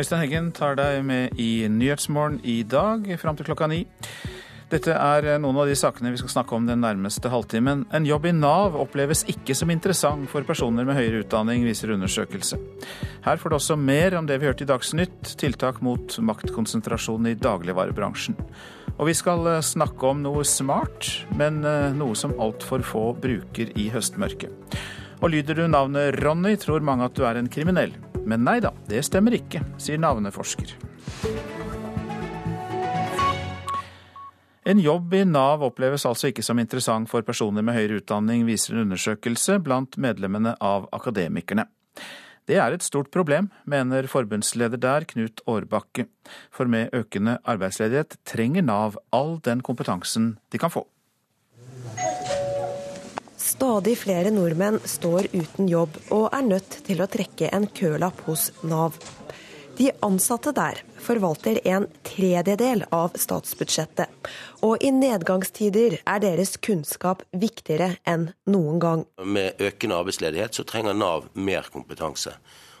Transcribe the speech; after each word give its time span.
Øystein 0.00 0.22
Heggen 0.22 0.46
tar 0.56 0.78
deg 0.78 1.02
med 1.04 1.34
i 1.36 1.66
Nyhetsmorgen 1.68 2.38
i 2.48 2.62
dag 2.64 3.04
fram 3.20 3.36
til 3.36 3.44
klokka 3.44 3.66
ni. 3.68 3.82
Dette 4.72 4.94
er 4.94 5.26
noen 5.42 5.58
av 5.60 5.68
de 5.68 5.74
sakene 5.76 6.12
vi 6.14 6.20
skal 6.22 6.32
snakke 6.32 6.56
om 6.56 6.64
den 6.64 6.80
nærmeste 6.80 7.28
halvtimen. 7.28 7.82
En 7.92 8.06
jobb 8.08 8.30
i 8.30 8.32
Nav 8.32 8.78
oppleves 8.80 9.26
ikke 9.28 9.52
som 9.58 9.68
interessant 9.74 10.24
for 10.32 10.46
personer 10.48 10.88
med 10.88 10.96
høyere 10.96 11.20
utdanning, 11.20 11.66
viser 11.68 11.92
undersøkelse. 11.92 12.56
Her 13.26 13.42
får 13.42 13.52
du 13.52 13.58
også 13.58 13.76
mer 13.76 14.16
om 14.16 14.30
det 14.30 14.40
vi 14.40 14.48
hørte 14.48 14.64
i 14.64 14.70
Dagsnytt, 14.70 15.34
tiltak 15.42 15.82
mot 15.84 16.16
maktkonsentrasjon 16.16 17.28
i 17.28 17.36
dagligvarebransjen. 17.36 18.40
Og 18.96 19.10
vi 19.10 19.18
skal 19.20 19.58
snakke 19.60 20.14
om 20.14 20.24
noe 20.24 20.48
smart, 20.48 21.10
men 21.36 21.60
eh, 21.60 21.90
noe 21.92 22.16
som 22.16 22.38
altfor 22.40 22.86
få 22.86 23.10
bruker 23.20 23.76
i 23.76 23.90
høstmørket. 23.92 24.78
Og 25.20 25.34
lyder 25.34 25.60
du 25.60 25.66
navnet 25.68 26.22
Ronny, 26.22 26.54
tror 26.56 26.80
mange 26.80 27.10
at 27.10 27.18
du 27.18 27.26
er 27.28 27.36
en 27.36 27.52
kriminell. 27.52 27.92
Men 28.28 28.44
nei 28.44 28.58
da, 28.60 28.74
det 28.88 29.04
stemmer 29.06 29.36
ikke, 29.38 29.62
sier 29.80 30.00
navneforsker. 30.00 30.76
En 34.70 34.78
jobb 34.78 35.14
i 35.16 35.24
Nav 35.24 35.64
oppleves 35.64 36.04
altså 36.06 36.28
ikke 36.30 36.44
som 36.44 36.60
interessant 36.60 37.08
for 37.10 37.24
personer 37.26 37.64
med 37.64 37.74
høyere 37.74 38.02
utdanning, 38.02 38.44
viser 38.46 38.76
en 38.76 38.84
undersøkelse 38.84 39.56
blant 39.64 39.96
medlemmene 39.98 40.52
av 40.60 40.86
Akademikerne. 40.94 41.64
Det 42.46 42.58
er 42.60 42.74
et 42.74 42.84
stort 42.84 43.10
problem, 43.14 43.48
mener 43.64 44.08
forbundsleder 44.10 44.80
der, 44.80 45.06
Knut 45.08 45.40
Årbakke. 45.48 46.06
For 46.52 46.70
med 46.70 46.94
økende 46.96 47.38
arbeidsledighet 47.48 48.18
trenger 48.28 48.66
Nav 48.66 48.98
all 49.16 49.38
den 49.46 49.64
kompetansen 49.64 50.34
de 50.52 50.60
kan 50.60 50.72
få. 50.72 50.84
Stadig 53.60 53.98
flere 54.00 54.30
nordmenn 54.32 54.78
står 54.88 55.26
uten 55.34 55.66
jobb 55.68 55.98
og 56.16 56.30
er 56.32 56.46
nødt 56.46 56.78
til 56.86 57.02
å 57.04 57.06
trekke 57.12 57.50
en 57.52 57.66
kølapp 57.76 58.22
hos 58.24 58.46
Nav. 58.64 58.94
De 59.76 59.90
ansatte 60.00 60.54
der 60.56 60.78
forvalter 61.04 61.60
en 61.68 61.84
tredjedel 62.08 62.86
av 62.88 63.18
statsbudsjettet. 63.20 64.08
Og 64.64 64.80
i 64.80 64.88
nedgangstider 64.96 65.98
er 65.98 66.22
deres 66.24 66.54
kunnskap 66.56 67.26
viktigere 67.36 67.98
enn 68.08 68.30
noen 68.48 68.80
gang. 68.80 69.04
Med 69.20 69.60
økende 69.60 70.00
arbeidsledighet 70.00 70.56
så 70.56 70.64
trenger 70.64 70.96
Nav 70.96 71.28
mer 71.36 71.68
kompetanse. 71.68 72.32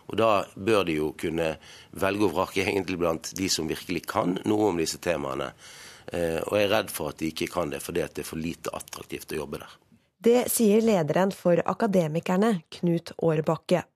Og 0.08 0.16
Da 0.16 0.30
bør 0.56 0.88
de 0.88 0.96
jo 0.96 1.12
kunne 1.12 1.50
velge 1.92 2.24
og 2.24 2.32
vrake 2.38 2.64
egentlig 2.64 2.96
blant 3.04 3.34
de 3.36 3.52
som 3.52 3.68
virkelig 3.68 4.06
kan 4.16 4.38
noe 4.48 4.72
om 4.72 4.80
disse 4.80 4.96
temaene. 4.96 5.52
Eh, 6.08 6.40
og 6.40 6.56
jeg 6.56 6.70
er 6.70 6.74
redd 6.78 6.96
for 6.96 7.12
at 7.12 7.20
de 7.20 7.28
ikke 7.34 7.52
kan 7.52 7.68
det, 7.68 7.84
fordi 7.84 8.08
det 8.08 8.24
er 8.24 8.32
for 8.32 8.40
lite 8.40 8.72
attraktivt 8.72 9.36
å 9.36 9.42
jobbe 9.44 9.60
der. 9.60 9.78
Det 10.20 10.50
sier 10.52 10.82
lederen 10.84 11.30
for 11.32 11.62
Akademikerne, 11.64 12.58
Knut 12.76 13.14
Aarbakke. 13.24 13.86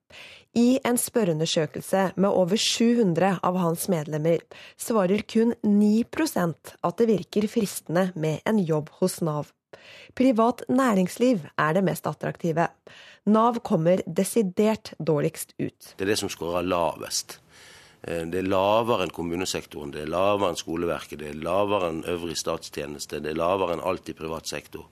I 0.57 0.79
en 0.87 0.97
spørreundersøkelse 0.97 2.15
med 2.17 2.31
over 2.31 2.57
700 2.57 3.43
av 3.45 3.59
hans 3.61 3.85
medlemmer 3.93 4.41
svarer 4.81 5.21
kun 5.29 5.53
9% 5.61 6.73
at 6.81 6.97
det 6.97 7.09
virker 7.11 7.45
fristende 7.53 8.07
med 8.17 8.41
en 8.49 8.63
jobb 8.63 8.89
hos 9.03 9.19
Nav. 9.21 9.51
Privat 10.17 10.63
næringsliv 10.71 11.43
er 11.61 11.77
det 11.77 11.83
mest 11.85 12.09
attraktive. 12.09 12.71
Nav 13.29 13.61
kommer 13.61 14.01
desidert 14.07 14.95
dårligst 14.97 15.53
ut. 15.59 15.93
Det 15.99 16.07
er 16.07 16.15
det 16.15 16.21
som 16.23 16.33
skårer 16.33 16.65
lavest. 16.65 17.37
Eh, 18.01 18.23
det 18.25 18.41
er 18.41 18.49
lavere 18.49 19.05
enn 19.05 19.13
kommunesektoren, 19.13 19.93
det 19.93 20.07
er 20.07 20.15
lavere 20.15 20.55
enn 20.55 20.63
skoleverket, 20.63 21.21
det 21.21 21.35
er 21.35 21.45
lavere 21.45 21.93
enn 21.93 22.01
øvrig 22.15 22.39
statstjeneste, 22.41 23.21
det 23.21 23.35
er 23.35 23.43
lavere 23.43 23.77
enn 23.77 23.85
alt 23.85 24.09
i 24.09 24.17
privat 24.17 24.49
sektor. 24.49 24.89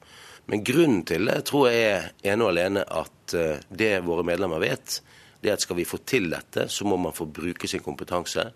Men 0.50 0.64
grunnen 0.66 1.02
til 1.06 1.28
det 1.30 1.40
tror 1.48 1.70
jeg 1.70 1.82
er 1.88 2.32
ene 2.32 2.46
og 2.46 2.52
alene 2.52 2.82
at 2.82 3.34
eh, 3.38 3.62
det 3.70 3.92
våre 4.06 4.24
medlemmer 4.26 4.62
vet, 4.62 4.98
det 5.42 5.50
er 5.50 5.58
at 5.58 5.64
skal 5.64 5.78
vi 5.78 5.86
få 5.88 6.02
til 6.06 6.28
dette, 6.30 6.68
så 6.70 6.86
må 6.86 6.98
man 7.00 7.14
få 7.14 7.26
bruke 7.26 7.68
sin 7.70 7.82
kompetanse. 7.82 8.48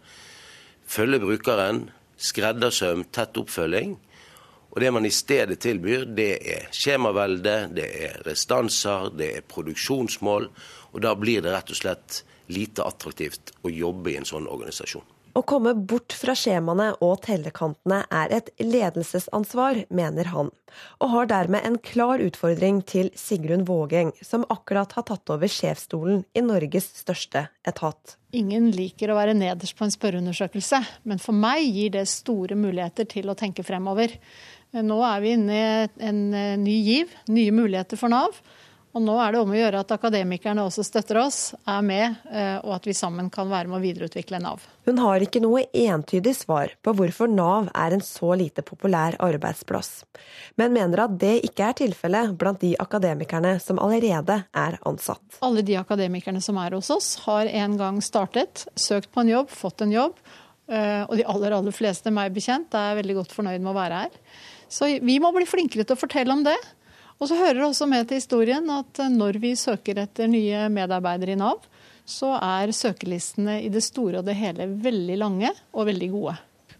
Følge 0.86 1.22
brukeren, 1.22 1.86
skreddersøm, 2.16 3.08
tett 3.14 3.38
oppfølging. 3.40 3.96
Og 4.70 4.82
det 4.82 4.92
man 4.92 5.08
i 5.08 5.14
stedet 5.14 5.58
tilbyr, 5.62 6.04
det 6.14 6.30
er 6.52 6.68
skjemavelde, 6.74 7.56
det 7.74 7.88
er 8.06 8.22
restanser, 8.26 9.10
det 9.16 9.30
er 9.38 9.48
produksjonsmål. 9.48 10.50
Og 10.92 11.02
da 11.02 11.14
blir 11.18 11.42
det 11.42 11.54
rett 11.54 11.72
og 11.72 11.80
slett 11.80 12.22
lite 12.52 12.84
attraktivt 12.86 13.54
å 13.66 13.72
jobbe 13.72 14.12
i 14.12 14.18
en 14.20 14.28
sånn 14.28 14.46
organisasjon. 14.50 15.15
Å 15.36 15.42
komme 15.44 15.74
bort 15.76 16.14
fra 16.16 16.32
skjemaene 16.32 16.94
og 17.04 17.18
tellekantene 17.26 17.98
er 18.08 18.32
et 18.32 18.46
ledelsesansvar, 18.62 19.82
mener 19.92 20.30
han, 20.32 20.48
og 20.96 21.10
har 21.12 21.28
dermed 21.28 21.66
en 21.68 21.76
klar 21.84 22.22
utfordring 22.24 22.78
til 22.88 23.10
Sigrun 23.20 23.66
Vågeng, 23.68 24.14
som 24.24 24.46
akkurat 24.48 24.96
har 24.96 25.04
tatt 25.10 25.28
over 25.34 25.50
sjefsstolen 25.52 26.22
i 26.32 26.44
Norges 26.46 26.88
største 27.02 27.50
etat. 27.68 28.16
Ingen 28.32 28.70
liker 28.72 29.12
å 29.12 29.18
være 29.18 29.36
nederst 29.36 29.76
på 29.76 29.84
en 29.84 29.92
spørreundersøkelse, 29.92 30.80
men 31.04 31.20
for 31.20 31.36
meg 31.36 31.68
gir 31.68 31.92
det 31.98 32.06
store 32.08 32.56
muligheter 32.56 33.04
til 33.10 33.28
å 33.28 33.36
tenke 33.36 33.66
fremover. 33.66 34.16
Nå 34.72 35.02
er 35.04 35.20
vi 35.20 35.36
inne 35.36 35.58
i 35.60 36.06
en 36.08 36.22
ny 36.64 36.78
giv, 36.80 37.12
nye 37.28 37.52
muligheter 37.52 38.00
for 38.00 38.12
Nav. 38.12 38.40
Og 38.96 39.02
nå 39.04 39.12
er 39.20 39.34
det 39.34 39.40
om 39.42 39.50
å 39.52 39.56
gjøre 39.58 39.80
at 39.82 39.90
akademikerne 39.92 40.62
også 40.64 40.80
støtter 40.86 41.18
oss, 41.20 41.38
er 41.68 41.82
med, 41.84 42.14
eh, 42.32 42.54
og 42.62 42.78
at 42.78 42.86
vi 42.88 42.94
sammen 42.96 43.26
kan 43.32 43.50
være 43.50 43.68
med 43.68 43.76
å 43.76 43.82
videreutvikle 43.82 44.38
Nav. 44.40 44.62
Hun 44.88 45.02
har 45.02 45.20
ikke 45.20 45.42
noe 45.44 45.66
entydig 45.76 46.32
svar 46.38 46.72
på 46.80 46.94
hvorfor 46.96 47.28
Nav 47.28 47.68
er 47.76 47.92
en 47.92 48.04
så 48.04 48.30
lite 48.40 48.64
populær 48.64 49.18
arbeidsplass, 49.20 50.06
men 50.56 50.72
mener 50.72 51.02
at 51.04 51.18
det 51.20 51.34
ikke 51.44 51.68
er 51.68 51.76
tilfellet 51.82 52.32
blant 52.40 52.62
de 52.64 52.72
akademikerne 52.80 53.58
som 53.60 53.82
allerede 53.84 54.38
er 54.56 54.78
ansatt. 54.88 55.42
Alle 55.44 55.66
de 55.66 55.76
akademikerne 55.76 56.40
som 56.40 56.56
er 56.64 56.78
hos 56.78 56.88
oss, 56.94 57.10
har 57.26 57.52
en 57.52 57.76
gang 57.76 58.00
startet, 58.00 58.64
søkt 58.80 59.12
på 59.12 59.26
en 59.26 59.34
jobb, 59.34 59.52
fått 59.52 59.84
en 59.84 59.92
jobb. 59.92 60.16
Eh, 60.72 61.04
og 61.04 61.12
de 61.20 61.28
aller, 61.28 61.52
aller 61.52 61.76
fleste, 61.76 62.08
meg 62.08 62.32
bekjent, 62.32 62.72
er 62.72 62.96
veldig 63.02 63.20
godt 63.20 63.36
fornøyd 63.36 63.60
med 63.60 63.74
å 63.74 63.76
være 63.76 64.02
her. 64.06 64.18
Så 64.72 64.88
vi 65.04 65.20
må 65.20 65.36
bli 65.36 65.44
flinkere 65.46 65.84
til 65.84 65.98
å 65.98 66.00
fortelle 66.00 66.32
om 66.32 66.48
det. 66.48 66.56
Og 67.16 67.30
så 67.30 67.38
hører 67.38 67.60
det 67.60 67.64
også 67.64 67.88
med 67.88 68.08
til 68.08 68.20
historien 68.20 68.66
at 68.72 69.00
når 69.12 69.38
vi 69.40 69.54
søker 69.56 70.02
etter 70.02 70.28
nye 70.28 70.66
medarbeidere 70.72 71.32
i 71.32 71.40
Nav, 71.40 71.64
så 72.06 72.34
er 72.38 72.74
søkelistene 72.76 73.60
i 73.64 73.70
det 73.72 73.82
store 73.82 74.20
og 74.20 74.28
det 74.28 74.36
hele 74.38 74.68
veldig 74.84 75.16
lange 75.18 75.50
og 75.72 75.88
veldig 75.88 76.10
gode. 76.12 76.36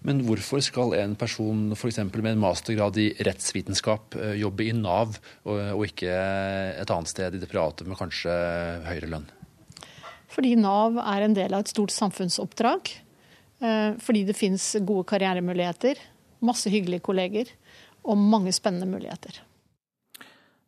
Men 0.06 0.20
hvorfor 0.22 0.60
skal 0.62 0.92
en 1.00 1.16
person 1.18 1.72
f.eks. 1.74 1.98
med 2.12 2.28
en 2.34 2.42
mastergrad 2.44 2.98
i 3.02 3.08
rettsvitenskap 3.26 4.14
eh, 4.20 4.36
jobbe 4.38 4.68
i 4.68 4.74
Nav, 4.76 5.16
og 5.48 5.82
ikke 5.88 6.12
et 6.12 6.92
annet 6.94 7.10
sted 7.10 7.34
i 7.34 7.40
det 7.42 7.50
private 7.50 7.88
med 7.88 7.98
kanskje 7.98 8.36
høyere 8.86 9.10
lønn? 9.16 9.26
Fordi 10.30 10.52
Nav 10.60 11.00
er 11.00 11.24
en 11.24 11.34
del 11.34 11.56
av 11.56 11.64
et 11.64 11.72
stort 11.72 11.94
samfunnsoppdrag. 11.94 12.92
Eh, 13.64 13.96
fordi 14.04 14.22
det 14.28 14.36
finnes 14.36 14.68
gode 14.84 15.08
karrieremuligheter, 15.10 15.98
masse 16.44 16.70
hyggelige 16.70 17.02
kolleger 17.08 17.50
og 18.06 18.20
mange 18.20 18.52
spennende 18.54 18.86
muligheter. 18.90 19.40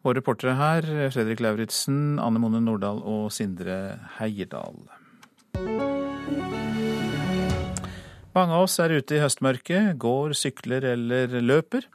Og 0.06 0.14
reportere 0.14 0.54
her, 0.54 0.86
Fredrik 1.10 1.40
Lauritzen, 1.42 2.20
Anne 2.22 2.38
Mone 2.38 2.60
Nordahl 2.62 3.00
og 3.02 3.32
Sindre 3.34 3.98
Heierdal. 4.18 4.78
Mange 8.36 8.54
av 8.54 8.68
oss 8.68 8.78
er 8.78 8.94
ute 8.94 9.16
i 9.16 9.20
høstmørket, 9.22 9.96
går, 9.98 10.36
sykler 10.38 10.86
eller 10.92 11.34
løper. 11.42 11.88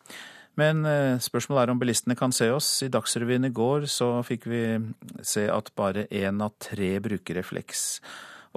Men 0.60 0.84
eh, 0.86 1.16
spørsmålet 1.24 1.64
er 1.64 1.72
om 1.72 1.80
bilistene 1.82 2.18
kan 2.20 2.36
se 2.36 2.50
oss. 2.54 2.68
I 2.86 2.92
Dagsrevyen 2.94 3.48
i 3.48 3.54
går 3.56 3.88
så 3.90 4.18
fikk 4.28 4.50
vi 4.52 4.64
se 5.26 5.48
at 5.50 5.72
bare 5.80 6.04
én 6.12 6.44
av 6.44 6.54
tre 6.62 6.98
bruker 7.02 7.40
refleks. 7.40 8.02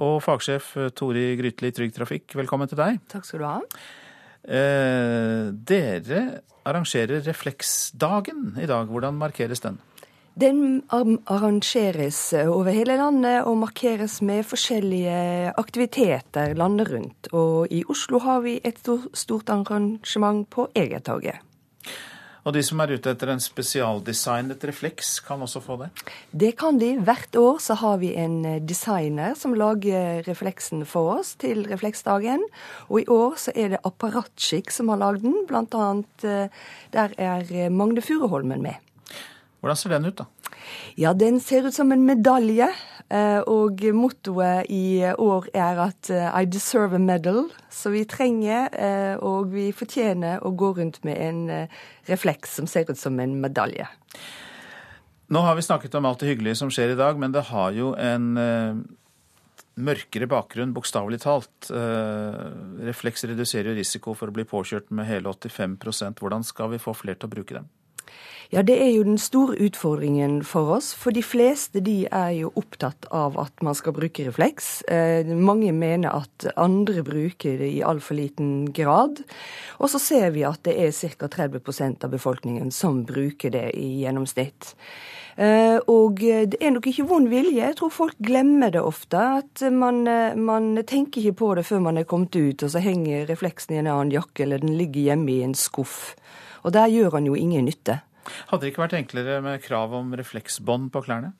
Og 0.03 0.19
fagsjef 0.21 0.75
Tori 0.93 1.31
Grytli 1.39 1.71
i 1.71 1.73
Trygg 1.73 1.95
Trafikk, 1.95 2.35
velkommen 2.37 2.69
til 2.69 2.77
deg. 2.77 2.99
Takk 3.09 3.25
skal 3.25 3.41
du 3.41 3.47
ha. 3.47 3.57
Eh, 4.47 5.47
dere 5.71 6.21
arrangerer 6.67 7.23
Refleksdagen 7.25 8.57
i 8.61 8.67
dag. 8.69 8.91
Hvordan 8.91 9.17
markeres 9.19 9.63
den? 9.63 9.79
Den 10.37 10.83
arrangeres 10.91 12.19
eh, 12.37 12.45
over 12.45 12.69
hele 12.69 12.99
landet 12.99 13.47
og 13.49 13.57
markeres 13.63 14.19
med 14.21 14.45
forskjellige 14.45 15.53
aktiviteter 15.57 16.53
landet 16.53 16.91
rundt. 16.93 17.31
Og 17.33 17.73
i 17.73 17.81
Oslo 17.89 18.21
har 18.21 18.43
vi 18.45 18.59
et 18.61 18.77
stort 19.17 19.49
arrangement 19.49 20.45
på 20.53 20.67
Egertorget. 20.77 21.41
Og 22.47 22.53
de 22.55 22.61
som 22.63 22.79
er 22.79 22.93
ute 22.95 23.11
etter 23.11 23.27
en 23.33 23.41
spesialdesignet 23.43 24.61
refleks, 24.69 25.17
kan 25.25 25.41
også 25.43 25.59
få 25.65 25.75
det? 25.81 25.89
Det 26.31 26.53
kan 26.55 26.77
de. 26.79 26.93
Hvert 27.03 27.35
år 27.35 27.59
så 27.59 27.75
har 27.81 27.97
vi 27.99 28.13
en 28.15 28.37
eh, 28.47 28.61
designer 28.63 29.35
som 29.35 29.55
lager 29.59 30.23
refleksen 30.23 30.85
for 30.87 31.17
oss 31.17 31.33
til 31.43 31.65
refleksdagen. 31.67 32.45
Og 32.87 33.01
i 33.01 33.07
år 33.11 33.35
så 33.43 33.51
er 33.51 33.75
det 33.75 33.81
Apparatskikk 33.83 34.71
som 34.71 34.93
har 34.93 35.01
lagd 35.03 35.27
den. 35.27 35.35
Blant 35.49 35.75
annet 35.75 36.23
eh, 36.23 36.63
der 36.95 37.17
er 37.19 37.51
eh, 37.51 37.67
Magne 37.67 38.05
Furuholmen 38.05 38.63
med. 38.63 38.79
Hvordan 39.59 39.79
ser 39.81 39.97
den 39.97 40.07
ut, 40.07 40.23
da? 40.23 40.29
Ja, 40.95 41.11
den 41.11 41.41
ser 41.43 41.67
ut 41.67 41.75
som 41.75 41.91
en 41.91 42.07
medalje. 42.07 42.69
Eh, 43.07 43.39
og 43.47 43.79
mottoet 43.95 44.67
i 44.73 44.99
år 45.07 45.47
er 45.55 45.79
at 45.79 46.09
eh, 46.11 46.27
I 46.27 46.47
deserve 46.51 46.99
a 46.99 46.99
medal. 46.99 47.45
Så 47.71 47.93
vi 47.93 48.03
trenger, 48.09 48.67
eh, 48.75 49.15
og 49.23 49.53
vi 49.53 49.69
fortjener, 49.75 50.43
å 50.43 50.51
gå 50.51 50.73
rundt 50.81 50.99
med 51.07 51.21
en 51.23 51.69
refleks 52.09 52.57
som 52.59 52.67
ser 52.67 52.89
ut 52.89 52.99
som 52.99 53.19
en 53.23 53.37
medalje. 53.39 53.87
Nå 55.31 55.43
har 55.43 55.55
vi 55.55 55.63
snakket 55.63 55.95
om 55.99 56.07
alt 56.07 56.23
det 56.23 56.33
hyggelige 56.33 56.59
som 56.59 56.71
skjer 56.71 56.93
i 56.93 56.99
dag, 56.99 57.17
men 57.19 57.33
det 57.35 57.47
har 57.49 57.73
jo 57.75 57.93
en 57.99 58.29
mørkere 59.77 60.27
bakgrunn, 60.31 60.71
bokstavelig 60.73 61.19
talt. 61.21 61.67
Refleks 62.87 63.27
reduserer 63.27 63.73
jo 63.73 63.75
risiko 63.77 64.15
for 64.15 64.31
å 64.31 64.35
bli 64.35 64.47
påkjørt 64.47 64.87
med 64.95 65.09
hele 65.09 65.29
85% 65.35 66.23
Hvordan 66.23 66.47
skal 66.47 66.71
vi 66.71 66.79
få 66.81 66.95
flere 66.95 67.19
til 67.19 67.27
å 67.27 67.35
bruke 67.35 67.59
dem? 67.59 67.67
Ja, 68.49 68.61
Det 68.63 68.77
er 68.79 68.91
jo 68.95 69.03
den 69.03 69.17
store 69.19 69.57
utfordringen 69.59 70.39
for 70.43 70.77
oss. 70.77 70.93
For 70.95 71.11
de 71.11 71.23
fleste 71.23 71.81
de 71.83 72.05
er 72.07 72.31
jo 72.37 72.53
opptatt 72.55 73.09
av 73.11 73.35
at 73.41 73.63
man 73.63 73.75
skal 73.75 73.91
bruke 73.91 74.23
refleks. 74.23 74.83
Eh, 74.87 75.27
mange 75.27 75.73
mener 75.75 76.15
at 76.15 76.47
andre 76.55 77.03
bruker 77.03 77.57
det 77.59 77.67
i 77.75 77.83
altfor 77.83 78.15
liten 78.15 78.71
grad. 78.71 79.19
Og 79.79 79.91
så 79.91 79.99
ser 79.99 80.31
vi 80.31 80.45
at 80.47 80.63
det 80.63 80.77
er 80.79 80.95
ca. 80.95 81.27
30% 81.27 82.07
av 82.07 82.15
befolkningen 82.15 82.71
som 82.71 83.03
bruker 83.03 83.51
det 83.51 83.71
i 83.75 84.05
gjennomsnitt. 84.05 84.75
Eh, 85.35 85.77
og 85.91 86.23
det 86.23 86.57
er 86.63 86.71
nok 86.71 86.87
ikke 86.87 87.05
vond 87.11 87.27
vilje. 87.29 87.59
Jeg 87.59 87.75
tror 87.77 87.91
folk 87.93 88.17
glemmer 88.23 88.71
det 88.71 88.81
ofte. 88.81 89.19
At 89.43 89.61
man, 89.71 90.07
eh, 90.07 90.35
man, 90.35 90.77
tenker 90.87 91.21
ikke 91.21 91.39
på 91.43 91.55
det 91.55 91.67
før 91.67 91.83
man 91.83 91.97
er 91.97 92.07
kommet 92.07 92.35
ut, 92.35 92.63
og 92.63 92.71
så 92.71 92.79
henger 92.79 93.27
refleksen 93.27 93.75
i 93.75 93.83
en 93.83 93.91
annen 93.91 94.15
jakke, 94.15 94.43
eller 94.43 94.63
den 94.63 94.77
ligger 94.77 95.11
hjemme 95.11 95.31
i 95.35 95.43
en 95.43 95.53
skuff. 95.53 96.15
Og 96.63 96.71
der 96.73 96.87
gjør 96.87 97.19
han 97.19 97.27
jo 97.27 97.35
ingen 97.35 97.67
nytte. 97.67 98.01
Hadde 98.49 98.63
det 98.63 98.73
ikke 98.73 98.83
vært 98.85 98.97
enklere 98.99 99.41
med 99.45 99.61
krav 99.63 99.93
om 99.97 100.15
refleksbånd 100.17 100.91
på 100.93 101.03
klærne? 101.07 101.33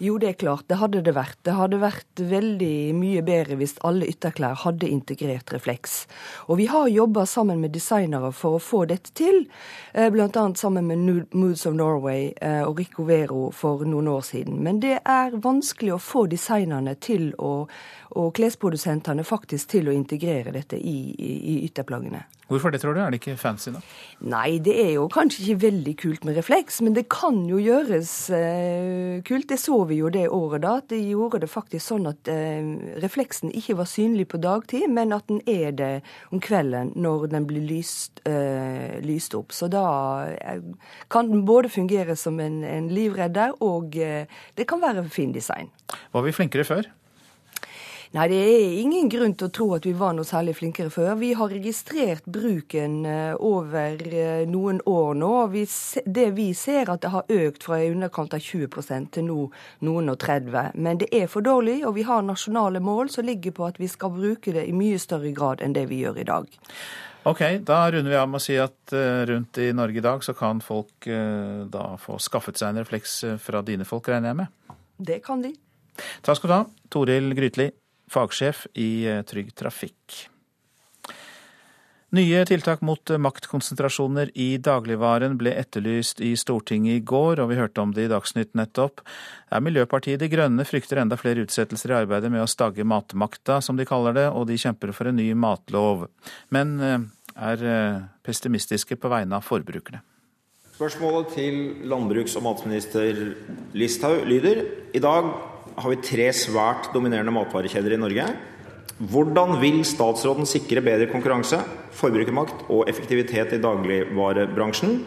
Jo, 0.00 0.16
det 0.20 0.28
er 0.28 0.38
klart. 0.40 0.64
Det 0.68 0.78
hadde 0.80 1.02
det 1.04 1.12
vært. 1.16 1.38
Det 1.44 1.54
hadde 1.56 1.80
vært 1.82 2.22
veldig 2.30 2.94
mye 2.96 3.22
bedre 3.26 3.58
hvis 3.60 3.76
alle 3.86 4.08
ytterklær 4.08 4.56
hadde 4.62 4.88
integrert 4.88 5.52
refleks. 5.52 6.06
Og 6.48 6.60
vi 6.60 6.70
har 6.72 6.88
jobba 6.88 7.26
sammen 7.28 7.60
med 7.60 7.74
designere 7.76 8.32
for 8.36 8.56
å 8.56 8.62
få 8.64 8.86
dette 8.88 9.12
til, 9.16 9.44
eh, 9.92 10.08
bl.a. 10.10 10.46
sammen 10.56 10.88
med 10.88 11.28
Moods 11.34 11.66
of 11.66 11.76
Norway 11.76 12.32
eh, 12.40 12.62
og 12.64 12.80
Rico 12.80 13.04
Vero 13.04 13.50
for 13.52 13.84
noen 13.84 14.08
år 14.08 14.24
siden. 14.24 14.62
Men 14.64 14.80
det 14.80 14.98
er 15.04 15.36
vanskelig 15.36 15.94
å 15.96 16.02
få 16.02 16.26
designerne 16.32 16.96
til 16.96 17.34
å, 17.38 17.68
og 18.16 18.34
klesprodusentene 18.36 19.24
faktisk 19.24 19.76
til 19.76 19.88
å 19.88 19.94
integrere 19.94 20.56
dette 20.56 20.80
i, 20.80 20.98
i, 21.12 21.32
i 21.54 21.56
ytterplaggene. 21.68 22.24
Hvorfor 22.50 22.72
det, 22.74 22.80
tror 22.82 22.96
du? 22.96 22.98
Er 22.98 23.12
det 23.14 23.20
ikke 23.20 23.36
fancy, 23.38 23.70
da? 23.70 23.78
Nei, 24.26 24.58
det 24.58 24.72
er 24.82 24.88
jo 24.96 25.04
kanskje 25.12 25.44
ikke 25.44 25.62
veldig 25.68 25.92
kult 26.00 26.24
med 26.26 26.34
refleks, 26.34 26.80
men 26.82 26.96
det 26.96 27.04
kan 27.12 27.44
jo 27.46 27.60
gjøres 27.62 28.10
eh, 28.34 29.20
kult. 29.22 29.46
Det 29.46 29.54
er 29.54 29.62
så 29.62 29.69
vi 29.88 30.00
jo 30.00 30.10
det 30.12 30.26
året, 30.28 30.62
da. 30.64 30.76
At 30.80 30.90
det 30.92 31.00
gjorde 31.02 31.40
det 31.42 31.50
faktisk 31.50 31.84
sånn 31.86 32.08
at 32.10 32.30
eh, 32.30 32.60
refleksen 33.02 33.52
ikke 33.56 33.78
var 33.80 33.88
synlig 33.90 34.28
på 34.32 34.40
dagtid, 34.42 34.86
men 34.92 35.14
at 35.16 35.26
den 35.30 35.40
er 35.50 35.74
det 35.76 35.90
om 36.30 36.42
kvelden 36.42 36.92
når 37.00 37.28
den 37.34 37.48
blir 37.50 37.64
lyst, 37.66 38.22
eh, 38.28 39.00
lyst 39.04 39.36
opp. 39.38 39.54
Så 39.56 39.70
da 39.72 39.84
eh, 40.34 40.62
kan 41.12 41.30
den 41.32 41.44
både 41.48 41.72
fungere 41.72 42.16
som 42.16 42.40
en, 42.40 42.62
en 42.64 42.90
livredder, 42.92 43.56
og 43.64 43.96
eh, 43.96 44.30
det 44.56 44.68
kan 44.70 44.82
være 44.82 45.08
fin 45.10 45.34
design. 45.36 45.72
Var 46.12 46.26
vi 46.26 46.34
flinkere 46.34 46.66
før? 46.66 46.90
Nei, 48.10 48.24
det 48.26 48.38
er 48.42 48.72
ingen 48.80 49.06
grunn 49.06 49.36
til 49.38 49.46
å 49.46 49.52
tro 49.54 49.66
at 49.76 49.84
vi 49.86 49.92
var 49.94 50.16
noe 50.16 50.26
særlig 50.26 50.56
flinkere 50.58 50.90
før. 50.90 51.12
Vi 51.20 51.28
har 51.38 51.52
registrert 51.54 52.24
bruken 52.26 53.04
eh, 53.06 53.36
over 53.38 54.00
eh, 54.02 54.40
noen 54.50 54.80
år 54.90 55.12
nå. 55.14 55.28
Vi, 55.52 55.60
det 56.10 56.24
vi 56.34 56.48
ser 56.58 56.90
at 56.90 57.04
det 57.04 57.12
har 57.12 57.30
økt 57.30 57.68
fra 57.68 57.78
i 57.78 57.92
underkant 57.92 58.34
av 58.34 58.42
20% 58.42 59.12
til 59.14 59.28
nå 59.28 59.44
noen 59.86 60.10
og 60.10 60.18
30. 60.24 60.74
Men 60.74 60.98
det 60.98 61.06
er 61.14 61.30
for 61.30 61.46
dårlig, 61.46 61.84
og 61.86 61.94
vi 62.00 62.02
har 62.08 62.26
nasjonale 62.26 62.82
mål 62.82 63.12
som 63.14 63.28
ligger 63.28 63.54
på 63.54 63.68
at 63.68 63.78
vi 63.78 63.86
skal 63.92 64.10
bruke 64.16 64.56
det 64.58 64.64
i 64.66 64.74
mye 64.74 64.98
større 64.98 65.30
grad 65.36 65.62
enn 65.62 65.76
det 65.78 65.84
vi 65.92 66.02
gjør 66.02 66.18
i 66.18 66.26
dag. 66.32 66.50
Ok, 67.30 67.44
da 67.62 67.78
runder 67.94 68.10
vi 68.10 68.18
av 68.18 68.26
med 68.32 68.40
å 68.40 68.42
si 68.42 68.56
at 68.58 68.90
eh, 68.96 69.22
rundt 69.30 69.60
i 69.62 69.68
Norge 69.70 70.02
i 70.02 70.06
dag 70.08 70.26
så 70.26 70.34
kan 70.34 70.58
folk 70.64 71.06
da 71.06 71.92
få 72.02 72.18
skaffet 72.18 72.58
seg 72.58 72.72
en 72.72 72.82
refleks 72.82 73.20
fra 73.38 73.62
dine 73.62 73.86
folk, 73.86 74.10
regner 74.10 74.32
jeg 74.32 74.40
med? 74.42 74.74
Det 74.98 75.22
kan 75.22 75.46
de. 75.46 75.54
Takk 76.26 76.40
skal 76.40 76.50
du 76.50 76.56
ha, 76.56 76.64
Toril 76.90 77.30
Grytli 77.38 77.68
fagsjef 78.10 78.66
i 78.74 78.90
eh, 79.08 79.22
Trygg 79.26 79.54
Trafikk. 79.58 80.26
Nye 82.10 82.40
tiltak 82.42 82.80
mot 82.82 83.10
maktkonsentrasjoner 83.22 84.32
i 84.34 84.56
dagligvaren 84.58 85.36
ble 85.38 85.52
etterlyst 85.54 86.18
i 86.26 86.32
Stortinget 86.34 86.96
i 86.98 87.04
går, 87.06 87.38
og 87.38 87.52
vi 87.52 87.58
hørte 87.60 87.84
om 87.84 87.92
det 87.94 88.08
i 88.08 88.10
Dagsnytt 88.10 88.56
nettopp. 88.58 89.04
Er 89.54 89.62
Miljøpartiet 89.62 90.18
De 90.18 90.26
Grønne 90.32 90.66
frykter 90.66 90.98
enda 90.98 91.14
flere 91.20 91.44
utsettelser 91.46 91.94
i 91.94 91.98
arbeidet 92.00 92.32
med 92.34 92.42
å 92.42 92.50
stagge 92.50 92.82
matmakta, 92.82 93.60
som 93.62 93.78
de 93.78 93.86
kaller 93.86 94.18
det, 94.18 94.26
og 94.26 94.48
de 94.50 94.58
kjemper 94.58 94.90
for 94.96 95.06
en 95.06 95.20
ny 95.22 95.28
matlov. 95.38 96.08
Men 96.50 96.74
eh, 96.82 96.98
er 97.38 97.62
eh, 97.76 98.02
pessimistiske 98.26 98.98
på 98.98 99.12
vegne 99.12 99.38
av 99.38 99.46
forbrukerne. 99.46 100.02
Spørsmålet 100.74 101.34
til 101.36 101.56
landbruks- 101.86 102.34
og 102.40 102.46
matminister 102.48 103.22
Listhaug 103.76 104.26
lyder 104.26 104.64
i 104.96 105.02
dag 105.04 105.30
har 105.80 105.92
vi 105.94 106.02
tre 106.04 106.28
svært 106.36 106.90
dominerende 106.94 107.32
matvarekjeder 107.34 107.96
i 107.96 108.00
Norge. 108.00 108.26
Hvordan 109.00 109.56
vil 109.62 109.80
statsråden 109.88 110.48
sikre 110.48 110.82
bedre 110.84 111.08
konkurranse, 111.08 111.62
forbrukermakt 111.96 112.66
og 112.68 112.88
effektivitet 112.90 113.54
i 113.56 113.62
dagligvarebransjen, 113.62 114.98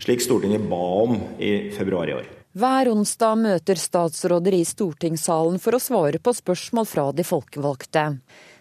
slik 0.00 0.24
Stortinget 0.24 0.64
ba 0.70 0.80
om 1.02 1.18
i 1.36 1.70
februar 1.76 2.08
i 2.08 2.16
år? 2.16 2.32
Hver 2.56 2.88
onsdag 2.88 3.36
møter 3.36 3.76
statsråder 3.76 4.54
i 4.56 4.64
stortingssalen 4.64 5.60
for 5.60 5.76
å 5.76 5.82
svare 5.82 6.20
på 6.24 6.32
spørsmål 6.32 6.88
fra 6.88 7.10
de 7.12 7.26
folkevalgte. 7.28 8.06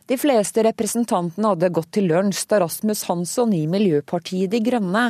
De 0.06 0.18
fleste 0.22 0.62
representantene 0.62 1.50
hadde 1.50 1.72
gått 1.74 1.96
til 1.98 2.06
lunsj 2.12 2.44
da 2.52 2.60
Rasmus 2.62 3.00
Hansson 3.08 3.54
i 3.58 3.64
Miljøpartiet 3.66 4.52
De 4.52 4.60
Grønne 4.62 5.08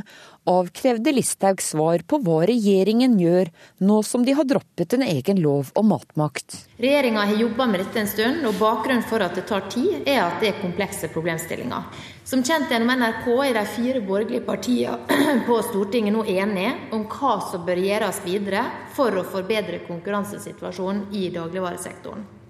avkrevde 0.48 1.12
Listhaug 1.12 1.60
svar 1.60 2.06
på 2.08 2.22
hva 2.24 2.38
regjeringen 2.48 3.18
gjør, 3.20 3.52
nå 3.84 3.98
som 4.08 4.24
de 4.24 4.32
har 4.38 4.48
droppet 4.48 4.96
en 4.96 5.04
egen 5.04 5.42
lov 5.44 5.74
om 5.76 5.90
matmakt. 5.92 6.62
Regjeringa 6.80 7.26
har 7.28 7.42
jobba 7.42 7.68
med 7.74 7.84
dette 7.84 8.00
en 8.00 8.08
stund, 8.08 8.48
og 8.48 8.56
bakgrunnen 8.62 9.04
for 9.10 9.26
at 9.26 9.36
det 9.36 9.44
tar 9.50 9.68
tid, 9.74 10.08
er 10.08 10.22
at 10.30 10.40
det 10.40 10.54
er 10.54 10.62
komplekse 10.62 11.12
problemstillinger. 11.12 11.92
Som 12.24 12.46
kjent 12.48 12.72
gjennom 12.72 12.96
NRK 12.96 13.28
er 13.50 13.60
de 13.60 13.66
fire 13.76 14.06
borgerlige 14.06 14.46
partiene 14.48 15.36
på 15.50 15.60
Stortinget 15.74 16.16
nå 16.16 16.24
enige 16.24 16.72
om 16.96 17.04
hva 17.12 17.36
som 17.52 17.68
bør 17.68 17.84
gjøres 17.84 18.24
videre 18.24 18.64
for 18.96 19.12
å 19.12 19.28
forbedre 19.28 19.84
konkurransesituasjonen 19.90 21.10
i 21.20 21.28
dagligvaresektoren. 21.36 22.45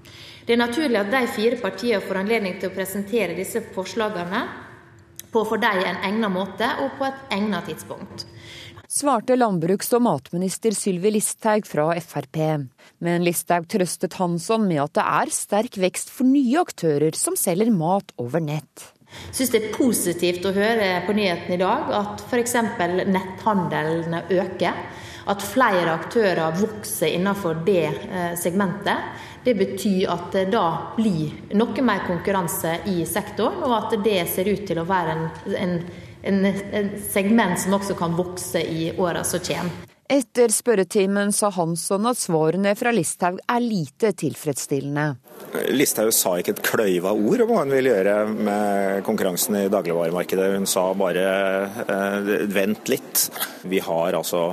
Det 0.45 0.53
er 0.53 0.61
naturlig 0.61 0.99
at 0.99 1.09
de 1.09 1.23
fire 1.33 1.57
partiene 1.57 2.03
får 2.05 2.21
anledning 2.21 2.59
til 2.61 2.69
å 2.69 2.75
presentere 2.75 3.33
disse 3.37 3.63
forslagene 3.73 4.43
på 5.33 5.41
for 5.49 5.59
dem 5.59 5.81
en 5.81 6.03
egnet 6.05 6.31
måte 6.31 6.67
og 6.83 6.93
på 6.99 7.07
et 7.07 7.33
egnet 7.33 7.65
tidspunkt. 7.71 8.27
Svarte 8.95 9.35
landbruks- 9.35 9.89
og 9.97 10.03
matminister 10.05 10.75
Sylvi 10.77 11.15
Listhaug 11.15 11.65
fra 11.67 11.89
Frp. 11.99 12.37
Men 13.03 13.25
Listhaug 13.25 13.65
trøstet 13.67 14.15
Hansson 14.21 14.67
med 14.69 14.83
at 14.85 14.93
det 14.95 15.07
er 15.19 15.33
sterk 15.33 15.79
vekst 15.81 16.13
for 16.13 16.29
nye 16.29 16.61
aktører 16.61 17.17
som 17.17 17.35
selger 17.35 17.73
mat 17.73 18.13
over 18.21 18.43
nett. 18.45 18.91
Jeg 19.31 19.35
syns 19.39 19.51
det 19.51 19.61
er 19.63 19.75
positivt 19.75 20.45
å 20.45 20.53
høre 20.55 21.01
på 21.07 21.15
nyhetene 21.17 21.57
i 21.57 21.61
dag 21.61 21.91
at 21.97 22.23
f.eks. 22.29 22.55
netthandelen 23.09 24.21
øker. 24.29 24.79
At 25.25 25.41
flere 25.41 25.89
aktører 25.89 26.53
vokser 26.59 27.09
innenfor 27.17 27.63
det 27.65 27.87
eh, 27.89 28.35
segmentet. 28.37 29.15
Det 29.45 29.53
betyr 29.53 30.09
at 30.09 30.31
det 30.33 30.47
da 30.55 30.65
blir 30.95 31.53
noe 31.53 31.83
mer 31.85 32.01
konkurranse 32.07 32.79
i 32.89 33.03
sektoren, 33.05 33.61
og 33.61 33.75
at 33.77 33.97
det 34.03 34.23
ser 34.31 34.49
ut 34.49 34.63
til 34.65 34.81
å 34.81 34.87
være 34.89 35.13
en, 35.13 35.27
en, 35.53 35.75
en, 36.25 36.47
en 36.79 36.89
segment 36.97 37.59
som 37.61 37.77
også 37.77 37.93
kan 37.99 38.17
vokse 38.17 38.63
i 38.65 38.89
åra 38.97 39.21
som 39.23 39.43
kommer. 39.45 39.85
Etter 40.09 40.51
spørretimen 40.53 41.31
sa 41.33 41.49
Hansson 41.53 42.05
at 42.05 42.19
svarene 42.21 42.75
fra 42.77 42.91
Listhaug 42.93 43.39
er 43.49 43.61
lite 43.61 44.11
tilfredsstillende. 44.17 45.15
Listhaug 45.73 46.11
sa 46.15 46.35
ikke 46.39 46.55
et 46.55 46.61
kløyva 46.65 47.13
ord 47.15 47.43
om 47.43 47.51
hva 47.51 47.63
hun 47.63 47.73
vil 47.75 47.89
gjøre 47.89 48.15
med 48.33 49.03
konkurransen 49.07 49.57
i 49.59 49.69
dagligvaremarkedet. 49.71 50.49
Hun 50.55 50.67
sa 50.69 50.85
bare 50.97 51.25
eh, 51.85 52.33
vent 52.51 52.91
litt. 52.91 53.25
Vi 53.67 53.81
har 53.83 54.17
altså 54.17 54.47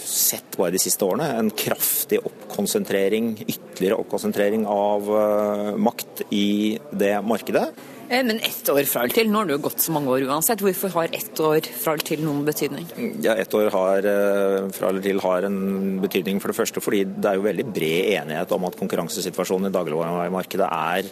sett 0.00 0.58
bare 0.58 0.74
de 0.74 0.82
siste 0.82 1.06
årene 1.06 1.30
en 1.38 1.52
kraftig 1.54 2.20
oppkonsentrering, 2.24 3.32
ytterligere 3.46 4.00
oppkonsentrering 4.02 4.66
av 4.70 5.14
eh, 5.22 5.70
makt 5.88 6.26
i 6.34 6.78
det 6.90 7.16
markedet. 7.26 7.70
Eh, 8.10 8.24
men 8.24 8.40
ett 8.40 8.68
år 8.68 8.82
fra 8.90 9.04
eller 9.04 9.14
til, 9.14 9.28
nå 9.30 9.38
har 9.38 9.46
det 9.46 9.54
jo 9.54 9.62
gått 9.68 9.84
så 9.84 9.92
mange 9.94 10.10
år 10.10 10.24
uansett. 10.26 10.62
Hvorfor 10.64 10.90
har 10.96 11.12
ett 11.14 11.40
år 11.40 11.62
fra 11.62 11.94
eller 11.94 12.06
til 12.08 12.24
noen 12.26 12.42
betydning? 12.46 12.88
Ja, 13.22 13.36
Ett 13.38 13.54
år 13.54 13.70
har, 13.70 13.98
eh, 13.98 14.68
fra 14.74 14.88
eller 14.88 15.00
til 15.00 15.20
har 15.20 15.46
en 15.46 16.00
betydning 16.02 16.40
for 16.40 16.50
det 16.50 16.58
første 16.58 16.82
fordi 16.82 17.04
det 17.04 17.24
er 17.30 17.38
jo 17.38 17.46
veldig 17.46 17.66
bred 17.72 18.10
enighet 18.18 18.50
om 18.52 18.64
at 18.64 18.76
konkurransesituasjonen 18.76 19.70
i 19.70 19.76
dagligvaremarkedet 19.78 20.66
er 20.66 21.06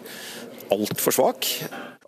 altfor 0.74 1.14
svak. 1.14 1.46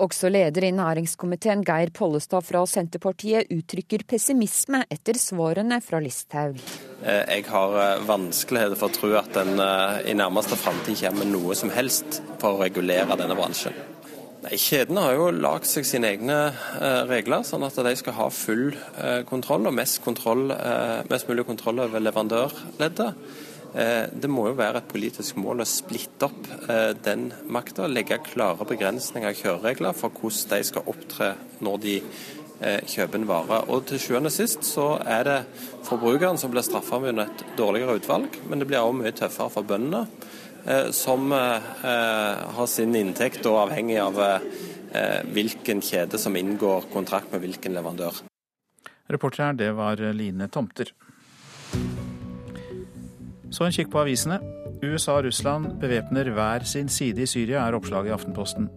Også 0.00 0.28
leder 0.28 0.64
i 0.64 0.73
næringskomiteen 0.73 1.62
Geir 1.64 1.90
Pollestad 1.90 2.42
fra 2.42 2.64
Senterpartiet 2.66 3.47
uttrykker 3.49 4.04
pessimisme 4.04 4.82
etter 4.90 5.14
svarene 5.14 5.80
fra 5.80 6.00
Listhaug. 6.00 6.59
Eh, 7.04 7.37
jeg 7.37 7.47
har 7.47 8.00
vanskeligheter 8.00 8.76
for 8.76 8.88
å 8.88 8.92
tro 8.92 9.14
at 9.14 9.37
en 9.37 9.54
i 10.04 10.18
nærmeste 10.18 10.59
framtid 10.59 10.99
kommer 10.99 11.25
med 11.25 11.32
noe 11.32 11.54
som 11.54 11.70
helst 11.70 12.23
for 12.40 12.59
å 12.59 12.62
regulere 12.64 13.16
denne 13.16 13.37
bransjen. 13.38 13.73
Nei, 14.40 14.56
Kjedene 14.56 15.02
har 15.04 15.18
jo 15.18 15.26
lagd 15.37 15.68
seg 15.68 15.85
sine 15.85 16.14
egne 16.14 16.37
eh, 16.49 17.02
regler, 17.11 17.42
sånn 17.44 17.66
at 17.66 17.76
de 17.85 17.90
skal 18.00 18.14
ha 18.16 18.28
full 18.32 18.70
eh, 18.73 19.20
kontroll 19.28 19.68
og 19.68 19.75
mest, 19.76 19.99
kontroll, 20.00 20.47
eh, 20.54 21.02
mest 21.11 21.28
mulig 21.28 21.44
kontroll 21.49 21.82
over 21.85 22.00
leverandørleddet. 22.00 23.37
Det 23.70 24.26
må 24.26 24.49
jo 24.49 24.56
være 24.59 24.80
et 24.80 24.88
politisk 24.90 25.37
mål 25.38 25.62
å 25.62 25.64
splitte 25.68 26.26
opp 26.26 26.49
den 27.06 27.28
makta, 27.54 27.85
legge 27.87 28.16
klare 28.26 28.66
begrensninger 28.66 29.30
og 29.30 29.38
kjøreregler 29.38 29.94
for 29.94 30.11
hvordan 30.11 30.56
de 30.56 30.66
skal 30.66 30.88
opptre 30.90 31.28
når 31.62 31.76
de 31.85 31.94
kjøper 32.59 33.20
en 33.20 33.28
vare. 33.30 33.61
Og 33.70 33.85
til 33.87 34.02
sjuende 34.02 34.26
og 34.26 34.35
sist 34.35 34.66
så 34.66 34.88
er 35.06 35.23
det 35.28 35.37
forbrukeren 35.87 36.40
som 36.42 36.50
blir 36.50 36.66
straffa 36.66 36.99
med 37.04 37.23
et 37.23 37.47
dårligere 37.61 38.00
utvalg, 38.00 38.40
men 38.50 38.59
det 38.59 38.66
blir 38.73 38.82
også 38.82 38.99
mye 39.04 39.14
tøffere 39.23 39.54
for 39.54 39.70
bøndene, 39.70 40.02
som 40.93 41.33
har 41.33 42.67
sin 42.69 42.95
inntekt 42.99 43.47
og 43.49 43.62
avhengig 43.67 43.99
av 44.02 44.19
hvilken 45.31 45.81
kjede 45.85 46.19
som 46.19 46.37
inngår 46.37 46.88
kontrakt 46.93 47.33
med 47.33 47.45
hvilken 47.45 47.76
leverandør. 47.76 48.23
Reporter 49.11 49.49
her, 49.49 49.59
det 49.59 49.73
var 49.79 50.02
Line 50.14 50.49
Tomter. 50.52 50.93
Så 53.50 53.67
en 53.67 53.75
kikk 53.75 53.90
på 53.90 54.02
avisene. 54.05 54.38
USA 54.81 55.19
og 55.19 55.26
Russland 55.26 55.75
bevæpner 55.83 56.31
hver 56.33 56.64
sin 56.64 56.88
side 56.88 57.21
i 57.21 57.29
Syria, 57.29 57.67
er 57.67 57.76
oppslaget 57.76 58.09
i 58.09 58.14
Aftenposten. 58.14 58.71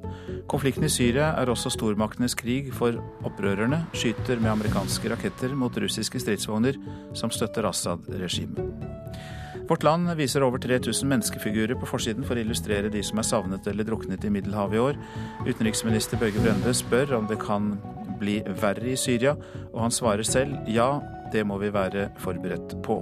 Konflikten 0.52 0.84
i 0.84 0.92
Syria 0.92 1.30
er 1.40 1.48
også 1.54 1.72
stormaktenes 1.72 2.36
krig, 2.36 2.74
for 2.76 2.98
opprørerne 3.24 3.86
skyter 3.96 4.42
med 4.42 4.52
amerikanske 4.52 5.14
raketter 5.14 5.56
mot 5.56 5.78
russiske 5.80 6.20
stridsvogner 6.20 6.76
som 7.16 7.32
støtter 7.32 7.70
Assad-regimet. 7.70 8.60
Vårt 9.68 9.84
Land 9.84 10.10
viser 10.20 10.44
over 10.44 10.60
3000 10.60 11.10
menneskefigurer 11.10 11.78
på 11.80 11.88
forsiden 11.88 12.26
for 12.28 12.36
å 12.36 12.44
illustrere 12.44 12.92
de 12.92 13.04
som 13.06 13.22
er 13.22 13.28
savnet 13.28 13.68
eller 13.72 13.88
druknet 13.88 14.26
i 14.28 14.32
Middelhavet 14.34 14.76
i 14.76 14.82
år. 14.84 15.00
Utenriksminister 15.48 16.20
Børge 16.20 16.44
Brende 16.44 16.74
spør 16.76 17.16
om 17.20 17.30
det 17.30 17.40
kan 17.42 17.78
bli 18.20 18.42
verre 18.60 18.92
i 18.92 19.00
Syria, 19.00 19.38
og 19.72 19.86
han 19.86 19.96
svarer 19.96 20.28
selv 20.28 20.68
ja, 20.68 20.98
det 21.34 21.46
må 21.48 21.58
vi 21.64 21.72
være 21.74 22.10
forberedt 22.22 22.76
på. 22.84 23.00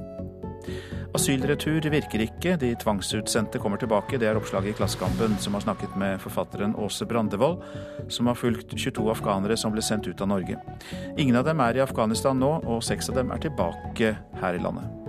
Asylretur 1.18 1.84
virker 1.92 2.24
ikke, 2.24 2.56
de 2.62 2.70
tvangsutsendte 2.80 3.60
kommer 3.60 3.82
tilbake. 3.82 4.20
Det 4.22 4.30
er 4.30 4.38
oppslaget 4.40 4.72
i 4.72 4.78
Klassekampen, 4.78 5.36
som 5.44 5.58
har 5.58 5.66
snakket 5.66 5.98
med 6.00 6.22
forfatteren 6.24 6.78
Åse 6.80 7.10
Brandevold, 7.10 7.66
som 8.08 8.30
har 8.32 8.40
fulgt 8.40 8.78
22 8.78 9.10
afghanere 9.12 9.58
som 9.60 9.76
ble 9.76 9.84
sendt 9.84 10.08
ut 10.08 10.24
av 10.24 10.32
Norge. 10.32 10.62
Ingen 11.18 11.42
av 11.42 11.50
dem 11.50 11.66
er 11.66 11.82
i 11.82 11.84
Afghanistan 11.84 12.40
nå, 12.40 12.60
og 12.64 12.84
seks 12.86 13.12
av 13.12 13.20
dem 13.20 13.36
er 13.36 13.44
tilbake 13.44 14.16
her 14.40 14.56
i 14.56 14.64
landet. 14.64 15.01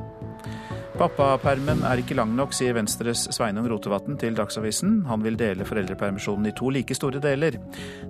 Pappapermen 0.93 1.81
er 1.89 2.03
ikke 2.03 2.17
lang 2.19 2.35
nok, 2.37 2.53
sier 2.53 2.75
Venstres 2.77 3.25
Sveinung 3.33 3.65
Rotevatn 3.71 4.19
til 4.21 4.37
Dagsavisen. 4.37 4.99
Han 5.09 5.25
vil 5.25 5.39
dele 5.41 5.65
foreldrepermisjonen 5.65 6.51
i 6.51 6.55
to 6.59 6.69
like 6.75 6.97
store 6.97 7.23
deler. 7.23 7.57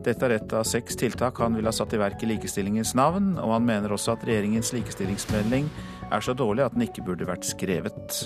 Dette 0.03 0.27
er 0.27 0.37
ett 0.41 0.55
av 0.59 0.67
seks 0.67 0.99
tiltak 0.99 1.39
han 1.43 1.55
vil 1.55 1.71
ha 1.71 1.75
satt 1.75 1.95
i 1.95 2.03
verk 2.03 2.25
i 2.27 2.33
likestillingens 2.33 2.97
navn, 2.99 3.37
og 3.39 3.55
han 3.55 3.69
mener 3.69 3.95
også 3.95 4.17
at 4.17 4.27
regjeringens 4.27 4.75
likestillingsmelding 4.75 5.71
er 6.11 6.27
så 6.27 6.35
dårlig 6.35 6.67
at 6.67 6.75
den 6.75 6.89
ikke 6.89 7.07
burde 7.07 7.31
vært 7.31 7.47
skrevet. 7.47 8.25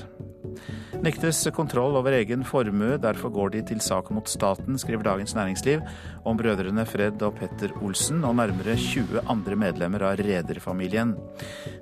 Nektes 1.04 1.42
kontroll 1.54 1.96
over 1.98 2.14
egen 2.16 2.44
formue, 2.46 2.96
derfor 3.02 3.32
går 3.34 3.54
de 3.56 3.62
til 3.70 3.80
sak 3.84 4.10
mot 4.14 4.28
staten, 4.30 4.78
skriver 4.80 5.04
Dagens 5.06 5.34
Næringsliv 5.36 5.82
om 6.26 6.38
brødrene 6.38 6.86
Fred 6.88 7.22
og 7.22 7.36
Petter 7.38 7.74
Olsen 7.82 8.24
og 8.24 8.36
nærmere 8.38 8.76
20 8.80 9.24
andre 9.30 9.56
medlemmer 9.56 10.06
av 10.08 10.20
rederfamilien. 10.20 11.14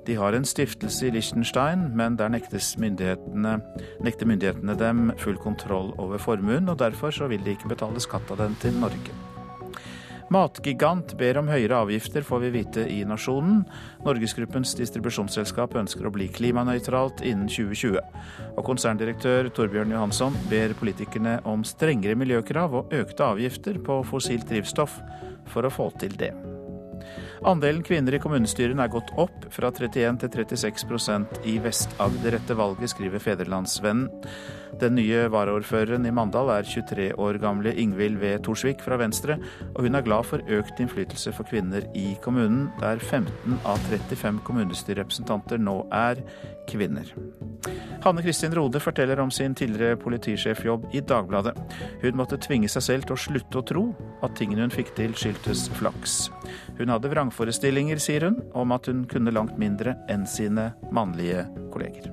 De 0.05 0.17
har 0.19 0.35
en 0.35 0.45
stiftelse 0.45 1.07
i 1.07 1.13
Liechtenstein, 1.15 1.89
men 1.95 2.17
der 2.19 2.33
myndighetene, 2.77 3.59
nekter 4.03 4.29
myndighetene 4.29 4.75
dem 4.79 5.11
full 5.17 5.37
kontroll 5.37 5.93
over 5.97 6.17
formuen, 6.17 6.69
og 6.69 6.79
derfor 6.79 7.11
så 7.11 7.27
vil 7.27 7.43
de 7.45 7.55
ikke 7.55 7.71
betale 7.71 8.03
skatt 8.03 8.31
av 8.31 8.43
den 8.43 8.59
til 8.61 8.77
Norge. 8.79 9.34
Matgigant 10.33 11.13
ber 11.19 11.37
om 11.37 11.49
høyere 11.51 11.77
avgifter, 11.83 12.25
får 12.25 12.41
vi 12.45 12.49
vite 12.55 12.85
i 12.89 13.03
Nasjonen. 13.05 13.61
Norgesgruppens 14.05 14.73
distribusjonsselskap 14.79 15.77
ønsker 15.77 16.07
å 16.07 16.13
bli 16.15 16.27
klimanøytralt 16.33 17.21
innen 17.21 17.45
2020. 17.51 18.01
Og 18.55 18.65
konserndirektør 18.65 19.51
Torbjørn 19.53 19.93
Johansson 19.93 20.37
ber 20.49 20.73
politikerne 20.79 21.37
om 21.45 21.65
strengere 21.67 22.17
miljøkrav 22.17 22.81
og 22.81 22.97
økte 22.97 23.29
avgifter 23.35 23.77
på 23.85 24.01
fossilt 24.09 24.49
drivstoff 24.49 24.97
for 25.53 25.67
å 25.67 25.73
få 25.73 25.91
til 26.01 26.17
det. 26.17 26.33
Andelen 27.45 27.83
kvinner 27.85 28.15
i 28.17 28.19
kommunestyrene 28.21 28.87
er 28.87 28.89
gått 28.89 29.11
opp, 29.21 29.43
fra 29.53 29.69
31 29.69 30.17
til 30.23 30.31
36% 30.33 31.43
i 31.45 31.59
Vest-Agder 31.61 32.39
etter 32.39 32.57
valget, 32.57 32.89
skriver 32.89 33.21
Federlandsvennen. 33.21 34.07
Den 34.81 34.97
nye 34.97 35.27
varaordføreren 35.29 36.07
i 36.09 36.13
Mandal 36.15 36.49
er 36.51 36.65
23 36.65 37.11
år 37.21 37.37
gamle 37.43 37.75
Ingvild 37.79 38.17
V. 38.19 38.33
Torsvik 38.43 38.81
fra 38.81 38.97
Venstre, 38.97 39.37
og 39.75 39.85
hun 39.85 39.95
er 39.95 40.07
glad 40.07 40.25
for 40.25 40.41
økt 40.57 40.81
innflytelse 40.81 41.35
for 41.37 41.45
kvinner 41.47 41.85
i 41.93 42.15
kommunen, 42.25 42.65
der 42.81 42.97
15 42.97 43.61
av 43.61 43.77
35 43.91 44.41
kommunestyrerepresentanter 44.49 45.61
nå 45.61 45.83
er 45.93 46.25
kvinner. 46.69 47.09
Hanne 48.05 48.21
Kristin 48.21 48.53
Rode 48.53 48.79
forteller 48.79 49.19
om 49.19 49.31
sin 49.33 49.55
tidligere 49.57 49.97
politisjefjobb 49.97 50.91
i 50.93 51.01
Dagbladet. 51.01 51.55
Hun 52.03 52.19
måtte 52.19 52.37
tvinge 52.37 52.69
seg 52.69 52.85
selv 52.85 53.07
til 53.07 53.15
å 53.15 53.21
slutte 53.23 53.61
å 53.61 53.65
tro 53.65 53.85
at 54.25 54.35
tingene 54.37 54.67
hun 54.67 54.73
fikk 54.73 54.93
til, 54.97 55.15
skyldtes 55.17 55.67
flaks. 55.79 56.27
Hun 56.77 56.93
hadde 56.93 57.09
vrangforestillinger, 57.09 58.01
sier 58.01 58.27
hun, 58.29 58.39
om 58.53 58.75
at 58.75 58.91
hun 58.91 59.07
kunne 59.09 59.33
langt 59.33 59.57
mindre 59.61 59.97
enn 60.11 60.27
sine 60.29 60.71
mannlige 60.93 61.47
kolleger. 61.73 62.11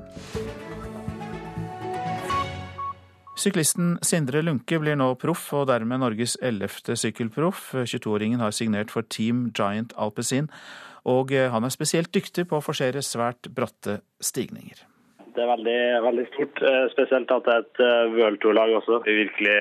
Syklisten 3.43 3.97
Sindre 4.07 4.43
Lunke 4.45 4.77
blir 4.79 4.95
nå 4.95 5.09
proff, 5.19 5.49
og 5.57 5.67
dermed 5.71 5.99
Norges 6.03 6.37
ellevte 6.45 6.95
sykkelproff. 7.01 7.73
22-åringen 7.75 8.41
har 8.45 8.53
signert 8.55 8.93
for 8.93 9.03
Team 9.09 9.49
Giant 9.57 9.95
Alpezin, 9.99 10.51
og 11.09 11.33
eh, 11.35 11.51
han 11.51 11.65
er 11.67 11.75
spesielt 11.75 12.13
dyktig 12.15 12.47
på 12.51 12.59
å 12.59 12.65
forsere 12.65 13.03
svært 13.03 13.51
bratte 13.55 14.01
stigninger. 14.23 14.85
Det 15.33 15.41
er 15.41 15.49
veldig, 15.49 15.79
veldig 16.05 16.27
stort, 16.31 16.61
eh, 16.69 16.85
spesielt 16.93 17.33
at 17.33 17.49
det 17.49 17.55
er 17.55 17.65
et 17.65 17.83
eh, 17.83 18.13
World 18.19 18.43
Tour-lag 18.43 18.75
også. 18.79 19.01
Det 19.07 19.17
virkelig 19.17 19.57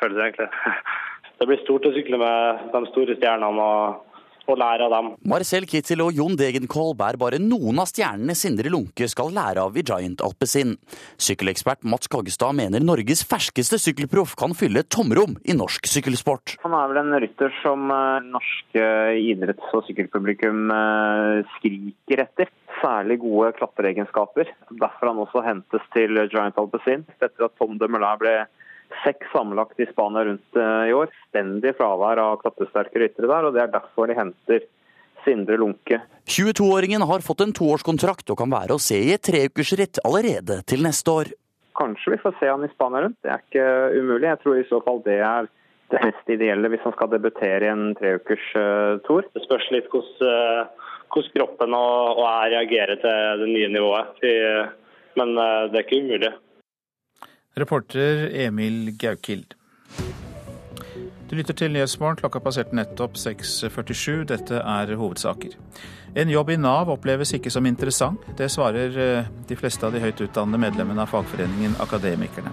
føles 0.00 0.22
egentlig. 0.26 0.50
Det 1.38 1.48
blir 1.50 1.58
stort 1.64 1.86
å 1.88 1.90
sykle 1.92 2.18
med 2.20 2.60
de 2.72 2.80
store 2.92 3.16
stjernene. 3.18 3.62
og 3.62 4.13
og 4.50 4.58
lære 4.60 4.86
av 4.86 4.94
dem. 4.94 5.10
Marcel 5.30 5.66
Kittel 5.68 6.02
og 6.04 6.14
Jon 6.16 6.36
Degenkolb 6.38 7.02
er 7.06 7.18
bare 7.20 7.40
noen 7.42 7.80
av 7.82 7.88
stjernene 7.90 8.36
Sindre 8.38 8.72
Lunke 8.72 9.08
skal 9.10 9.32
lære 9.34 9.64
av 9.64 9.76
i 9.78 9.84
Giant 9.86 10.24
Alpezin. 10.24 10.74
Sykkelekspert 11.20 11.84
Mats 11.88 12.10
Kaggestad 12.12 12.56
mener 12.58 12.84
Norges 12.84 13.24
ferskeste 13.28 13.78
sykkelproff 13.82 14.34
kan 14.40 14.56
fylle 14.56 14.84
tomrom 14.86 15.38
i 15.44 15.56
norsk 15.56 15.88
sykkelsport. 15.90 16.56
Han 16.64 16.76
er 16.76 16.90
vel 16.92 17.02
en 17.02 17.16
rytter 17.24 17.54
som 17.62 17.88
eh, 17.94 18.26
norske 18.34 18.88
idretts- 19.20 19.76
og 19.76 19.86
sykkelpublikum 19.88 20.68
eh, 20.74 21.54
skriker 21.58 22.26
etter. 22.26 22.52
Særlig 22.82 23.20
gode 23.22 23.54
klatreegenskaper. 23.58 24.50
Derfor 24.80 25.10
han 25.12 25.22
også 25.22 25.44
hentes 25.46 25.88
til 25.94 26.18
Giant 26.26 26.58
Alpezin. 26.60 27.06
Etter 27.20 27.48
at 27.48 27.56
Tom 27.60 27.78
de 27.80 27.88
Møller 27.90 28.20
ble 28.20 28.34
seks 29.04 29.26
sammenlagt 29.32 29.80
i 29.80 29.86
Spania 29.90 30.24
rundt 30.24 30.56
eh, 30.56 30.88
i 30.90 30.94
år. 30.96 31.12
Stendig 31.28 31.74
fravær 31.78 32.20
av 32.22 32.38
klatresterke 32.42 33.02
ryttere 33.02 33.30
der, 33.30 33.48
og 33.48 33.56
det 33.56 33.64
er 33.64 33.72
derfor 33.74 34.10
de 34.10 34.18
henter 34.18 34.66
Sindre 35.24 35.56
Lunke. 35.60 36.00
22-åringen 36.28 37.04
har 37.08 37.24
fått 37.24 37.44
en 37.44 37.54
toårskontrakt 37.56 38.30
og 38.32 38.38
kan 38.40 38.52
være 38.52 38.76
å 38.76 38.82
se 38.82 38.98
i 39.00 39.12
et 39.14 39.24
treukersritt 39.24 40.00
allerede 40.04 40.60
til 40.68 40.84
neste 40.84 41.12
år. 41.12 41.32
Kanskje 41.74 42.14
vi 42.14 42.22
får 42.22 42.36
se 42.38 42.50
han 42.52 42.64
i 42.64 42.70
Spania 42.72 43.04
rundt, 43.04 43.18
det 43.24 43.32
er 43.32 43.42
ikke 43.42 43.66
umulig. 43.98 44.28
Jeg 44.30 44.42
tror 44.44 44.60
i 44.60 44.68
så 44.68 44.80
fall 44.84 45.00
det 45.06 45.18
er 45.26 45.50
det 45.92 46.00
mest 46.00 46.30
ideelle 46.32 46.70
hvis 46.72 46.84
han 46.84 46.94
skal 46.94 47.10
debutere 47.12 47.66
i 47.66 47.72
en 47.72 47.90
treukers 47.98 48.46
uh, 48.56 49.00
tour. 49.08 49.26
Det 49.34 49.42
spørs 49.44 49.66
litt 49.74 49.90
hvordan, 49.92 50.68
uh, 50.68 50.94
hvordan 51.12 51.34
kroppen 51.34 51.76
og, 51.76 52.20
og 52.20 52.24
er 52.30 52.54
reagerer 52.54 53.00
til 53.02 53.42
det 53.42 53.50
nye 53.50 53.72
nivået. 53.74 54.24
Men 55.14 55.36
det 55.38 55.78
er 55.78 55.84
ikke 55.84 56.00
umulig. 56.02 56.32
Reporter 57.54 58.30
Emil 58.34 58.96
Gaukild. 58.98 59.54
Du 61.30 61.36
lytter 61.36 61.54
til 61.54 61.70
Nyhetsmorgen. 61.70 62.18
Klokka 62.18 62.40
passerte 62.42 62.74
nettopp 62.74 63.14
6.47. 63.18 64.24
Dette 64.26 64.58
er 64.58 64.94
hovedsaker. 64.98 65.54
En 66.18 66.30
jobb 66.30 66.50
i 66.50 66.56
Nav 66.58 66.90
oppleves 66.90 67.30
ikke 67.38 67.50
som 67.54 67.66
interessant. 67.66 68.26
Det 68.38 68.50
svarer 68.50 68.98
eh, 68.98 69.30
de 69.46 69.58
fleste 69.58 69.86
av 69.86 69.94
de 69.94 70.02
høyt 70.02 70.20
utdannede 70.26 70.60
medlemmene 70.66 71.06
av 71.06 71.14
fagforeningen 71.14 71.78
Akademikerne. 71.82 72.50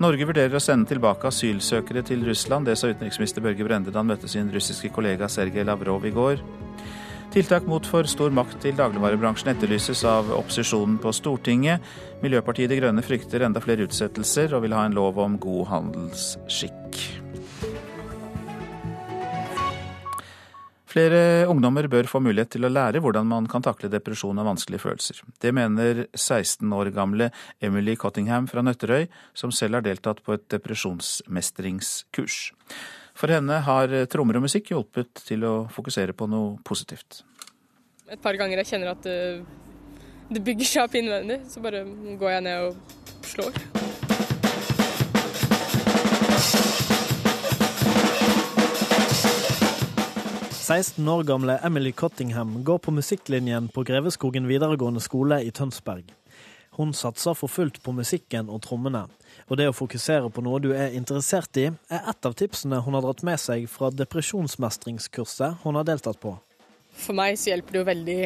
Norge 0.00 0.28
vurderer 0.28 0.56
å 0.56 0.60
sende 0.60 0.88
tilbake 0.90 1.28
asylsøkere 1.28 2.02
til 2.04 2.24
Russland. 2.24 2.68
Det 2.68 2.76
sa 2.76 2.90
utenriksminister 2.92 3.44
Børge 3.44 3.64
Brende 3.68 3.92
da 3.92 4.00
han 4.00 4.10
møtte 4.10 4.28
sin 4.28 4.48
russiske 4.52 4.90
kollega 4.96 5.28
Sergej 5.32 5.64
Lavrov 5.64 6.04
i 6.04 6.12
går. 6.16 6.40
Tiltak 7.34 7.66
mot 7.68 7.86
for 7.86 8.06
stor 8.08 8.32
makt 8.32 8.60
til 8.62 8.76
dagligvarebransjen 8.78 9.50
etterlyses 9.52 10.04
av 10.08 10.30
opposisjonen 10.38 10.96
på 11.02 11.12
Stortinget. 11.12 11.84
Miljøpartiet 12.22 12.70
De 12.72 12.78
Grønne 12.80 13.04
frykter 13.04 13.44
enda 13.44 13.60
flere 13.60 13.84
utsettelser 13.88 14.56
og 14.56 14.64
vil 14.64 14.76
ha 14.76 14.86
en 14.86 14.96
lov 14.96 15.18
om 15.20 15.36
god 15.42 15.66
handelsskikk. 15.74 17.02
Flere 20.96 21.44
ungdommer 21.52 21.90
bør 21.92 22.06
få 22.08 22.22
mulighet 22.24 22.54
til 22.54 22.64
å 22.64 22.72
lære 22.72 23.02
hvordan 23.04 23.26
man 23.28 23.44
kan 23.52 23.60
takle 23.60 23.90
depresjon 23.92 24.38
og 24.40 24.46
vanskelige 24.48 24.80
følelser. 24.80 25.18
Det 25.44 25.52
mener 25.52 26.06
16 26.14 26.72
år 26.72 26.88
gamle 26.96 27.28
Emily 27.60 27.98
Cottingham 28.00 28.48
fra 28.48 28.64
Nøtterøy, 28.64 29.04
som 29.36 29.52
selv 29.52 29.76
har 29.76 29.84
deltatt 29.84 30.22
på 30.24 30.38
et 30.38 30.46
depresjonsmestringskurs. 30.54 32.38
For 33.16 33.32
henne 33.32 33.62
har 33.64 33.92
trommer 34.12 34.36
og 34.36 34.44
musikk 34.44 34.74
hjulpet 34.74 35.24
til 35.24 35.44
å 35.48 35.54
fokusere 35.72 36.12
på 36.16 36.28
noe 36.28 36.58
positivt. 36.66 37.22
Et 38.12 38.20
par 38.22 38.36
ganger 38.38 38.60
jeg 38.60 38.74
kjenner 38.74 38.92
at 38.92 39.02
det, 39.06 39.42
det 40.28 40.44
bygger 40.44 40.68
seg 40.68 40.84
opp 40.84 41.00
innvendig. 41.00 41.40
Så 41.48 41.64
bare 41.64 41.82
går 42.20 42.36
jeg 42.36 42.46
ned 42.46 42.68
og 42.68 43.26
slår. 43.26 43.56
16 50.66 51.08
år 51.08 51.22
gamle 51.22 51.60
Emily 51.62 51.92
Cottingham 51.92 52.64
går 52.64 52.78
på 52.82 52.90
musikklinjen 52.90 53.68
på 53.70 53.84
Greveskogen 53.86 54.48
videregående 54.50 55.00
skole 55.00 55.38
i 55.46 55.52
Tønsberg. 55.54 56.10
Hun 56.74 56.90
satser 56.92 57.36
for 57.38 57.46
fullt 57.46 57.78
på 57.84 57.94
musikken 57.94 58.50
og 58.50 58.64
trommene. 58.66 59.04
Og 59.46 59.58
det 59.60 59.68
å 59.70 59.76
fokusere 59.76 60.30
på 60.34 60.42
noe 60.42 60.58
du 60.62 60.72
er 60.74 60.96
interessert 60.98 61.58
i, 61.60 61.68
er 61.70 62.10
et 62.10 62.26
av 62.26 62.34
tipsene 62.34 62.80
hun 62.82 62.96
har 62.98 63.04
dratt 63.04 63.22
med 63.26 63.38
seg 63.38 63.68
fra 63.70 63.92
depresjonsmestringskurset 63.94 65.62
hun 65.62 65.78
har 65.78 65.86
deltatt 65.86 66.18
på. 66.22 66.34
For 66.96 67.14
meg 67.14 67.38
så 67.38 67.52
hjelper 67.52 67.76
det 67.76 67.80
jo 67.82 67.88
veldig 67.90 68.20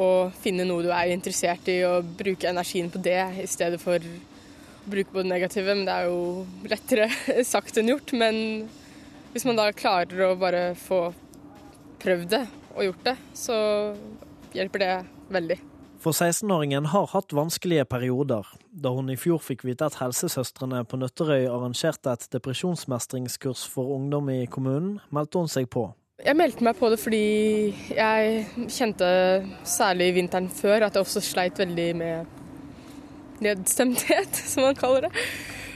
å 0.00 0.08
finne 0.40 0.64
noe 0.64 0.84
du 0.86 0.92
er 0.94 1.12
interessert 1.12 1.68
i, 1.68 1.82
og 1.84 2.14
bruke 2.16 2.48
energien 2.48 2.88
på 2.92 3.02
det 3.04 3.20
i 3.42 3.48
stedet 3.50 3.80
for 3.82 4.00
å 4.00 4.14
bruke 4.88 5.12
på 5.12 5.20
det 5.20 5.28
negative. 5.28 5.74
Men 5.74 5.84
det 5.88 5.96
er 5.98 6.08
jo 6.08 6.70
lettere 6.72 7.10
sagt 7.52 7.76
enn 7.76 7.92
gjort. 7.92 8.14
Men 8.16 8.38
hvis 9.34 9.44
man 9.48 9.60
da 9.60 9.68
klarer 9.76 10.30
å 10.30 10.38
bare 10.40 10.70
få 10.78 11.04
prøvd 12.02 12.32
det 12.32 12.46
og 12.72 12.86
gjort 12.88 13.04
det, 13.10 13.16
så 13.36 13.58
hjelper 14.56 14.86
det 14.86 14.94
veldig. 15.36 15.58
For 16.02 16.10
16-åringen 16.10 16.88
har 16.90 17.04
hatt 17.12 17.30
vanskelige 17.30 17.84
perioder. 17.86 18.46
Da 18.74 18.90
hun 18.90 19.10
i 19.12 19.14
fjor 19.14 19.38
fikk 19.38 19.60
vite 19.68 19.86
at 19.86 20.00
helsesøstrene 20.00 20.80
på 20.90 20.98
Nøtterøy 20.98 21.44
arrangerte 21.46 22.10
et 22.10 22.26
depresjonsmestringskurs 22.34 23.62
for 23.70 23.92
ungdom 23.94 24.32
i 24.34 24.40
kommunen, 24.50 24.96
meldte 25.14 25.38
hun 25.38 25.52
seg 25.52 25.70
på. 25.70 25.92
Jeg 26.22 26.34
meldte 26.38 26.66
meg 26.66 26.74
på 26.78 26.90
det 26.90 26.98
fordi 27.02 27.22
jeg 27.94 28.66
kjente 28.66 29.12
særlig 29.62 30.10
vinteren 30.18 30.50
før 30.50 30.88
at 30.88 30.98
jeg 30.98 31.06
også 31.06 31.22
sleit 31.22 31.62
veldig 31.62 31.88
med 32.02 32.36
nedstemthet, 33.46 34.42
som 34.50 34.66
man 34.66 34.78
kaller 34.82 35.06
det. 35.06 35.14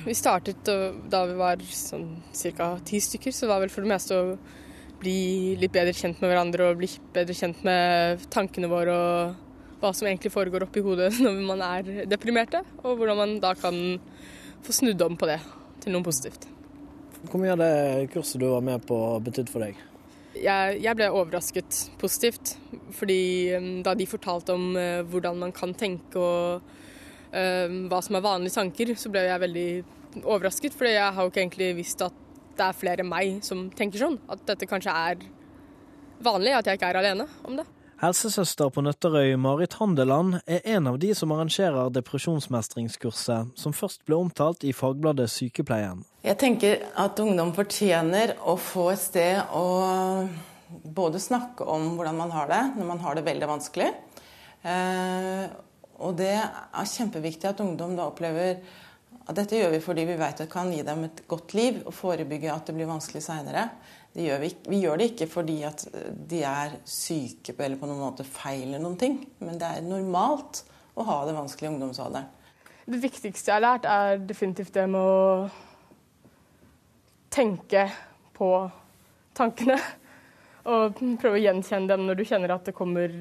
Vi 0.08 0.14
startet 0.14 0.66
da 1.10 1.24
vi 1.30 1.38
var 1.38 1.62
sånn 1.70 2.16
ca. 2.58 2.72
ti 2.82 2.98
stykker, 2.98 3.30
så 3.30 3.46
var 3.46 3.62
vel 3.62 3.70
for 3.70 3.86
det 3.86 3.94
meste 3.94 4.18
å 4.18 4.36
bli 4.98 5.54
litt 5.60 5.74
bedre 5.74 5.94
kjent 5.94 6.18
med 6.18 6.32
hverandre 6.32 6.72
og 6.72 6.78
bli 6.82 6.90
bedre 7.14 7.34
kjent 7.36 7.62
med 7.66 8.26
tankene 8.34 8.74
våre 8.74 9.02
og 9.06 9.42
hva 9.86 9.94
som 9.94 10.08
egentlig 10.08 10.34
foregår 10.34 10.66
oppi 10.66 10.82
hodet 10.84 11.12
når 11.22 11.40
man 11.46 11.64
er 11.64 12.04
deprimerte, 12.10 12.62
og 12.82 12.98
hvordan 12.98 13.22
man 13.22 13.38
da 13.42 13.54
kan 13.58 13.98
få 14.66 14.74
snudd 14.74 15.02
om 15.06 15.18
på 15.18 15.28
det 15.30 15.40
til 15.84 15.94
noe 15.94 16.06
positivt. 16.06 16.48
Hvor 17.26 17.42
mye 17.42 17.54
av 17.54 17.60
det 17.60 18.08
kurset 18.12 18.40
du 18.42 18.48
var 18.50 18.64
med 18.64 18.82
på 18.86 18.96
betydde 19.24 19.52
for 19.52 19.64
deg? 19.64 19.78
Jeg, 20.36 20.80
jeg, 20.84 20.96
ble 20.98 21.08
overrasket 21.08 21.78
positivt. 22.00 22.56
Fordi 22.96 23.20
um, 23.56 23.70
da 23.86 23.94
de 23.96 24.08
fortalte 24.08 24.54
om 24.54 24.74
uh, 24.76 25.02
hvordan 25.08 25.40
man 25.46 25.54
kan 25.56 25.72
tenke 25.78 26.20
og 26.20 26.66
uh, 27.32 27.78
hva 27.88 28.02
som 28.04 28.18
er 28.18 28.26
vanlige 28.26 28.58
tanker, 28.58 28.92
så 29.00 29.10
ble 29.12 29.24
jeg 29.26 29.42
veldig 29.46 29.68
overrasket. 30.22 30.76
For 30.76 30.90
jeg 30.90 31.02
har 31.02 31.18
jo 31.24 31.32
ikke 31.32 31.42
egentlig 31.46 31.70
visst 31.80 32.04
at 32.04 32.24
det 32.56 32.68
er 32.68 32.76
flere 32.76 33.04
enn 33.04 33.10
meg 33.10 33.40
som 33.46 33.66
tenker 33.76 34.02
sånn. 34.02 34.20
At 34.32 34.44
dette 34.48 34.68
kanskje 34.68 34.92
er 34.92 35.24
vanlig, 36.24 36.54
at 36.56 36.68
jeg 36.68 36.78
ikke 36.78 36.92
er 36.92 37.00
alene 37.00 37.26
om 37.48 37.58
det. 37.58 37.66
Helsesøster 37.96 38.68
på 38.68 38.82
Nøtterøy, 38.84 39.38
Marit 39.40 39.78
Handeland, 39.80 40.34
er 40.44 40.60
en 40.76 40.90
av 40.90 40.98
de 41.00 41.14
som 41.16 41.30
arrangerer 41.32 41.88
depresjonsmestringskurset, 41.94 43.54
som 43.56 43.72
først 43.72 44.02
ble 44.04 44.18
omtalt 44.20 44.66
i 44.68 44.74
fagbladet 44.76 45.30
Sykepleien. 45.32 46.02
Jeg 46.20 46.36
tenker 46.36 46.84
at 47.00 47.16
ungdom 47.24 47.54
fortjener 47.56 48.34
å 48.44 48.58
få 48.60 48.90
et 48.92 49.00
sted 49.00 49.40
å 49.48 50.28
både 50.68 51.22
snakke 51.24 51.64
om 51.64 51.94
hvordan 51.96 52.20
man 52.20 52.34
har 52.36 52.52
det 52.52 52.62
når 52.76 52.90
man 52.90 53.00
har 53.00 53.16
det 53.16 53.24
veldig 53.30 53.48
vanskelig. 53.54 53.88
Eh, 54.60 55.44
og 55.96 56.18
det 56.20 56.34
er 56.36 56.92
kjempeviktig 56.92 57.48
at 57.48 57.64
ungdom 57.64 57.96
da 57.96 58.10
opplever 58.10 58.58
at 59.26 59.38
dette 59.40 59.56
gjør 59.56 59.72
vi 59.72 59.80
fordi 59.82 60.04
vi 60.10 60.20
vet 60.20 60.36
at 60.36 60.44
det 60.44 60.52
kan 60.52 60.68
gi 60.68 60.84
dem 60.84 61.08
et 61.08 61.24
godt 61.32 61.56
liv 61.56 61.80
og 61.86 61.96
forebygge 61.96 62.52
at 62.52 62.68
det 62.68 62.76
blir 62.76 62.92
vanskelig 62.92 63.24
seinere. 63.24 63.70
Vi, 64.16 64.48
vi, 64.68 64.78
gjør 64.80 64.96
det 64.96 65.10
ikke 65.10 65.26
fordi 65.28 65.58
at 65.68 65.82
de 66.30 66.38
er 66.48 66.78
syke 66.88 67.52
eller 67.58 67.76
på 67.76 67.88
noen 67.88 68.00
måte 68.00 68.24
feiler 68.24 68.80
noen 68.80 68.96
ting, 68.96 69.18
men 69.44 69.58
det 69.60 69.68
er 69.68 69.84
normalt 69.84 70.62
å 70.96 71.04
ha 71.04 71.18
det 71.28 71.34
vanskelig 71.36 71.68
i 71.68 71.72
ungdomsalderen. 71.74 72.30
Det 72.86 73.00
viktigste 73.02 73.50
jeg 73.50 73.58
har 73.58 73.64
lært, 73.64 73.84
er 73.84 74.22
definitivt 74.24 74.72
det 74.72 74.86
med 74.88 75.02
å 75.02 75.48
tenke 77.34 77.88
på 78.36 78.50
tankene. 79.36 79.76
Og 80.66 80.96
prøve 81.20 81.36
å 81.36 81.42
gjenkjenne 81.42 81.90
dem 81.90 82.06
når 82.06 82.18
du 82.18 82.24
kjenner 82.26 82.54
at 82.54 82.66
det 82.66 82.74
kommer 82.78 83.12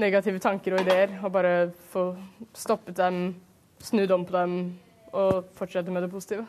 negative 0.00 0.40
tanker 0.42 0.76
og 0.76 0.86
ideer. 0.86 1.18
Og 1.20 1.34
bare 1.34 1.52
få 1.92 2.08
stoppet 2.56 2.96
dem, 2.98 3.34
snudd 3.82 4.14
om 4.14 4.24
på 4.26 4.38
dem 4.38 4.56
og 5.12 5.52
fortsette 5.58 5.92
med 5.92 6.06
det 6.06 6.12
positive. 6.14 6.46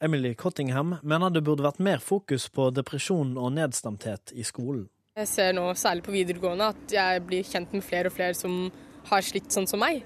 Emily 0.00 0.34
Cottingham 0.34 0.98
mener 1.02 1.32
det 1.32 1.40
burde 1.44 1.64
vært 1.64 1.80
mer 1.80 2.02
fokus 2.04 2.50
på 2.52 2.68
depresjon 2.76 3.32
og 3.40 3.54
nedstemthet 3.56 4.34
i 4.36 4.44
skolen. 4.44 4.84
Jeg 5.16 5.30
ser 5.30 5.54
nå, 5.56 5.70
særlig 5.72 6.04
på 6.04 6.12
videregående, 6.12 6.68
at 6.74 6.92
jeg 6.92 7.22
blir 7.24 7.46
kjent 7.48 7.72
med 7.72 7.84
flere 7.84 8.10
og 8.10 8.16
flere 8.16 8.36
som 8.36 8.66
har 9.08 9.24
slitt 9.24 9.48
sånn 9.54 9.68
som 9.70 9.80
meg. 9.80 10.02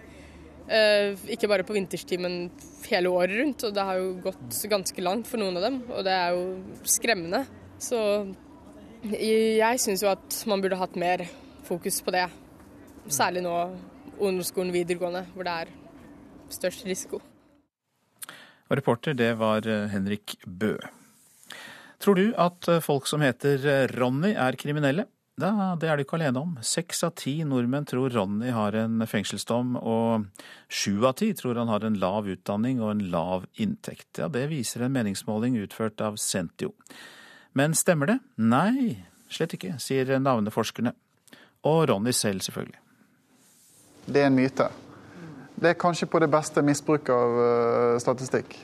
Eh, 0.71 1.19
ikke 1.35 1.49
bare 1.51 1.67
på 1.67 1.75
vinterstid, 1.75 2.23
men 2.23 2.37
hele 2.87 3.11
året 3.11 3.35
rundt. 3.41 3.65
Og 3.67 3.75
det 3.75 3.87
har 3.89 3.99
jo 3.99 4.13
gått 4.29 4.61
ganske 4.71 5.03
langt 5.03 5.27
for 5.27 5.43
noen 5.43 5.59
av 5.59 5.67
dem, 5.67 5.81
og 5.91 6.07
det 6.07 6.15
er 6.15 6.39
jo 6.39 6.85
skremmende. 6.87 7.43
Så 7.83 7.99
jeg 9.11 9.83
syns 9.83 10.05
jo 10.05 10.13
at 10.13 10.39
man 10.47 10.63
burde 10.63 10.79
hatt 10.79 10.95
mer 11.01 11.27
fokus 11.67 11.99
på 12.07 12.15
det. 12.15 12.29
Særlig 13.11 13.43
nå 13.43 13.57
ungdomsskolen 14.21 14.71
videregående, 14.77 15.27
hvor 15.35 15.49
det 15.49 15.59
er 15.65 15.75
størst 16.55 16.87
risiko. 16.87 17.23
Og 18.71 18.79
reporter, 18.79 19.17
det 19.19 19.33
var 19.41 19.67
eh, 19.67 19.89
Henrik 19.91 20.37
Bø. 20.47 20.77
Tror 22.01 22.17
du 22.17 22.29
at 22.39 22.69
eh, 22.71 22.83
folk 22.85 23.09
som 23.11 23.25
heter 23.25 23.65
eh, 23.67 23.87
Ronny 23.99 24.31
er 24.39 24.59
kriminelle? 24.61 25.09
Da, 25.41 25.75
det 25.81 25.89
er 25.89 25.97
du 25.97 26.05
ikke 26.05 26.19
alene 26.19 26.39
om. 26.39 26.53
Seks 26.63 27.03
av 27.07 27.15
ti 27.19 27.41
nordmenn 27.49 27.87
tror 27.89 28.13
Ronny 28.15 28.53
har 28.55 28.77
en 28.77 29.01
fengselsdom, 29.09 29.73
og 29.79 30.27
sju 30.69 31.01
av 31.09 31.17
ti 31.19 31.31
tror 31.35 31.59
han 31.59 31.71
har 31.73 31.87
en 31.87 31.97
lav 31.99 32.29
utdanning 32.29 32.83
og 32.83 32.93
en 32.93 33.07
lav 33.11 33.47
inntekt. 33.59 34.21
Ja, 34.21 34.29
Det 34.29 34.47
viser 34.53 34.85
en 34.85 34.95
meningsmåling 34.95 35.57
utført 35.65 36.03
av 36.05 36.21
Sentio. 36.21 36.75
Men 37.57 37.75
stemmer 37.75 38.13
det? 38.13 38.19
Nei, 38.37 39.01
slett 39.33 39.57
ikke, 39.57 39.79
sier 39.83 40.13
navneforskerne. 40.21 40.93
Og 41.67 41.83
Ronny 41.91 42.13
selv, 42.15 42.45
selvfølgelig. 42.45 42.79
Det 44.07 44.23
er 44.23 44.31
en 44.31 44.39
myte. 44.39 44.69
Det 45.61 45.75
er 45.75 45.77
kanskje 45.77 46.09
på 46.09 46.21
det 46.23 46.31
beste 46.33 46.63
misbruk 46.65 47.11
av 47.13 47.35
uh, 47.37 47.99
statistikk. 48.01 48.55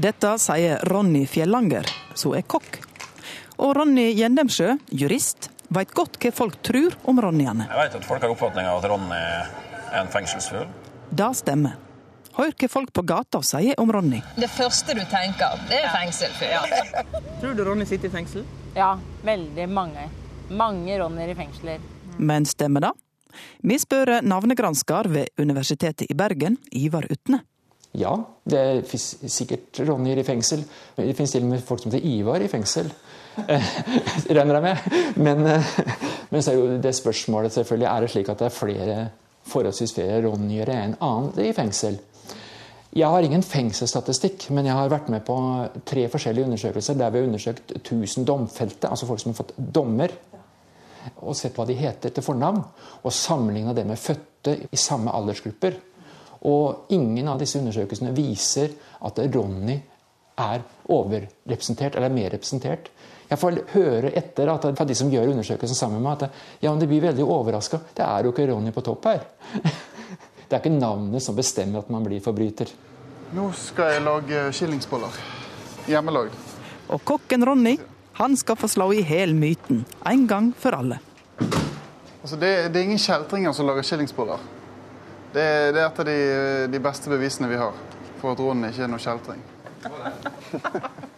Dette 0.00 0.30
sier 0.40 0.80
Ronny 0.88 1.26
Fjellanger, 1.28 1.84
som 2.16 2.32
er 2.32 2.46
kokk. 2.48 2.78
Og 3.60 3.74
Ronny 3.76 4.06
Gjendemsjø, 4.16 4.78
jurist, 4.96 5.50
veit 5.68 5.92
godt 5.92 6.16
hva 6.22 6.32
folk 6.32 6.56
tror 6.64 6.96
om 7.10 7.20
Ronnyene. 7.20 7.66
Jeg 7.68 7.82
vet 7.82 7.98
at 8.00 8.08
folk 8.08 8.24
har 8.24 8.32
oppfatning 8.32 8.70
av 8.70 8.80
at 8.80 8.88
Ronny 8.88 9.20
er 9.20 10.00
en 10.00 10.08
fengselsfugl. 10.08 10.64
Det 11.10 11.28
stemmer. 11.36 11.76
Hør 12.38 12.54
hva 12.56 12.70
folk 12.72 12.94
på 12.96 13.04
gata 13.04 13.42
sier 13.44 13.76
om 13.82 13.92
Ronny. 13.92 14.22
Det 14.40 14.48
første 14.48 14.96
du 14.96 15.02
tenker, 15.12 15.60
det 15.68 15.82
er 15.82 15.92
fengsel. 15.92 16.32
Ja. 16.40 16.64
Tror 17.42 17.58
du 17.58 17.64
Ronny 17.66 17.84
sitter 17.90 18.08
i 18.08 18.14
fengsel? 18.16 18.48
Ja, 18.78 18.94
veldig 19.26 19.68
mange. 19.68 20.08
Mange 20.48 20.96
Ronnyer 21.02 21.34
i 21.34 21.36
fengsler. 21.36 21.84
Men 22.16 22.48
stemmer 22.48 22.88
det? 22.88 22.94
Vi 23.62 23.78
spør 23.80 24.18
navnegransker 24.22 25.08
ved 25.12 25.40
Universitetet 25.40 26.10
i 26.10 26.16
Bergen, 26.18 26.58
Ivar 26.72 27.06
Utne. 27.10 27.42
Ja, 27.98 28.12
det 28.46 28.84
fins 28.86 29.16
sikkert 29.32 29.80
Ronnyer 29.82 30.20
i 30.20 30.26
fengsel. 30.26 30.62
Det 30.94 31.14
finnes 31.18 31.32
til 31.34 31.42
og 31.42 31.50
med 31.50 31.64
folk 31.66 31.82
som 31.82 31.90
heter 31.90 32.06
Ivar 32.06 32.42
i 32.42 32.50
fengsel. 32.50 32.90
Regner 34.36 34.58
jeg 34.58 34.62
med. 34.62 35.16
Men, 35.16 35.42
men, 36.30 36.42
så 36.42 36.52
er 36.52 36.60
jo 36.60 36.76
det 36.82 36.94
spørsmålet 36.94 37.56
selvfølgelig 37.56 37.88
er 37.90 38.04
det 38.04 38.12
slik 38.12 38.30
at 38.30 38.38
det 38.38 38.46
er 38.46 38.54
flere 38.54 39.00
forholdsvis 39.50 39.96
flere 39.96 40.20
Ronnyer 40.22 40.70
enn 40.70 40.94
andre 41.02 41.48
i 41.48 41.56
fengsel. 41.56 41.98
Jeg 42.94 43.06
har 43.06 43.22
ingen 43.22 43.42
fengselsstatistikk, 43.46 44.48
men 44.54 44.66
jeg 44.66 44.74
har 44.74 44.90
vært 44.90 45.10
med 45.10 45.22
på 45.26 45.34
tre 45.86 46.08
forskjellige 46.10 46.48
undersøkelser 46.48 46.98
der 46.98 47.10
vi 47.10 47.20
har 47.20 47.28
undersøkt 47.28 47.74
1000 47.76 48.26
domfelte, 48.26 48.90
altså 48.90 49.06
folk 49.06 49.22
som 49.22 49.30
har 49.30 49.38
fått 49.38 49.54
dommer 49.58 50.14
og 51.20 51.36
sett 51.36 51.56
hva 51.58 51.66
de 51.68 51.76
heter 51.78 52.12
til 52.14 52.24
fornavn, 52.24 52.60
og 53.02 53.14
sammenligna 53.14 53.74
det 53.76 53.86
med 53.88 54.00
fødte 54.00 54.56
i 54.70 54.80
samme 54.80 55.12
aldersgrupper. 55.14 55.78
Og 56.48 56.92
ingen 56.96 57.28
av 57.28 57.40
disse 57.40 57.60
undersøkelsene 57.60 58.14
viser 58.16 58.72
at 59.04 59.20
Ronny 59.34 59.76
er 60.40 60.62
overrepresentert 60.88 61.98
eller 61.98 62.12
mer 62.12 62.30
representert. 62.32 62.88
Jeg 63.30 63.38
får 63.38 63.58
høre 63.74 64.10
etter 64.16 64.50
at, 64.50 64.64
fra 64.74 64.86
de 64.88 64.96
som 64.98 65.10
gjør 65.12 65.30
undersøkelsen 65.34 65.78
sammen 65.78 66.00
med 66.00 66.08
meg, 66.08 66.24
at 66.24 66.64
ja, 66.64 66.72
men 66.72 66.80
de 66.80 66.88
blir 66.90 67.04
veldig 67.04 67.26
overraska. 67.26 67.78
Det 67.94 68.02
er 68.06 68.26
jo 68.26 68.32
ikke 68.32 68.48
Ronny 68.50 68.72
på 68.74 68.84
topp 68.86 69.10
her. 69.10 69.26
Det 70.50 70.56
er 70.56 70.64
ikke 70.64 70.80
navnet 70.80 71.22
som 71.22 71.36
bestemmer 71.38 71.78
at 71.78 71.90
man 71.94 72.02
blir 72.02 72.18
forbryter. 72.24 72.72
Nå 73.36 73.44
skal 73.54 73.92
jeg 73.94 74.02
lage 74.02 74.40
skillingsboller. 74.58 75.20
Hjemmelagd. 75.86 76.34
Og 76.90 77.04
kokken 77.06 77.46
Ronny 77.46 77.76
han 78.20 78.36
skal 78.36 78.56
få 78.56 78.68
slå 78.68 78.92
i 78.92 79.00
hjel 79.00 79.32
myten, 79.34 79.84
en 80.04 80.26
gang 80.28 80.50
for 80.52 80.76
alle. 80.76 80.98
Altså 82.20 82.36
det, 82.36 82.68
det, 82.68 82.76
er 82.76 82.84
ingen 82.84 83.00
kjeltringer 83.00 83.54
som 83.56 83.64
lager 83.70 83.86
skillingsboller. 83.88 84.42
Det 85.32 85.46
det 85.72 85.80
er 85.80 85.86
et 85.86 86.00
av 86.02 86.08
de, 86.08 86.18
de 86.68 86.80
beste 86.84 87.08
bevisene 87.08 87.48
vi 87.48 87.56
har 87.56 87.72
for 88.20 88.34
at 88.34 88.42
Ron 88.44 88.66
ikke 88.68 88.84
er 88.84 88.92
noe 88.92 89.00
kjeltring. 89.00 89.40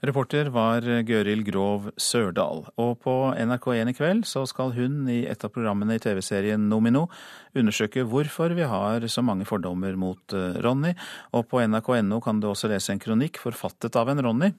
Reporter 0.00 0.48
var 0.48 0.84
Gøril 1.04 1.42
Grov 1.44 1.90
Sørdal. 2.00 2.62
Og 2.80 2.94
på 3.04 3.14
NRK1 3.36 3.90
i 3.92 3.94
kveld 3.98 4.22
så 4.28 4.46
skal 4.48 4.72
hun 4.72 5.02
i 5.12 5.26
et 5.28 5.44
av 5.44 5.52
programmene 5.52 5.98
i 5.98 6.00
TV-serien 6.00 6.62
Nomino 6.70 7.04
undersøke 7.52 8.06
hvorfor 8.08 8.54
vi 8.56 8.64
har 8.64 9.04
så 9.12 9.24
mange 9.26 9.44
fordommer 9.48 9.98
mot 10.00 10.36
eh, 10.36 10.56
Ronny. 10.64 10.94
Og 11.36 11.44
på 11.50 11.60
nrk.no 11.66 12.22
kan 12.24 12.40
du 12.40 12.48
også 12.48 12.72
lese 12.72 12.94
en 12.94 13.02
kronikk 13.02 13.42
forfattet 13.42 13.98
av 14.00 14.08
en 14.08 14.24
Ronny. 14.24 14.54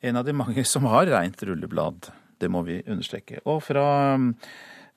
En 0.00 0.20
av 0.20 0.24
de 0.24 0.36
mange 0.36 0.64
som 0.64 0.88
har 0.88 1.10
reint 1.12 1.44
rulleblad. 1.44 2.08
Det 2.40 2.48
må 2.48 2.64
vi 2.64 2.80
understreke. 2.86 3.42
Og 3.44 3.60
fra 3.68 3.84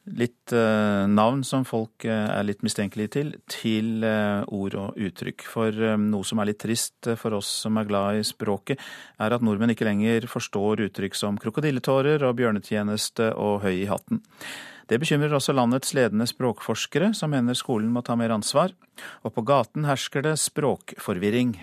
litt 0.10 0.54
eh, 0.56 1.06
navn 1.08 1.44
som 1.46 1.66
folk 1.68 2.06
eh, 2.08 2.28
er 2.34 2.46
litt 2.48 2.64
mistenkelige 2.66 3.14
til, 3.16 3.30
til 3.52 4.06
eh, 4.08 4.42
ord 4.48 4.76
og 4.80 4.98
uttrykk. 4.98 5.46
For 5.46 5.98
noe 6.02 6.28
som 6.28 6.42
er 6.42 6.52
litt 6.52 6.62
trist 6.64 7.12
for 7.22 7.38
oss 7.38 7.50
som 7.66 7.78
er 7.78 7.88
glad 7.90 8.20
i 8.20 8.26
språket, 8.26 8.82
er 9.22 9.36
at 9.36 9.46
nordmenn 9.46 9.76
ikke 9.76 9.88
lenger 9.88 10.28
forstår 10.32 10.88
uttrykk 10.88 11.18
som 11.18 11.40
krokodilletårer 11.42 12.26
og 12.28 12.38
bjørnetjeneste 12.42 13.32
og 13.38 13.62
høy 13.66 13.76
i 13.84 13.90
hatten. 13.92 14.24
Det 14.92 15.00
bekymrer 15.00 15.38
også 15.38 15.54
landets 15.56 15.94
ledende 15.96 16.26
språkforskere, 16.28 17.14
som 17.16 17.32
mener 17.32 17.56
skolen 17.56 17.94
må 17.94 18.02
ta 18.04 18.18
mer 18.20 18.34
ansvar. 18.36 18.74
Og 19.24 19.32
på 19.38 19.46
gaten 19.48 19.88
hersker 19.88 20.26
det 20.26 20.34
språkforvirring. 20.42 21.54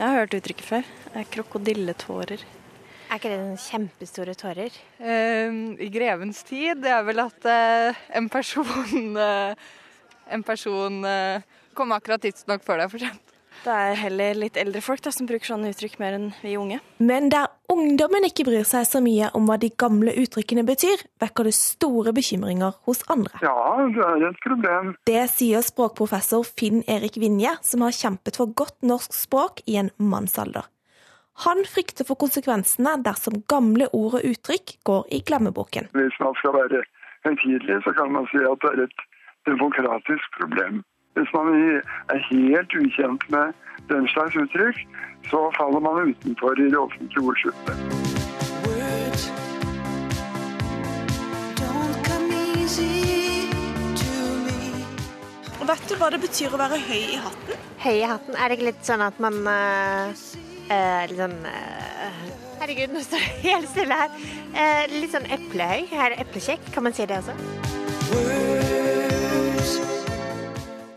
Jeg 0.00 0.08
har 0.08 0.24
hørt 0.24 0.34
uttrykket 0.34 0.66
før. 0.66 0.90
Krokodilletårer. 1.30 2.42
Er 3.10 3.18
ikke 3.18 3.32
det 3.32 3.62
kjempestore 3.64 4.36
tårer? 4.38 4.74
Uh, 5.02 5.74
I 5.82 5.88
grevens 5.90 6.44
tid 6.46 6.78
det 6.84 6.92
er 6.94 7.02
vel 7.08 7.18
at 7.24 7.48
uh, 7.48 8.04
en 8.14 8.30
person 8.30 9.16
uh, 9.18 9.54
En 10.30 10.44
person 10.46 11.02
kom 11.74 11.90
akkurat 11.90 12.22
tidsnok 12.22 12.62
før 12.62 12.78
det 12.78 12.84
er 12.84 12.90
for 12.92 13.02
sent. 13.02 13.32
Det 13.64 13.72
er 13.74 13.96
heller 13.98 14.36
litt 14.38 14.54
eldre 14.60 14.78
folk 14.78 15.02
da, 15.02 15.10
som 15.10 15.26
bruker 15.26 15.50
sånne 15.50 15.72
uttrykk 15.74 15.98
mer 15.98 16.14
enn 16.14 16.28
vi 16.38 16.54
unge. 16.54 16.78
Men 17.02 17.26
der 17.34 17.50
ungdommen 17.72 18.28
ikke 18.28 18.46
bryr 18.46 18.62
seg 18.68 18.86
så 18.86 19.02
mye 19.02 19.32
om 19.34 19.50
hva 19.50 19.58
de 19.58 19.72
gamle 19.74 20.14
uttrykkene 20.22 20.62
betyr, 20.68 21.02
vekker 21.18 21.50
det 21.50 21.56
store 21.58 22.14
bekymringer 22.14 22.78
hos 22.86 23.02
andre. 23.10 23.42
Ja, 23.42 23.58
det 23.90 24.06
er 24.06 24.28
et 24.30 24.42
problem. 24.46 24.94
Det 25.10 25.26
sier 25.34 25.66
språkprofessor 25.66 26.46
Finn 26.46 26.84
Erik 26.86 27.18
Vinje, 27.18 27.58
som 27.66 27.82
har 27.82 27.96
kjempet 27.96 28.38
for 28.38 28.54
godt 28.54 28.78
norsk 28.86 29.18
språk 29.18 29.64
i 29.66 29.80
en 29.82 29.90
mannsalder. 29.98 30.70
Han 31.40 31.62
frykter 31.64 32.04
for 32.04 32.20
konsekvensene 32.20 32.98
dersom 33.04 33.38
gamle 33.48 33.86
ord 33.96 34.18
og 34.18 34.24
uttrykk 34.28 34.74
går 34.84 35.06
i 35.16 35.20
glemmeboken. 35.24 35.86
Hvis 35.96 36.16
man 36.20 36.34
skal 36.40 36.52
være 36.52 36.82
høytidelig, 37.24 37.78
så 37.86 37.94
kan 37.96 38.12
man 38.12 38.26
si 38.32 38.42
at 38.44 38.60
det 38.64 38.72
er 38.74 38.82
et 38.84 39.04
demokratisk 39.48 40.36
problem. 40.36 40.82
Hvis 41.16 41.32
man 41.32 41.48
er 42.12 42.20
helt 42.28 42.76
ukjent 42.82 43.24
med 43.32 43.56
den 43.88 44.08
slags 44.12 44.36
uttrykk, 44.36 44.82
så 45.30 45.40
faller 45.56 45.80
man 45.86 46.12
utenfor 46.12 46.60
i 46.60 46.68
det 46.68 46.78
offentlige 46.78 47.24
ordskiftet. 47.32 47.76
Vet 55.70 55.88
du 55.88 55.96
hva 55.96 56.12
det 56.12 56.18
betyr 56.20 56.52
å 56.52 56.58
være 56.60 56.82
høy 56.84 57.02
i 57.14 57.18
hatten? 57.24 57.66
Høy 57.80 57.96
i 57.96 58.06
hatten? 58.12 58.36
Er 58.36 58.50
det 58.50 58.58
ikke 58.58 58.70
litt 58.72 58.84
sånn 58.84 59.04
at 59.06 59.20
man 59.22 59.40
uh 59.46 60.48
eh, 60.70 61.02
litt 61.10 61.20
sånn 61.20 61.36
eh, 61.50 62.20
Herregud, 62.60 62.92
nå 62.92 63.00
står 63.00 63.22
det 63.24 63.36
helt 63.46 63.70
stille 63.72 63.96
her. 63.96 64.16
Eh, 64.52 64.82
litt 65.00 65.14
sånn 65.14 65.28
eplehøy. 65.32 65.86
Her 65.88 66.12
er 66.12 66.20
eplekjekk, 66.26 66.66
kan 66.74 66.84
man 66.84 66.96
si 66.96 67.06
det 67.08 67.22
også? 67.22 67.32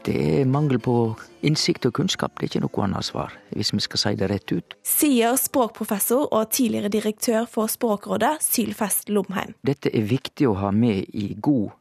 Det 0.04 0.16
er 0.20 0.50
mangel 0.52 0.82
på 0.84 1.16
innsikt 1.48 1.88
og 1.88 1.94
kunnskap. 1.96 2.36
Det 2.36 2.50
er 2.50 2.52
ikke 2.52 2.64
noe 2.66 2.84
annet 2.84 3.08
svar, 3.08 3.32
hvis 3.56 3.72
vi 3.72 3.80
skal 3.86 4.02
si 4.02 4.14
det 4.20 4.28
rett 4.34 4.52
ut. 4.52 4.76
Sier 4.84 5.38
språkprofessor 5.40 6.28
og 6.36 6.52
tidligere 6.52 6.92
direktør 6.92 7.48
for 7.48 7.72
Språkrådet, 7.72 8.36
Sylfest 8.44 9.08
Lomheim. 9.08 9.56
Dette 9.64 9.94
er 9.96 10.04
viktig 10.10 10.52
å 10.52 10.58
ha 10.60 10.74
med 10.76 11.08
i 11.16 11.30
god 11.40 11.72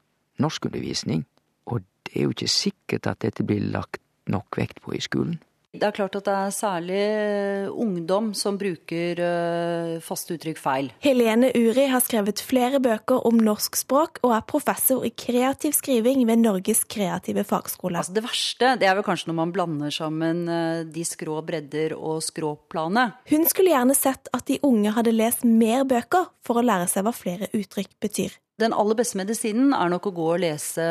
norskundervisning, 0.42 1.26
og 1.66 1.82
det 2.06 2.14
er 2.14 2.28
jo 2.28 2.36
ikke 2.36 2.54
sikkert 2.54 3.10
at 3.10 3.26
dette 3.26 3.42
blir 3.46 3.66
lagt 3.74 3.98
nok 4.30 4.62
vekt 4.62 4.78
på 4.86 4.94
i 4.94 5.02
skolen. 5.02 5.40
Det 5.72 5.86
er 5.86 5.94
klart 5.96 6.16
at 6.18 6.26
det 6.26 6.32
er 6.36 6.50
særlig 6.52 6.96
eh, 7.00 7.68
ungdom 7.72 8.26
som 8.36 8.58
bruker 8.60 9.16
uh, 9.24 9.94
faste 10.04 10.34
uttrykk 10.36 10.58
feil. 10.60 10.90
Helene 11.00 11.48
Uri 11.56 11.86
har 11.88 12.02
skrevet 12.04 12.42
flere 12.44 12.76
bøker 12.84 13.24
om 13.24 13.38
norsk 13.40 13.78
språk, 13.80 14.20
og 14.20 14.34
er 14.36 14.44
professor 14.44 15.06
i 15.08 15.14
kreativ 15.16 15.72
skriving 15.78 16.26
ved 16.28 16.42
Norges 16.42 16.84
kreative 16.84 17.46
fagskole. 17.48 17.96
Altså 18.02 18.12
det 18.12 18.24
verste 18.26 18.74
det 18.82 18.90
er 18.90 18.98
vel 18.98 19.06
kanskje 19.06 19.30
når 19.30 19.38
man 19.38 19.54
blander 19.56 19.94
sammen 19.96 20.44
uh, 20.52 20.84
de 20.84 21.06
skrå 21.08 21.40
bredder 21.48 21.96
og 21.96 22.20
skråplanet. 22.26 23.16
Hun 23.32 23.48
skulle 23.48 23.72
gjerne 23.72 23.96
sett 23.96 24.28
at 24.36 24.44
de 24.52 24.60
unge 24.68 24.92
hadde 24.92 25.16
lest 25.16 25.46
mer 25.48 25.86
bøker 25.88 26.28
for 26.44 26.60
å 26.60 26.66
lære 26.68 26.90
seg 26.92 27.08
hva 27.08 27.16
flere 27.16 27.48
uttrykk 27.56 27.96
betyr. 28.04 28.36
Den 28.60 28.76
aller 28.76 29.00
beste 29.00 29.16
medisinen 29.16 29.72
er 29.72 29.88
nok 29.88 30.12
å 30.12 30.16
gå 30.20 30.28
og 30.34 30.44
lese 30.44 30.84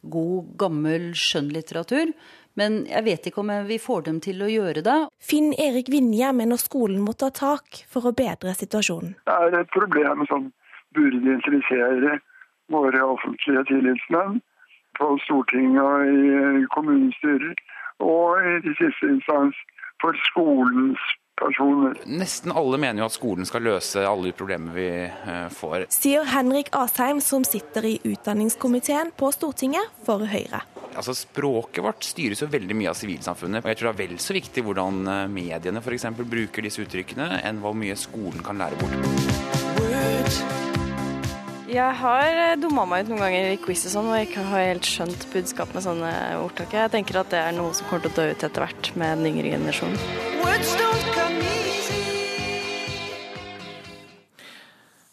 god, 0.00 0.50
gammel 0.58 1.10
skjønnlitteratur. 1.14 2.12
Men 2.58 2.82
jeg 2.90 3.04
vet 3.06 3.26
ikke 3.30 3.42
om 3.44 3.52
vi 3.68 3.78
får 3.78 4.06
dem 4.08 4.18
til 4.24 4.42
å 4.42 4.50
gjøre 4.50 4.82
det. 4.86 4.98
Finn 5.22 5.52
Erik 5.54 5.90
Vinje 5.92 6.32
mener 6.36 6.60
skolen 6.60 7.02
må 7.04 7.14
ta 7.14 7.30
tak 7.34 7.84
for 7.90 8.10
å 8.10 8.16
bedre 8.16 8.54
situasjonen. 8.58 9.14
Det 9.28 9.36
er 9.46 9.60
et 9.60 9.72
problem 9.74 10.26
som 10.30 10.50
burde 10.96 11.36
interessere 11.36 12.18
våre 12.70 13.02
offentlige 13.06 13.64
tillitsmenn 13.70 14.40
på 14.98 15.10
Stortinget 15.24 15.82
og 15.82 16.10
i 16.10 16.66
kommunestyrer, 16.74 17.54
og 18.02 18.42
i 18.42 18.74
siste 18.78 19.14
instans 19.14 19.58
for 20.02 20.16
skolens 20.30 21.02
personer. 21.40 21.96
Nesten 22.06 22.52
alle 22.54 22.78
mener 22.80 23.02
jo 23.02 23.08
at 23.10 23.16
skolen 23.16 23.48
skal 23.48 23.64
løse 23.66 24.04
alle 24.06 24.30
de 24.30 24.36
problemer 24.36 24.76
vi 24.76 24.90
eh, 25.08 25.48
får. 25.54 25.88
Sier 25.94 26.28
Henrik 26.30 26.70
Asheim, 26.76 27.22
som 27.24 27.46
sitter 27.48 27.88
i 27.88 27.96
utdanningskomiteen 28.12 29.14
på 29.16 29.32
Stortinget 29.34 29.90
for 30.06 30.26
Høyre. 30.28 30.62
Altså 30.90 31.14
Språket 31.14 31.84
vårt 31.86 32.04
styres 32.04 32.42
jo 32.42 32.50
veldig 32.50 32.76
mye 32.76 32.92
av 32.92 32.98
sivilsamfunnet. 32.98 33.64
og 33.64 33.70
Jeg 33.70 33.80
tror 33.80 33.90
det 33.90 33.94
er 33.94 34.02
vel 34.04 34.22
så 34.22 34.36
viktig 34.36 34.66
hvordan 34.66 35.02
eh, 35.08 35.26
mediene 35.32 35.82
f.eks. 35.82 36.08
bruker 36.20 36.66
disse 36.66 36.84
uttrykkene, 36.84 37.42
enn 37.46 37.62
hvor 37.62 37.76
mye 37.78 37.98
skolen 37.98 38.44
kan 38.44 38.60
lære 38.60 38.80
bort. 38.80 40.59
Jeg 41.70 41.94
har 42.00 42.34
eh, 42.34 42.56
dumma 42.58 42.82
meg 42.82 43.04
ut 43.04 43.12
noen 43.12 43.20
ganger 43.22 43.52
i 43.52 43.58
quiz 43.62 43.84
og 43.86 43.92
sånn, 43.92 44.08
og 44.10 44.16
jeg 44.18 44.26
ikke 44.26 44.42
har 44.48 44.64
helt 44.72 44.88
skjønt 44.90 45.26
budskapet 45.30 45.76
med 45.76 45.84
sånne 45.84 46.10
ordtak. 46.40 46.72
Jeg 46.74 46.90
tenker 46.90 47.20
at 47.20 47.30
det 47.30 47.38
er 47.38 47.54
noe 47.54 47.70
som 47.78 47.86
kommer 47.86 48.08
til 48.08 48.10
å 48.10 48.16
dø 48.16 48.24
ut 48.32 48.42
etter 48.48 48.64
hvert 48.64 48.90
med 48.98 49.20
den 49.20 49.28
yngre 49.30 49.52
generasjonen. 49.54 49.94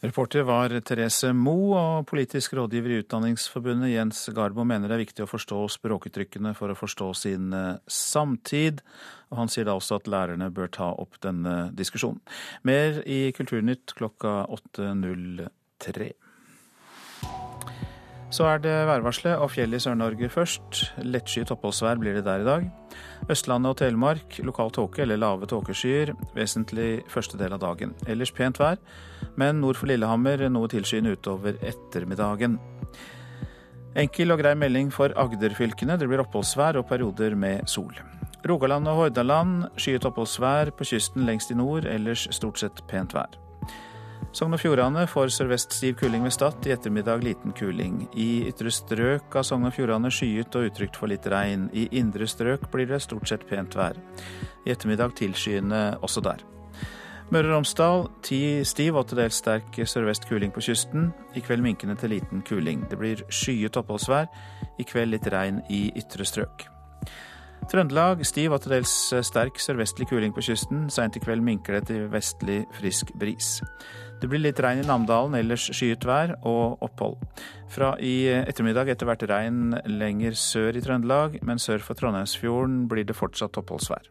Reporter 0.01 0.49
var 0.49 0.73
Therese 0.81 1.29
Moe, 1.37 1.77
og 1.77 2.09
politisk 2.09 2.57
rådgiver 2.57 2.95
i 2.95 2.99
Utdanningsforbundet 3.03 3.93
Jens 3.93 4.25
Garbo 4.33 4.65
mener 4.65 4.89
det 4.89 4.97
er 4.97 5.05
viktig 5.05 5.27
å 5.27 5.29
forstå 5.29 5.63
språkuttrykkene 5.77 6.57
for 6.57 6.73
å 6.73 6.79
forstå 6.79 7.13
sin 7.21 7.53
eh, 7.53 7.73
samtid. 7.85 8.81
Og 9.29 9.43
han 9.43 9.53
sier 9.53 9.69
da 9.69 9.77
også 9.77 10.01
at 10.01 10.09
lærerne 10.09 10.49
bør 10.49 10.73
ta 10.73 10.89
opp 10.89 11.21
denne 11.21 11.67
diskusjonen. 11.77 12.23
Mer 12.65 13.03
i 13.05 13.27
Kulturnytt 13.37 13.93
klokka 13.93 14.47
8.03. 14.57 16.15
Så 18.29 18.43
er 18.43 18.59
det 18.59 18.73
værvarselet 18.89 19.39
og 19.39 19.53
fjell 19.53 19.71
i 19.71 19.79
Sør-Norge 19.79 20.27
først. 20.29 20.81
Lettskyet 20.99 21.51
oppholdsvær 21.53 21.99
blir 22.01 22.17
det 22.17 22.25
der 22.25 22.43
i 22.43 22.47
dag. 22.47 22.65
Østlandet 23.31 23.71
og 23.71 23.77
Telemark 23.79 24.35
lokal 24.43 24.73
tåke 24.75 25.05
eller 25.05 25.21
lave 25.21 25.47
tåkeskyer 25.47 26.11
vesentlig 26.35 27.05
første 27.07 27.39
del 27.39 27.55
av 27.55 27.63
dagen. 27.63 27.95
Ellers 28.07 28.33
pent 28.35 28.59
vær, 28.59 28.81
men 29.39 29.61
nord 29.63 29.79
for 29.79 29.87
Lillehammer 29.87 30.43
noe 30.51 30.67
tilskyende 30.67 31.15
utover 31.15 31.55
ettermiddagen. 31.63 32.59
Enkel 33.97 34.35
og 34.35 34.43
grei 34.43 34.53
melding 34.59 34.91
for 34.93 35.15
Agder-fylkene. 35.15 35.95
Det 35.97 36.11
blir 36.11 36.21
oppholdsvær 36.21 36.83
og 36.83 36.89
perioder 36.91 37.33
med 37.39 37.63
sol. 37.71 37.95
Rogaland 38.47 38.91
og 38.91 39.05
Hordaland 39.05 39.71
skyet 39.79 40.05
oppholdsvær, 40.05 40.75
på 40.75 40.91
kysten 40.91 41.23
lengst 41.25 41.55
i 41.55 41.57
nord 41.57 41.87
ellers 41.87 42.27
stort 42.35 42.59
sett 42.59 42.83
pent 42.91 43.15
vær. 43.15 43.46
Sogn 44.37 44.53
og 44.53 44.59
Fjordane 44.61 45.07
får 45.09 45.31
sørvest 45.33 45.73
stiv 45.73 45.95
kuling 45.97 46.21
ved 46.21 46.33
Stad, 46.35 46.59
i 46.67 46.73
ettermiddag 46.75 47.23
liten 47.25 47.55
kuling. 47.57 48.03
I 48.13 48.45
ytre 48.51 48.69
strøk 48.69 49.33
av 49.33 49.47
Sogn 49.47 49.65
og 49.65 49.73
Fjordane 49.73 50.11
skyet 50.13 50.53
og 50.59 50.67
utrygt 50.67 50.99
for 50.99 51.09
litt 51.09 51.25
regn. 51.33 51.63
I 51.73 51.87
indre 51.97 52.27
strøk 52.29 52.67
blir 52.69 52.85
det 52.85 52.99
stort 53.01 53.31
sett 53.31 53.47
pent 53.49 53.73
vær. 53.73 53.97
I 54.67 54.75
ettermiddag 54.75 55.15
tilskyende 55.17 55.81
også 56.05 56.21
der. 56.21 56.45
Møre 57.33 57.49
og 57.49 57.55
Romsdal 57.55 58.05
ti 58.21 58.61
stiv 58.61 59.01
og 59.01 59.09
til 59.09 59.23
dels 59.23 59.41
sterk 59.41 59.81
sørvest 59.89 60.29
kuling 60.29 60.53
på 60.53 60.67
kysten. 60.69 61.09
I 61.33 61.41
kveld 61.41 61.65
minkende 61.65 61.97
til 61.97 62.13
liten 62.13 62.45
kuling. 62.45 62.85
Det 62.91 63.01
blir 63.01 63.25
skyet 63.33 63.81
oppholdsvær. 63.81 64.29
I 64.77 64.85
kveld 64.85 65.17
litt 65.17 65.33
regn 65.33 65.63
i 65.73 65.87
ytre 65.97 66.29
strøk. 66.29 66.69
Trøndelag 67.67 68.21
stiv 68.23 68.53
og 68.53 68.61
til 68.63 68.77
dels 68.77 68.91
sterk 69.25 69.57
sørvestlig 69.59 70.05
kuling 70.07 70.35
på 70.35 70.45
kysten. 70.45 70.85
Seint 70.93 71.17
i 71.17 71.23
kveld 71.25 71.41
minker 71.43 71.79
det 71.79 71.89
til 71.89 72.05
vestlig 72.13 72.61
frisk 72.77 73.11
bris. 73.17 73.57
Det 74.17 74.29
blir 74.29 74.41
litt 74.41 74.59
regn 74.63 74.81
i 74.81 74.87
Namdalen, 74.87 75.35
ellers 75.37 75.67
skyet 75.69 76.05
vær 76.07 76.33
og 76.41 76.81
opphold. 76.85 77.19
Fra 77.69 77.93
i 78.01 78.27
ettermiddag 78.39 78.89
etter 78.89 79.09
hvert 79.09 79.25
regn 79.29 79.75
lenger 79.85 80.37
sør 80.37 80.77
i 80.77 80.81
Trøndelag, 80.81 81.37
men 81.45 81.61
sør 81.61 81.83
for 81.85 81.99
Trondheimsfjorden 81.99 82.87
blir 82.89 83.05
det 83.05 83.17
fortsatt 83.17 83.59
oppholdsvær. 83.61 84.09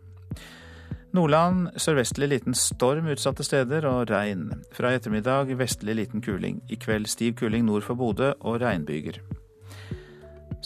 Nordland 1.16 1.70
sørvestlig 1.80 2.28
liten 2.28 2.54
storm 2.58 3.08
utsatte 3.08 3.46
steder 3.46 3.86
og 3.88 4.10
regn. 4.10 4.50
Fra 4.76 4.92
i 4.92 4.98
ettermiddag 5.00 5.54
vestlig 5.58 5.96
liten 5.96 6.22
kuling. 6.22 6.60
I 6.68 6.78
kveld 6.78 7.08
stiv 7.08 7.38
kuling 7.40 7.64
nord 7.66 7.86
for 7.86 7.98
Bodø 7.98 8.34
og 8.40 8.60
regnbyger. 8.60 9.22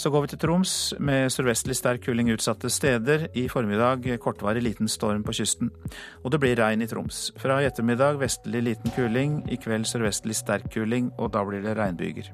Så 0.00 0.08
går 0.08 0.22
vi 0.24 0.28
til 0.32 0.38
Troms 0.40 0.70
med 0.96 1.28
sørvestlig 1.28 1.74
sterk 1.76 2.06
kuling 2.06 2.30
utsatte 2.32 2.70
steder. 2.72 3.26
I 3.36 3.42
formiddag 3.52 4.06
kortvarig 4.24 4.62
liten 4.64 4.88
storm 4.88 5.20
på 5.26 5.34
kysten. 5.36 5.68
Og 6.24 6.32
det 6.32 6.40
blir 6.40 6.56
regn 6.56 6.80
i 6.80 6.86
Troms. 6.88 7.18
Fra 7.36 7.58
i 7.60 7.66
ettermiddag 7.68 8.16
vestlig 8.22 8.62
liten 8.64 8.94
kuling. 8.96 9.42
I 9.52 9.58
kveld 9.60 9.84
sørvestlig 9.84 10.38
sterk 10.38 10.70
kuling, 10.72 11.10
og 11.18 11.34
da 11.34 11.44
blir 11.44 11.60
det 11.60 11.76
regnbyger. 11.76 12.32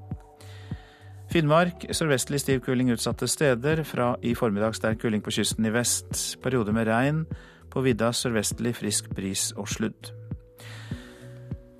Finnmark 1.32 1.88
sørvestlig 1.90 2.38
stiv 2.44 2.62
kuling 2.62 2.92
utsatte 2.94 3.26
steder. 3.26 3.82
Fra 3.82 4.12
i 4.22 4.36
formiddag 4.38 4.78
sterk 4.78 5.02
kuling 5.02 5.26
på 5.26 5.34
kysten 5.34 5.66
i 5.66 5.74
vest. 5.74 6.38
Periode 6.46 6.70
med 6.72 6.86
regn. 6.86 7.24
På 7.74 7.82
vidda 7.82 8.12
sørvestlig 8.14 8.76
frisk 8.78 9.10
bris 9.10 9.50
og 9.56 9.66
sludd. 9.74 10.14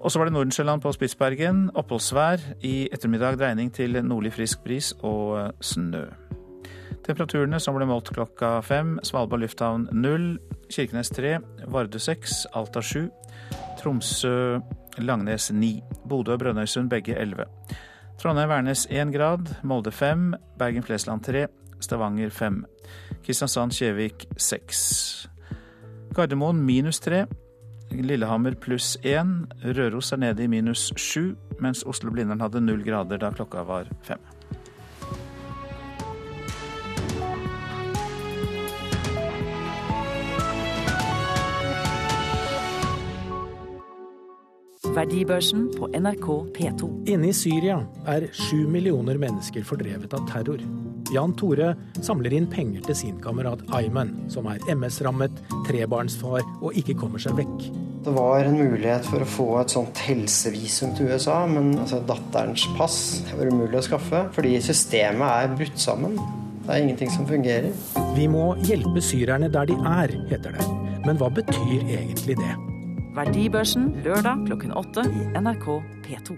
Og 0.01 0.13
så 0.13 0.19
var 0.19 0.29
det 0.29 0.33
Nordensjøland 0.37 0.83
på 0.85 0.93
Spitsbergen. 0.93 1.71
Oppholdsvær. 1.75 2.43
I 2.63 2.89
ettermiddag 2.93 3.39
dreining 3.41 3.73
til 3.75 3.97
nordlig 4.05 4.33
frisk 4.37 4.63
bris 4.65 4.93
og 5.01 5.39
eh, 5.41 5.51
snø. 5.61 6.05
Temperaturene 7.07 7.61
som 7.63 7.77
ble 7.79 7.87
målt 7.89 8.11
klokka 8.15 8.61
fem. 8.67 8.97
Svalbard 9.07 9.45
lufthavn 9.45 9.89
null. 9.95 10.37
Kirkenes 10.73 11.11
tre. 11.15 11.39
Vardø 11.71 11.99
seks. 12.03 12.45
Alta 12.55 12.83
sju. 12.83 13.07
Tromsø 13.81 14.59
Langnes 14.99 15.51
ni. 15.53 15.81
Bodø 16.09 16.35
og 16.35 16.43
Brønnøysund 16.43 16.91
begge 16.91 17.17
elleve. 17.19 17.47
Trondheim-Værnes 18.21 18.87
én 18.91 19.13
grad. 19.15 19.55
Molde 19.63 19.93
fem. 19.93 20.35
Bergen-Flesland 20.59 21.25
tre. 21.25 21.47
Stavanger 21.81 22.31
fem. 22.31 22.65
Kristiansand-Kjevik 23.27 24.27
seks. 24.37 25.29
Gardermoen 26.15 26.63
minus 26.65 27.01
tre. 27.01 27.27
Lillehammer 27.91 28.55
pluss 28.55 28.97
én. 29.05 29.47
Røros 29.63 30.13
er 30.13 30.17
nede 30.17 30.45
i 30.45 30.51
minus 30.51 30.91
sju, 30.97 31.35
mens 31.61 31.85
Oslo-Blindern 31.87 32.43
hadde 32.43 32.61
null 32.61 32.83
grader 32.85 33.21
da 33.23 33.31
klokka 33.35 33.65
var 33.67 33.91
fem. 34.07 34.21
Verdibørsen 44.97 45.67
på 45.77 45.91
NRK 45.93 46.27
P2. 46.57 46.87
Inne 47.13 47.29
i 47.29 47.37
Syria 47.37 47.83
er 48.09 48.31
sju 48.33 48.63
millioner 48.65 49.19
mennesker 49.21 49.65
fordrevet 49.69 50.15
av 50.17 50.23
terror. 50.31 50.63
Jan 51.13 51.35
Tore 51.37 51.75
samler 52.01 52.33
inn 52.33 52.47
penger 52.49 52.87
til 52.87 52.97
sin 52.97 53.19
kamerat 53.23 53.61
Ayman, 53.77 54.15
som 54.33 54.49
er 54.49 54.63
MS-rammet, 54.73 55.35
trebarnsfar 55.69 56.47
og 56.63 56.79
ikke 56.81 56.97
kommer 56.99 57.21
seg 57.21 57.37
vekk. 57.43 57.67
Det 58.07 58.15
var 58.17 58.47
en 58.47 58.57
mulighet 58.57 59.05
for 59.11 59.21
å 59.21 59.29
få 59.29 59.47
et 59.61 59.75
sånt 59.75 60.01
helsevisum 60.07 60.95
til 60.97 61.11
USA, 61.13 61.43
men 61.51 61.75
altså, 61.75 62.01
datterens 62.09 62.65
pass 62.79 63.01
var 63.35 63.51
umulig 63.53 63.83
å 63.83 63.85
skaffe 63.91 64.23
fordi 64.33 64.55
systemet 64.65 65.27
er 65.29 65.59
brutt 65.59 65.83
sammen. 65.83 66.17
Det 66.63 66.73
er 66.73 66.87
ingenting 66.87 67.13
som 67.13 67.29
fungerer. 67.29 67.69
Vi 68.17 68.31
må 68.33 68.55
hjelpe 68.65 69.05
syrerne 69.05 69.53
der 69.53 69.69
de 69.69 69.77
er, 69.93 70.17
heter 70.33 70.57
det. 70.57 70.71
Men 71.05 71.21
hva 71.21 71.29
betyr 71.37 71.85
egentlig 71.85 72.39
det? 72.41 72.55
Verdibørsen 73.17 73.95
lørdag 74.05 74.43
klokken 74.45 74.75
åtte 74.77 75.07
i 75.09 75.23
NRK 75.41 75.67
P2. 76.05 76.35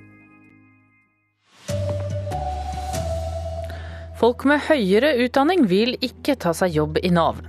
Folk 4.20 4.44
med 4.46 4.62
høyere 4.68 5.10
utdanning 5.24 5.64
vil 5.70 5.96
ikke 5.98 6.36
ta 6.38 6.52
seg 6.54 6.76
jobb 6.78 7.00
i 7.02 7.10
Nav. 7.10 7.42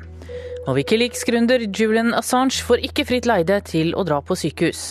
Og 0.65 0.79
Wikileaks-gründer 0.79 1.67
Julian 1.69 2.09
Assange 2.17 2.65
får 2.65 2.81
ikke 2.89 3.05
fritt 3.09 3.29
leide 3.29 3.61
til 3.69 3.93
å 3.93 4.05
dra 4.05 4.17
på 4.25 4.37
sykehus. 4.37 4.81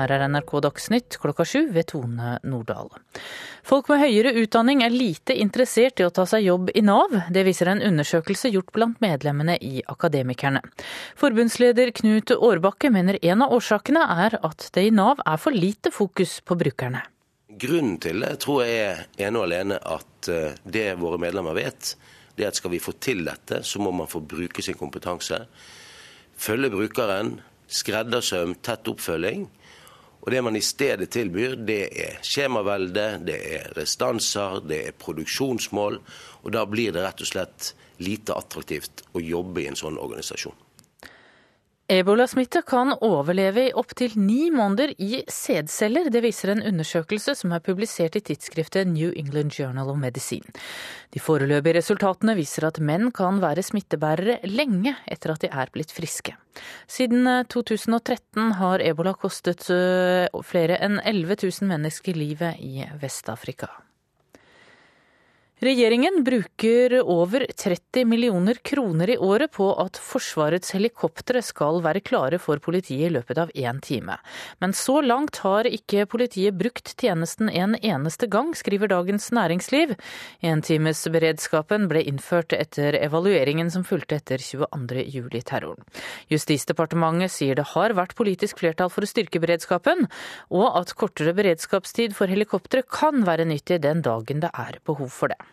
Her 0.00 0.14
er 0.14 0.22
NRK 0.30 0.54
Dagsnytt 0.64 1.18
klokka 1.20 1.44
sju 1.44 1.66
ved 1.74 1.90
Tone 1.92 2.38
Nordahl. 2.48 2.88
Folk 3.66 3.90
med 3.92 4.00
høyere 4.00 4.32
utdanning 4.40 4.80
er 4.84 4.94
lite 4.94 5.36
interessert 5.36 6.00
i 6.00 6.06
å 6.06 6.12
ta 6.14 6.24
seg 6.28 6.46
jobb 6.46 6.70
i 6.72 6.80
Nav. 6.86 7.12
Det 7.28 7.44
viser 7.44 7.68
en 7.68 7.82
undersøkelse 7.84 8.48
gjort 8.54 8.72
blant 8.72 9.02
medlemmene 9.04 9.58
i 9.60 9.82
Akademikerne. 9.92 10.62
Forbundsleder 11.20 11.92
Knut 12.00 12.32
Årbakke 12.32 12.88
mener 12.94 13.20
en 13.20 13.44
av 13.44 13.52
årsakene 13.58 14.06
er 14.24 14.38
at 14.40 14.70
det 14.72 14.86
i 14.88 14.94
Nav 14.94 15.20
er 15.26 15.42
for 15.42 15.56
lite 15.56 15.92
fokus 15.92 16.38
på 16.40 16.56
brukerne. 16.62 17.04
Grunnen 17.60 17.98
til 18.00 18.24
det 18.24 18.38
tror 18.40 18.64
jeg 18.64 18.80
er 18.86 19.04
ene 19.26 19.42
og 19.42 19.48
alene 19.50 19.76
at 19.84 20.30
eh, 20.32 20.56
det 20.64 20.94
våre 21.02 21.20
medlemmer 21.20 21.58
vet, 21.58 21.92
det 22.38 22.46
er 22.46 22.54
at 22.54 22.56
skal 22.56 22.72
vi 22.72 22.80
få 22.80 22.94
til 23.02 23.24
dette, 23.26 23.60
så 23.66 23.82
må 23.82 23.92
man 23.92 24.08
få 24.08 24.22
bruke 24.24 24.64
sin 24.64 24.78
kompetanse. 24.78 25.42
Følge 26.40 26.70
brukeren, 26.72 27.34
skreddersøm, 27.68 28.54
tett 28.64 28.88
oppfølging. 28.88 29.44
Og 30.20 30.30
det 30.32 30.40
man 30.44 30.56
i 30.56 30.64
stedet 30.64 31.08
tilbyr, 31.14 31.54
det 31.64 31.82
er 31.96 32.18
skjemavelde, 32.26 33.06
det 33.24 33.38
er 33.56 33.70
restanser, 33.76 34.60
det 34.68 34.80
er 34.88 34.98
produksjonsmål. 35.00 36.00
Og 36.44 36.52
da 36.52 36.66
blir 36.68 36.92
det 36.92 37.04
rett 37.06 37.24
og 37.24 37.30
slett 37.30 37.72
lite 38.04 38.36
attraktivt 38.36 39.04
å 39.16 39.22
jobbe 39.24 39.62
i 39.62 39.70
en 39.70 39.78
sånn 39.80 40.00
organisasjon. 40.00 40.56
Ebolasmitte 41.90 42.60
kan 42.62 42.92
overleve 43.02 43.64
i 43.66 43.72
opptil 43.74 44.12
ni 44.14 44.44
måneder 44.54 44.92
i 45.02 45.24
sædceller. 45.26 46.06
Det 46.14 46.20
viser 46.22 46.52
en 46.52 46.62
undersøkelse 46.68 47.34
som 47.34 47.50
er 47.50 47.64
publisert 47.66 48.14
i 48.14 48.22
tidsskriftet 48.28 48.86
New 48.86 49.10
England 49.18 49.56
Journal 49.58 49.90
of 49.90 49.98
Medicine. 49.98 50.54
De 51.10 51.18
foreløpige 51.18 51.80
resultatene 51.80 52.36
viser 52.38 52.68
at 52.68 52.78
menn 52.78 53.10
kan 53.10 53.42
være 53.42 53.66
smittebærere 53.66 54.38
lenge 54.46 54.94
etter 55.10 55.34
at 55.34 55.42
de 55.42 55.50
er 55.50 55.74
blitt 55.74 55.90
friske. 55.90 56.38
Siden 56.86 57.26
2013 57.50 58.54
har 58.62 58.86
ebola 58.86 59.18
kostet 59.18 59.66
øh, 59.74 60.30
flere 60.46 60.78
enn 60.78 61.02
11 61.02 61.42
000 61.42 61.74
mennesker 61.74 62.14
livet 62.14 62.62
i 62.62 62.86
Vest-Afrika. 63.02 63.66
Regjeringen 65.60 66.24
bruker 66.24 66.94
over 67.02 67.46
30 67.56 68.04
millioner 68.04 68.54
kroner 68.54 69.10
i 69.10 69.18
året 69.18 69.52
på 69.52 69.66
at 69.82 69.98
Forsvarets 70.00 70.72
helikoptre 70.72 71.42
skal 71.44 71.82
være 71.84 72.00
klare 72.00 72.38
for 72.40 72.62
politiet 72.64 73.10
i 73.10 73.12
løpet 73.12 73.36
av 73.42 73.52
én 73.52 73.82
time. 73.84 74.16
Men 74.64 74.72
så 74.72 75.02
langt 75.04 75.42
har 75.44 75.68
ikke 75.68 76.06
politiet 76.08 76.56
brukt 76.56 76.94
tjenesten 76.96 77.52
en 77.52 77.76
eneste 77.76 78.30
gang, 78.32 78.54
skriver 78.56 78.88
Dagens 78.88 79.28
Næringsliv. 79.36 79.92
Entimesberedskapen 80.40 81.90
ble 81.92 82.06
innført 82.08 82.56
etter 82.56 82.96
evalueringen 82.96 83.68
som 83.68 83.84
fulgte 83.84 84.16
etter 84.16 84.40
22. 84.40 85.04
juli-terroren. 85.12 85.84
Justisdepartementet 86.32 87.36
sier 87.36 87.60
det 87.60 87.68
har 87.74 87.98
vært 88.00 88.16
politisk 88.16 88.64
flertall 88.64 88.88
for 88.88 89.04
å 89.04 89.12
styrke 89.12 89.44
beredskapen, 89.44 90.08
og 90.48 90.68
at 90.80 90.96
kortere 90.96 91.36
beredskapstid 91.36 92.16
for 92.16 92.32
helikoptre 92.32 92.80
kan 92.88 93.28
være 93.28 93.50
nyttig 93.52 93.82
den 93.84 94.00
dagen 94.00 94.40
det 94.40 94.56
er 94.56 94.80
behov 94.88 95.12
for 95.12 95.36
det. 95.36 95.49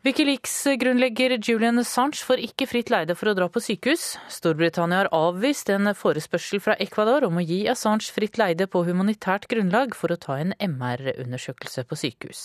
Wikileaks-grunnlegger 0.00 1.34
Julian 1.44 1.76
Assange 1.82 2.22
får 2.24 2.40
ikke 2.40 2.64
fritt 2.64 2.88
leide 2.88 3.12
for 3.12 3.28
å 3.28 3.34
dra 3.36 3.50
på 3.52 3.60
sykehus. 3.60 4.14
Storbritannia 4.32 5.02
har 5.02 5.08
avvist 5.12 5.68
en 5.68 5.90
forespørsel 5.92 6.62
fra 6.64 6.72
Ecuador 6.80 7.26
om 7.26 7.36
å 7.36 7.44
gi 7.44 7.58
Assange 7.68 8.08
fritt 8.08 8.40
leide 8.40 8.64
på 8.64 8.80
humanitært 8.86 9.44
grunnlag 9.50 9.92
for 9.92 10.08
å 10.08 10.16
ta 10.16 10.38
en 10.40 10.54
MR-undersøkelse 10.56 11.84
på 11.84 11.98
sykehus. 12.00 12.40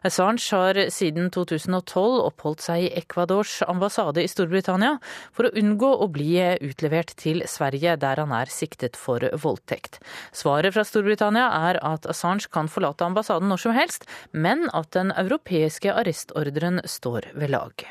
Assange 0.00 0.40
har 0.48 0.80
siden 0.94 1.28
2012 1.34 2.22
oppholdt 2.22 2.64
seg 2.64 2.86
i 2.86 2.88
Ecuadors 3.02 3.58
ambassade 3.68 4.24
i 4.24 4.32
Storbritannia 4.32 4.94
for 5.36 5.50
å 5.50 5.52
unngå 5.60 5.92
å 5.92 6.08
bli 6.08 6.40
utlevert 6.70 7.12
til 7.20 7.44
Sverige, 7.44 7.98
der 8.00 8.24
han 8.24 8.32
er 8.32 8.48
siktet 8.48 8.96
for 8.96 9.28
voldtekt. 9.44 10.00
Svaret 10.32 10.72
fra 10.72 10.86
Storbritannia 10.88 11.52
er 11.68 11.82
at 11.84 12.08
Assange 12.08 12.48
kan 12.48 12.72
forlate 12.72 13.04
ambassaden 13.04 13.52
når 13.52 13.64
som 13.66 13.76
helst, 13.76 14.08
men 14.32 14.70
at 14.72 14.94
den 14.96 15.12
europeiske 15.12 15.92
arrestordren 15.92 16.77
står 16.84 17.32
ved 17.34 17.54
lag. 17.54 17.88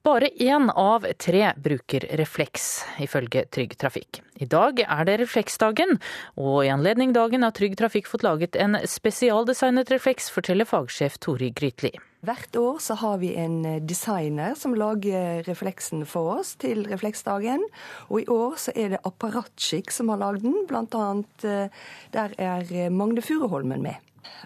Bare 0.00 0.30
én 0.40 0.70
av 0.70 1.04
tre 1.20 1.50
bruker 1.60 2.06
refleks, 2.16 2.86
ifølge 3.04 3.42
Trygg 3.52 3.74
Trafikk. 3.76 4.22
I 4.40 4.46
dag 4.48 4.80
er 4.80 5.04
det 5.04 5.18
refleksdagen, 5.20 5.98
og 6.40 6.62
i 6.64 6.70
anledning 6.72 7.12
dagen 7.12 7.44
har 7.44 7.52
Trygg 7.52 7.76
Trafikk 7.76 8.08
fått 8.08 8.24
laget 8.24 8.56
en 8.56 8.78
spesialdesignet 8.88 9.92
refleks, 9.92 10.30
forteller 10.32 10.64
fagsjef 10.64 11.20
Tori 11.20 11.50
Grytli. 11.52 11.92
Hvert 12.24 12.56
år 12.56 12.80
så 12.80 12.96
har 13.00 13.20
vi 13.20 13.34
en 13.40 13.60
designer 13.84 14.56
som 14.56 14.72
lager 14.76 15.44
refleksen 15.44 16.06
for 16.08 16.38
oss 16.38 16.54
til 16.60 16.86
refleksdagen. 16.88 17.66
Og 18.08 18.22
i 18.22 18.28
år 18.32 18.56
så 18.60 18.72
er 18.76 18.94
det 18.94 19.04
Apparatskikk 19.08 19.92
som 19.92 20.08
har 20.12 20.20
lagd 20.24 20.48
den, 20.48 20.62
blant 20.68 20.96
annet 20.96 21.44
eh, 21.48 21.84
der 22.16 22.36
er 22.40 22.88
Magne 22.88 23.24
Furuholmen 23.24 23.84
med. 23.84 24.00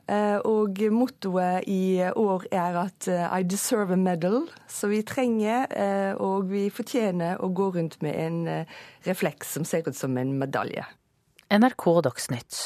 Eh, 0.06 0.38
og 0.44 0.80
mottoet 0.92 1.68
i 1.70 2.02
år 2.10 2.46
er 2.52 2.78
at 2.84 3.08
eh, 3.08 3.26
I 3.38 3.42
deserve 3.48 3.94
a 3.94 4.00
medal. 4.00 4.48
Så 4.68 4.90
vi 4.92 5.02
trenger 5.06 5.66
og 6.20 6.50
vi 6.50 6.68
fortjener 6.72 7.40
å 7.42 7.50
gå 7.54 7.70
rundt 7.74 8.00
med 8.02 8.14
en 8.18 8.66
refleks 9.06 9.54
som 9.56 9.64
ser 9.64 9.86
ut 9.88 9.96
som 9.96 10.16
en 10.18 10.32
medalje. 10.38 10.84
NRK 11.52 11.84
Dagsnytt. 12.08 12.64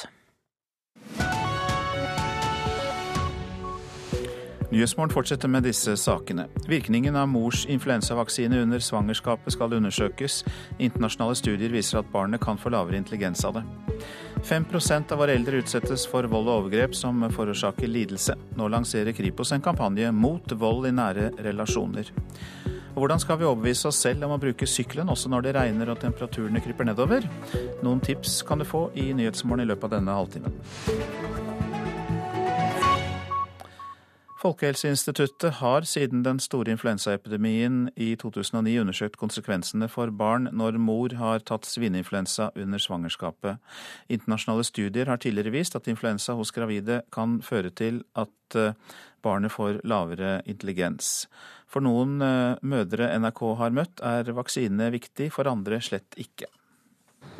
Nyhetsmorgen 4.68 5.10
fortsetter 5.10 5.48
med 5.48 5.64
disse 5.64 5.94
sakene. 5.96 6.44
Virkningen 6.68 7.16
av 7.16 7.28
mors 7.28 7.62
influensavaksine 7.66 8.58
under 8.62 8.82
svangerskapet 8.84 9.54
skal 9.54 9.72
undersøkes. 9.72 10.42
Internasjonale 10.78 11.38
studier 11.40 11.72
viser 11.72 12.02
at 12.02 12.10
barnet 12.12 12.42
kan 12.44 12.60
få 12.60 12.68
lavere 12.74 13.00
intelligens 13.00 13.44
av 13.48 13.56
det. 13.56 13.62
5% 14.44 15.12
av 15.12 15.18
våre 15.18 15.34
eldre 15.34 15.62
utsettes 15.62 16.06
for 16.08 16.26
vold 16.30 16.48
og 16.48 16.62
overgrep 16.62 16.94
som 16.96 17.24
forårsaker 17.34 17.90
lidelse. 17.90 18.36
Nå 18.58 18.68
lanserer 18.72 19.16
Kripos 19.16 19.52
en 19.52 19.64
kampanje 19.64 20.10
mot 20.14 20.54
vold 20.60 20.88
i 20.88 20.94
nære 20.94 21.30
relasjoner. 21.46 22.12
Og 22.94 23.02
hvordan 23.04 23.20
skal 23.22 23.38
vi 23.38 23.46
overbevise 23.46 23.90
oss 23.90 24.00
selv 24.02 24.26
om 24.26 24.34
å 24.34 24.40
bruke 24.42 24.66
sykkelen 24.66 25.10
også 25.12 25.30
når 25.30 25.44
det 25.46 25.56
regner 25.58 25.92
og 25.92 26.00
temperaturene 26.02 26.62
kryper 26.64 26.88
nedover? 26.88 27.28
Noen 27.86 28.02
tips 28.02 28.40
kan 28.48 28.58
du 28.58 28.66
få 28.66 28.88
i 28.98 29.12
Nyhetsmorgen 29.14 29.62
i 29.66 29.70
løpet 29.70 29.86
av 29.86 29.98
denne 30.00 30.16
halvtimen. 30.18 31.37
Folkehelseinstituttet 34.38 35.54
har 35.58 35.82
siden 35.82 36.20
den 36.22 36.38
store 36.38 36.70
influensaepidemien 36.70 37.88
i 37.98 38.12
2009 38.20 38.76
undersøkt 38.84 39.16
konsekvensene 39.18 39.88
for 39.90 40.12
barn 40.14 40.46
når 40.54 40.78
mor 40.78 41.14
har 41.18 41.42
tatt 41.42 41.66
svineinfluensa 41.66 42.52
under 42.54 42.78
svangerskapet. 42.78 43.58
Internasjonale 44.06 44.66
studier 44.68 45.10
har 45.10 45.18
tidligere 45.18 45.56
vist 45.56 45.74
at 45.74 45.90
influensa 45.90 46.38
hos 46.38 46.54
gravide 46.54 47.00
kan 47.10 47.40
føre 47.42 47.74
til 47.74 48.04
at 48.14 48.58
eh, 48.60 48.78
barnet 49.26 49.50
får 49.56 49.82
lavere 49.82 50.38
intelligens. 50.46 51.26
For 51.66 51.82
noen 51.82 52.22
eh, 52.22 52.62
mødre 52.62 53.10
NRK 53.18 53.44
har 53.58 53.74
møtt, 53.74 54.06
er 54.06 54.30
vaksine 54.38 54.92
viktig, 54.94 55.32
for 55.34 55.50
andre 55.50 55.82
slett 55.82 56.14
ikke. 56.14 56.46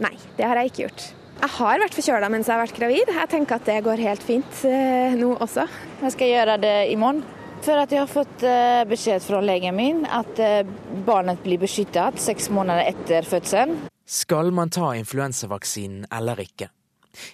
Nei, 0.03 0.17
det 0.35 0.51
har 0.51 0.59
jeg 0.59 0.73
ikke 0.73 0.87
gjort. 0.89 1.11
Jeg 1.39 1.55
har 1.55 1.79
vært 1.79 1.95
forkjøla 1.95 2.29
mens 2.35 2.49
jeg 2.49 2.57
har 2.57 2.65
vært 2.65 2.79
gravid. 2.79 3.11
Jeg 3.15 3.31
tenker 3.31 3.61
at 3.61 3.67
det 3.69 3.83
går 3.87 4.01
helt 4.03 4.25
fint 4.27 4.63
eh, 4.67 5.15
nå 5.15 5.37
også. 5.39 5.69
Jeg 6.03 6.15
skal 6.15 6.33
gjøre 6.33 6.57
det 6.65 6.79
i 6.91 6.97
morgen. 6.99 7.21
For 7.63 7.79
at 7.79 7.93
jeg 7.95 8.01
har 8.03 8.11
fått 8.11 8.43
eh, 8.47 8.83
beskjed 8.91 9.23
fra 9.23 9.39
legen 9.43 9.77
min 9.79 10.01
at 10.03 10.41
eh, 10.43 10.67
barnet 11.07 11.39
blir 11.45 11.61
beskyttet 11.63 12.19
seks 12.23 12.51
måneder 12.55 12.91
etter 12.91 13.27
fødselen. 13.27 13.85
Skal 14.03 14.51
man 14.55 14.73
ta 14.75 14.93
influensavaksinen 14.99 16.09
eller 16.15 16.43
ikke? 16.43 16.73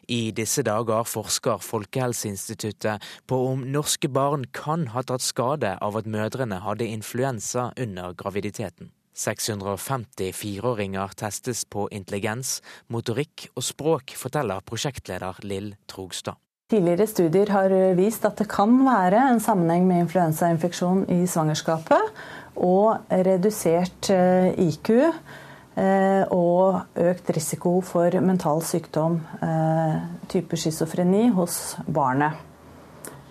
I 0.08 0.32
disse 0.36 0.64
dager 0.64 1.04
forsker 1.08 1.64
Folkehelseinstituttet 1.64 3.04
på 3.28 3.38
om 3.52 3.64
norske 3.72 4.08
barn 4.12 4.44
kan 4.52 4.88
ha 4.92 5.04
tatt 5.04 5.24
skade 5.24 5.76
av 5.80 5.96
at 6.00 6.08
mødrene 6.08 6.60
hadde 6.64 6.88
influensa 6.92 7.70
under 7.80 8.12
graviditeten. 8.20 8.92
650 9.14 10.32
fireåringer 10.34 11.14
testes 11.16 11.64
på 11.64 11.86
intelligens, 11.94 12.58
motorikk 12.90 13.48
og 13.54 13.64
språk, 13.64 14.16
forteller 14.18 14.64
prosjektleder 14.66 15.38
Lill 15.46 15.74
Trogstad. 15.90 16.40
Tidligere 16.72 17.06
studier 17.06 17.50
har 17.52 17.72
vist 17.94 18.24
at 18.24 18.38
det 18.40 18.48
kan 18.50 18.72
være 18.86 19.20
en 19.30 19.40
sammenheng 19.42 19.84
med 19.86 20.06
influensainfeksjon 20.06 21.04
i 21.12 21.26
svangerskapet 21.28 22.14
og 22.56 23.04
redusert 23.10 24.08
eh, 24.14 24.48
IQ 24.64 24.90
eh, 24.94 26.24
og 26.32 26.96
økt 26.96 27.30
risiko 27.36 27.76
for 27.84 28.16
mental 28.24 28.62
sykdom, 28.64 29.20
eh, 29.44 30.00
type 30.32 30.56
schizofreni, 30.56 31.28
hos 31.36 31.76
barnet. 31.84 32.40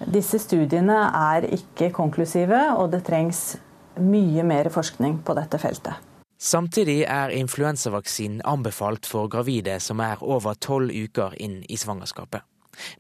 Disse 0.03 0.39
studiene 0.43 0.99
er 1.15 1.47
ikke 1.55 1.91
konklusive, 1.95 2.59
og 2.77 2.91
det 2.91 3.05
trengs 3.07 3.55
mye 3.99 4.43
mer 4.47 4.69
forskning 4.73 5.21
på 5.25 5.35
dette 5.37 5.59
feltet. 5.61 5.99
Samtidig 6.43 7.05
er 7.07 7.31
influensavaksinen 7.31 8.41
anbefalt 8.43 9.07
for 9.07 9.29
gravide 9.31 9.77
som 9.79 10.01
er 10.03 10.19
over 10.19 10.57
tolv 10.59 10.91
uker 10.91 11.37
inn 11.39 11.61
i 11.71 11.77
svangerskapet. 11.79 12.43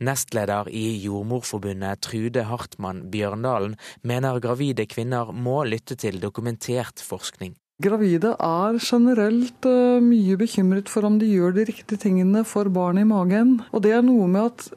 Nestleder 0.05 0.69
i 0.69 0.85
Jordmorforbundet 1.03 2.03
Trude 2.05 2.45
Hartmann 2.47 3.07
Bjørndalen 3.11 3.75
mener 4.05 4.39
gravide 4.39 4.85
kvinner 4.87 5.33
må 5.33 5.63
lytte 5.67 5.97
til 5.99 6.21
dokumentert 6.21 7.01
forskning. 7.03 7.57
Gravide 7.83 8.35
er 8.37 8.77
generelt 8.79 9.65
eh, 9.67 9.99
mye 9.99 10.37
bekymret 10.39 10.91
for 10.93 11.07
om 11.09 11.17
de 11.19 11.27
gjør 11.27 11.55
de 11.57 11.65
riktige 11.67 11.99
tingene 12.05 12.45
for 12.47 12.69
barnet 12.71 13.03
i 13.03 13.09
magen. 13.09 13.57
Og 13.73 13.83
det 13.83 13.95
er 13.97 14.05
noe 14.05 14.29
med 14.29 14.53
at 14.53 14.69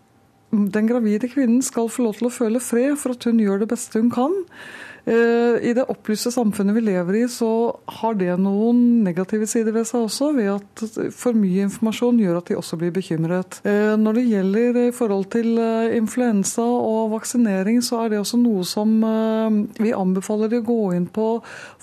den 0.51 0.89
gravide 0.89 1.29
kvinnen 1.29 1.61
skal 1.63 1.91
få 1.93 2.07
lov 2.07 2.19
til 2.19 2.31
å 2.31 2.35
føle 2.35 2.63
fred 2.65 2.97
for 2.99 3.15
at 3.15 3.29
hun 3.29 3.43
gjør 3.43 3.63
det 3.63 3.71
beste 3.75 4.01
hun 4.01 4.11
kan. 4.15 4.35
Eh, 5.07 5.69
I 5.71 5.73
det 5.77 5.85
opplyste 5.87 6.33
samfunnet 6.35 6.75
vi 6.75 6.83
lever 6.89 7.21
i, 7.21 7.23
så 7.31 7.49
har 8.01 8.17
det 8.19 8.33
noen 8.43 9.05
negative 9.07 9.47
sider 9.47 9.75
ved 9.77 9.87
seg 9.87 10.09
også, 10.09 10.33
ved 10.35 10.49
at 10.57 11.13
for 11.15 11.37
mye 11.39 11.69
informasjon 11.69 12.19
gjør 12.19 12.41
at 12.41 12.51
de 12.51 12.57
også 12.59 12.79
blir 12.81 12.91
bekymret. 12.95 13.61
Eh, 13.63 13.95
når 14.01 14.19
det 14.19 14.25
gjelder 14.33 14.81
i 14.83 14.95
forhold 14.97 15.29
til 15.37 15.53
eh, 15.63 15.95
influensa 15.95 16.65
og 16.67 17.13
vaksinering, 17.15 17.79
så 17.87 18.03
er 18.03 18.13
det 18.13 18.23
også 18.25 18.41
noe 18.41 18.65
som 18.67 18.97
vi 19.79 19.93
anbefaler 19.95 20.51
de 20.51 20.59
å 20.59 20.67
gå 20.67 20.81
inn 20.97 21.07
på 21.13 21.27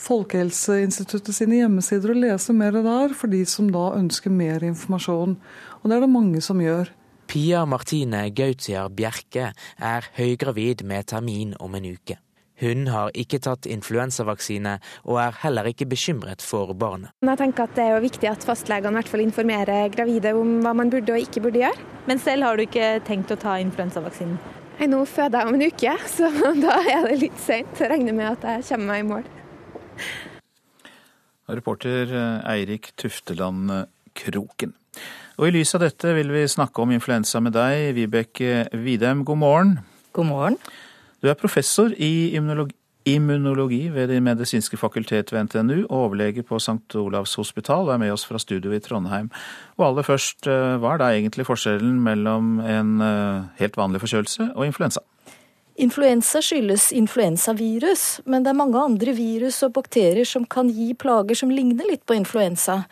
Folkehelseinstituttet 0.04 1.36
sine 1.38 1.62
hjemmesider 1.62 2.12
og 2.12 2.20
lese 2.26 2.56
mer 2.58 2.76
der, 2.76 3.16
for 3.16 3.32
de 3.32 3.44
som 3.48 3.72
da 3.72 3.94
ønsker 4.02 4.34
mer 4.34 4.66
informasjon. 4.68 5.38
Og 5.80 5.88
det 5.88 5.96
er 5.96 6.04
det 6.04 6.12
mange 6.12 6.44
som 6.44 6.60
gjør. 6.60 6.92
Pia 7.30 7.64
Martine 7.66 8.28
Gautier 8.36 8.92
Bjerke 8.92 9.54
er 9.80 10.12
høygravid 10.20 10.84
med 10.88 11.08
termin 11.14 11.56
om 11.64 11.80
en 11.80 11.92
uke. 11.96 12.20
Hun 12.62 12.88
har 12.94 13.12
ikke 13.18 13.40
tatt 13.42 13.66
influensavaksine, 13.66 14.76
og 15.10 15.20
er 15.24 15.38
heller 15.42 15.70
ikke 15.72 15.88
bekymret 15.90 16.44
for 16.46 16.74
barnet. 16.78 17.10
Jeg 17.26 17.40
tenker 17.42 17.66
at 17.66 17.76
Det 17.76 17.84
er 17.84 17.96
jo 17.96 18.04
viktig 18.04 18.30
at 18.30 18.46
fastlegene 18.46 18.94
i 18.94 19.00
hvert 19.02 19.10
fall 19.10 19.24
informerer 19.26 19.90
gravide 19.94 20.36
om 20.38 20.60
hva 20.62 20.74
man 20.78 20.92
burde 20.94 21.16
og 21.16 21.24
ikke 21.24 21.42
burde 21.42 21.64
gjøre. 21.64 21.88
Men 22.08 22.20
selv 22.20 22.44
har 22.44 22.58
du 22.58 22.66
ikke 22.68 23.00
tenkt 23.08 23.32
å 23.34 23.40
ta 23.40 23.58
influensavaksinen? 23.64 24.38
Nei, 24.80 24.88
Nå 24.90 25.04
føder 25.06 25.40
jeg 25.40 25.50
om 25.50 25.58
en 25.58 25.66
uke, 25.70 25.96
så 26.18 26.30
da 26.62 26.78
er 26.84 27.10
det 27.10 27.18
litt 27.24 27.42
seint. 27.42 27.74
Jeg 27.80 27.90
regner 27.90 28.14
med 28.14 28.30
at 28.36 28.48
jeg 28.50 28.70
kommer 28.70 28.94
meg 28.94 29.04
i 29.04 29.10
mål. 29.10 29.28
Reporter 31.54 32.14
eh, 32.14 32.54
Eirik 32.54 32.94
Tufteland 32.98 33.74
Kroken. 34.14 34.74
Og 35.42 35.50
I 35.50 35.54
lys 35.56 35.74
av 35.74 35.82
dette 35.82 36.14
vil 36.14 36.30
vi 36.30 36.46
snakke 36.50 36.84
om 36.84 36.92
influensa 36.94 37.42
med 37.42 37.56
deg, 37.58 37.96
Vibeke 37.98 38.68
Widem. 38.84 39.24
God 39.26 39.42
morgen. 39.42 39.78
God 40.14 40.30
morgen. 40.30 40.60
Du 41.24 41.30
er 41.32 41.38
professor 41.40 41.94
i 42.04 42.36
immunologi, 42.36 43.88
ved 43.90 44.10
Det 44.10 44.20
medisinske 44.24 44.78
fakultet 44.78 45.32
ved 45.32 45.44
NTNU 45.44 45.86
og 45.86 45.98
overlege 46.10 46.44
på 46.44 46.60
St. 46.60 46.96
Olavs 47.00 47.36
hospital 47.40 47.88
og 47.88 47.94
er 47.94 47.98
med 47.98 48.12
oss 48.12 48.26
fra 48.28 48.40
studio 48.40 48.74
i 48.76 48.80
Trondheim. 48.80 49.30
Og 49.78 49.86
aller 49.88 50.04
først, 50.04 50.48
eh, 50.48 50.76
hva 50.84 50.94
er 50.94 50.98
da 50.98 51.06
egentlig 51.16 51.46
forskjellen 51.48 52.02
mellom 52.04 52.60
en 52.60 53.00
eh, 53.02 53.44
helt 53.60 53.78
vanlig 53.78 54.02
forkjølelse 54.04 54.50
og 54.56 54.66
influensa? 54.66 55.00
Influensa 55.80 56.42
skyldes 56.44 56.92
influensavirus, 56.92 58.20
men 58.26 58.44
det 58.44 58.52
er 58.52 58.60
mange 58.60 58.84
andre 58.84 59.16
virus 59.16 59.64
og 59.64 59.74
bakterier 59.80 60.28
som 60.28 60.44
kan 60.46 60.68
gi 60.68 60.94
plager 60.94 61.40
som 61.40 61.50
ligner 61.50 61.88
litt 61.88 62.06
på 62.06 62.20
influensa. 62.20 62.84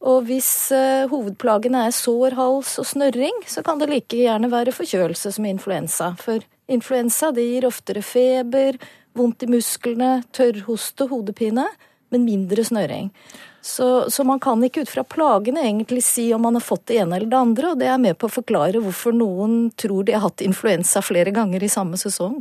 Og 0.00 0.22
hvis 0.28 0.70
uh, 0.72 1.08
hovedplagene 1.10 1.82
er 1.88 1.92
sår 1.92 2.36
hals 2.38 2.78
og 2.80 2.86
snørring, 2.88 3.42
så 3.44 3.60
kan 3.66 3.80
det 3.80 3.90
like 3.90 4.16
gjerne 4.16 4.48
være 4.48 4.72
forkjølelse 4.72 5.32
som 5.34 5.44
influensa. 5.44 6.14
For 6.16 6.40
Influensa 6.70 7.32
det 7.34 7.44
gir 7.48 7.66
oftere 7.68 8.02
feber, 8.06 8.78
vondt 9.18 9.44
i 9.44 9.50
musklene, 9.50 10.20
tørrhoste, 10.36 11.08
hodepine, 11.10 11.66
men 12.10 12.26
mindre 12.26 12.64
snøring. 12.66 13.10
Så, 13.60 14.10
så, 14.10 14.24
man 14.24 14.40
kan 14.40 14.62
ikke 14.64 14.86
ut 14.86 14.90
fra 14.90 15.04
plagene 15.04 15.66
egentlig 15.66 16.00
si 16.06 16.30
om 16.32 16.46
man 16.46 16.56
har 16.56 16.64
fått 16.64 16.86
det 16.88 17.02
ene 17.02 17.18
eller 17.18 17.28
det 17.28 17.40
andre, 17.40 17.72
og 17.72 17.80
det 17.82 17.90
er 17.92 18.00
med 18.00 18.16
på 18.18 18.30
å 18.30 18.32
forklare 18.32 18.80
hvorfor 18.80 19.12
noen 19.16 19.66
tror 19.76 20.06
de 20.08 20.16
har 20.16 20.24
hatt 20.24 20.44
influensa 20.44 21.02
flere 21.04 21.34
ganger 21.36 21.62
i 21.62 21.72
samme 21.72 22.00
sesong. 22.00 22.38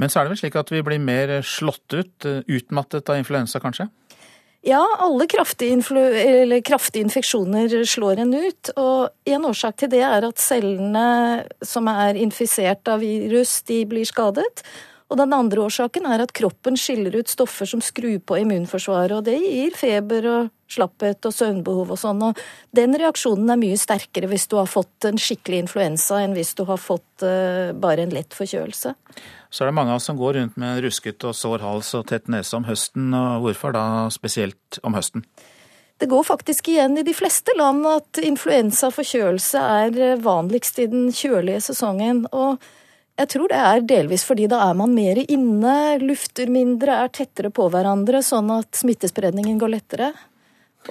Men 0.00 0.10
så 0.10 0.18
er 0.18 0.26
det 0.26 0.34
vel 0.34 0.40
slik 0.42 0.56
at 0.58 0.72
vi 0.74 0.82
blir 0.82 0.98
mer 0.98 1.36
slått 1.46 1.94
ut, 1.94 2.26
utmattet 2.26 3.12
av 3.12 3.20
influensa 3.20 3.62
kanskje? 3.62 3.86
Ja, 4.64 4.80
alle 4.98 5.26
kraftige, 5.28 5.76
kraftige, 6.64 7.04
infeksjoner 7.04 7.84
slår 7.84 8.22
en 8.22 8.32
ut. 8.32 8.70
Og 8.80 9.10
en 9.28 9.44
årsak 9.44 9.76
til 9.82 9.90
det 9.92 10.00
er 10.06 10.24
at 10.24 10.40
cellene 10.40 11.44
som 11.60 11.90
er 11.92 12.16
infisert 12.16 12.88
av 12.88 13.04
virus, 13.04 13.58
de 13.68 13.82
blir 13.90 14.08
skadet. 14.08 14.64
Og 15.12 15.18
den 15.20 15.34
andre 15.36 15.60
årsaken 15.66 16.08
er 16.08 16.22
at 16.24 16.32
kroppen 16.34 16.78
skiller 16.80 17.14
ut 17.20 17.28
stoffer 17.30 17.68
som 17.68 17.82
skrur 17.84 18.16
på 18.24 18.38
immunforsvaret, 18.40 19.12
og 19.18 19.26
det 19.28 19.36
gir 19.42 19.76
feber 19.76 20.26
og 20.30 20.50
slapphet 20.72 21.28
og 21.28 21.34
søvnbehov 21.36 21.92
og 21.92 22.00
sånn. 22.00 22.22
Og 22.24 22.40
den 22.74 22.96
reaksjonen 22.98 23.52
er 23.52 23.60
mye 23.60 23.78
sterkere 23.78 24.30
hvis 24.32 24.48
du 24.50 24.56
har 24.58 24.70
fått 24.70 25.06
en 25.06 25.20
skikkelig 25.20 25.66
influensa 25.66 26.22
enn 26.24 26.34
hvis 26.34 26.54
du 26.56 26.64
har 26.66 26.80
fått 26.80 27.26
uh, 27.26 27.76
bare 27.76 28.06
en 28.06 28.16
lett 28.16 28.34
forkjølelse 28.34 28.94
så 29.54 29.62
er 29.62 29.70
det 29.70 29.76
mange 29.76 29.94
av 29.94 30.00
oss 30.00 30.08
som 30.08 30.18
går 30.18 30.34
rundt 30.34 30.56
med 30.58 30.80
rusket 30.82 31.24
og 31.28 31.36
sår 31.38 31.62
hals 31.62 31.92
og 31.94 32.08
tett 32.10 32.26
nese 32.32 32.56
om 32.58 32.64
høsten. 32.66 33.12
og 33.14 33.44
Hvorfor 33.44 33.74
da 33.76 33.84
spesielt 34.10 34.80
om 34.82 34.96
høsten? 34.98 35.22
Det 36.02 36.08
går 36.10 36.24
faktisk 36.26 36.72
igjen 36.72 36.98
i 36.98 37.04
de 37.06 37.14
fleste 37.14 37.54
land 37.54 37.86
at 37.86 38.18
influensa 38.18 38.88
og 38.90 38.96
forkjølelse 38.96 39.60
er 39.62 40.16
vanligst 40.24 40.80
i 40.82 40.88
den 40.90 41.12
kjølige 41.14 41.62
sesongen. 41.68 42.24
Og 42.34 42.58
jeg 43.14 43.30
tror 43.30 43.50
det 43.50 43.58
er 43.62 43.84
delvis 43.86 44.24
fordi 44.26 44.48
da 44.50 44.60
er 44.66 44.76
man 44.78 44.94
mer 44.94 45.20
inne, 45.22 45.74
lufter 46.02 46.50
mindre, 46.50 46.98
er 47.04 47.12
tettere 47.14 47.52
på 47.54 47.68
hverandre, 47.70 48.22
sånn 48.26 48.50
at 48.54 48.74
smittespredningen 48.80 49.60
går 49.60 49.74
lettere. 49.76 50.12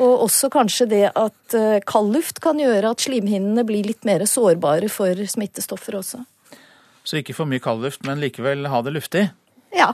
Og 0.01 0.23
også 0.25 0.49
kanskje 0.53 0.87
det 0.89 1.03
at 1.09 1.57
eh, 1.57 1.81
kald 1.85 2.15
luft 2.15 2.39
kan 2.41 2.57
gjøre 2.57 2.95
at 2.95 3.03
slimhinnene 3.03 3.65
blir 3.67 3.85
litt 3.85 4.07
mer 4.07 4.23
sårbare 4.25 4.89
for 4.89 5.19
smittestoffer 5.29 5.99
også. 5.99 6.23
Så 7.03 7.19
ikke 7.19 7.35
for 7.37 7.49
mye 7.49 7.61
kald 7.61 7.83
luft, 7.83 8.01
men 8.07 8.23
likevel 8.23 8.65
ha 8.71 8.81
det 8.85 8.95
luftig? 8.95 9.27
Ja. 9.75 9.93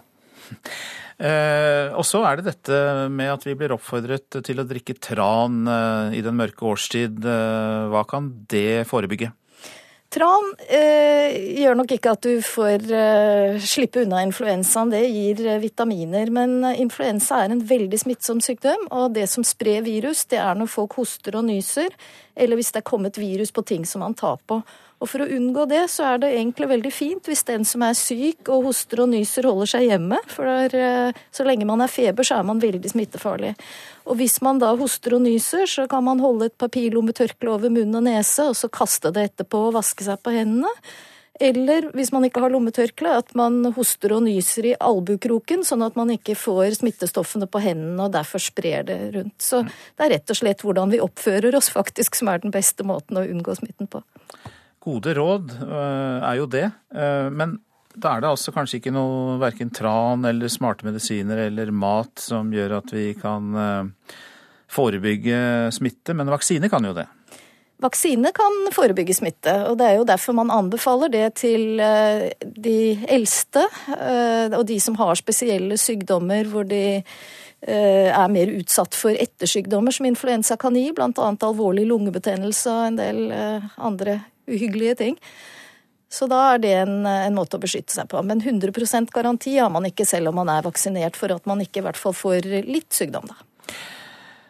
Eh, 1.20 1.92
og 2.00 2.06
så 2.08 2.22
er 2.24 2.40
det 2.40 2.46
dette 2.46 2.76
med 3.12 3.28
at 3.28 3.42
vi 3.44 3.52
blir 3.60 3.74
oppfordret 3.76 4.38
til 4.48 4.62
å 4.62 4.64
drikke 4.64 4.94
tran 5.04 5.66
eh, 5.68 6.14
i 6.16 6.22
den 6.24 6.38
mørke 6.40 6.64
årstid. 6.64 7.18
Eh, 7.28 7.88
hva 7.92 8.06
kan 8.08 8.30
det 8.48 8.86
forebygge? 8.88 9.28
Tran 10.10 10.56
eh, 10.74 11.36
gjør 11.62 11.76
nok 11.78 11.92
ikke 11.94 12.12
at 12.16 12.26
du 12.26 12.40
får 12.42 12.86
eh, 12.98 13.60
slippe 13.62 14.02
unna 14.02 14.24
influensaen. 14.26 14.90
Det 14.90 15.04
gir 15.06 15.44
eh, 15.46 15.60
vitaminer. 15.62 16.32
Men 16.34 16.66
influensa 16.72 17.44
er 17.44 17.54
en 17.54 17.62
veldig 17.70 18.00
smittsom 18.02 18.42
sykdom, 18.42 18.88
og 18.90 19.14
det 19.14 19.28
som 19.30 19.46
sprer 19.46 19.86
virus, 19.86 20.24
det 20.32 20.42
er 20.42 20.58
når 20.58 20.72
folk 20.74 20.98
hoster 20.98 21.38
og 21.38 21.46
nyser, 21.52 21.94
eller 22.34 22.58
hvis 22.58 22.74
det 22.74 22.82
er 22.82 22.90
kommet 22.90 23.22
virus 23.22 23.54
på 23.54 23.66
ting 23.70 23.86
som 23.86 24.02
man 24.02 24.18
tar 24.18 24.42
på. 24.50 24.64
Og 25.00 25.08
For 25.08 25.24
å 25.24 25.30
unngå 25.32 25.64
det, 25.72 25.86
så 25.92 26.10
er 26.10 26.18
det 26.20 26.34
egentlig 26.36 26.68
veldig 26.74 26.92
fint 26.92 27.30
hvis 27.30 27.46
den 27.48 27.64
som 27.68 27.86
er 27.88 27.96
syk 27.96 28.50
og 28.52 28.66
hoster 28.68 29.00
og 29.06 29.12
nyser, 29.14 29.48
holder 29.48 29.72
seg 29.72 29.86
hjemme. 29.88 30.18
For 30.28 30.50
der, 30.50 31.14
så 31.32 31.46
lenge 31.48 31.68
man 31.70 31.84
er 31.86 31.92
feber, 31.92 32.28
så 32.28 32.40
er 32.40 32.50
man 32.50 32.60
veldig 32.60 32.92
smittefarlig. 32.92 33.54
Og 34.10 34.20
hvis 34.20 34.40
man 34.44 34.60
da 34.60 34.74
hoster 34.76 35.16
og 35.16 35.24
nyser, 35.24 35.64
så 35.72 35.88
kan 35.88 36.04
man 36.04 36.20
holde 36.24 36.50
et 36.50 36.58
papirlommetørkle 36.60 37.54
over 37.54 37.72
munn 37.72 37.96
og 37.96 38.04
nese, 38.10 38.50
og 38.52 38.60
så 38.60 38.72
kaste 38.74 39.14
det 39.16 39.30
etterpå 39.32 39.70
og 39.70 39.78
vaske 39.80 40.04
seg 40.04 40.20
på 40.26 40.36
hendene. 40.36 40.74
Eller 41.40 41.86
hvis 41.96 42.12
man 42.12 42.26
ikke 42.28 42.42
har 42.44 42.52
lommetørkle, 42.52 43.14
at 43.22 43.32
man 43.40 43.62
hoster 43.78 44.12
og 44.12 44.26
nyser 44.26 44.74
i 44.74 44.76
albukroken, 44.76 45.64
sånn 45.64 45.86
at 45.86 45.96
man 45.96 46.12
ikke 46.12 46.36
får 46.36 46.82
smittestoffene 46.82 47.48
på 47.48 47.62
hendene 47.64 48.10
og 48.10 48.12
derfor 48.18 48.44
sprer 48.44 48.84
det 48.90 49.00
rundt. 49.16 49.38
Så 49.40 49.62
det 49.64 50.04
er 50.04 50.18
rett 50.18 50.34
og 50.34 50.40
slett 50.42 50.66
hvordan 50.68 50.92
vi 50.92 51.00
oppfører 51.00 51.56
oss 51.56 51.72
faktisk 51.72 52.20
som 52.20 52.34
er 52.34 52.44
den 52.44 52.52
beste 52.52 52.84
måten 52.84 53.22
å 53.22 53.24
unngå 53.24 53.56
smitten 53.56 53.88
på. 53.88 54.04
Gode 54.80 55.14
råd 55.18 55.52
øh, 55.60 56.24
er 56.24 56.36
jo 56.40 56.48
det, 56.48 56.70
øh, 56.96 57.28
men 57.36 57.58
da 58.00 58.14
er 58.16 58.24
det 58.24 58.30
altså 58.30 58.54
kanskje 58.56 58.80
ikke 58.80 58.94
noe 58.96 59.36
verken 59.42 59.74
tran 59.76 60.24
eller 60.30 60.52
smarte 60.52 60.88
medisiner 60.88 61.42
eller 61.50 61.74
mat 61.76 62.22
som 62.24 62.54
gjør 62.54 62.78
at 62.78 62.94
vi 62.96 63.10
kan 63.20 63.50
øh, 63.60 64.14
forebygge 64.72 65.40
smitte, 65.76 66.16
men 66.16 66.32
vaksine 66.32 66.70
kan 66.72 66.86
jo 66.88 66.94
det. 66.96 67.10
Vaksine 67.80 68.32
kan 68.36 68.72
forebygge 68.76 69.16
smitte, 69.16 69.52
og 69.68 69.78
det 69.80 69.88
er 69.88 70.00
jo 70.00 70.08
derfor 70.08 70.36
man 70.36 70.52
anbefaler 70.52 71.12
det 71.12 71.28
til 71.40 71.80
de 71.80 72.80
eldste 73.08 73.64
og 74.52 74.66
de 74.68 74.76
som 74.84 74.98
har 75.00 75.16
spesielle 75.16 75.78
sykdommer 75.80 76.50
hvor 76.52 76.68
de 76.68 77.00
er 77.64 78.34
mer 78.36 78.52
utsatt 78.52 79.00
for 79.00 79.16
ettersykdommer 79.16 79.96
som 79.96 80.10
influensa 80.12 80.60
kan 80.60 80.76
gi, 80.76 80.90
bl.a. 80.92 81.30
alvorlig 81.48 81.88
lungebetennelse 81.88 82.68
og 82.74 82.90
en 82.90 83.00
del 83.00 83.24
andre 83.80 84.20
uhyggelige 84.50 84.98
ting. 85.04 85.20
Så 86.10 86.26
da 86.30 86.40
er 86.56 86.62
det 86.64 86.74
en, 86.74 87.04
en, 87.06 87.36
måte 87.38 87.60
å 87.60 87.62
beskytte 87.62 87.94
seg 87.94 88.10
på. 88.10 88.22
Men 88.26 88.42
100% 88.42 89.14
garanti 89.14 89.54
har 89.60 89.70
man 89.70 89.86
ikke 89.86 90.08
selv 90.10 90.32
om 90.32 90.40
man 90.42 90.50
er 90.50 90.66
vaksinert, 90.66 91.20
for 91.20 91.32
at 91.36 91.46
man 91.50 91.62
ikke 91.62 91.84
i 91.84 91.86
hvert 91.86 92.00
fall 92.02 92.18
får 92.18 92.50
litt 92.66 92.90
sykdom, 92.98 93.30
da. 93.30 93.38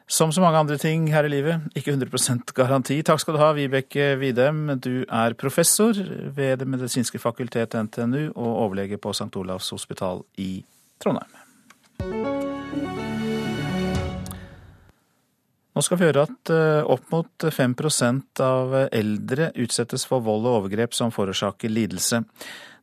Som 0.10 0.32
så 0.34 0.42
mange 0.42 0.58
andre 0.58 0.80
ting 0.82 1.04
her 1.14 1.28
i 1.28 1.30
livet, 1.30 1.68
ikke 1.78 1.94
100% 1.94 2.56
garanti. 2.58 2.98
Takk 3.06 3.22
skal 3.22 3.36
du 3.36 3.42
ha, 3.44 3.52
Vibeke 3.54 4.16
Widem. 4.18 4.64
Du 4.82 5.04
er 5.06 5.38
professor 5.38 5.94
ved 5.94 6.64
Det 6.64 6.66
medisinske 6.66 7.22
fakultet 7.22 7.78
NTNU 7.78 8.32
og 8.32 8.50
overlege 8.50 8.98
på 8.98 9.14
St. 9.14 9.30
Olavs 9.38 9.70
hospital 9.76 10.26
i 10.42 10.64
Trondheim. 10.98 12.39
Nå 15.80 15.84
skal 15.86 15.96
vi 15.96 16.08
høre 16.10 16.26
at 16.28 16.50
eh, 16.52 16.90
opp 16.92 17.06
mot 17.14 17.44
5% 17.56 18.42
av 18.44 18.74
eldre 18.92 19.46
utsettes 19.64 20.04
for 20.10 20.20
vold 20.26 20.44
og 20.44 20.58
overgrep 20.58 20.92
som 20.92 21.14
forårsaker 21.16 21.72
lidelse. 21.72 22.20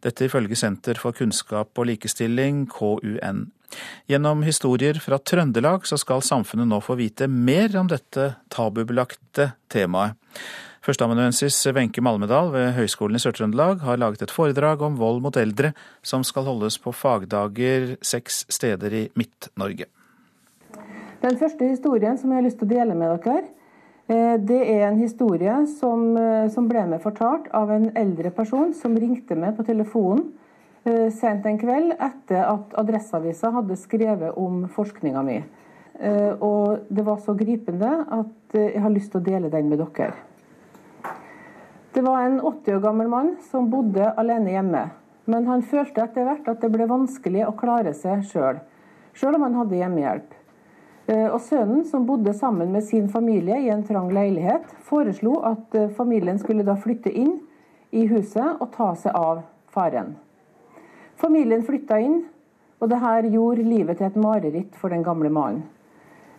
Dette 0.01 0.25
ifølge 0.25 0.57
Senter 0.57 0.97
for 0.97 1.13
kunnskap 1.13 1.77
og 1.77 1.91
likestilling, 1.91 2.63
KUN. 2.73 3.43
Gjennom 4.09 4.47
historier 4.49 4.97
fra 5.05 5.19
Trøndelag 5.21 5.85
så 5.85 5.99
skal 6.01 6.25
samfunnet 6.25 6.71
nå 6.71 6.79
få 6.81 6.97
vite 6.97 7.29
mer 7.29 7.77
om 7.77 7.91
dette 7.93 8.31
tabubelagte 8.49 9.51
temaet. 9.69 10.17
Førsteamanuensis 10.87 11.59
Wenche 11.77 12.01
Malmedal 12.01 12.49
ved 12.55 12.71
Høgskolen 12.79 13.21
i 13.21 13.21
Sør-Trøndelag 13.21 13.85
har 13.85 14.01
laget 14.01 14.25
et 14.25 14.33
foredrag 14.33 14.87
om 14.89 14.97
vold 14.97 15.21
mot 15.27 15.37
eldre, 15.37 15.75
som 16.01 16.25
skal 16.25 16.49
holdes 16.49 16.81
på 16.81 16.97
fagdager 16.97 17.99
seks 18.01 18.47
steder 18.57 19.03
i 19.03 19.05
Midt-Norge. 19.21 19.91
Den 21.27 21.39
første 21.41 21.67
historien 21.67 22.15
som 22.21 22.31
jeg 22.31 22.39
har 22.39 22.45
lyst 22.47 22.61
til 22.61 22.69
å 22.69 22.75
dele 22.77 22.95
med 22.95 23.25
dere, 23.25 23.49
eh, 24.07 24.37
det 24.39 24.61
er 24.71 24.85
en 24.87 24.99
historie 25.01 25.55
som, 25.67 26.17
eh, 26.17 26.49
som 26.49 26.69
ble 26.69 26.85
med 26.87 27.03
fortalt 27.03 27.49
av 27.53 27.71
en 27.71 27.91
eldre 27.97 28.31
person 28.31 28.73
som 28.73 28.95
ringte 28.95 29.35
meg 29.35 29.57
på 29.57 29.67
telefonen 29.67 30.29
eh, 30.85 31.11
sent 31.11 31.47
en 31.47 31.59
kveld 31.59 31.97
etter 31.99 32.45
at 32.45 32.77
Adresseavisa 32.79 33.51
hadde 33.51 33.75
skrevet 33.81 34.39
om 34.39 34.69
forskninga 34.69 35.25
mi. 35.27 35.41
Og 36.45 36.93
det 36.93 37.03
var 37.07 37.17
så 37.25 37.33
gripende 37.35 37.89
at 38.13 38.53
jeg 38.53 38.83
har 38.85 38.93
lyst 38.93 39.15
til 39.15 39.23
å 39.23 39.25
dele 39.25 39.49
den 39.49 39.71
med 39.71 39.81
dere. 39.81 40.13
Det 41.95 42.03
var 42.05 42.27
en 42.27 42.39
80 42.39 42.77
år 42.77 42.83
gammel 42.85 43.09
mann 43.09 43.37
som 43.51 43.71
bodde 43.73 44.13
alene 44.21 44.53
hjemme. 44.53 44.91
Men 45.25 45.47
han 45.49 45.65
følte 45.65 46.05
etter 46.05 46.29
hvert 46.29 46.53
at 46.53 46.61
det 46.61 46.71
ble 46.71 46.85
vanskelig 46.87 47.47
å 47.49 47.57
klare 47.57 47.97
seg 47.97 48.29
sjøl, 48.29 48.61
sjøl 49.17 49.41
om 49.41 49.49
han 49.49 49.57
hadde 49.65 49.81
hjemmehjelp. 49.81 50.36
Eh, 51.07 51.29
og 51.31 51.39
Sønnen, 51.41 51.85
som 51.87 52.07
bodde 52.07 52.35
sammen 52.35 52.73
med 52.75 52.83
sin 52.83 53.07
familie 53.09 53.61
i 53.63 53.71
en 53.71 53.85
trang 53.87 54.09
leilighet, 54.11 54.67
foreslo 54.83 55.39
at 55.47 55.75
eh, 55.79 55.93
familien 55.95 56.39
skulle 56.43 56.67
da 56.67 56.75
flytte 56.75 57.13
inn 57.13 57.37
i 57.95 58.09
huset 58.11 58.59
og 58.59 58.73
ta 58.75 58.91
seg 58.99 59.15
av 59.15 59.45
faren. 59.71 60.17
Familien 61.17 61.63
flytta 61.65 62.01
inn, 62.03 62.25
og 62.83 62.91
det 62.91 62.99
her 63.01 63.31
gjorde 63.31 63.65
livet 63.65 64.01
til 64.01 64.11
et 64.11 64.19
mareritt 64.19 64.75
for 64.77 64.91
den 64.91 65.07
gamle 65.07 65.31
mannen. 65.31 65.63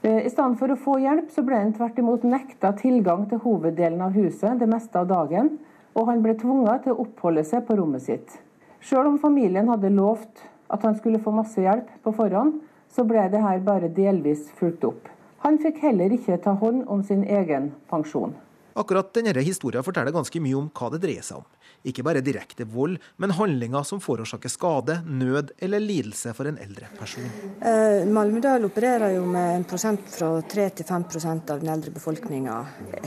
Eh, 0.04 0.28
I 0.28 0.34
stedet 0.34 0.60
for 0.60 0.76
å 0.76 0.80
få 0.84 1.00
hjelp, 1.00 1.32
så 1.32 1.46
ble 1.48 1.64
han 1.64 1.72
tvert 1.74 2.04
imot 2.04 2.28
nekta 2.28 2.76
tilgang 2.78 3.24
til 3.32 3.40
hoveddelen 3.48 4.04
av 4.04 4.20
huset 4.20 4.60
det 4.60 4.68
meste 4.68 5.00
av 5.00 5.08
dagen, 5.08 5.56
og 5.96 6.12
han 6.12 6.20
ble 6.22 6.36
tvunget 6.38 6.84
til 6.84 6.94
å 6.94 7.08
oppholde 7.08 7.48
seg 7.48 7.64
på 7.66 7.80
rommet 7.80 8.04
sitt. 8.04 8.36
Sjøl 8.84 9.14
om 9.14 9.22
familien 9.22 9.72
hadde 9.72 9.96
lovt 9.96 10.44
at 10.68 10.84
han 10.84 11.00
skulle 11.00 11.24
få 11.24 11.32
masse 11.32 11.64
hjelp 11.64 11.88
på 12.04 12.14
forhånd, 12.20 12.60
så 12.90 13.04
ble 13.08 13.28
det 13.32 13.44
her 13.44 13.60
bare 13.66 13.90
delvis 13.94 14.50
fulgt 14.60 14.84
opp. 14.88 15.08
Han 15.46 15.60
fikk 15.62 15.82
heller 15.84 16.12
ikke 16.14 16.40
ta 16.44 16.56
hånd 16.58 16.88
om 16.88 17.04
sin 17.04 17.24
egen 17.24 17.72
pensjon. 17.90 18.36
Akkurat 18.78 19.10
denne 19.16 19.34
historien 19.42 19.86
forteller 19.86 20.14
ganske 20.14 20.42
mye 20.44 20.58
om 20.60 20.68
hva 20.70 20.92
det 20.94 21.02
dreier 21.02 21.26
seg 21.26 21.40
om. 21.40 21.46
Ikke 21.88 22.04
bare 22.06 22.22
direkte 22.26 22.66
vold, 22.70 22.98
men 23.22 23.34
handlinger 23.38 23.86
som 23.88 24.02
forårsaker 24.04 24.52
skade, 24.52 25.00
nød 25.06 25.54
eller 25.64 25.82
lidelse 25.82 26.34
for 26.38 26.50
en 26.50 26.60
eldre 26.62 26.90
person. 26.98 27.26
Eh, 27.62 28.06
Malmedal 28.10 28.66
opererer 28.68 29.16
jo 29.16 29.24
med 29.30 29.56
en 29.56 29.66
prosent 29.70 30.04
fra 30.12 30.30
3 30.42 30.68
til 30.80 30.90
5% 30.90 31.54
av 31.54 31.62
den 31.64 31.72
eldre 31.74 31.94
befolkninga 31.96 32.58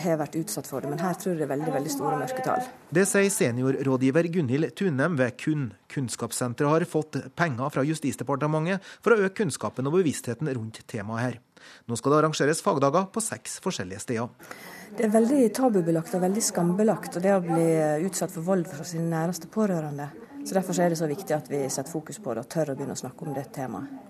har 0.05 0.21
vært 0.23 0.39
utsatt 0.41 0.71
for 0.71 0.83
det, 0.83 0.91
men 0.91 1.03
her 1.03 1.19
tror 1.19 1.35
jeg 1.35 1.43
det 1.43 1.49
er 1.49 1.53
veldig 1.55 1.75
veldig 1.77 1.95
store 1.97 2.17
mørketall. 2.23 2.65
Det 2.91 3.07
sier 3.07 3.31
seniorrådgiver 3.35 4.31
Gunhild 4.35 4.73
Tunem 4.79 5.19
ved 5.21 5.37
KUNN. 5.39 5.69
Kunnskapssenteret 5.91 6.71
har 6.71 6.87
fått 6.87 7.19
penger 7.39 7.71
fra 7.75 7.83
Justisdepartementet 7.87 8.83
for 9.03 9.15
å 9.15 9.23
øke 9.27 9.43
kunnskapen 9.43 9.91
og 9.91 9.99
bevisstheten 9.99 10.51
rundt 10.55 10.83
temaet 10.91 11.27
her. 11.27 11.41
Nå 11.89 11.99
skal 11.99 12.15
det 12.15 12.21
arrangeres 12.23 12.63
fagdager 12.65 13.09
på 13.13 13.23
seks 13.25 13.59
forskjellige 13.65 14.05
steder. 14.07 14.57
Det 14.97 15.07
er 15.07 15.15
veldig 15.15 15.45
tabubelagt 15.55 16.15
og 16.19 16.25
veldig 16.25 16.43
skambelagt 16.43 17.17
og 17.17 17.25
det 17.25 17.37
å 17.37 17.43
bli 17.45 17.69
utsatt 18.09 18.33
for 18.35 18.47
vold 18.47 18.67
fra 18.71 18.87
sine 18.87 19.07
næreste 19.13 19.51
pårørende. 19.53 20.11
Så 20.45 20.57
Derfor 20.57 20.81
er 20.81 20.89
det 20.91 20.99
så 20.99 21.09
viktig 21.11 21.37
at 21.37 21.51
vi 21.51 21.67
setter 21.69 21.93
fokus 21.93 22.19
på 22.19 22.35
det 22.35 22.47
og 22.47 22.51
tør 22.51 22.73
å 22.73 22.79
begynne 22.79 22.97
å 22.97 23.03
snakke 23.03 23.27
om 23.27 23.37
det 23.37 23.51
temaet. 23.55 24.09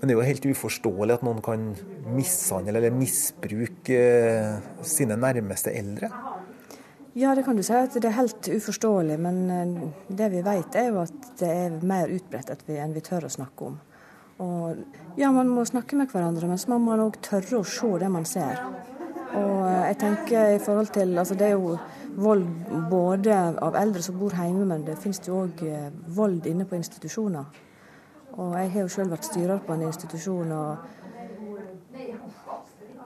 Men 0.00 0.10
det 0.10 0.14
er 0.16 0.18
jo 0.18 0.26
helt 0.26 0.46
uforståelig 0.50 1.14
at 1.14 1.22
noen 1.22 1.42
kan 1.46 1.66
mishandle 2.10 2.74
eller 2.74 2.90
misbruke 2.90 3.98
eh, 3.98 4.56
sine 4.82 5.14
nærmeste 5.14 5.70
eldre? 5.78 6.08
Ja, 7.14 7.36
det 7.38 7.44
kan 7.46 7.54
du 7.54 7.62
si 7.62 7.76
at 7.76 7.94
det 7.94 8.08
er 8.10 8.16
helt 8.16 8.48
uforståelig. 8.50 9.20
Men 9.22 9.38
eh, 9.54 9.84
det 10.10 10.32
vi 10.32 10.42
vet 10.42 10.78
er 10.80 10.88
jo 10.90 11.04
at 11.04 11.30
det 11.38 11.52
er 11.54 11.78
mer 11.86 12.10
utbredt 12.10 12.50
enn 12.66 12.96
vi 12.96 13.04
tør 13.06 13.28
å 13.28 13.30
snakke 13.30 13.70
om. 13.70 13.78
Og 14.42 15.18
ja, 15.18 15.30
man 15.30 15.50
må 15.52 15.64
snakke 15.68 15.96
med 15.98 16.10
hverandre, 16.10 16.48
men 16.50 16.58
så 16.58 16.72
må 16.72 16.80
man 16.82 17.02
òg 17.04 17.18
tørre 17.22 17.60
å 17.60 17.66
se 17.68 17.90
det 18.02 18.10
man 18.10 18.26
ser. 18.28 18.62
Og 19.32 19.58
eh, 19.64 19.82
jeg 19.88 19.98
tenker 20.02 20.54
i 20.56 20.60
forhold 20.60 20.92
til 20.92 21.18
altså 21.18 21.34
Det 21.38 21.46
er 21.46 21.54
jo 21.56 21.76
vold 22.12 22.44
både 22.90 23.36
av 23.64 23.76
eldre 23.80 24.02
som 24.04 24.18
bor 24.20 24.34
hjemme, 24.36 24.66
men 24.68 24.84
det 24.88 24.98
finnes 25.00 25.22
jo 25.24 25.44
òg 25.44 25.62
eh, 25.68 25.92
vold 26.16 26.48
inne 26.50 26.66
på 26.68 26.76
institusjoner. 26.76 27.62
Og 28.32 28.56
jeg 28.56 28.72
har 28.74 28.84
jo 28.84 28.92
sjøl 28.92 29.12
vært 29.12 29.28
styrer 29.28 29.62
på 29.64 29.76
en 29.76 29.86
institusjon. 29.88 30.52
og 30.52 30.76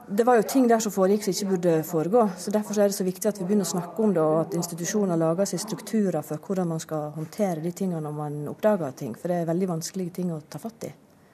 det 0.07 0.23
var 0.23 0.37
jo 0.39 0.43
ting 0.47 0.69
der 0.71 0.79
som 0.79 0.91
foregikk 0.95 1.25
som 1.25 1.33
ikke 1.33 1.49
burde 1.49 1.71
foregå. 1.83 2.29
så 2.37 2.51
Derfor 2.51 2.79
er 2.79 2.87
det 2.87 2.95
så 2.95 3.03
viktig 3.03 3.27
at 3.27 3.39
vi 3.39 3.45
begynner 3.45 3.67
å 3.67 3.73
snakke 3.73 4.03
om 4.03 4.13
det, 4.15 4.21
og 4.23 4.39
at 4.39 4.53
institusjoner 4.55 5.19
lager 5.19 5.45
seg 5.45 5.59
strukturer 5.59 6.23
for 6.23 6.39
hvordan 6.39 6.67
man 6.67 6.79
skal 6.79 7.11
håndtere 7.15 7.59
de 7.59 7.71
tingene 7.75 7.99
når 8.01 8.15
man 8.15 8.37
oppdager 8.47 8.95
ting. 8.95 9.17
For 9.19 9.27
det 9.27 9.41
er 9.41 9.51
veldig 9.51 9.67
vanskelige 9.73 10.15
ting 10.21 10.31
å 10.31 10.39
ta 10.47 10.63
fatt 10.63 10.87
i. 10.87 10.93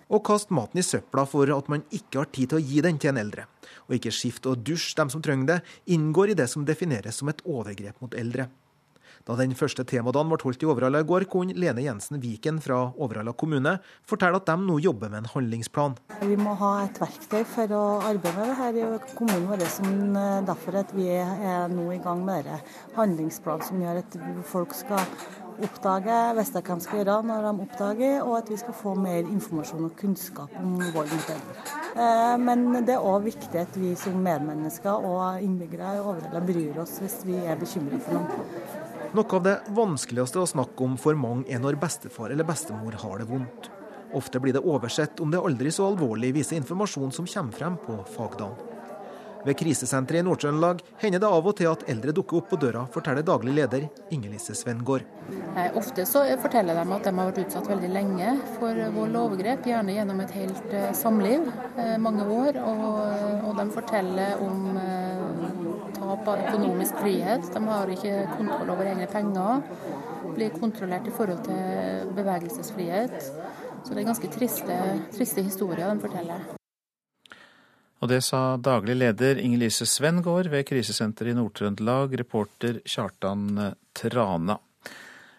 Og 0.09 0.23
kaste 0.25 0.55
maten 0.55 0.81
i 0.81 0.85
søpla 0.85 1.27
for 1.29 1.51
at 1.55 1.69
man 1.71 1.85
ikke 1.91 2.23
har 2.23 2.31
tid 2.31 2.51
til 2.51 2.59
å 2.59 2.63
gi 2.63 2.81
den 2.85 2.99
til 2.99 3.13
en 3.13 3.21
eldre. 3.23 3.47
Og 3.87 3.97
ikke 3.99 4.13
skifte 4.15 4.51
og 4.51 4.65
dusje 4.65 4.97
dem 4.99 5.11
som 5.13 5.23
trenger 5.23 5.53
det, 5.53 5.61
inngår 5.95 6.33
i 6.33 6.39
det 6.41 6.49
som 6.51 6.67
defineres 6.67 7.21
som 7.21 7.31
et 7.31 7.41
overgrep 7.45 8.03
mot 8.03 8.17
eldre. 8.17 8.49
Da 9.23 9.37
den 9.39 9.53
første 9.55 9.85
temadagen 9.87 10.27
ble 10.27 10.37
holdt 10.41 10.63
i 10.65 10.67
Overhalla 10.67 10.99
i 10.99 11.05
går, 11.07 11.23
kunne 11.31 11.55
Lene 11.55 11.85
Jensen 11.85 12.19
Viken 12.19 12.57
fra 12.63 12.79
Overhalla 12.91 13.31
kommune 13.39 13.77
fortelle 14.09 14.41
at 14.41 14.49
de 14.49 14.57
nå 14.59 14.75
jobber 14.83 15.13
med 15.13 15.21
en 15.21 15.29
handlingsplan. 15.31 15.95
Vi 16.27 16.35
må 16.39 16.57
ha 16.59 16.73
et 16.83 16.99
verktøy 16.99 17.45
for 17.47 17.71
å 17.77 17.83
arbeide 18.09 18.33
med 18.35 18.51
det 18.51 18.57
her 18.59 18.81
i 18.81 19.13
kommunen 19.13 19.47
vår. 19.47 19.63
Som 19.71 20.17
derfor 20.49 20.81
at 20.81 20.91
vi 20.97 21.07
er 21.15 21.71
nå 21.71 21.87
i 21.95 22.01
gang 22.03 22.25
med 22.27 22.49
denne 22.49 22.59
handlingsplanen 22.97 23.69
som 23.69 23.79
gjør 23.85 24.03
at 24.03 24.19
folk 24.49 24.75
skal 24.75 25.07
oppdage, 25.67 26.17
de 26.37 26.75
skal 26.83 26.99
gjøre 26.99 27.17
når 27.27 27.47
de 27.47 27.65
oppdager, 27.65 28.15
og 28.23 28.37
at 28.39 28.49
vi 28.51 28.57
skal 28.61 28.75
få 28.77 28.93
mer 28.99 29.21
informasjon 29.23 29.87
og 29.87 29.95
kunnskap 29.99 30.53
om 30.59 30.77
vold 30.95 31.11
mot 31.13 31.31
eldre. 31.33 31.65
Eh, 31.93 32.35
men 32.41 32.65
det 32.85 32.95
er 32.95 33.05
òg 33.11 33.27
viktig 33.27 33.61
at 33.61 33.77
vi 33.79 33.93
som 33.99 34.17
medmennesker 34.25 35.07
og 35.09 35.43
innbyggere 35.43 35.95
i 35.97 36.01
Overhalla 36.03 36.41
bryr 36.45 36.81
oss 36.83 36.97
hvis 37.03 37.19
vi 37.27 37.37
er 37.41 37.59
bekymret 37.59 38.03
for 38.05 38.19
noe. 38.19 38.49
Noe 39.13 39.37
av 39.37 39.45
det 39.45 39.55
vanskeligste 39.77 40.41
å 40.41 40.49
snakke 40.49 40.87
om 40.87 40.97
for 40.97 41.17
mange 41.19 41.45
er 41.53 41.61
når 41.61 41.77
bestefar 41.81 42.33
eller 42.33 42.47
bestemor 42.47 42.97
har 43.03 43.21
det 43.21 43.29
vondt. 43.29 43.69
Ofte 44.17 44.41
blir 44.41 44.53
det 44.53 44.65
oversett 44.65 45.21
om 45.21 45.31
det 45.33 45.41
aldri 45.41 45.71
så 45.73 45.87
alvorlig 45.89 46.33
viser 46.35 46.57
informasjon 46.59 47.13
som 47.13 47.29
kommer 47.29 47.57
frem 47.57 47.77
på 47.81 47.97
fagdagen. 48.15 48.72
Ved 49.43 49.57
krisesenteret 49.59 50.21
i 50.21 50.23
Nord-Trøndelag 50.23 50.79
hender 51.01 51.19
det 51.19 51.29
av 51.35 51.47
og 51.49 51.55
til 51.59 51.67
at 51.67 51.81
eldre 51.91 52.13
dukker 52.15 52.39
opp 52.39 52.45
på 52.53 52.59
døra, 52.61 52.85
forteller 52.93 53.25
daglig 53.27 53.57
leder 53.57 53.89
Inger-Lise 54.15 54.55
Svengård. 54.55 55.03
Eh, 55.57 55.75
ofte 55.75 56.05
så 56.07 56.21
forteller 56.39 56.79
de 56.79 56.95
at 56.95 57.09
de 57.09 57.13
har 57.17 57.27
vært 57.27 57.41
utsatt 57.43 57.67
veldig 57.67 57.89
lenge 57.91 58.37
for 58.55 58.79
vold 58.95 59.17
og 59.19 59.25
overgrep, 59.25 59.67
gjerne 59.67 59.97
gjennom 59.97 60.23
et 60.23 60.31
helt 60.37 60.71
eh, 60.71 60.87
samliv, 60.95 61.51
eh, 61.75 61.97
mange 61.99 62.23
år. 62.23 62.61
Og, 62.63 62.87
og 63.49 63.59
de 63.59 63.67
forteller 63.75 64.39
om 64.47 64.79
tap 65.99 66.31
av 66.31 66.47
økonomisk 66.47 67.03
frihet. 67.03 67.51
De 67.51 67.67
har 67.67 67.93
ikke 67.97 68.15
kontroll 68.37 68.73
over 68.77 68.93
egne 68.93 69.11
penger. 69.11 69.63
Blir 70.33 70.55
kontrollert 70.55 71.11
i 71.11 71.13
forhold 71.19 71.43
til 71.51 72.11
bevegelsesfrihet. 72.15 73.31
Så 73.83 73.91
det 73.91 74.05
er 74.05 74.11
ganske 74.13 74.35
triste, 74.39 74.83
triste 75.11 75.43
historier 75.43 75.89
de 75.91 76.07
forteller. 76.07 76.62
Og 78.03 78.09
det 78.11 78.19
sa 78.27 78.57
daglig 78.59 78.97
leder 78.99 79.39
Inger-Lise 79.39 79.85
Svengård 79.87 80.49
ved 80.51 80.65
krisesenteret 80.67 81.31
i 81.31 81.37
Nord-Trøndelag, 81.37 82.17
reporter 82.19 82.81
Kjartan 82.83 83.71
Trana. 83.95 84.57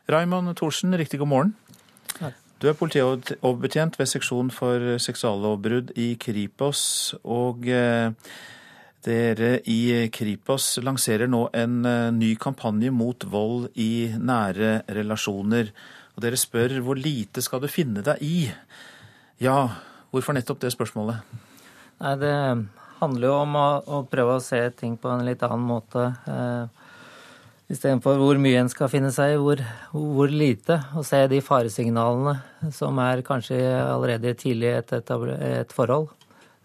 Raymond 0.09 0.55
Thorsen, 0.57 0.97
riktig 0.97 1.21
god 1.21 1.29
morgen. 1.29 1.53
Du 2.57 2.71
er 2.71 2.79
politioverbetjent 2.81 3.99
ved 4.01 4.09
seksjon 4.09 4.49
for 4.49 4.97
seksuallovbrudd 4.97 5.93
i 6.01 6.15
Kripos. 6.17 7.15
og... 7.23 7.69
Eh, 7.69 8.11
dere 9.05 9.59
i 9.69 10.09
Kripos 10.09 10.79
lanserer 10.81 11.29
nå 11.29 11.43
en 11.53 11.85
eh, 11.85 12.11
ny 12.17 12.31
kampanje 12.41 12.89
mot 12.89 13.27
vold 13.29 13.67
i 13.77 14.09
nære 14.17 14.87
relasjoner. 14.97 15.69
Og 16.17 16.25
dere 16.25 16.41
spør 16.41 16.79
hvor 16.87 16.97
lite 16.97 17.45
skal 17.45 17.61
du 17.61 17.69
finne 17.69 18.01
deg 18.07 18.23
i? 18.25 18.39
Ja, 19.45 19.59
hvorfor 20.09 20.33
nettopp 20.33 20.65
det 20.65 20.73
spørsmålet? 20.73 21.21
Nei, 22.01 22.15
Det 22.21 22.35
handler 23.01 23.29
jo 23.29 23.35
om 23.43 23.59
å, 23.59 23.69
å 23.85 24.01
prøve 24.11 24.39
å 24.39 24.43
se 24.43 24.63
ting 24.79 24.97
på 24.97 25.13
en 25.13 25.27
litt 25.27 25.43
annen 25.47 25.69
måte. 25.69 26.09
Eh, 26.31 26.81
Istedenfor 27.75 28.19
hvor 28.21 28.37
mye 28.37 28.59
en 28.61 28.69
skal 28.69 28.91
finne 28.93 29.09
seg 29.15 29.35
i, 29.35 29.39
hvor, 29.41 29.63
hvor, 29.93 30.29
lite. 30.29 30.77
Og 30.99 31.07
se 31.09 31.23
de 31.33 31.41
faresignalene 31.45 32.37
som 32.77 32.99
er 33.01 33.25
kanskje 33.25 33.57
allerede 33.81 34.35
tidlig 34.37 34.69
i 34.69 34.77
et, 34.83 34.93
et 34.93 35.73
forhold. 35.73 36.13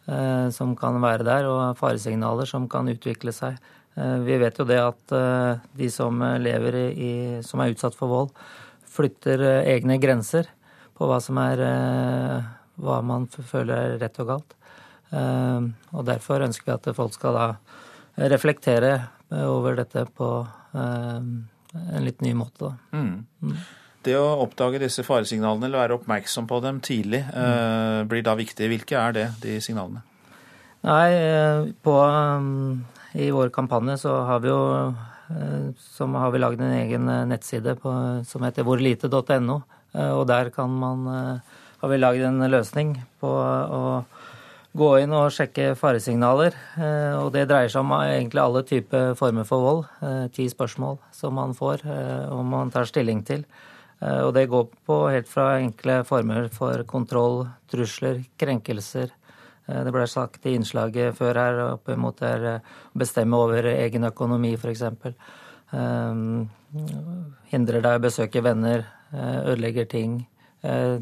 Eh, 0.10 0.50
som 0.50 0.74
kan 0.78 0.98
være 1.04 1.26
der, 1.28 1.46
og 1.46 1.78
faresignaler 1.78 2.48
som 2.50 2.66
kan 2.72 2.88
utvikle 2.90 3.34
seg. 3.36 3.60
Eh, 3.96 4.16
vi 4.26 4.40
vet 4.42 4.58
jo 4.58 4.66
det 4.66 4.80
at 4.82 5.14
eh, 5.14 5.60
de 5.78 5.90
som 5.94 6.24
lever 6.42 6.80
i, 6.90 7.12
som 7.46 7.62
er 7.62 7.76
utsatt 7.76 7.98
for 7.98 8.10
vold, 8.10 8.32
flytter 8.90 9.44
egne 9.70 10.00
grenser 10.02 10.50
på 10.98 11.08
hva 11.08 11.20
som 11.22 11.38
er 11.40 11.62
hva 12.80 12.98
man 13.06 13.28
føler 13.30 13.76
er 13.76 14.00
rett 14.02 14.18
og 14.24 14.32
galt. 14.32 14.56
Og 15.12 16.04
derfor 16.06 16.46
ønsker 16.46 16.68
vi 16.68 16.76
at 16.76 16.90
folk 16.98 17.16
skal 17.16 17.38
da 17.38 17.48
reflektere 18.30 18.92
over 19.48 19.78
dette 19.80 20.04
på 20.14 20.30
en 20.76 22.06
litt 22.06 22.22
ny 22.22 22.34
måte. 22.38 22.74
Mm. 22.94 23.26
Mm. 23.42 23.56
Det 24.06 24.16
å 24.16 24.40
oppdage 24.46 24.80
disse 24.82 25.04
faresignalene 25.04 25.68
eller 25.68 25.84
være 25.84 25.98
oppmerksom 26.00 26.48
på 26.50 26.62
dem 26.64 26.80
tidlig 26.84 27.24
mm. 27.28 28.08
blir 28.12 28.24
da 28.26 28.36
viktig. 28.40 28.70
Hvilke 28.72 29.00
er 29.00 29.16
det, 29.18 29.26
de 29.44 29.58
signalene? 29.64 30.04
Nei, 30.88 31.08
eh, 31.12 31.66
på, 31.84 31.94
um, 32.00 32.86
i 33.20 33.28
vår 33.36 33.52
kampanje 33.52 33.98
så 34.06 34.14
har 34.30 34.40
vi 34.44 34.48
jo 34.48 34.62
eh, 34.88 35.66
som 35.84 36.16
har 36.16 36.32
vi 36.32 36.40
lagd 36.40 36.64
en 36.64 36.78
egen 36.78 37.12
nettside 37.28 37.76
på, 37.82 37.92
som 38.28 38.46
heter 38.48 38.68
hvorlite.no. 38.68 39.60
Og 39.90 40.24
der 40.30 40.52
kan 40.54 40.70
man, 40.70 41.08
har 41.82 41.90
vi 41.90 41.98
lagd 41.98 42.22
en 42.22 42.46
løsning 42.46 42.92
på 43.20 43.30
å 43.34 43.82
gå 44.78 44.90
inn 45.02 45.14
og 45.18 45.32
sjekke 45.34 45.72
faresignaler. 45.80 46.54
Og 47.24 47.32
det 47.34 47.48
dreier 47.50 47.72
seg 47.72 47.82
om 47.82 47.96
egentlig 47.98 48.44
alle 48.44 48.62
typer 48.68 49.16
former 49.18 49.48
for 49.50 49.66
vold. 49.66 49.82
Ti 50.36 50.46
spørsmål 50.52 51.00
som 51.16 51.34
man 51.40 51.56
får 51.58 51.86
og 52.30 52.44
man 52.46 52.70
tar 52.74 52.90
stilling 52.90 53.24
til. 53.26 53.48
Eh, 54.00 54.22
og 54.24 54.34
det 54.36 54.48
går 54.52 54.68
på 54.88 55.00
helt 55.12 55.30
fra 55.30 55.58
enkle 55.60 56.02
former 56.08 56.48
for 56.56 56.84
kontroll, 56.88 57.44
trusler, 57.72 58.22
krenkelser. 58.40 59.12
Eh, 59.68 59.82
det 59.86 59.94
ble 59.96 60.06
sagt 60.08 60.46
i 60.48 60.56
innslaget 60.58 61.18
før 61.18 61.42
her 61.44 61.62
opp 61.66 61.92
mot 62.00 62.24
å 62.24 62.56
bestemme 62.98 63.40
over 63.40 63.72
egen 63.74 64.08
økonomi, 64.08 64.56
f.eks. 64.56 64.86
Eh, 65.76 66.24
hindrer 67.54 67.86
deg 67.86 68.00
å 68.00 68.04
besøke 68.08 68.44
venner, 68.46 68.88
ødelegger 69.10 69.88
ting. 69.90 70.20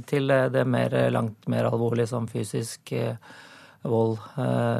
Til 0.07 0.29
det 0.53 0.61
mer, 0.69 0.93
langt 1.11 1.47
mer 1.51 1.65
alvorlige 1.67 2.07
som 2.07 2.27
fysisk 2.29 2.93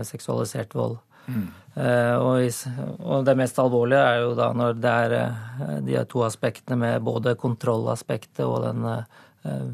seksualisert 0.07 0.73
vold. 0.75 0.97
Mm. 1.27 1.47
Eh, 1.77 2.15
og, 2.17 3.25
det 3.27 3.35
mest 3.37 3.59
alvorlige 3.61 4.01
er 4.01 4.21
jo 4.23 4.31
da 4.37 4.47
når 4.55 4.77
det 4.81 4.93
er 5.05 5.15
eh, 5.19 5.73
de 5.85 5.99
to 6.09 6.23
aspektene 6.25 6.79
med 6.79 7.03
både 7.05 7.35
kontrollaspektet 7.37 8.45
og 8.47 8.63
den 8.63 8.87
eh, 8.87 9.67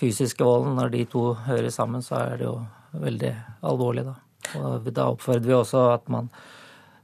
fysiske 0.00 0.44
volden. 0.44 0.76
Når 0.76 0.92
de 0.92 1.04
to 1.08 1.24
hører 1.46 1.70
sammen, 1.72 2.04
så 2.04 2.18
er 2.20 2.40
det 2.40 2.48
jo 2.48 2.58
veldig 3.00 3.34
alvorlig, 3.70 4.08
da. 4.10 4.16
Og 4.60 4.90
da 4.90 5.06
oppfordrer 5.12 5.46
vi 5.46 5.54
også 5.54 5.84
at 5.94 6.08
man 6.10 6.28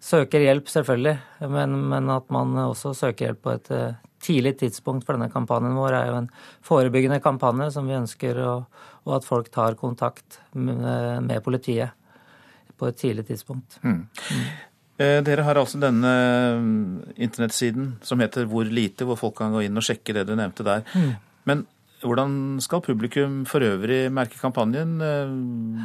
søker 0.03 0.43
hjelp, 0.43 0.69
selvfølgelig, 0.71 1.17
men, 1.53 1.77
men 1.93 2.11
at 2.13 2.29
man 2.35 2.57
også 2.67 2.93
søker 2.97 3.29
hjelp 3.29 3.43
på 3.45 3.55
et 3.55 3.71
tidlig 4.27 4.57
tidspunkt 4.61 5.07
for 5.07 5.17
denne 5.17 5.31
kampanjen 5.33 5.77
vår 5.79 5.99
er 5.99 6.11
jo 6.11 6.21
en 6.21 6.31
forebyggende 6.67 7.21
kampanje 7.25 7.71
som 7.75 7.89
vi 7.89 7.97
ønsker, 7.99 8.41
og, 8.45 8.83
og 9.07 9.19
at 9.21 9.29
folk 9.29 9.51
tar 9.55 9.79
kontakt 9.79 10.41
med, 10.53 11.23
med 11.27 11.45
politiet 11.45 11.95
på 12.77 12.91
et 12.91 12.99
tidlig 13.01 13.27
tidspunkt. 13.31 13.79
Mm. 13.83 14.03
Mm. 14.07 14.49
Dere 14.97 15.45
har 15.45 15.59
altså 15.61 15.79
denne 15.81 16.11
mm, 16.57 17.15
internettsiden 17.21 17.89
som 18.05 18.21
heter 18.23 18.47
Hvor 18.49 18.65
lite, 18.65 19.05
hvor 19.05 19.19
folk 19.21 19.37
kan 19.37 19.53
gå 19.53 19.67
inn 19.67 19.77
og 19.77 19.85
sjekke 19.85 20.15
det 20.17 20.25
du 20.29 20.33
nevnte 20.37 20.65
der. 20.65 20.85
Mm. 20.97 21.11
Men 21.47 21.65
hvordan 22.07 22.61
skal 22.65 22.83
publikum 22.85 23.41
for 23.49 23.65
øvrig 23.65 24.07
merke 24.15 24.39
kampanjen? 24.41 24.97
Eh, 25.03 25.33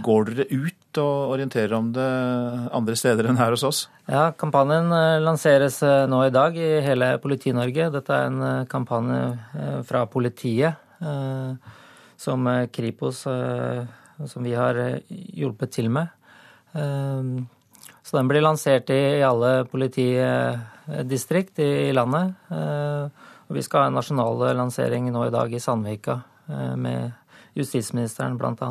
går 0.06 0.32
dere 0.32 0.46
ut 0.50 1.00
og 1.02 1.34
orienterer 1.36 1.74
om 1.78 1.92
det 1.96 2.08
andre 2.72 2.96
steder 3.00 3.30
enn 3.30 3.40
her 3.40 3.56
hos 3.56 3.66
oss? 3.68 3.82
Ja, 4.08 4.30
kampanjen 4.38 4.92
eh, 4.96 5.20
lanseres 5.24 5.82
nå 5.82 6.24
i 6.28 6.34
dag 6.34 6.58
i 6.58 6.72
hele 6.86 7.14
Politi-Norge. 7.24 7.90
Dette 7.96 8.18
er 8.18 8.30
en 8.30 8.68
kampanje 8.72 9.22
fra 9.88 10.06
politiet 10.10 10.88
som 12.22 12.46
Kripos, 12.70 13.24
som 13.26 14.46
vi 14.46 14.54
har 14.54 14.78
hjulpet 15.10 15.72
til 15.74 15.90
med. 15.90 16.12
Så 18.06 18.18
den 18.18 18.30
blir 18.30 18.44
lansert 18.46 18.92
i 18.94 19.24
alle 19.26 19.64
politidistrikt 19.72 21.60
i 21.66 21.90
landet. 21.96 22.38
Vi 23.52 23.64
skal 23.66 23.84
ha 23.84 23.89
en 23.89 23.97
nasjonal 23.99 24.39
lansering 24.56 25.10
nå 25.12 25.26
i 25.28 25.34
dag 25.34 25.52
i 25.54 25.60
Sandvika 25.60 26.22
eh, 26.47 26.76
med 26.80 27.12
justisministeren 27.58 28.38
bl.a. 28.39 28.70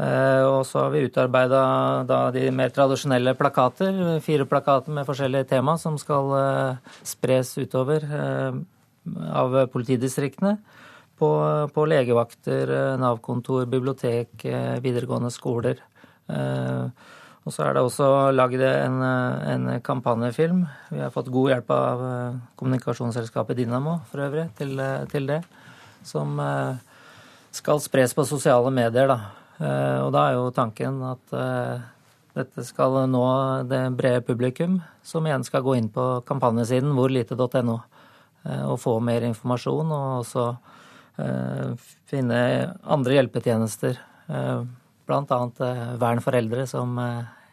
Ehm, 0.00 0.46
og 0.48 0.62
så 0.64 0.86
har 0.86 0.92
vi 0.94 1.04
utarbeida 1.04 1.62
de 2.32 2.46
mer 2.56 2.72
tradisjonelle 2.72 3.34
plakater, 3.36 3.98
fire 4.24 4.46
plakater 4.48 4.94
med 4.96 5.08
forskjellige 5.08 5.50
tema 5.52 5.76
som 5.80 5.98
skal 6.00 6.32
eh, 6.38 6.94
spres 7.04 7.52
utover 7.60 8.06
av 9.32 9.58
politidistriktene. 9.72 10.56
På, 11.22 11.28
på 11.70 11.84
legevakter, 11.86 12.70
eh, 12.72 12.94
Nav-kontor, 12.98 13.66
bibliotek, 13.70 14.32
videregående 14.82 15.30
skoler. 15.30 15.84
Eh, 17.42 17.46
og 17.46 17.52
så 17.54 17.64
er 17.66 17.74
det 17.74 17.82
også 17.82 18.08
lagd 18.32 18.60
en, 18.62 19.02
en, 19.02 19.80
kampanjefilm. 19.82 20.66
Vi 20.90 21.00
har 21.00 21.10
fått 21.10 21.30
god 21.32 21.50
hjelp 21.50 21.70
av 21.70 22.04
eh, 22.06 22.40
kommunikasjonsselskapet 22.56 23.56
Dynamo 23.56 24.00
for 24.10 24.22
øvrig 24.22 24.50
til, 24.58 24.80
til 25.10 25.26
det. 25.26 25.42
Som, 26.04 26.40
skal 27.52 27.78
spres 27.78 28.14
på 28.14 28.24
sosiale 28.24 28.70
medier. 28.74 29.06
Da. 29.06 29.18
Og 30.02 30.08
da 30.10 30.22
er 30.24 30.34
jo 30.34 30.48
tanken 30.56 30.96
at 31.04 31.34
dette 32.34 32.64
skal 32.64 32.96
nå 33.06 33.22
det 33.68 33.82
brede 33.94 34.24
publikum, 34.26 34.80
som 35.04 35.28
igjen 35.28 35.44
skal 35.46 35.62
gå 35.62 35.76
inn 35.78 35.90
på 35.92 36.24
kampanjesiden 36.26 36.90
hvorlite.no 36.96 37.76
og 37.76 38.80
få 38.82 38.96
mer 39.04 39.28
informasjon, 39.28 39.92
og 39.94 40.24
også 40.24 40.48
finne 42.10 42.40
andre 42.82 43.20
hjelpetjenester. 43.20 44.00
Bl.a. 45.12 45.70
Vern 46.00 46.24
for 46.24 46.40
eldre, 46.40 46.64
som 46.66 46.96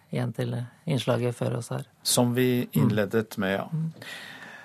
igjen 0.10 0.34
til 0.34 0.56
innslaget 0.90 1.36
før 1.38 1.60
oss 1.60 1.70
her. 1.76 1.86
Som 2.08 2.32
vi 2.38 2.64
innledet 2.80 3.36
med, 3.38 3.60
ja. 3.60 3.68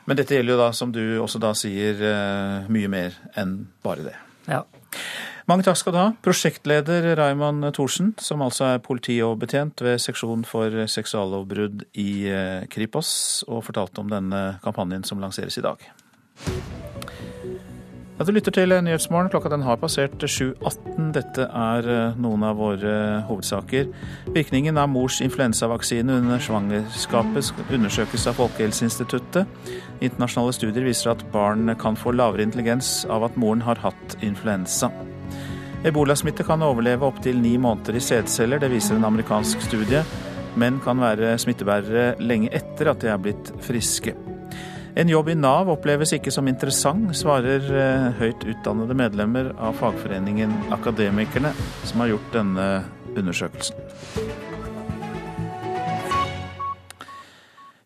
Men 0.09 0.19
dette 0.21 0.39
gjelder 0.39 0.55
jo 0.55 0.63
da, 0.63 0.71
som 0.77 0.91
du 0.95 1.03
også 1.21 1.41
da 1.43 1.51
sier, 1.59 2.01
mye 2.73 2.91
mer 2.93 3.19
enn 3.41 3.59
bare 3.85 4.07
det. 4.07 4.17
Ja. 4.49 4.63
Mange 5.49 5.65
takk 5.67 5.77
skal 5.77 5.93
du 5.93 5.99
ha, 6.01 6.07
prosjektleder 6.25 7.11
Raymond 7.19 7.67
Thorsen, 7.77 8.15
som 8.21 8.41
altså 8.45 8.71
er 8.71 8.85
politioverbetjent 8.85 9.83
ved 9.85 10.01
seksjon 10.01 10.47
for 10.49 10.87
seksuallovbrudd 10.89 11.85
i 12.01 12.11
Kripos, 12.73 13.11
og 13.49 13.67
fortalte 13.67 14.01
om 14.01 14.13
denne 14.13 14.45
kampanjen 14.65 15.05
som 15.05 15.21
lanseres 15.21 15.61
i 15.61 15.67
dag. 15.67 15.85
Ja, 18.15 18.25
Du 18.25 18.31
lytter 18.31 18.55
til 18.55 18.71
Nyhetsmorgen. 18.71 19.27
Klokka 19.27 19.51
den 19.51 19.65
har 19.67 19.81
passert 19.83 20.23
7.18. 20.23 21.09
Dette 21.17 21.49
er 21.51 21.87
noen 22.15 22.45
av 22.47 22.61
våre 22.63 22.93
hovedsaker. 23.27 23.89
Virkningen 24.37 24.79
av 24.79 24.87
mors 24.93 25.17
influensavaksine 25.25 26.21
under 26.21 26.39
svangerskapet 26.39 27.51
undersøkes 27.75 28.29
av 28.31 28.37
Folkehelseinstituttet. 28.39 29.51
Internasjonale 29.99 30.55
studier 30.55 30.87
viser 30.87 31.11
at 31.11 31.25
barn 31.33 31.75
kan 31.81 31.99
få 31.99 32.13
lavere 32.15 32.47
intelligens 32.47 33.01
av 33.11 33.27
at 33.27 33.35
moren 33.35 33.65
har 33.67 33.83
hatt 33.83 34.15
influensa. 34.23 34.93
Ebolasmitte 35.83 36.47
kan 36.47 36.63
overleve 36.63 37.11
opptil 37.11 37.43
ni 37.43 37.57
måneder 37.59 37.99
i 37.99 38.05
sædceller, 38.05 38.63
det 38.63 38.71
viser 38.71 38.95
en 38.95 39.09
amerikansk 39.11 39.67
studie. 39.67 40.05
Menn 40.55 40.79
kan 40.87 41.03
være 41.03 41.35
smittebærere 41.43 42.15
lenge 42.23 42.55
etter 42.55 42.95
at 42.95 43.03
de 43.03 43.11
er 43.11 43.19
blitt 43.27 43.51
friske. 43.67 44.15
En 44.95 45.09
jobb 45.11 45.29
i 45.29 45.35
Nav 45.35 45.67
oppleves 45.73 46.13
ikke 46.15 46.31
som 46.31 46.47
interessant, 46.47 47.09
svarer 47.19 47.65
høyt 48.15 48.45
utdannede 48.47 48.95
medlemmer 48.95 49.49
av 49.59 49.75
fagforeningen 49.81 50.53
Akademikerne, 50.77 51.51
som 51.83 52.05
har 52.05 52.13
gjort 52.13 52.29
denne 52.37 52.67
undersøkelsen. 53.19 53.81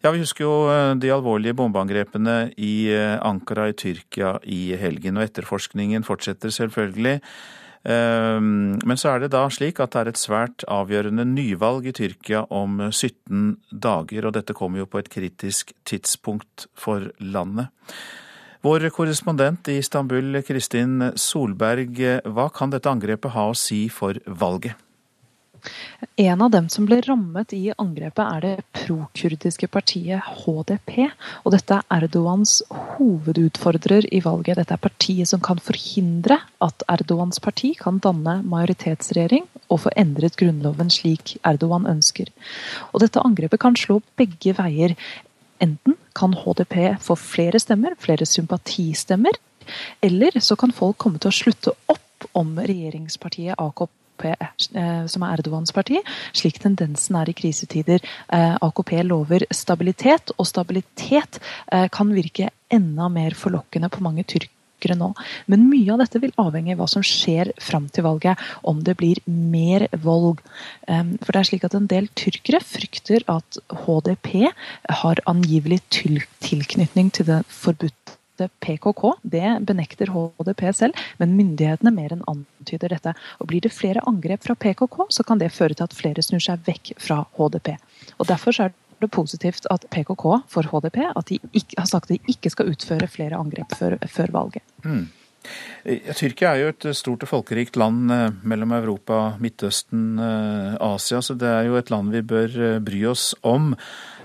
Ja, 0.05 0.13
Vi 0.13 0.21
husker 0.21 0.45
jo 0.45 0.53
de 1.01 1.09
alvorlige 1.11 1.57
bombeangrepene 1.57 2.53
i 2.61 2.93
Ankara 3.25 3.71
i 3.73 3.73
Tyrkia 3.73 4.37
i 4.45 4.77
helgen, 4.77 5.17
og 5.17 5.25
etterforskningen 5.25 6.05
fortsetter 6.05 6.53
selvfølgelig. 6.53 7.23
Men 7.89 8.99
så 9.01 9.15
er 9.15 9.23
det 9.23 9.31
da 9.33 9.47
slik 9.49 9.79
at 9.81 9.95
det 9.95 10.01
er 10.01 10.11
et 10.11 10.21
svært 10.21 10.65
avgjørende 10.69 11.25
nyvalg 11.25 11.89
i 11.89 11.95
Tyrkia 11.97 12.43
om 12.53 12.83
17 12.91 13.55
dager, 13.73 14.29
og 14.29 14.35
dette 14.37 14.57
kommer 14.57 14.83
jo 14.83 14.89
på 14.93 15.01
et 15.01 15.09
kritisk 15.09 15.73
tidspunkt 15.89 16.67
for 16.77 17.09
landet. 17.19 17.73
Vår 18.67 18.89
korrespondent 18.93 19.71
i 19.73 19.79
Istanbul, 19.81 20.43
Kristin 20.45 21.13
Solberg, 21.17 21.97
hva 22.27 22.49
kan 22.53 22.75
dette 22.75 22.91
angrepet 22.91 23.33
ha 23.33 23.49
å 23.49 23.57
si 23.57 23.87
for 23.89 24.19
valget? 24.27 24.77
En 26.19 26.43
av 26.43 26.51
dem 26.51 26.69
som 26.73 26.87
ble 26.89 27.01
rammet 27.05 27.53
i 27.55 27.73
angrepet, 27.79 28.25
er 28.25 28.45
det 28.45 28.65
prokurdiske 28.75 29.69
partiet 29.71 30.25
HDP. 30.43 31.09
Og 31.45 31.55
dette 31.55 31.79
er 31.79 31.97
Erdogans 31.99 32.59
hovedutfordrer 32.71 34.09
i 34.15 34.21
valget. 34.25 34.59
Dette 34.59 34.75
er 34.75 34.83
partiet 34.83 35.31
som 35.31 35.43
kan 35.45 35.61
forhindre 35.63 36.41
at 36.65 36.85
Erdogans 36.91 37.41
parti 37.43 37.75
kan 37.79 38.01
danne 38.03 38.41
majoritetsregjering 38.49 39.47
og 39.69 39.85
få 39.85 39.93
endret 40.01 40.39
grunnloven 40.41 40.91
slik 40.93 41.37
Erdogan 41.47 41.87
ønsker. 41.91 42.33
Og 42.93 43.05
dette 43.05 43.23
angrepet 43.23 43.63
kan 43.63 43.79
slå 43.79 44.01
begge 44.19 44.57
veier. 44.59 44.97
Enten 45.63 45.99
kan 46.19 46.35
HDP 46.39 46.99
få 47.03 47.19
flere 47.19 47.59
stemmer, 47.63 47.95
flere 47.99 48.27
sympatistemmer, 48.27 49.39
eller 50.03 50.39
så 50.41 50.57
kan 50.57 50.73
folk 50.73 50.99
komme 51.03 51.21
til 51.23 51.31
å 51.33 51.39
slutte 51.39 51.75
opp 51.91 52.29
om 52.39 52.57
regjeringspartiet 52.59 53.59
AKP 53.59 53.93
som 54.19 55.25
er 55.25 55.39
Erdogans 55.39 55.73
parti, 55.75 56.01
slik 56.37 56.61
tendensen 56.63 57.17
er 57.21 57.31
i 57.31 57.37
krisetider. 57.37 58.05
AKP 58.29 58.95
lover 59.07 59.47
stabilitet, 59.55 60.33
og 60.39 60.49
stabilitet 60.49 61.41
kan 61.95 62.15
virke 62.15 62.51
enda 62.73 63.09
mer 63.13 63.37
forlokkende 63.39 63.91
på 63.93 64.03
mange 64.05 64.25
tyrkere 64.29 64.97
nå. 64.99 65.13
Men 65.51 65.67
mye 65.71 65.95
av 65.95 66.03
dette 66.03 66.21
vil 66.23 66.35
avhenge 66.39 66.75
av 66.75 66.83
hva 66.83 66.89
som 66.91 67.05
skjer 67.07 67.53
fram 67.63 67.89
til 67.93 68.07
valget, 68.07 68.39
om 68.63 68.83
det 68.85 68.97
blir 69.01 69.23
mer 69.27 69.89
vold. 70.05 70.43
For 70.87 71.33
det 71.33 71.41
er 71.41 71.51
slik 71.51 71.67
at 71.67 71.79
en 71.79 71.89
del 71.91 72.11
tyrkere 72.19 72.63
frykter 72.65 73.27
at 73.31 73.59
HDP 73.87 74.49
har 75.03 75.25
angivelig 75.31 75.83
tilknytning 75.95 77.11
til 77.15 77.31
det 77.31 77.43
forbudte 77.51 78.18
PKK. 78.63 79.05
Det 79.23 79.59
benekter 79.67 80.13
HDP 80.15 80.63
selv, 80.77 81.07
men 81.19 81.35
myndighetene 81.39 81.93
mer 81.95 82.15
enn 82.15 82.27
antyder 82.31 82.95
dette. 82.95 83.15
Og 83.43 83.51
Blir 83.51 83.65
det 83.65 83.75
flere 83.75 84.05
angrep 84.07 84.47
fra 84.47 84.55
PKK, 84.55 85.09
så 85.11 85.27
kan 85.27 85.43
det 85.43 85.51
føre 85.55 85.75
til 85.75 85.89
at 85.89 85.97
flere 85.97 86.23
snur 86.23 86.43
seg 86.45 86.63
vekk 86.69 86.95
fra 87.03 87.25
HDP. 87.39 87.75
Og 88.19 88.31
Derfor 88.31 88.55
er 88.63 88.75
det 89.01 89.11
positivt 89.15 89.67
at 89.71 89.87
PKK 89.91 90.25
for 90.51 90.71
HDP 90.71 91.05
at 91.11 91.29
de 91.31 91.39
ikke, 91.53 91.77
har 91.79 91.87
sagt 91.87 92.11
at 92.11 92.17
de 92.17 92.33
ikke 92.35 92.51
skal 92.51 92.73
utføre 92.73 93.11
flere 93.11 93.39
angrep 93.39 93.75
før, 93.79 93.99
før 94.07 94.35
valget. 94.35 94.63
Mm. 94.85 95.07
Tyrkia 95.87 96.51
er 96.51 96.61
jo 96.61 96.71
et 96.73 96.87
stort 96.99 97.23
og 97.25 97.31
folkerikt 97.31 97.79
land 97.81 98.11
mellom 98.43 98.75
Europa, 98.77 99.21
Midtøsten, 99.41 100.19
Asia, 100.21 101.23
så 101.25 101.37
det 101.39 101.49
er 101.49 101.69
jo 101.69 101.79
et 101.79 101.93
land 101.95 102.13
vi 102.13 102.25
bør 102.27 102.57
bry 102.85 103.05
oss 103.09 103.31
om. 103.47 103.71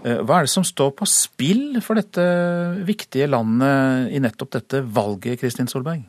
Hva 0.04 0.42
er 0.42 0.48
det 0.48 0.52
som 0.52 0.66
står 0.68 0.92
på 0.98 1.08
spill 1.08 1.80
for 1.86 1.96
dette 1.96 2.26
viktige 2.84 3.30
landet 3.32 4.12
i 4.12 4.20
nettopp 4.24 4.58
dette 4.58 4.84
valget, 4.84 5.40
Kristin 5.40 5.72
Solberg? 5.72 6.04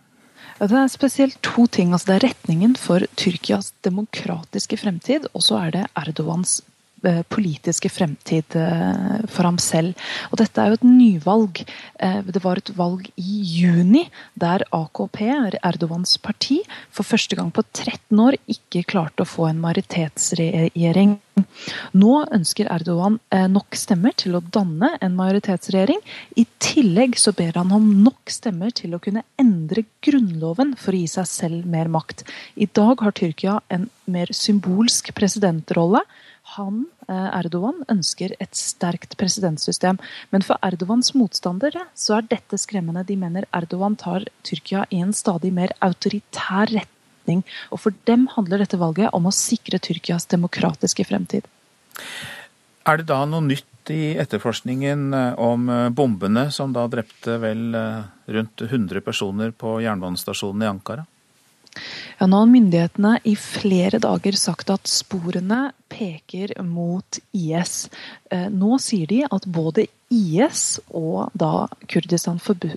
Det 0.59 0.71
er 0.71 0.91
spesielt 0.91 1.39
to 1.43 1.67
ting. 1.67 1.93
Altså 1.93 2.13
det 2.13 2.17
er 2.17 2.29
retningen 2.31 2.75
for 2.79 3.03
Tyrkias 3.19 3.73
demokratiske 3.87 4.79
fremtid, 4.81 5.29
og 5.35 5.43
så 5.47 5.61
er 5.67 5.75
det 5.75 5.87
Erdogans 5.99 6.61
politiske 7.33 7.91
fremtid 7.93 8.55
for 8.55 9.47
ham 9.47 9.59
selv. 9.63 9.93
Og 10.31 10.39
dette 10.41 10.61
er 10.61 10.73
jo 10.73 10.79
et 10.79 10.87
nyvalg. 10.89 11.65
Det 12.31 12.43
var 12.45 12.61
et 12.61 12.73
valg 12.79 13.11
i 13.21 13.41
juni 13.61 14.07
der 14.41 14.65
AKP, 14.75 15.21
Erdogans 15.61 16.17
parti, 16.23 16.63
for 16.95 17.07
første 17.07 17.37
gang 17.39 17.53
på 17.55 17.65
13 17.73 18.25
år 18.25 18.39
ikke 18.51 18.87
klarte 18.89 19.25
å 19.25 19.29
få 19.29 19.51
en 19.51 19.63
majoritetsregjering. 19.63 21.19
Nå 21.99 22.13
ønsker 22.35 22.69
Erdogan 22.71 23.19
nok 23.51 23.75
stemmer 23.79 24.15
til 24.17 24.37
å 24.39 24.43
danne 24.55 24.93
en 25.03 25.17
majoritetsregjering. 25.19 26.01
I 26.39 26.47
tillegg 26.63 27.19
så 27.21 27.35
ber 27.37 27.59
han 27.59 27.73
om 27.75 27.89
nok 28.05 28.31
stemmer 28.31 28.71
til 28.75 28.95
å 28.95 29.03
kunne 29.03 29.25
endre 29.41 29.85
grunnloven 30.05 30.77
for 30.79 30.95
å 30.95 31.01
gi 31.03 31.09
seg 31.17 31.27
selv 31.31 31.67
mer 31.71 31.91
makt. 31.93 32.23
I 32.55 32.71
dag 32.71 33.03
har 33.03 33.17
Tyrkia 33.19 33.59
en 33.75 33.89
mer 34.07 34.31
symbolsk 34.35 35.11
presidentrolle. 35.19 36.05
Han, 36.55 36.85
Erdogan, 37.09 37.83
ønsker 37.91 38.35
et 38.41 38.57
sterkt 38.59 39.17
presidentsystem. 39.21 39.99
Men 40.33 40.45
for 40.47 40.61
Erdogans 40.65 41.13
motstandere 41.19 41.87
så 41.99 42.19
er 42.19 42.29
dette 42.31 42.59
skremmende. 42.61 43.05
De 43.07 43.17
mener 43.21 43.49
Erdogan 43.55 43.97
tar 44.01 44.27
Tyrkia 44.47 44.87
i 44.91 45.03
en 45.05 45.15
stadig 45.17 45.53
mer 45.55 45.75
autoritær 45.85 46.73
retning. 46.73 47.45
Og 47.71 47.83
for 47.85 47.97
dem 48.09 48.29
handler 48.35 48.65
dette 48.65 48.81
valget 48.81 49.13
om 49.17 49.29
å 49.29 49.35
sikre 49.35 49.81
Tyrkias 49.83 50.29
demokratiske 50.33 51.07
fremtid. 51.09 51.49
Er 52.85 53.01
det 53.01 53.09
da 53.09 53.23
noe 53.29 53.45
nytt 53.47 53.93
i 53.93 54.15
etterforskningen 54.21 55.13
om 55.41 55.69
bombene 55.97 56.49
som 56.53 56.73
da 56.73 56.87
drepte 56.89 57.39
vel 57.41 57.73
rundt 58.27 58.65
100 58.65 59.05
personer 59.05 59.53
på 59.57 59.79
jernbanestasjonen 59.85 60.65
i 60.65 60.71
Ankara? 60.73 61.05
Ja, 62.21 62.29
nå 62.31 62.43
har 62.43 62.51
myndighetene 62.51 63.17
i 63.27 63.35
flere 63.39 63.99
dager 64.03 64.37
sagt 64.39 64.71
at 64.71 64.91
sporene 64.91 65.73
peker 65.93 66.55
mot 66.67 67.19
IS. 67.35 67.89
Nå 68.31 68.79
sier 68.83 69.11
de 69.11 69.23
at 69.27 69.49
både 69.51 69.87
IS 70.15 70.79
og 70.95 71.33
da 71.39 71.67
Kurdistans, 71.91 72.43
forbu 72.45 72.75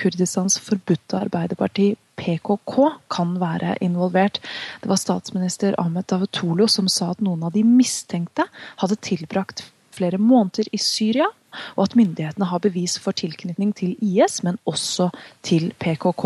Kurdistans 0.00 0.58
forbudte 0.62 1.20
arbeiderparti 1.20 1.92
PKK 2.18 2.78
kan 3.12 3.36
være 3.40 3.76
involvert. 3.84 4.40
Det 4.82 4.90
var 4.90 5.00
statsminister 5.00 5.76
Ahmed 5.80 6.08
Davutoglu 6.10 6.66
som 6.70 6.90
sa 6.90 7.12
at 7.12 7.22
noen 7.24 7.46
av 7.46 7.54
de 7.54 7.64
mistenkte 7.66 8.46
hadde 8.82 9.00
tilbrakt 9.04 9.64
flere 9.94 10.18
måneder 10.18 10.68
i 10.72 10.80
Syria, 10.80 11.28
og 11.76 11.84
at 11.84 11.96
myndighetene 11.96 12.48
har 12.48 12.62
bevis 12.64 12.96
for 13.02 13.16
tilknytning 13.16 13.72
til 13.76 13.96
IS, 14.00 14.40
men 14.44 14.58
også 14.68 15.10
til 15.44 15.72
PKK. 15.80 16.24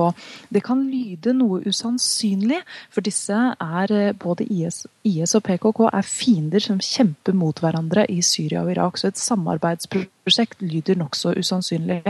Det 0.54 0.62
kan 0.66 0.84
lyde 0.90 1.34
noe 1.36 1.62
usannsynlig, 1.66 2.60
for 2.94 3.04
disse 3.06 3.34
er 3.34 3.94
eh, 3.94 4.12
både 4.14 4.46
IS, 4.46 4.84
IS 5.06 5.34
og 5.38 5.44
PKK 5.48 5.82
er 5.90 6.06
fiender 6.06 6.62
som 6.62 6.78
kjemper 6.82 7.36
mot 7.36 7.58
hverandre 7.62 8.06
i 8.12 8.20
Syria 8.22 8.62
og 8.64 8.72
Irak. 8.76 9.00
Så 9.00 9.10
et 9.10 9.20
samarbeidsprosjekt 9.22 10.62
lyder 10.62 10.98
nokså 11.00 11.34
usannsynlig. 11.36 12.02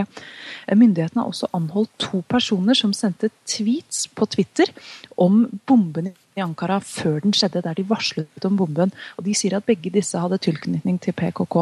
Myndighetene 0.73 1.25
har 1.25 1.33
også 1.33 1.51
anholdt 1.57 1.93
to 2.03 2.23
personer 2.29 2.77
som 2.77 2.95
sendte 2.97 3.33
tweets 3.49 4.07
på 4.13 4.29
Twitter 4.37 4.73
om 5.17 5.47
bomben 5.67 6.13
i 6.37 6.45
Ankara 6.45 6.78
før 6.84 7.22
den 7.24 7.34
skjedde, 7.37 7.62
der 7.64 7.76
de 7.76 7.84
varslet 7.89 8.47
om 8.49 8.59
bomben. 8.59 8.93
Og 9.16 9.24
De 9.24 9.34
sier 9.37 9.57
at 9.57 9.66
begge 9.66 9.93
disse 9.93 10.18
hadde 10.20 10.39
tilknytning 10.45 10.99
til 11.03 11.16
PKK. 11.16 11.57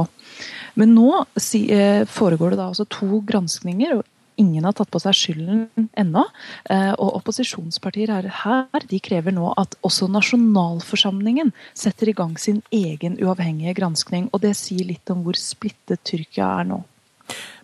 Men 0.80 0.96
nå 0.96 1.10
eh, 1.22 2.02
foregår 2.10 2.54
det 2.54 2.60
da 2.60 2.68
altså 2.72 2.86
to 2.90 3.22
granskninger, 3.26 4.00
og 4.00 4.40
ingen 4.40 4.66
har 4.66 4.74
tatt 4.74 4.90
på 4.90 4.98
seg 5.02 5.14
skylden 5.14 5.88
ennå. 6.00 6.24
Eh, 6.70 6.92
og 6.98 7.20
opposisjonspartier 7.20 8.10
her 8.42 8.88
de 8.90 9.00
krever 9.02 9.34
nå 9.36 9.52
at 9.60 9.76
også 9.86 10.08
nasjonalforsamlingen 10.10 11.54
setter 11.70 12.10
i 12.10 12.16
gang 12.18 12.34
sin 12.40 12.62
egen 12.74 13.20
uavhengige 13.22 13.76
granskning. 13.78 14.26
Og 14.34 14.42
det 14.42 14.56
sier 14.58 14.88
litt 14.90 15.14
om 15.14 15.22
hvor 15.26 15.38
splittet 15.38 16.02
Tyrkia 16.02 16.50
er 16.64 16.68
nå. 16.72 16.82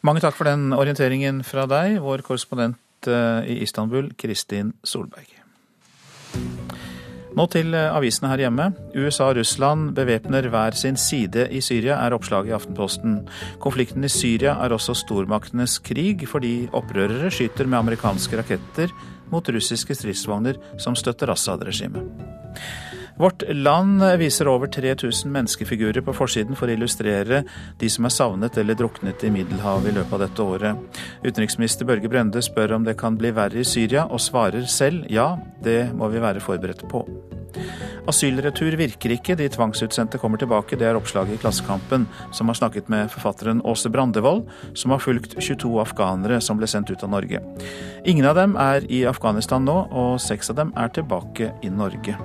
Mange 0.06 0.22
takk 0.22 0.38
for 0.38 0.48
den 0.48 0.70
orienteringen 0.72 1.42
fra 1.44 1.66
deg, 1.68 1.98
vår 2.00 2.22
korrespondent 2.24 3.10
eh, 3.10 3.50
i 3.50 3.60
Istanbul, 3.66 4.14
Kristin 4.16 4.72
Solberg. 4.86 5.40
Nå 7.38 7.46
til 7.52 7.74
eh, 7.78 7.90
avisene 7.94 8.30
her 8.32 8.44
hjemme. 8.44 8.70
USA 8.96 9.28
og 9.30 9.38
Russland 9.38 9.92
bevæpner 9.94 10.48
hver 10.50 10.74
sin 10.78 10.98
side 10.98 11.46
i 11.54 11.60
Syria, 11.62 12.00
er 12.02 12.16
oppslaget 12.16 12.50
i 12.50 12.56
Aftenposten. 12.56 13.20
Konflikten 13.62 14.04
i 14.04 14.10
Syria 14.10 14.56
er 14.64 14.74
også 14.74 14.96
stormaktenes 14.98 15.78
krig, 15.86 16.26
fordi 16.28 16.68
opprørere 16.72 17.30
skyter 17.30 17.70
med 17.70 17.78
amerikanske 17.84 18.42
raketter 18.42 18.94
mot 19.30 19.46
russiske 19.46 19.94
stridsvogner 19.94 20.58
som 20.82 20.98
støtter 20.98 21.30
Assad-regimet. 21.30 22.02
Vårt 23.20 23.42
Land 23.48 24.02
viser 24.16 24.48
over 24.48 24.66
3000 24.66 25.32
menneskefigurer 25.32 26.00
på 26.00 26.12
forsiden 26.16 26.56
for 26.56 26.70
å 26.70 26.72
illustrere 26.72 27.42
de 27.76 27.90
som 27.92 28.06
er 28.08 28.14
savnet 28.14 28.56
eller 28.56 28.78
druknet 28.80 29.20
i 29.28 29.32
Middelhavet 29.34 29.90
i 29.90 29.92
løpet 29.98 30.14
av 30.16 30.22
dette 30.22 30.46
året. 30.54 31.02
Utenriksminister 31.20 31.84
Børge 31.84 32.08
Brende 32.08 32.40
spør 32.40 32.78
om 32.78 32.86
det 32.88 32.96
kan 32.96 33.18
bli 33.20 33.34
verre 33.36 33.60
i 33.60 33.66
Syria, 33.68 34.06
og 34.08 34.24
svarer 34.24 34.64
selv 34.72 35.04
ja, 35.12 35.34
det 35.60 35.90
må 35.92 36.08
vi 36.08 36.24
være 36.24 36.40
forberedt 36.40 36.86
på. 36.88 37.04
Asylretur 38.08 38.72
virker 38.80 39.12
ikke, 39.12 39.36
de 39.36 39.52
tvangsutsendte 39.52 40.16
kommer 40.22 40.40
tilbake. 40.40 40.80
Det 40.80 40.88
er 40.88 40.96
oppslaget 40.96 41.36
i 41.36 41.42
Klassekampen, 41.44 42.08
som 42.32 42.48
har 42.48 42.56
snakket 42.56 42.88
med 42.88 43.12
forfatteren 43.12 43.60
Åse 43.68 43.92
Brandevold, 43.92 44.46
som 44.72 44.96
har 44.96 45.04
fulgt 45.04 45.36
22 45.36 45.76
afghanere 45.84 46.40
som 46.40 46.56
ble 46.56 46.72
sendt 46.72 46.88
ut 46.88 47.04
av 47.04 47.12
Norge. 47.12 47.44
Ingen 48.08 48.32
av 48.32 48.40
dem 48.40 48.56
er 48.56 48.88
i 48.88 49.04
Afghanistan 49.04 49.68
nå, 49.68 49.82
og 49.92 50.22
seks 50.24 50.54
av 50.54 50.64
dem 50.64 50.72
er 50.72 50.88
tilbake 50.96 51.52
i 51.60 51.68
Norge. 51.68 52.16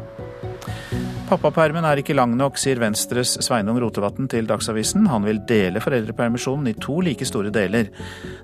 Pappapermen 1.26 1.86
er 1.90 1.98
ikke 1.98 2.14
lang 2.14 2.36
nok, 2.38 2.60
sier 2.62 2.78
Venstres 2.78 3.32
Sveinung 3.42 3.80
Rotevatn 3.82 4.28
til 4.30 4.46
Dagsavisen. 4.46 5.08
Han 5.10 5.26
vil 5.26 5.40
dele 5.50 5.82
foreldrepermisjonen 5.82 6.70
i 6.70 6.76
to 6.78 7.00
like 7.06 7.26
store 7.26 7.50
deler. 7.54 7.90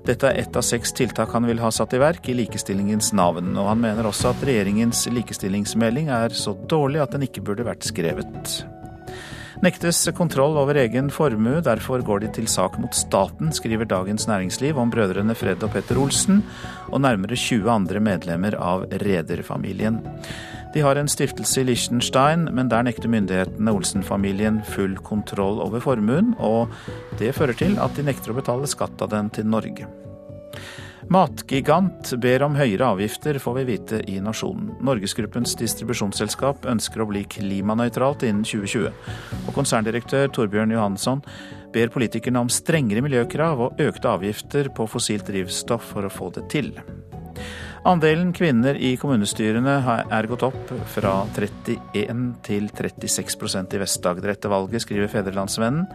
Dette 0.06 0.32
er 0.32 0.42
ett 0.42 0.58
av 0.58 0.66
seks 0.66 0.90
tiltak 0.98 1.30
han 1.36 1.46
vil 1.46 1.62
ha 1.62 1.70
satt 1.70 1.94
i 1.94 2.02
verk 2.02 2.26
i 2.26 2.34
likestillingens 2.40 3.12
navn. 3.14 3.54
Og 3.54 3.70
han 3.70 3.82
mener 3.84 4.08
også 4.10 4.32
at 4.32 4.42
regjeringens 4.48 5.04
likestillingsmelding 5.14 6.10
er 6.10 6.34
så 6.34 6.56
dårlig 6.66 7.04
at 7.04 7.14
den 7.14 7.28
ikke 7.28 7.44
burde 7.46 7.68
vært 7.70 7.86
skrevet. 7.86 8.64
Nektes 9.62 10.00
kontroll 10.18 10.56
over 10.58 10.74
egen 10.74 11.06
formue, 11.14 11.60
derfor 11.62 12.02
går 12.02 12.24
de 12.24 12.32
til 12.34 12.48
sak 12.50 12.80
mot 12.82 12.96
staten, 12.98 13.52
skriver 13.54 13.86
Dagens 13.86 14.26
Næringsliv 14.26 14.80
om 14.82 14.90
brødrene 14.90 15.36
Fred 15.38 15.62
og 15.62 15.70
Petter 15.70 16.00
Olsen, 16.02 16.42
og 16.90 17.04
nærmere 17.04 17.38
20 17.38 17.70
andre 17.70 18.02
medlemmer 18.02 18.58
av 18.58 18.88
rederfamilien. 19.04 20.00
De 20.72 20.80
har 20.80 20.96
en 20.96 21.08
stiftelse 21.08 21.60
i 21.60 21.66
Liechtenstein, 21.68 22.46
men 22.56 22.70
der 22.72 22.86
nekter 22.86 23.10
myndighetene 23.12 23.74
Olsen-familien 23.76 24.62
full 24.72 24.94
kontroll 25.04 25.60
over 25.60 25.82
formuen, 25.84 26.32
og 26.40 26.72
det 27.20 27.34
fører 27.36 27.56
til 27.58 27.76
at 27.82 27.92
de 27.98 28.06
nekter 28.06 28.32
å 28.32 28.38
betale 28.38 28.70
skatt 28.70 29.04
av 29.04 29.12
den 29.12 29.28
til 29.36 29.50
Norge. 29.52 29.88
Matgigant 31.12 32.14
ber 32.22 32.44
om 32.46 32.54
høyere 32.56 32.86
avgifter, 32.94 33.36
får 33.42 33.56
vi 33.58 33.64
vite 33.68 33.98
i 34.08 34.16
Nasjonen. 34.24 34.70
Norgesgruppens 34.86 35.52
distribusjonsselskap 35.60 36.64
ønsker 36.72 37.02
å 37.02 37.08
bli 37.10 37.26
klimanøytralt 37.28 38.24
innen 38.24 38.46
2020. 38.46 38.88
Og 39.42 39.52
konserndirektør 39.58 40.30
Torbjørn 40.32 40.72
Johansson 40.72 41.20
ber 41.74 41.92
politikerne 41.92 42.46
om 42.46 42.52
strengere 42.52 43.04
miljøkrav 43.04 43.66
og 43.66 43.82
økte 43.82 44.14
avgifter 44.14 44.72
på 44.72 44.88
fossilt 44.88 45.28
drivstoff 45.28 45.92
for 45.92 46.08
å 46.08 46.12
få 46.12 46.32
det 46.38 46.48
til. 46.54 46.72
Andelen 47.82 48.28
kvinner 48.30 48.76
i 48.78 48.92
kommunestyrene 48.94 49.72
er 50.14 50.26
gått 50.30 50.44
opp 50.46 50.68
fra 50.94 51.16
31 51.34 52.20
til 52.46 52.68
36% 52.70 53.74
i 53.74 53.80
Vest-Agder 53.82 54.30
etter 54.30 54.52
valget, 54.52 54.84
skriver 54.84 55.10
Federlandsvennen. 55.10 55.88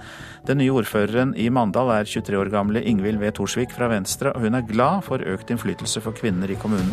Den 0.50 0.60
nye 0.60 0.74
ordføreren 0.76 1.32
i 1.40 1.46
Mandal 1.48 1.94
er 1.96 2.10
23 2.12 2.42
år 2.42 2.52
gamle 2.52 2.84
Ingvild 2.84 3.24
V. 3.24 3.32
Thorsvik 3.40 3.72
fra 3.72 3.88
Venstre, 3.94 4.36
og 4.36 4.44
hun 4.44 4.60
er 4.60 4.68
glad 4.68 5.06
for 5.08 5.24
økt 5.24 5.54
innflytelse 5.56 6.04
for 6.04 6.18
kvinner 6.18 6.52
i 6.52 6.60
kommunen, 6.60 6.92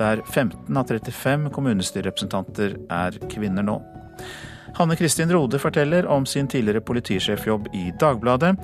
der 0.00 0.24
15 0.24 0.72
av 0.72 0.88
35 0.88 1.52
kommunestyrerepresentanter 1.58 2.78
er 2.88 3.20
kvinner 3.28 3.68
nå. 3.68 3.76
Hanne 4.74 4.96
Kristin 4.96 5.32
Rode 5.32 5.58
forteller 5.58 6.06
om 6.06 6.26
sin 6.26 6.48
tidligere 6.48 6.80
politisjefjobb 6.80 7.68
i 7.74 7.92
Dagbladet. 8.00 8.54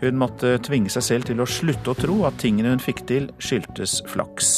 Hun 0.00 0.18
måtte 0.18 0.56
tvinge 0.64 0.90
seg 0.92 1.04
selv 1.04 1.28
til 1.28 1.42
å 1.42 1.48
slutte 1.48 1.92
å 1.92 1.98
tro 1.98 2.16
at 2.28 2.38
tingene 2.40 2.72
hun 2.72 2.82
fikk 2.82 3.02
til, 3.08 3.28
skyldtes 3.42 3.98
flaks. 4.08 4.52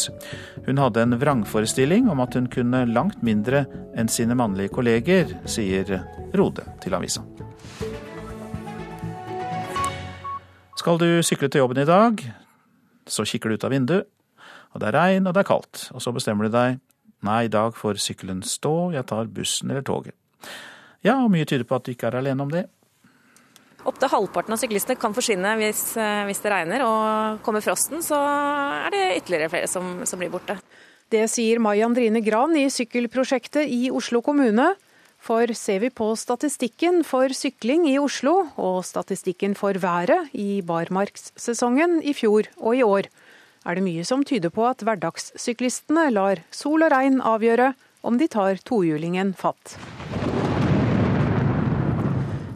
Hun 0.67 0.79
hadde 0.79 1.03
en 1.03 1.17
vrangforestilling 1.19 2.11
om 2.13 2.21
at 2.25 2.37
hun 2.39 2.51
kunne 2.53 2.85
langt 2.93 3.23
mindre 3.27 3.65
enn 3.99 4.11
sine 4.13 4.37
mannlige 4.39 4.75
kolleger, 4.77 5.33
sier 5.49 5.99
Rode 6.37 6.67
til 6.85 6.95
avisa. 6.95 7.25
Skal 10.79 11.01
du 11.01 11.09
sykle 11.27 11.49
til 11.51 11.65
jobben 11.65 11.83
i 11.83 11.89
dag, 11.89 12.21
så 13.09 13.25
kikker 13.27 13.51
du 13.51 13.59
ut 13.59 13.65
av 13.67 13.73
vinduet, 13.75 14.07
og 14.75 14.83
det 14.83 14.91
er 14.91 14.99
regn 15.01 15.27
og 15.27 15.35
det 15.35 15.43
er 15.43 15.49
kaldt. 15.49 15.89
Og 15.97 16.05
så 16.05 16.13
bestemmer 16.15 16.47
du 16.47 16.55
deg 16.55 16.79
nei, 17.27 17.41
i 17.47 17.53
dag 17.53 17.75
får 17.75 17.99
sykkelen 18.03 18.45
stå, 18.47 18.93
jeg 18.95 19.09
tar 19.11 19.33
bussen 19.35 19.73
eller 19.73 19.83
toget. 19.83 20.15
Ja, 21.07 21.21
og 21.23 21.31
mye 21.33 21.47
tyder 21.47 21.67
på 21.69 21.79
at 21.79 21.87
du 21.87 21.93
ikke 21.95 22.11
er 22.11 22.19
alene 22.19 22.45
om 22.45 22.53
det. 22.53 22.67
Opptil 23.87 24.11
halvparten 24.11 24.53
av 24.53 24.61
syklistene 24.61 24.99
kan 25.01 25.15
forsvinne 25.17 25.55
hvis, 25.61 25.83
eh, 25.97 26.25
hvis, 26.27 26.43
det 26.43 26.53
regner, 26.53 26.83
og 26.85 27.39
kommer 27.47 27.63
frosten 27.65 28.03
så 28.05 28.19
er 28.19 28.91
det 28.93 29.05
ytterligere 29.21 29.53
flere 29.53 29.71
som, 29.71 30.03
som 30.05 30.21
blir 30.21 30.33
borte. 30.33 30.59
Det 31.09 31.23
sier 31.31 31.63
Mai 31.63 31.79
Andrine 31.81 32.21
Gran 32.21 32.53
i 32.59 32.67
sykkelprosjektet 32.69 33.71
i 33.71 33.89
Oslo 33.95 34.21
kommune. 34.21 34.75
For 35.19 35.51
ser 35.57 35.81
vi 35.83 35.91
på 35.91 36.13
statistikken 36.19 37.01
for 37.07 37.33
sykling 37.35 37.89
i 37.91 37.97
Oslo, 37.99 38.51
og 38.61 38.85
statistikken 38.87 39.57
for 39.59 39.79
været 39.83 40.31
i 40.37 40.61
barmarkssesongen 40.63 41.99
i 42.07 42.15
fjor 42.15 42.47
og 42.61 42.77
i 42.77 42.85
år, 42.87 43.11
er 43.67 43.75
det 43.75 43.85
mye 43.85 44.05
som 44.07 44.23
tyder 44.25 44.53
på 44.55 44.65
at 44.69 44.85
hverdagssyklistene 44.87 46.07
lar 46.15 46.45
sol 46.55 46.87
og 46.87 46.95
regn 46.95 47.19
avgjøre 47.21 47.73
om 48.07 48.21
de 48.21 48.31
tar 48.31 48.63
tohjulingen 48.63 49.35
fatt. 49.37 49.75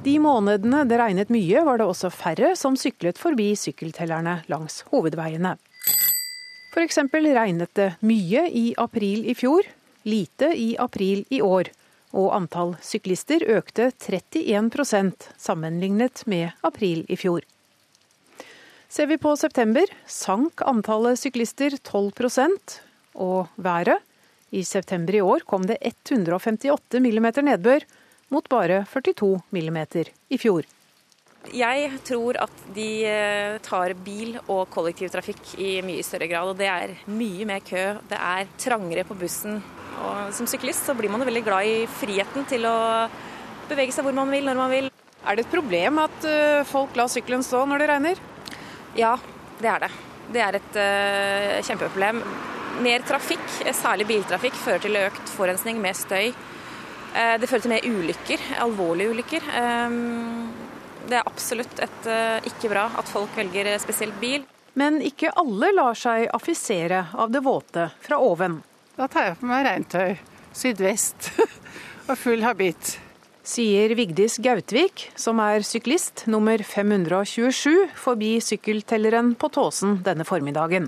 De 0.02 0.16
månedene 0.18 0.80
det 0.90 0.96
regnet 0.98 1.28
mye, 1.30 1.60
var 1.62 1.78
det 1.78 1.86
også 1.86 2.08
færre 2.10 2.56
som 2.58 2.74
syklet 2.74 3.20
forbi 3.22 3.52
sykkeltellerne 3.54 4.40
langs 4.50 4.80
hovedveiene. 4.90 5.52
F.eks. 6.72 6.98
regnet 7.12 7.70
det 7.78 7.92
mye 8.02 8.42
i 8.50 8.64
april 8.82 9.22
i 9.30 9.36
fjor, 9.38 9.62
lite 10.02 10.48
i 10.58 10.72
april 10.74 11.22
i 11.30 11.38
år. 11.38 11.70
Og 12.18 12.32
antall 12.34 12.74
syklister 12.82 13.46
økte 13.46 13.92
31% 13.94 15.30
sammenlignet 15.38 16.26
med 16.26 16.50
april 16.66 17.06
i 17.06 17.16
fjor. 17.16 17.46
Ser 18.90 19.06
vi 19.06 19.22
på 19.22 19.36
september, 19.38 19.86
sank 20.04 20.66
antallet 20.66 21.20
syklister 21.22 21.78
12% 21.78 22.80
og 23.22 23.54
været. 23.54 24.02
I 24.50 24.66
september 24.66 25.14
i 25.14 25.22
år 25.22 25.46
kom 25.46 25.62
det 25.70 25.78
158 25.80 26.98
millimeter 27.00 27.46
nedbør, 27.46 27.86
mot 28.32 28.48
bare 28.48 28.82
42 28.88 29.34
millimeter 29.54 30.10
i 30.32 30.38
fjor. 30.40 30.66
Jeg 31.50 31.88
tror 32.06 32.38
at 32.38 32.58
de 32.74 32.88
eh, 33.08 33.56
tar 33.66 33.96
bil 33.98 34.36
og 34.44 34.68
kollektivtrafikk 34.70 35.56
i 35.58 35.72
mye 35.82 36.04
større 36.06 36.28
grad. 36.30 36.52
og 36.52 36.58
Det 36.60 36.68
er 36.70 36.94
mye 37.10 37.46
mer 37.48 37.64
kø, 37.66 37.82
det 38.08 38.18
er 38.18 38.52
trangere 38.62 39.04
på 39.08 39.18
bussen. 39.18 39.58
Og 40.02 40.30
som 40.34 40.46
syklist 40.46 40.86
så 40.86 40.94
blir 40.98 41.10
man 41.10 41.22
jo 41.22 41.28
veldig 41.28 41.44
glad 41.46 41.66
i 41.66 41.82
friheten 41.98 42.46
til 42.48 42.66
å 42.70 42.76
bevege 43.68 43.94
seg 43.94 44.06
hvor 44.06 44.14
man 44.16 44.30
vil, 44.30 44.46
når 44.46 44.60
man 44.60 44.70
vil. 44.72 44.88
Er 45.26 45.38
det 45.38 45.46
et 45.46 45.52
problem 45.54 46.00
at 46.02 46.30
eh, 46.30 46.62
folk 46.68 46.94
lar 46.98 47.10
sykkelen 47.10 47.44
stå 47.46 47.66
når 47.66 47.82
det 47.82 47.90
regner? 47.90 48.22
Ja, 48.98 49.16
det 49.58 49.70
er 49.74 49.86
det. 49.86 49.92
Det 50.32 50.40
er 50.40 50.56
et 50.56 50.76
uh, 50.78 51.58
kjempeproblem. 51.66 52.20
Mer 52.84 53.02
trafikk, 53.04 53.42
særlig 53.76 54.06
biltrafikk, 54.08 54.56
fører 54.56 54.82
til 54.84 54.98
økt 55.00 55.32
forurensning 55.34 55.80
med 55.82 55.96
støy. 55.98 56.30
Eh, 57.14 57.34
det 57.40 57.48
fører 57.50 57.64
til 57.66 57.72
mer 57.74 57.86
ulykker, 57.86 58.44
alvorlige 58.64 59.14
ulykker. 59.14 59.48
Ehm, 59.60 60.48
Det 61.02 61.16
er 61.18 61.26
absolutt 61.26 61.80
et, 61.82 62.04
ikke 62.46 62.68
bra 62.70 62.84
at 62.96 63.08
folk 63.10 63.34
velger 63.36 63.66
spesielt 63.82 64.14
bil. 64.20 64.44
Men 64.78 65.00
ikke 65.02 65.32
alle 65.36 65.72
lar 65.74 65.98
seg 65.98 66.28
affisere 66.32 67.08
av 67.18 67.32
det 67.34 67.42
våte 67.44 67.88
fra 68.00 68.20
oven. 68.22 68.60
Da 68.96 69.08
tar 69.10 69.26
jeg 69.26 69.38
på 69.40 69.48
meg 69.50 69.66
regntøy, 69.66 70.14
sydvest 70.54 71.32
og 72.08 72.14
full 72.16 72.44
habit. 72.46 72.94
Sier 73.42 73.96
Vigdis 73.98 74.38
Gautvik, 74.38 75.08
som 75.18 75.40
er 75.42 75.66
syklist 75.66 76.28
nummer 76.30 76.62
527 76.62 77.90
forbi 77.98 78.36
sykkeltelleren 78.38 79.34
på 79.34 79.50
Tåsen 79.50 79.98
denne 80.06 80.24
formiddagen. 80.24 80.86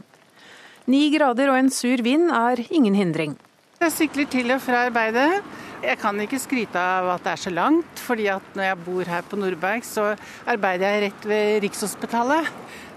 Ni 0.87 1.09
grader 1.11 1.51
og 1.51 1.59
en 1.59 1.73
sur 1.75 1.99
vind 2.07 2.31
er 2.31 2.63
ingen 2.71 2.95
hindring. 2.95 3.35
Jeg 3.83 3.93
sykler 3.93 4.31
til 4.31 4.55
og 4.55 4.63
fra 4.63 4.87
arbeidet. 4.87 5.43
Jeg 5.85 5.99
kan 6.01 6.17
ikke 6.23 6.41
skryte 6.41 6.81
av 6.81 7.11
at 7.13 7.25
det 7.27 7.33
er 7.35 7.41
så 7.43 7.51
langt, 7.53 8.01
fordi 8.01 8.29
at 8.33 8.55
når 8.57 8.71
jeg 8.71 8.83
bor 8.87 9.09
her 9.11 9.27
på 9.29 9.37
Nordberg, 9.37 9.85
så 9.85 10.15
arbeider 10.49 10.89
jeg 10.89 11.03
rett 11.05 11.27
ved 11.29 11.59
Rikshospitalet. 11.67 12.49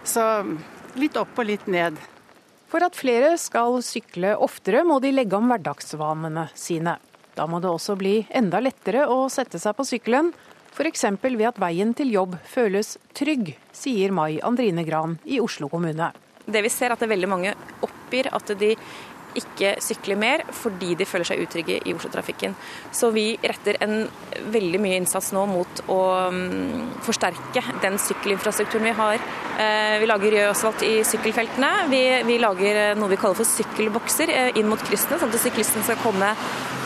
Så 0.07 0.23
litt 0.95 1.17
opp 1.19 1.35
og 1.35 1.49
litt 1.49 1.67
ned. 1.67 1.99
For 2.71 2.83
at 2.83 2.95
flere 2.99 3.33
skal 3.39 3.81
sykle 3.83 4.33
oftere, 4.43 4.85
må 4.87 5.01
de 5.03 5.11
legge 5.11 5.35
om 5.35 5.51
hverdagsvanene 5.51 6.47
sine. 6.55 6.95
Da 7.35 7.45
må 7.47 7.59
det 7.63 7.69
også 7.69 7.97
bli 7.99 8.21
enda 8.33 8.61
lettere 8.63 9.03
å 9.11 9.27
sette 9.31 9.59
seg 9.61 9.75
på 9.77 9.85
sykkelen, 9.87 10.31
f.eks. 10.77 11.05
ved 11.23 11.47
at 11.49 11.59
veien 11.59 11.91
til 11.97 12.11
jobb 12.13 12.37
føles 12.47 12.95
trygg, 13.17 13.55
sier 13.73 14.13
Mai 14.15 14.39
Andrine 14.45 14.85
Gran 14.87 15.17
i 15.25 15.41
Oslo 15.43 15.69
kommune. 15.71 16.11
Det 16.47 16.63
vi 16.63 16.71
ser 16.71 16.91
er 16.91 16.95
at 16.95 17.01
det 17.03 17.09
er 17.09 17.15
veldig 17.15 17.29
mange 17.29 17.53
oppgir 17.83 18.29
at 18.31 18.51
de 18.59 18.75
ikke 19.39 19.75
sykler 19.83 20.19
mer 20.19 20.43
fordi 20.55 20.93
de 20.97 21.07
føler 21.07 21.27
seg 21.29 21.41
utrygge 21.43 21.79
i 21.79 21.93
Oslo-trafikken. 21.95 22.55
Så 22.95 23.11
vi 23.15 23.29
retter 23.43 23.79
en 23.83 24.07
veldig 24.53 24.81
mye 24.83 24.99
innsats 25.01 25.31
nå 25.35 25.45
mot 25.49 25.83
å 25.91 25.99
um, 26.31 26.87
forsterke 27.05 27.63
den 27.83 27.99
sykkelinfrastrukturen 28.01 28.89
vi 28.89 28.95
har. 28.97 29.21
Uh, 29.57 29.95
vi 30.01 30.09
lager 30.09 30.37
rød 30.37 30.49
asfalt 30.51 30.85
i 30.87 30.95
sykkelfeltene. 31.07 31.71
Vi, 31.93 32.01
vi, 32.27 32.39
lager 32.41 32.97
noe 32.99 33.11
vi 33.13 33.19
kaller 33.21 33.39
for 33.39 33.49
sykkelbokser 33.49 34.33
uh, 34.33 34.59
inn 34.59 34.69
mot 34.69 34.83
kryssene, 34.89 35.19
sånn 35.21 35.33
at 35.33 35.45
syklisten 35.45 35.85
skal 35.87 36.01
komme 36.03 36.33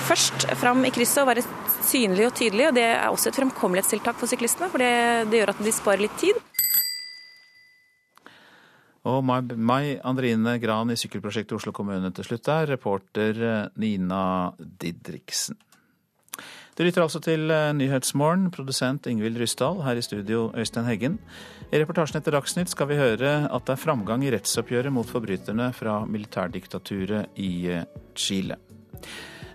først 0.07 0.49
fram 0.59 0.83
i 0.85 0.93
krysset 0.93 1.23
og 1.23 1.31
være 1.31 1.45
synlig 1.85 2.27
og 2.27 2.35
tydelig. 2.37 2.69
og 2.69 2.77
Det 2.77 2.87
er 2.91 3.09
også 3.09 3.31
et 3.31 3.41
fremkommelighetstiltak 3.41 4.19
for 4.19 4.31
syklistene, 4.31 4.71
for 4.71 4.83
det, 4.83 4.93
det 5.31 5.41
gjør 5.41 5.53
at 5.55 5.65
de 5.65 5.75
sparer 5.75 6.05
litt 6.07 6.17
tid. 6.21 6.39
Og 9.09 9.23
Mai 9.25 9.97
Andrine 10.05 10.59
Gran 10.61 10.93
i 10.93 10.97
Sykkelprosjektet 10.99 11.55
Oslo 11.57 11.73
kommune 11.73 12.11
til 12.13 12.27
slutt 12.27 12.45
der, 12.45 12.69
reporter 12.75 13.39
eh, 13.41 13.69
Nina 13.81 14.51
Didriksen. 14.59 15.57
Du 16.77 16.85
lytter 16.85 17.03
altså 17.03 17.19
til 17.23 17.49
eh, 17.51 17.71
Nyhetsmorgen, 17.73 18.51
produsent 18.53 19.09
Ingvild 19.09 19.41
Ryssdal, 19.41 19.81
her 19.83 19.97
i 19.97 20.05
studio 20.05 20.51
Øystein 20.53 20.85
Heggen. 20.85 21.17
I 21.71 21.81
reportasjen 21.81 22.21
etter 22.21 22.37
Dagsnytt 22.37 22.71
skal 22.71 22.91
vi 22.91 22.99
høre 22.99 23.33
at 23.49 23.65
det 23.67 23.73
er 23.73 23.81
framgang 23.81 24.23
i 24.25 24.31
rettsoppgjøret 24.35 24.93
mot 24.93 25.09
forbryterne 25.09 25.71
fra 25.73 26.03
militærdiktaturet 26.05 27.41
i 27.41 27.51
eh, 27.73 27.85
Chile. 28.13 28.61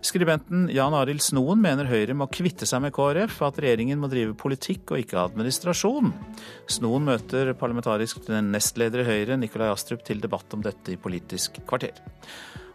Skribenten 0.07 0.69
Jan 0.71 0.95
Arild 0.95 1.23
Snoen 1.25 1.59
mener 1.59 1.89
Høyre 1.91 2.15
må 2.15 2.29
kvitte 2.31 2.67
seg 2.69 2.85
med 2.85 2.93
KrF, 2.95 3.41
at 3.43 3.57
regjeringen 3.63 3.99
må 3.99 4.11
drive 4.13 4.37
politikk 4.39 4.93
og 4.95 5.03
ikke 5.03 5.19
administrasjon. 5.25 6.13
Snoen 6.71 7.09
møter 7.09 7.51
parlamentarisk 7.59 8.29
nestleder 8.29 9.03
i 9.03 9.09
Høyre, 9.09 9.39
Nikolai 9.41 9.73
Astrup, 9.73 10.05
til 10.07 10.23
debatt 10.23 10.55
om 10.55 10.63
dette 10.63 10.95
i 10.95 11.01
Politisk 11.01 11.59
kvarter. 11.67 11.99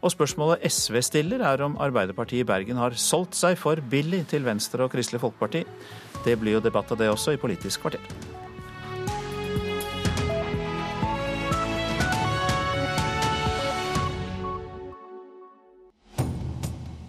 Og 0.02 0.12
spørsmålet 0.12 0.66
SV 0.68 1.00
stiller 1.06 1.46
er 1.46 1.64
om 1.64 1.80
Arbeiderpartiet 1.80 2.44
i 2.44 2.50
Bergen 2.52 2.82
har 2.82 3.00
solgt 3.00 3.38
seg 3.40 3.56
for 3.62 3.80
billig 3.80 4.26
til 4.34 4.44
Venstre 4.48 4.88
og 4.90 4.92
Kristelig 4.92 5.24
Folkeparti. 5.24 5.64
Det 6.26 6.36
blir 6.42 6.58
jo 6.58 6.68
debatt 6.68 6.92
av 6.92 7.00
det 7.00 7.14
også 7.14 7.38
i 7.38 7.42
Politisk 7.42 7.86
kvarter. 7.86 8.41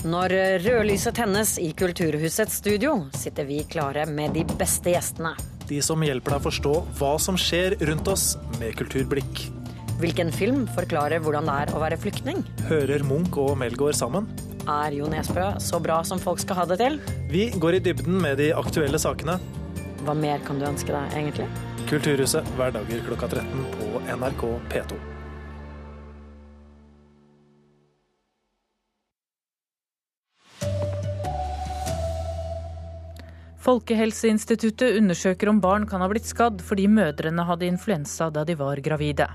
Når 0.03 0.33
rødlyset 0.65 1.15
tennes 1.15 1.53
i 1.63 1.69
Kulturhusets 1.79 2.57
studio, 2.59 3.05
sitter 3.15 3.47
vi 3.47 3.61
klare 3.71 4.03
med 4.11 4.33
de 4.35 4.43
beste 4.59 4.91
gjestene. 4.91 5.31
De 5.69 5.79
som 5.79 6.03
hjelper 6.03 6.35
deg 6.35 6.41
å 6.41 6.47
forstå 6.49 6.73
hva 6.99 7.11
som 7.23 7.39
skjer 7.39 7.77
rundt 7.87 8.11
oss 8.11 8.33
med 8.59 8.75
kulturblikk. 8.81 9.45
Hvilken 10.03 10.33
film 10.35 10.65
forklarer 10.75 11.23
hvordan 11.23 11.47
det 11.47 11.55
er 11.55 11.71
å 11.77 11.85
være 11.85 12.01
flyktning? 12.03 12.43
Hører 12.67 13.07
Munch 13.07 13.39
og 13.39 13.55
Melgaard 13.61 13.95
sammen? 13.95 14.27
Er 14.67 14.99
Jo 14.99 15.07
Nesbø 15.11 15.53
så 15.63 15.79
bra 15.83 16.01
som 16.07 16.19
folk 16.19 16.43
skal 16.43 16.59
ha 16.59 16.67
det 16.73 16.81
til? 16.83 16.99
Vi 17.31 17.47
går 17.63 17.79
i 17.79 17.83
dybden 17.87 18.19
med 18.27 18.43
de 18.43 18.51
aktuelle 18.59 18.99
sakene. 18.99 19.39
Hva 20.03 20.19
mer 20.19 20.43
kan 20.43 20.59
du 20.59 20.67
ønske 20.67 20.91
deg, 20.91 21.15
egentlig? 21.15 21.47
Kulturhuset 21.87 22.55
hverdager 22.59 23.07
klokka 23.07 23.31
13 23.39 23.67
på 23.79 24.05
NRK 24.19 24.47
P2. 24.75 25.12
Folkehelseinstituttet 33.63 34.97
undersøker 34.99 35.47
om 35.53 35.61
barn 35.63 35.85
kan 35.87 36.03
ha 36.03 36.09
blitt 36.11 36.27
skadd 36.27 36.59
fordi 36.67 36.89
mødrene 36.91 37.45
hadde 37.47 37.69
influensa 37.71 38.27
da 38.35 38.43
de 38.43 38.57
var 38.59 38.81
gravide. 38.83 39.29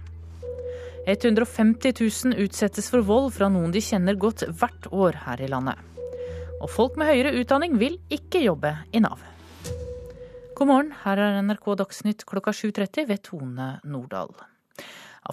150 1.08 1.94
000 2.36 2.44
utsettes 2.44 2.90
for 2.92 3.06
vold 3.08 3.30
fra 3.38 3.48
noen 3.48 3.72
de 3.72 3.80
kjenner 3.80 4.20
godt 4.20 4.44
hvert 4.60 4.90
år 4.92 5.22
her 5.24 5.46
i 5.46 5.48
landet. 5.48 5.80
Og 6.60 6.68
folk 6.74 7.00
med 7.00 7.08
høyere 7.08 7.32
utdanning 7.40 7.78
vil 7.80 7.96
ikke 8.12 8.44
jobbe 8.44 8.74
i 8.92 9.00
Nav. 9.00 9.24
God 10.58 10.72
morgen, 10.74 10.92
her 11.06 11.22
er 11.24 11.40
NRK 11.46 11.72
Dagsnytt 11.80 12.28
klokka 12.28 12.52
7.30 12.52 13.08
ved 13.08 13.24
Tone 13.24 13.70
Nordahl. 13.88 14.34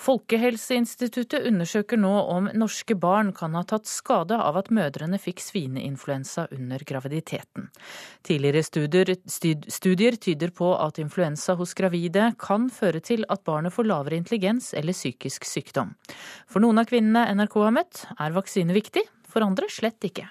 Folkehelseinstituttet 0.01 1.47
undersøker 1.47 1.99
nå 2.01 2.13
om 2.33 2.49
norske 2.59 2.97
barn 2.99 3.31
kan 3.37 3.55
ha 3.55 3.63
tatt 3.69 3.87
skade 3.91 4.37
av 4.41 4.59
at 4.59 4.71
mødrene 4.75 5.21
fikk 5.23 5.43
svineinfluensa 5.45 6.49
under 6.55 6.83
graviditeten. 6.87 7.69
Tidligere 8.27 8.65
studier, 8.67 9.15
studier, 9.27 10.19
tyder 10.19 10.55
på 10.55 10.73
at 10.79 10.99
influensa 11.03 11.55
hos 11.59 11.75
gravide 11.79 12.33
kan 12.41 12.69
føre 12.75 13.03
til 13.05 13.27
at 13.31 13.45
barnet 13.47 13.75
får 13.75 13.89
lavere 13.91 14.19
intelligens 14.19 14.73
eller 14.75 14.97
psykisk 14.97 15.47
sykdom. 15.47 15.95
For 16.51 16.65
noen 16.65 16.83
av 16.83 16.91
kvinnene 16.91 17.29
NRK 17.37 17.59
har 17.63 17.77
møtt, 17.79 18.07
er 18.19 18.35
vaksine 18.35 18.75
viktig, 18.75 19.05
for 19.31 19.47
andre 19.47 19.71
slett 19.71 20.03
ikke. 20.07 20.27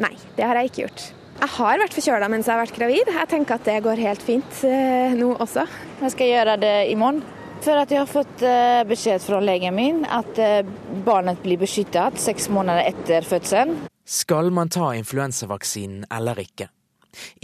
Nei, 0.00 0.14
det 0.36 0.46
har 0.46 0.56
jeg 0.60 0.70
ikke 0.70 0.86
gjort. 0.86 1.10
Jeg 1.40 1.52
har 1.56 1.80
vært 1.80 1.94
forkjøla 1.96 2.28
mens 2.28 2.48
jeg 2.48 2.52
har 2.52 2.60
vært 2.66 2.76
gravid. 2.76 3.12
Jeg 3.16 3.28
tenker 3.32 3.56
at 3.56 3.68
det 3.68 3.78
går 3.84 4.02
helt 4.04 4.24
fint 4.24 4.64
eh, 4.68 5.16
nå 5.16 5.32
også. 5.40 5.64
Jeg 6.02 6.12
skal 6.16 6.32
gjøre 6.34 6.56
det 6.60 6.74
i 6.92 6.96
morgen. 7.00 7.22
For 7.60 7.76
at 7.76 7.90
jeg 7.92 8.00
har 8.00 8.08
fått 8.08 8.42
eh, 8.46 8.80
beskjed 8.88 9.20
fra 9.20 9.38
legen 9.44 9.74
min 9.76 10.04
at 10.08 10.38
eh, 10.40 10.64
barnet 11.04 11.42
blir 11.44 11.60
beskyttet 11.60 12.16
seks 12.20 12.48
måneder 12.48 12.88
etter 12.88 13.26
fødselen. 13.26 13.82
Skal 14.08 14.48
man 14.54 14.72
ta 14.72 14.94
influensavaksinen 14.96 16.06
eller 16.10 16.40
ikke? 16.40 16.70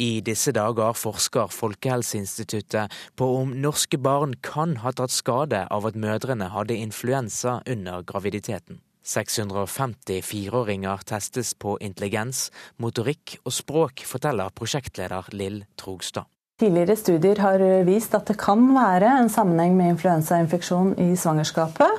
I 0.01 0.23
disse 0.25 0.55
dager 0.57 0.97
forsker 0.97 1.51
Folkehelseinstituttet 1.53 2.95
på 3.19 3.29
om 3.43 3.53
norske 3.61 3.99
barn 4.01 4.33
kan 4.41 4.79
ha 4.85 4.95
tatt 4.97 5.13
skade 5.13 5.67
av 5.69 5.89
at 5.91 5.99
mødrene 5.99 6.49
hadde 6.55 6.79
influensa 6.81 7.61
under 7.67 8.07
graviditeten. 8.07 8.81
650 9.07 10.23
fireåringer 10.27 11.05
testes 11.07 11.53
på 11.55 11.77
intelligens, 11.85 12.49
motorikk 12.83 13.37
og 13.45 13.55
språk, 13.55 14.03
forteller 14.09 14.55
prosjektleder 14.57 15.29
Lill 15.37 15.61
Trogstad. 15.79 16.27
Tidligere 16.57 16.95
studier 16.97 17.37
har 17.45 17.61
vist 17.85 18.15
at 18.17 18.31
det 18.31 18.39
kan 18.41 18.63
være 18.73 19.11
en 19.19 19.27
sammenheng 19.29 19.75
med 19.77 19.91
influensainfeksjon 19.93 20.95
i 21.05 21.11
svangerskapet 21.21 21.99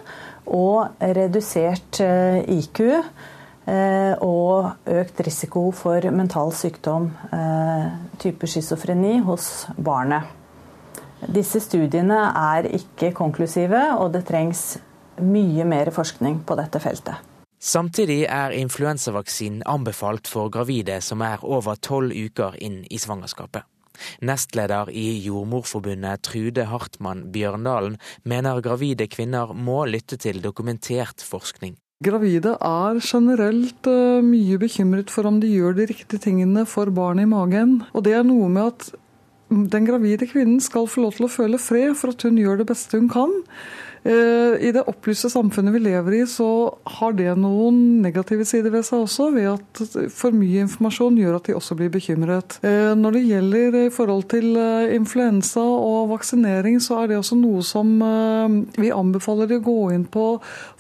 og 0.50 0.96
redusert 0.98 2.00
eh, 2.02 2.40
IQ 2.56 2.82
eh, 2.88 4.16
og 4.26 4.90
økt 4.90 5.22
risiko 5.28 5.68
for 5.78 6.10
mental 6.10 6.50
sykdom, 6.58 7.06
eh, 7.38 7.86
type 8.18 8.50
schizofreni, 8.50 9.20
hos 9.30 9.68
barnet. 9.78 10.26
Disse 11.22 11.62
studiene 11.62 12.24
er 12.34 12.72
ikke 12.82 13.14
konklusive, 13.14 13.84
og 14.02 14.10
det 14.18 14.26
trengs 14.26 14.80
mye 15.22 15.70
mer 15.70 15.94
forskning 15.94 16.42
på 16.50 16.58
dette 16.58 16.82
feltet. 16.82 17.22
Samtidig 17.62 18.24
er 18.26 18.58
influensavaksinen 18.58 19.62
anbefalt 19.70 20.26
for 20.26 20.50
gravide 20.50 20.98
som 21.06 21.22
er 21.22 21.46
over 21.46 21.78
tolv 21.78 22.10
uker 22.10 22.58
inn 22.58 22.88
i 22.90 22.98
svangerskapet. 22.98 23.70
Nestleder 24.22 24.92
i 24.92 25.08
Jordmorforbundet 25.26 26.26
Trude 26.28 26.68
Hartmann 26.70 27.28
Bjørndalen 27.34 27.98
mener 28.24 28.62
gravide 28.66 29.10
kvinner 29.12 29.54
må 29.54 29.86
lytte 29.90 30.20
til 30.22 30.42
dokumentert 30.44 31.24
forskning. 31.26 31.78
Gravide 32.04 32.54
er 32.62 33.00
generelt 33.02 33.88
eh, 33.90 34.22
mye 34.22 34.60
bekymret 34.62 35.10
for 35.10 35.26
om 35.26 35.40
de 35.42 35.50
gjør 35.50 35.80
de 35.80 35.88
riktige 35.90 36.22
tingene 36.28 36.68
for 36.70 36.92
barnet 36.94 37.26
i 37.26 37.32
magen. 37.32 37.80
Og 37.98 38.06
det 38.06 38.14
er 38.14 38.28
noe 38.28 38.52
med 38.54 38.70
at 38.70 38.92
den 39.50 39.88
gravide 39.88 40.28
kvinnen 40.30 40.60
skal 40.62 40.86
få 40.92 41.08
lov 41.08 41.18
til 41.18 41.26
å 41.26 41.32
føle 41.32 41.60
fred 41.62 41.96
for 41.98 42.14
at 42.14 42.26
hun 42.28 42.38
gjør 42.38 42.62
det 42.62 42.68
beste 42.70 43.00
hun 43.00 43.10
kan. 43.10 43.34
Eh, 44.04 44.68
I 44.68 44.72
det 44.76 44.84
opplyste 44.88 45.30
samfunnet 45.32 45.74
vi 45.76 45.82
lever 45.88 46.20
i, 46.20 46.22
så 46.30 46.48
har 46.98 47.16
det 47.18 47.34
noen 47.40 48.02
negative 48.04 48.46
sider 48.48 48.74
ved 48.74 48.86
seg 48.88 49.06
også, 49.06 49.30
ved 49.36 49.50
at 49.56 50.12
for 50.14 50.36
mye 50.36 50.66
informasjon 50.66 51.18
gjør 51.20 51.40
at 51.40 51.50
de 51.50 51.56
også 51.58 51.78
blir 51.80 51.92
bekymret. 51.94 52.60
Eh, 52.68 52.94
når 52.98 53.18
det 53.18 53.24
gjelder 53.28 53.80
i 53.82 53.88
forhold 53.94 54.28
til 54.34 54.60
eh, 54.60 54.94
influensa 54.98 55.64
og 55.64 56.12
vaksinering, 56.14 56.80
så 56.84 57.02
er 57.02 57.12
det 57.12 57.20
også 57.22 57.40
noe 57.40 57.64
som 57.66 57.96
vi 58.78 58.90
anbefaler 58.94 59.56
å 59.56 59.64
gå 59.64 59.80
inn 59.96 60.06
på 60.12 60.26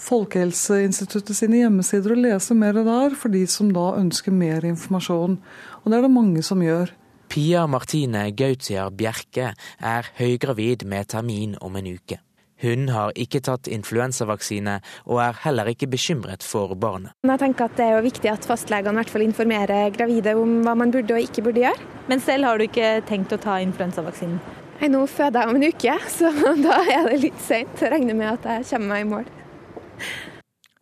Folkehelseinstituttet 0.07 1.35
sine 1.37 1.63
hjemmesider 1.63 2.13
og 2.13 2.21
lese 2.23 2.55
mer 2.57 2.77
der, 2.77 3.15
for 3.17 3.33
de 3.33 3.43
som 3.49 3.71
da 3.73 3.89
ønsker 3.97 4.35
mer 4.35 4.65
informasjon. 4.67 5.37
Og 5.83 5.89
det 5.89 5.97
er 5.97 6.07
det 6.07 6.13
mange 6.13 6.43
som 6.45 6.61
gjør. 6.63 6.93
Pia 7.27 7.65
Martine 7.67 8.29
Gautier 8.31 8.93
Bjerke 8.95 9.51
er 9.83 10.13
høygravid 10.19 10.87
med 10.87 11.11
termin 11.11 11.57
om 11.61 11.75
en 11.75 11.91
uke. 11.97 12.21
Hun 12.61 12.89
har 12.89 13.13
ikke 13.19 13.41
tatt 13.45 13.69
influensavaksine, 13.69 14.79
og 15.05 15.21
er 15.21 15.41
heller 15.43 15.69
ikke 15.69 15.89
bekymret 15.91 16.45
for 16.45 16.73
barnet. 16.75 17.13
Jeg 17.27 17.41
tenker 17.43 17.67
at 17.67 17.75
Det 17.77 17.85
er 17.85 17.97
jo 17.97 18.05
viktig 18.07 18.31
at 18.31 18.47
fastlegene 18.49 18.97
hvert 18.97 19.13
fall 19.13 19.25
informerer 19.25 19.91
gravide 19.93 20.33
om 20.39 20.61
hva 20.65 20.73
man 20.77 20.93
burde 20.93 21.13
og 21.13 21.21
ikke 21.21 21.43
burde 21.45 21.61
gjøre. 21.65 21.89
Men 22.07 22.23
selv 22.23 22.49
har 22.49 22.57
du 22.57 22.65
ikke 22.65 23.01
tenkt 23.05 23.35
å 23.35 23.41
ta 23.41 23.59
influensavaksinen? 23.61 24.39
Nå 24.77 25.03
føder 25.09 25.41
jeg 25.41 25.49
om 25.49 25.57
en 25.57 25.67
uke, 25.67 25.97
så 26.17 26.31
da 26.63 26.79
er 26.85 27.11
det 27.11 27.21
litt 27.27 27.43
seint. 27.45 27.81
Regner 27.81 28.17
med 28.17 28.33
at 28.33 28.49
jeg 28.49 28.71
kommer 28.71 28.93
meg 28.95 29.05
i 29.05 29.11
mål. 29.11 29.29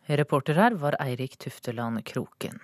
Reporter 0.06 0.54
her 0.54 0.76
var 0.78 0.94
Eirik 1.02 1.36
Tufteland 1.42 2.04
Kroken. 2.06 2.60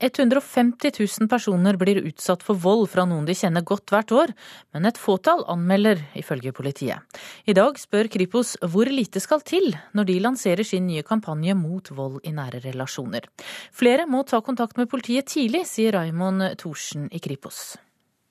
150 0.00 0.92
000 0.96 1.28
personer 1.28 1.76
blir 1.80 2.00
utsatt 2.08 2.42
for 2.44 2.58
vold 2.58 2.88
fra 2.92 3.04
noen 3.08 3.26
de 3.28 3.36
kjenner 3.36 3.64
godt 3.66 3.92
hvert 3.92 4.14
år, 4.16 4.32
men 4.72 4.88
et 4.88 5.00
fåtall 5.00 5.44
anmelder, 5.52 6.00
ifølge 6.16 6.54
politiet. 6.56 7.04
I 7.44 7.56
dag 7.56 7.76
spør 7.78 8.08
Kripos 8.12 8.54
hvor 8.72 8.88
lite 8.88 9.20
skal 9.20 9.44
til 9.44 9.74
når 9.96 10.08
de 10.08 10.20
lanserer 10.24 10.66
sin 10.66 10.88
nye 10.88 11.04
kampanje 11.06 11.56
mot 11.58 11.92
vold 11.92 12.20
i 12.24 12.32
nære 12.36 12.62
relasjoner. 12.64 13.28
Flere 13.76 14.08
må 14.08 14.24
ta 14.24 14.40
kontakt 14.44 14.80
med 14.80 14.88
politiet 14.90 15.28
tidlig, 15.28 15.66
sier 15.68 15.98
Raymond 15.98 16.48
Thorsen 16.60 17.10
i 17.12 17.20
Kripos. 17.20 17.76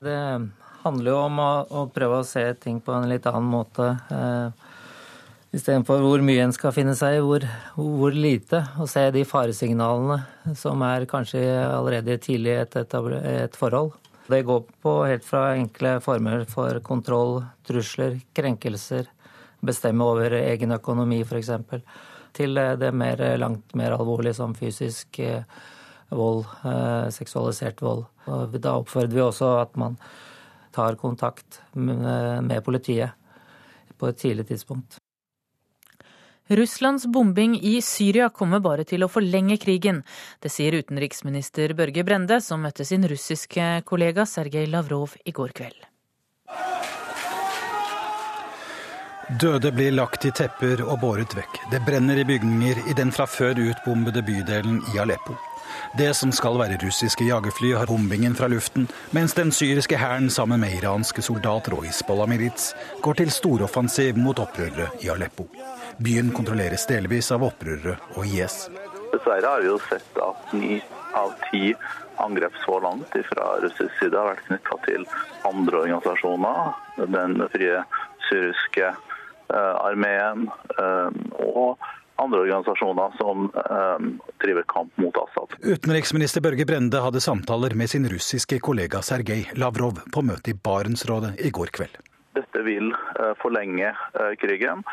Det 0.02 0.18
handler 0.84 1.12
jo 1.12 1.22
om 1.26 1.40
å, 1.44 1.86
prøve 1.94 2.22
å 2.22 2.28
se 2.28 2.44
ting 2.64 2.80
på 2.84 2.94
en 2.96 3.10
litt 3.12 3.28
annen 3.30 3.50
måte. 3.52 3.92
Eh, 4.10 4.69
Istedenfor 5.50 6.04
hvor 6.06 6.22
mye 6.22 6.44
en 6.46 6.52
skal 6.54 6.74
finne 6.76 6.94
seg 6.98 7.16
i, 7.18 7.22
hvor, 7.26 7.42
hvor, 7.74 8.14
lite. 8.14 8.60
Og 8.78 8.90
se 8.92 9.08
de 9.16 9.24
faresignalene 9.26 10.54
som 10.58 10.84
er 10.86 11.08
kanskje 11.10 11.42
allerede 11.66 12.20
tidlig 12.22 12.54
i 12.54 12.60
et, 12.62 12.78
et, 12.78 13.58
forhold. 13.58 13.96
Det 14.30 14.44
går 14.46 14.68
på 14.86 14.94
helt 15.10 15.26
fra 15.26 15.56
enkle 15.58 15.96
former 16.06 16.46
for 16.52 16.78
kontroll, 16.86 17.40
trusler, 17.66 18.20
krenkelser, 18.38 19.10
bestemme 19.66 20.06
over 20.06 20.38
egen 20.38 20.78
økonomi 20.78 21.24
f.eks., 21.26 21.52
til 22.38 22.54
det 22.54 22.92
mer, 22.94 23.24
langt 23.42 23.74
mer 23.74 23.96
alvorlige 23.96 24.36
som 24.38 24.54
fysisk 24.54 25.18
eh, 25.26 25.42
vold, 26.14 26.44
eh, 26.62 27.10
seksualisert 27.10 27.82
vold. 27.82 28.06
Og 28.30 28.54
da 28.62 28.76
oppfordrer 28.78 29.18
vi 29.18 29.26
også 29.26 29.50
at 29.64 29.74
man 29.82 29.98
tar 30.78 31.00
kontakt 31.02 31.64
med 31.74 32.54
politiet 32.64 33.18
på 33.98 34.14
et 34.14 34.22
tidlig 34.22 34.46
tidspunkt. 34.54 34.99
Russlands 36.50 37.06
bombing 37.06 37.60
i 37.62 37.82
Syria 37.82 38.30
kommer 38.30 38.60
bare 38.60 38.86
til 38.90 39.06
å 39.06 39.10
forlenge 39.12 39.60
krigen. 39.62 40.02
Det 40.42 40.50
sier 40.50 40.74
utenriksminister 40.82 41.76
Børge 41.78 42.02
Brende, 42.04 42.40
som 42.42 42.64
møtte 42.66 42.86
sin 42.90 43.06
russiske 43.06 43.68
kollega 43.86 44.26
Sergej 44.26 44.66
Lavrov 44.74 45.14
i 45.26 45.36
går 45.36 45.54
kveld. 45.54 45.86
Døde 49.30 49.70
blir 49.72 49.94
lagt 49.94 50.26
i 50.26 50.32
tepper 50.34 50.82
og 50.88 50.98
båret 51.04 51.36
vekk. 51.38 51.62
Det 51.70 51.84
brenner 51.86 52.18
i 52.18 52.26
bygninger 52.26 52.82
i 52.90 52.98
den 52.98 53.14
fra 53.14 53.30
før 53.30 53.62
utbombede 53.62 54.26
bydelen 54.26 54.82
i 54.90 54.98
Aleppo. 54.98 55.38
Det 55.98 56.14
som 56.14 56.30
skal 56.32 56.60
være 56.60 56.78
russiske 56.84 57.26
jagerfly, 57.26 57.72
har 57.74 57.90
bombingen 57.90 58.36
fra 58.38 58.48
luften, 58.48 58.86
mens 59.16 59.34
den 59.34 59.50
syriske 59.52 59.98
hæren 59.98 60.30
sammen 60.30 60.62
med 60.62 60.76
iranske 60.78 61.22
soldater 61.26 61.74
og 61.74 61.88
Hizbollah-milits 61.88 62.76
går 63.02 63.18
til 63.18 63.32
storoffensiv 63.34 64.18
mot 64.18 64.40
opprørere 64.40 64.92
i 65.02 65.10
Aleppo. 65.10 65.48
Byen 65.98 66.30
kontrolleres 66.36 66.86
delvis 66.86 67.32
av 67.34 67.44
opprørere 67.48 67.98
og 68.14 68.28
IS. 68.28 68.68
Dessverre 69.10 69.50
har 69.50 69.66
vi 69.66 69.72
jo 69.72 69.80
sett 69.90 70.22
at 70.22 70.54
ni 70.54 70.78
av 71.18 71.34
ti 71.50 71.74
angrep 72.22 72.54
så 72.66 72.78
langt 72.86 73.16
fra 73.32 73.52
russisk 73.64 73.94
side 73.98 74.14
har 74.14 74.30
vært 74.36 74.46
knytta 74.46 74.78
til 74.86 75.08
andre 75.50 75.84
organisasjoner. 75.88 76.74
Den 77.18 77.40
frie 77.50 77.82
syriske 78.30 78.92
uh, 78.94 79.76
armeen 79.82 80.52
uh, 80.78 81.10
og 81.42 81.82
andre 82.24 82.44
organisasjoner 82.46 83.16
som 83.18 83.48
um, 83.50 84.10
driver 84.44 84.66
kamp 84.68 84.98
mot 85.02 85.18
Assad. 85.24 85.56
Utenriksminister 85.64 86.44
Børge 86.46 86.66
Brende 86.70 87.02
hadde 87.04 87.22
samtaler 87.24 87.76
med 87.80 87.90
sin 87.90 88.08
russiske 88.10 88.60
kollega 88.64 89.02
Sergej 89.06 89.52
Lavrov 89.60 90.02
på 90.14 90.26
møte 90.26 90.54
i 90.54 90.58
Barentsrådet 90.68 91.36
i 91.40 91.54
går 91.56 91.74
kveld. 91.80 92.02
Dette 92.38 92.66
vil 92.68 92.92
uh, 92.94 93.34
forlenge 93.42 93.94
krigen. 94.42 94.84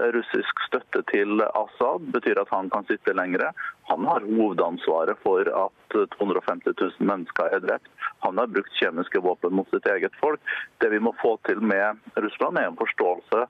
Russisk 0.00 0.60
støtte 0.66 1.02
til 1.10 1.42
Assad 1.44 2.06
betyr 2.14 2.38
at 2.40 2.52
han 2.52 2.70
kan 2.72 2.86
sitte 2.88 3.12
lengre. 3.12 3.50
Han 3.90 4.06
har 4.08 4.24
hovedansvaret 4.24 5.20
for 5.20 5.44
at 5.44 5.96
250 6.16 6.72
000 6.80 7.08
mennesker 7.10 7.52
er 7.52 7.60
drept. 7.60 7.90
Han 8.24 8.40
har 8.40 8.48
brukt 8.48 8.72
kjemiske 8.80 9.20
våpen 9.20 9.52
mot 9.58 9.68
sitt 9.68 9.86
eget 9.92 10.16
folk. 10.20 10.40
Det 10.80 10.88
vi 10.94 11.00
må 11.02 11.12
få 11.20 11.34
til 11.48 11.60
med 11.60 12.00
Russland, 12.16 12.56
er 12.56 12.70
en 12.70 12.80
forståelse 12.80 13.44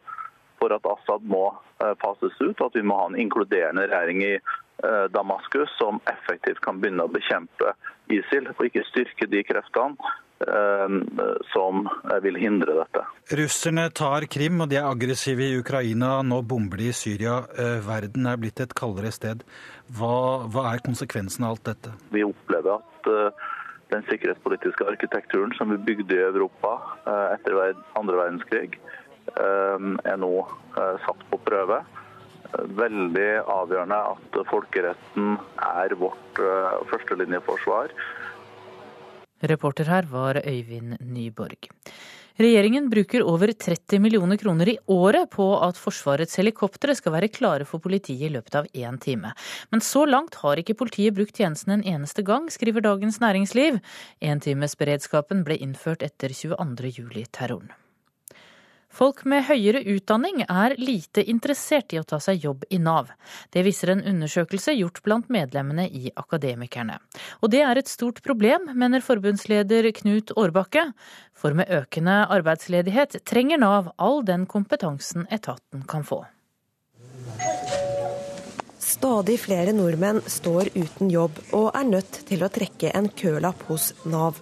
for 0.62 0.74
at 0.74 0.86
Assad 0.94 1.26
må 1.26 1.48
eh, 1.82 1.94
fases 2.02 2.38
ut, 2.40 2.54
og 2.54 2.68
at 2.70 2.78
vi 2.78 2.86
må 2.86 2.98
ha 3.00 3.10
en 3.10 3.18
inkluderende 3.18 3.88
regjering 3.90 4.22
i 4.22 4.34
eh, 4.38 5.06
Damaskus 5.14 5.74
som 5.80 5.98
effektivt 6.14 6.62
kan 6.62 6.78
begynne 6.78 7.08
å 7.08 7.12
bekjempe 7.12 7.74
ISIL, 8.12 8.52
og 8.54 8.68
ikke 8.68 8.86
styrke 8.92 9.30
de 9.30 9.42
kreftene 9.46 10.14
Ehm, 10.48 11.02
som 11.52 11.86
vil 12.22 12.36
hindre 12.40 12.74
dette. 12.74 13.02
Russerne 13.38 13.84
tar 13.94 14.26
Krim, 14.30 14.60
og 14.64 14.70
de 14.72 14.78
er 14.80 14.88
aggressive 14.88 15.44
i 15.44 15.58
Ukraina. 15.58 16.16
Nå 16.26 16.40
bomber 16.48 16.80
de 16.82 16.90
i 16.90 16.96
Syria. 16.96 17.42
Eh, 17.58 17.78
verden 17.86 18.26
er 18.26 18.40
blitt 18.40 18.60
et 18.60 18.74
kaldere 18.74 19.12
sted. 19.14 19.44
Hva, 19.98 20.48
hva 20.50 20.72
er 20.72 20.82
konsekvensen 20.86 21.46
av 21.46 21.56
alt 21.56 21.66
dette? 21.70 21.94
Vi 22.14 22.24
opplever 22.26 22.80
at 22.80 23.10
eh, 23.12 23.44
den 23.94 24.06
sikkerhetspolitiske 24.08 24.88
arkitekturen 24.88 25.54
som 25.58 25.70
vi 25.74 25.78
bygde 25.92 26.18
i 26.18 26.26
Europa 26.26 26.74
eh, 27.06 27.36
etter 27.36 27.76
andre 28.00 28.18
verdenskrig, 28.24 28.80
er 29.36 30.16
nå 30.20 30.32
satt 31.04 31.26
på 31.30 31.40
prøve. 31.46 31.82
Veldig 32.52 33.28
avgjørende 33.48 34.00
at 34.12 34.40
folkeretten 34.50 35.36
er 35.56 35.94
vårt 36.00 36.42
førstelinjeforsvar. 36.90 37.94
Reporter 39.42 39.88
her 39.90 40.06
var 40.10 40.38
Øyvind 40.46 40.98
Nyborg. 41.00 41.70
Regjeringen 42.40 42.86
bruker 42.88 43.24
over 43.28 43.52
30 43.52 44.00
millioner 44.00 44.38
kroner 44.40 44.70
i 44.72 44.78
året 44.90 45.28
på 45.34 45.46
at 45.60 45.76
Forsvarets 45.76 46.38
helikoptre 46.40 46.94
skal 46.96 47.12
være 47.16 47.28
klare 47.28 47.66
for 47.68 47.82
politiet 47.82 48.24
i 48.30 48.32
løpet 48.32 48.56
av 48.62 48.70
én 48.72 48.96
time. 49.02 49.34
Men 49.70 49.84
så 49.84 50.06
langt 50.08 50.38
har 50.40 50.62
ikke 50.62 50.78
politiet 50.78 51.18
brukt 51.18 51.36
tjenesten 51.36 51.76
en 51.76 51.84
eneste 51.84 52.24
gang, 52.24 52.48
skriver 52.48 52.86
Dagens 52.86 53.20
Næringsliv. 53.20 53.82
Entimesberedskapen 54.24 55.44
ble 55.44 55.60
innført 55.60 56.06
etter 56.06 56.32
22. 56.32 57.81
Folk 58.92 59.22
med 59.24 59.46
høyere 59.48 59.80
utdanning 59.88 60.42
er 60.44 60.74
lite 60.76 61.24
interessert 61.24 61.94
i 61.94 62.00
å 62.00 62.04
ta 62.04 62.18
seg 62.20 62.44
jobb 62.44 62.66
i 62.68 62.76
Nav. 62.82 63.08
Det 63.48 63.64
viser 63.64 63.94
en 63.94 64.04
undersøkelse 64.04 64.74
gjort 64.76 65.00
blant 65.06 65.30
medlemmene 65.32 65.86
i 65.88 66.12
Akademikerne. 66.12 66.98
Og 67.40 67.54
det 67.54 67.62
er 67.64 67.80
et 67.80 67.88
stort 67.88 68.20
problem, 68.26 68.68
mener 68.76 69.00
forbundsleder 69.04 69.88
Knut 69.96 70.34
Årbakke. 70.36 70.90
For 71.32 71.56
med 71.56 71.72
økende 71.72 72.20
arbeidsledighet 72.36 73.22
trenger 73.24 73.64
Nav 73.64 73.94
all 73.96 74.20
den 74.28 74.44
kompetansen 74.44 75.24
etaten 75.32 75.88
kan 75.88 76.04
få. 76.04 76.26
Stadig 78.82 79.38
flere 79.40 79.72
nordmenn 79.72 80.20
står 80.28 80.68
uten 80.74 81.08
jobb 81.10 81.38
og 81.56 81.70
er 81.72 81.88
nødt 81.88 82.26
til 82.28 82.44
å 82.44 82.50
trekke 82.52 82.92
en 82.92 83.08
kølapp 83.08 83.64
hos 83.70 83.92
Nav. 84.04 84.36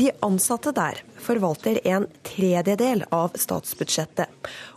De 0.00 0.10
ansatte 0.20 0.70
der 0.72 0.96
forvalter 1.20 1.76
en 1.84 2.06
tredjedel 2.24 3.02
av 3.12 3.34
statsbudsjettet. 3.36 4.30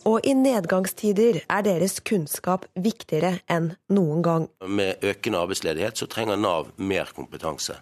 Og 0.04 0.26
i 0.28 0.34
nedgangstider 0.36 1.38
er 1.46 1.64
deres 1.64 2.02
kunnskap 2.04 2.66
viktigere 2.76 3.38
enn 3.48 3.70
noen 3.96 4.20
gang. 4.26 4.50
Med 4.68 5.00
økende 5.00 5.40
arbeidsledighet 5.46 6.02
så 6.02 6.10
trenger 6.12 6.42
Nav 6.44 6.74
mer 6.76 7.14
kompetanse. 7.16 7.78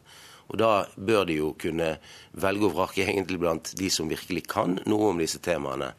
Og 0.54 0.60
Da 0.62 0.86
bør 0.94 1.26
de 1.26 1.40
jo 1.40 1.56
kunne 1.58 1.96
velge 2.38 2.70
og 2.70 2.76
vrake 2.78 3.08
egentlig 3.08 3.42
blant 3.42 3.74
de 3.74 3.90
som 3.90 4.12
virkelig 4.12 4.46
kan 4.52 4.78
noe 4.86 5.10
om 5.10 5.26
disse 5.26 5.42
temaene. 5.42 5.96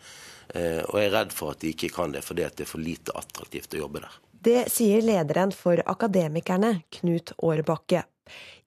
Eh, 0.55 0.78
og 0.86 0.95
jeg 1.01 1.09
er 1.09 1.16
redd 1.16 1.34
for 1.34 1.57
at 1.57 1.64
de 1.64 1.74
ikke 1.74 1.90
kan 1.90 2.14
det, 2.14 2.22
fordi 2.22 2.47
det 2.55 2.68
er 2.68 2.70
for 2.70 2.86
lite 2.86 3.18
attraktivt 3.18 3.74
å 3.74 3.82
jobbe 3.82 4.05
der. 4.07 4.22
Det 4.30 4.61
sier 4.70 5.03
lederen 5.03 5.51
for 5.51 5.82
Akademikerne, 5.90 6.84
Knut 7.01 7.34
Årbakke. 7.43 8.07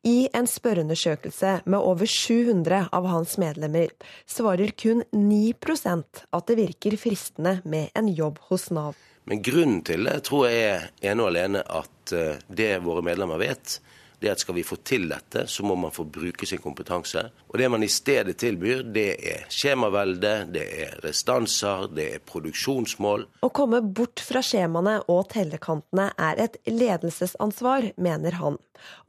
I 0.06 0.28
en 0.38 0.45
spørreundersøkelse 0.45 1.51
med 1.66 1.82
over 1.82 2.06
700 2.06 2.91
av 2.93 3.08
hans 3.10 3.39
medlemmer 3.41 3.89
svarer 4.30 4.70
kun 4.78 5.01
9% 5.10 6.22
at 6.30 6.45
det 6.45 6.58
virker 6.60 6.97
fristende 7.01 7.56
med 7.66 7.89
en 7.97 8.12
jobb 8.14 8.38
hos 8.51 8.68
Nav. 8.70 8.93
Men 9.26 9.41
grunnen 9.41 9.80
til 9.82 10.06
det 10.06 10.20
tror 10.28 10.45
jeg 10.45 10.68
er 10.70 10.86
ene 11.10 11.26
og 11.26 11.32
alene 11.32 11.64
at 11.66 12.14
eh, 12.14 12.38
det 12.53 12.70
våre 12.86 13.01
medlemmer 13.08 13.41
vet, 13.41 13.80
det 14.22 14.32
at 14.32 14.43
skal 14.43 14.57
vi 14.57 14.66
få 14.66 14.78
til 14.86 15.07
dette, 15.11 15.45
så 15.47 15.66
må 15.68 15.76
man 15.80 15.93
få 15.93 16.05
bruke 16.07 16.47
sin 16.47 16.61
kompetanse. 16.63 17.24
Og 17.49 17.57
det 17.59 17.70
man 17.72 17.84
i 17.86 17.91
stedet 17.91 18.38
tilbyr, 18.41 18.84
det 18.95 19.07
er 19.32 19.45
skjemavelde, 19.53 20.34
det 20.55 20.66
er 20.86 20.99
restanser, 21.05 21.89
det 21.95 22.07
er 22.18 22.26
produksjonsmål. 22.26 23.28
Å 23.45 23.51
komme 23.55 23.82
bort 23.86 24.24
fra 24.24 24.43
skjemaene 24.45 24.99
og 25.11 25.28
tellekantene 25.34 26.11
er 26.18 26.45
et 26.47 26.59
ledelsesansvar, 26.70 27.91
mener 28.01 28.39
han, 28.41 28.59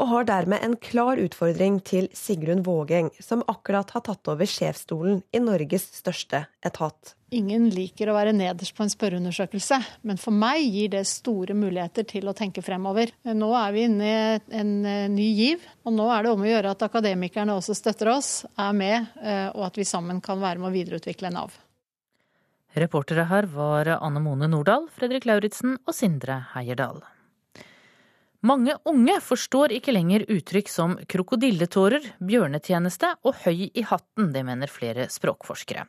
og 0.01 0.11
har 0.13 0.29
dermed 0.29 0.63
en 0.63 0.79
klar 0.81 1.21
utfordring 1.21 1.81
til 1.87 2.09
Sigrun 2.17 2.65
Vågeng, 2.67 3.11
som 3.21 3.45
akkurat 3.51 3.91
har 3.97 4.07
tatt 4.07 4.33
over 4.33 4.49
sjefsstolen 4.49 5.23
i 5.35 5.43
Norges 5.43 5.91
største 6.01 6.47
etat. 6.67 7.17
Ingen 7.37 7.67
liker 7.75 8.09
å 8.09 8.15
være 8.17 8.33
nederst 8.33 8.73
på 8.77 8.85
en 8.85 8.93
spørreundersøkelse, 8.93 9.79
men 10.09 10.21
for 10.21 10.33
meg 10.33 10.63
gir 10.65 10.93
det 10.95 11.03
store 11.11 11.57
muligheter 11.59 12.07
til 12.09 12.31
å 12.31 12.35
tenke 12.37 12.65
fremover. 12.65 13.13
Nå 13.29 13.51
er 13.59 13.75
vi 13.75 13.83
inne 13.85 14.07
i 14.09 14.57
en 14.57 14.73
eh, 14.89 15.09
ny 15.13 15.27
giv, 15.37 15.67
og 15.85 15.97
nå 15.99 16.07
er 16.15 16.25
det 16.25 16.33
om 16.33 16.45
å 16.45 16.49
gjøre 16.49 16.73
at 16.73 16.85
akademikerne 16.87 17.59
også 17.59 17.77
støtter 17.77 18.15
oss, 18.15 18.31
er 18.57 18.73
med, 18.77 19.11
eh, 19.21 19.51
og 19.53 19.67
at 19.69 19.77
vi 19.77 19.85
sammen 19.89 20.23
kan 20.25 20.41
være 20.41 20.63
med 20.63 20.71
å 20.71 20.77
videreutvikle 20.79 21.33
Nav. 21.35 21.59
Reportere 22.77 23.27
her 23.29 23.49
var 23.53 23.93
Anne 23.99 24.23
Mone 24.25 24.49
Nordahl, 24.53 24.89
Fredrik 24.93 25.29
Lauritzen 25.29 25.77
og 25.85 25.97
Sindre 25.97 26.43
Heierdal. 26.55 27.05
Mange 28.45 28.75
unge 28.85 29.15
forstår 29.25 29.73
ikke 29.79 29.95
lenger 29.95 30.27
uttrykk 30.33 30.69
som 30.69 30.97
krokodilletårer, 31.09 32.05
bjørnetjeneste 32.21 33.15
og 33.25 33.39
høy 33.47 33.71
i 33.73 33.85
hatten. 33.87 34.33
Det 34.35 34.43
mener 34.45 34.71
flere 34.71 35.07
språkforskere. 35.13 35.87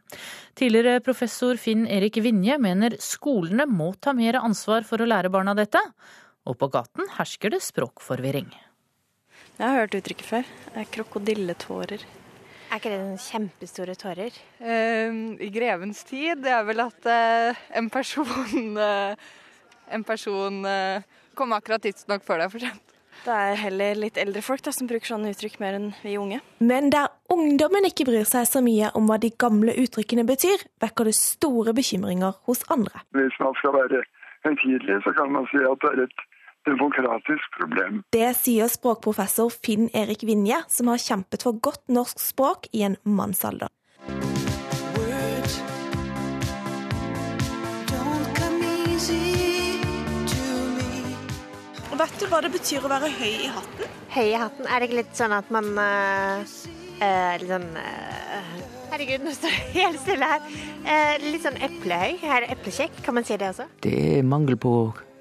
Tidligere 0.57 1.01
professor 1.03 1.59
Finn 1.59 1.83
Erik 1.91 2.21
Vinje 2.23 2.55
mener 2.61 2.95
skolene 3.03 3.67
må 3.67 3.91
ta 3.99 4.15
mer 4.15 4.39
ansvar 4.39 4.87
for 4.87 5.03
å 5.03 5.09
lære 5.09 5.33
barna 5.33 5.57
dette. 5.57 5.81
Og 6.47 6.55
på 6.61 6.69
gaten 6.71 7.09
hersker 7.17 7.51
det 7.51 7.59
språkforvirring. 7.65 8.47
Jeg 9.57 9.65
har 9.65 9.81
hørt 9.81 9.97
uttrykket 9.97 10.29
før. 10.29 10.55
Krokodilletårer. 10.93 12.07
Er 12.67 12.81
ikke 12.81 12.91
det 12.91 12.99
noen 12.99 13.21
kjempestore 13.21 13.95
tårer? 13.95 14.35
Uh, 14.59 15.35
I 15.39 15.47
grevens 15.53 16.03
tid 16.07 16.43
det 16.43 16.51
er 16.51 16.65
vel 16.67 16.83
at 16.83 17.07
uh, 17.07 17.67
en 17.79 17.91
person 17.91 18.75
uh, 18.79 19.15
En 19.87 20.03
person 20.03 20.65
kom 21.37 21.55
akkurat 21.55 21.83
tidsnok 21.85 22.25
før 22.25 22.41
det 22.41 22.47
er 22.47 22.53
for 22.53 22.65
sent. 22.65 22.93
Det 23.25 23.33
er 23.33 23.57
heller 23.59 23.97
litt 23.97 24.17
eldre 24.21 24.43
folk 24.45 24.61
da, 24.63 24.71
som 24.75 24.87
bruker 24.89 25.09
sånne 25.09 25.31
uttrykk 25.33 25.57
mer 25.63 25.77
enn 25.79 25.89
vi 26.03 26.15
unge. 26.21 26.39
Men 26.63 26.91
der 26.93 27.09
ungdommen 27.33 27.87
ikke 27.89 28.05
bryr 28.07 28.27
seg 28.29 28.45
så 28.49 28.61
mye 28.63 28.91
om 28.97 29.09
hva 29.09 29.17
de 29.21 29.31
gamle 29.33 29.73
uttrykkene 29.81 30.25
betyr, 30.27 30.63
vekker 30.83 31.09
det 31.09 31.17
store 31.17 31.73
bekymringer 31.77 32.37
hos 32.47 32.63
andre. 32.73 33.03
Hvis 33.17 33.35
man 33.41 33.57
skal 33.59 33.75
være 33.75 34.03
høytidelig, 34.45 35.01
så 35.05 35.15
kan 35.17 35.33
man 35.33 35.49
si 35.51 35.63
at 35.65 35.81
det 35.83 35.93
er 35.93 36.03
et 36.05 36.25
demokratisk 36.67 37.57
problem. 37.57 38.01
Det 38.13 38.29
sier 38.37 38.69
språkprofessor 38.71 39.51
Finn 39.55 39.89
Erik 39.95 40.25
Vinje, 40.27 40.61
som 40.71 40.91
har 40.91 41.01
kjempet 41.01 41.47
for 41.47 41.59
godt 41.63 41.83
norsk 41.91 42.21
språk 42.21 42.69
i 42.75 42.83
en 42.87 42.99
mannsalder. 43.07 43.71
Og 51.97 52.03
vet 52.03 52.19
du 52.21 52.27
hva 52.29 52.37
det 52.45 52.51
betyr 52.53 52.83
å 52.85 52.89
være 52.91 53.07
høy 53.09 53.31
i 53.47 53.47
hatten? 53.49 53.93
Høy 54.13 54.27
i 54.27 54.35
hatten? 54.37 54.67
Er 54.69 54.83
det 54.83 54.85
ikke 54.85 54.97
litt 54.99 55.15
sånn 55.17 55.33
at 55.33 55.47
man 55.49 55.71
uh, 55.81 56.43
uh, 57.01 57.31
Litt 57.41 57.49
sånn 57.49 57.65
uh, 57.73 58.51
Herregud, 58.91 59.25
nå 59.25 59.33
står 59.33 59.55
det 59.55 59.63
helt 59.79 59.97
stille 60.03 60.29
her. 60.29 60.45
litt 61.25 61.41
sånn 61.41 61.57
eplehøy. 61.57 62.19
Her 62.21 62.45
er 62.45 62.53
eplekjekk. 62.53 63.01
Kan 63.01 63.17
man 63.17 63.25
si 63.25 63.33
det 63.41 63.49
også? 63.49 63.65
Det 63.81 63.95
er 64.13 64.29
mangel 64.29 64.61
på 64.61 64.75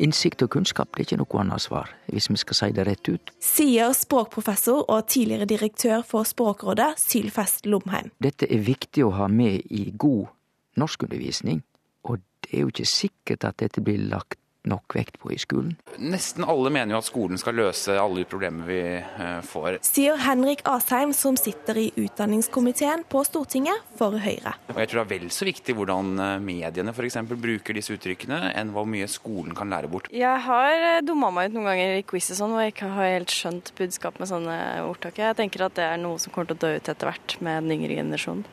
innsikt 0.04 0.44
og 0.44 0.52
kunnskap. 0.52 0.92
Det 0.92 1.00
er 1.00 1.08
ikke 1.08 1.22
noe 1.22 1.42
annet 1.46 1.64
svar, 1.64 1.96
hvis 2.12 2.28
vi 2.28 2.38
skal 2.44 2.60
si 2.60 2.70
det 2.76 2.84
rett 2.90 3.08
ut. 3.08 3.32
Sier 3.40 3.96
språkprofessor 3.96 4.84
og 4.84 5.08
tidligere 5.08 5.48
direktør 5.48 6.04
for 6.06 6.28
Språkrådet, 6.28 6.92
Sylfest 7.00 7.64
Lomheim. 7.72 8.12
Dette 8.20 8.52
er 8.52 8.60
viktig 8.68 9.08
å 9.08 9.14
ha 9.16 9.32
med 9.32 9.64
i 9.72 9.88
god 9.96 10.28
norskundervisning, 10.76 11.64
og 12.04 12.20
det 12.44 12.52
er 12.52 12.66
jo 12.66 12.74
ikke 12.76 12.92
sikkert 12.92 13.48
at 13.48 13.64
dette 13.64 13.80
blir 13.80 14.12
lagt 14.12 14.42
nok 14.66 14.96
vekt 14.96 15.18
på 15.22 15.32
i 15.34 15.38
skolen? 15.40 15.76
Nesten 16.02 16.44
alle 16.46 16.70
mener 16.74 16.96
jo 16.96 17.00
at 17.00 17.08
skolen 17.08 17.40
skal 17.40 17.56
løse 17.58 17.96
alle 17.98 18.22
de 18.22 18.28
problemer 18.28 18.68
vi 18.68 18.80
eh, 18.98 19.38
får. 19.46 19.78
Sier 19.86 20.18
Henrik 20.26 20.64
Asheim, 20.68 21.14
som 21.16 21.38
sitter 21.40 21.78
i 21.80 21.86
utdanningskomiteen 21.96 23.06
på 23.10 23.22
Stortinget 23.26 23.86
for 23.98 24.18
Høyre. 24.20 24.56
Og 24.72 24.80
jeg 24.82 24.90
tror 24.90 25.02
det 25.02 25.06
er 25.06 25.12
vel 25.14 25.30
så 25.34 25.48
viktig 25.48 25.76
hvordan 25.78 26.12
eh, 26.22 26.34
mediene 26.42 26.94
f.eks. 26.94 27.20
bruker 27.36 27.78
disse 27.78 27.96
uttrykkene, 27.96 28.52
enn 28.56 28.74
hvor 28.74 28.88
mye 28.90 29.08
skolen 29.10 29.56
kan 29.56 29.72
lære 29.72 29.90
bort. 29.92 30.10
Jeg 30.14 30.44
har 30.48 30.88
eh, 30.92 31.02
dumma 31.06 31.32
meg 31.34 31.50
ut 31.50 31.58
noen 31.58 31.70
ganger 31.72 31.96
i 32.00 32.04
quiz 32.06 32.32
og 32.34 32.40
sånn, 32.40 32.56
hvor 32.56 32.66
jeg 32.66 32.76
ikke 32.76 32.92
har 32.96 33.14
helt 33.16 33.34
skjønt 33.34 33.72
budskap 33.78 34.20
med 34.20 34.32
sånne 34.32 34.58
ordtak. 34.86 35.22
Jeg 35.22 35.38
tenker 35.38 35.68
at 35.68 35.78
det 35.78 35.86
er 35.86 36.02
noe 36.02 36.20
som 36.22 36.34
kommer 36.34 36.50
til 36.50 36.58
å 36.58 36.64
dø 36.66 36.76
ut 36.76 36.92
etter 36.92 37.12
hvert 37.12 37.38
med 37.40 37.64
den 37.64 37.78
yngre 37.78 38.00
generasjonen. 38.02 38.46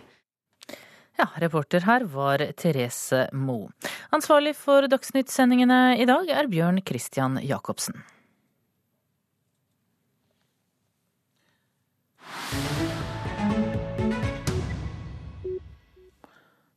Ja, 1.17 1.27
reporter 1.37 1.85
her 1.85 2.03
var 2.09 2.41
Therese 2.57 3.27
Moe. 3.33 3.69
Ansvarlig 4.09 4.55
for 4.57 4.87
Dagsnytt-sendingene 4.89 5.97
i 6.01 6.07
dag 6.09 6.29
er 6.33 6.49
Bjørn 6.49 6.81
Christian 6.81 7.37
Jacobsen. 7.43 8.01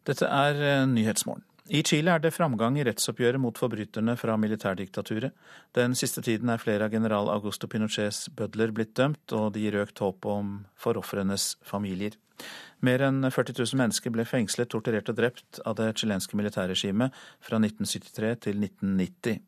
Dette 0.06 0.28
er 0.28 0.60
eh, 0.62 0.86
Nyhetsmorgen. 0.86 1.42
I 1.66 1.80
Chile 1.82 2.12
er 2.14 2.20
det 2.22 2.30
framgang 2.30 2.76
i 2.78 2.84
rettsoppgjøret 2.86 3.42
mot 3.42 3.56
forbryterne 3.58 4.14
fra 4.20 4.36
militærdiktaturet. 4.38 5.32
Den 5.74 5.96
siste 5.98 6.22
tiden 6.22 6.52
er 6.52 6.62
flere 6.62 6.86
av 6.86 6.92
general 6.94 7.26
Augusto 7.32 7.66
Pinochets 7.66 8.28
bødler 8.36 8.70
blitt 8.70 8.94
dømt, 8.94 9.32
og 9.34 9.56
det 9.56 9.64
gir 9.64 9.80
økt 9.80 9.98
håp 10.04 10.28
om 10.30 10.60
for 10.78 11.00
ofrenes 11.00 11.56
familier. 11.66 12.14
Mer 12.84 13.02
enn 13.06 13.24
40 13.30 13.56
000 13.56 13.80
mennesker 13.80 14.12
ble 14.12 14.26
fengslet, 14.28 14.70
torturert 14.72 15.08
og 15.12 15.16
drept 15.18 15.60
av 15.64 15.78
det 15.78 15.92
chilenske 16.00 16.36
militærregimet 16.36 17.14
fra 17.40 17.60
1973 17.62 18.34
til 18.48 18.60
1990. 18.60 19.40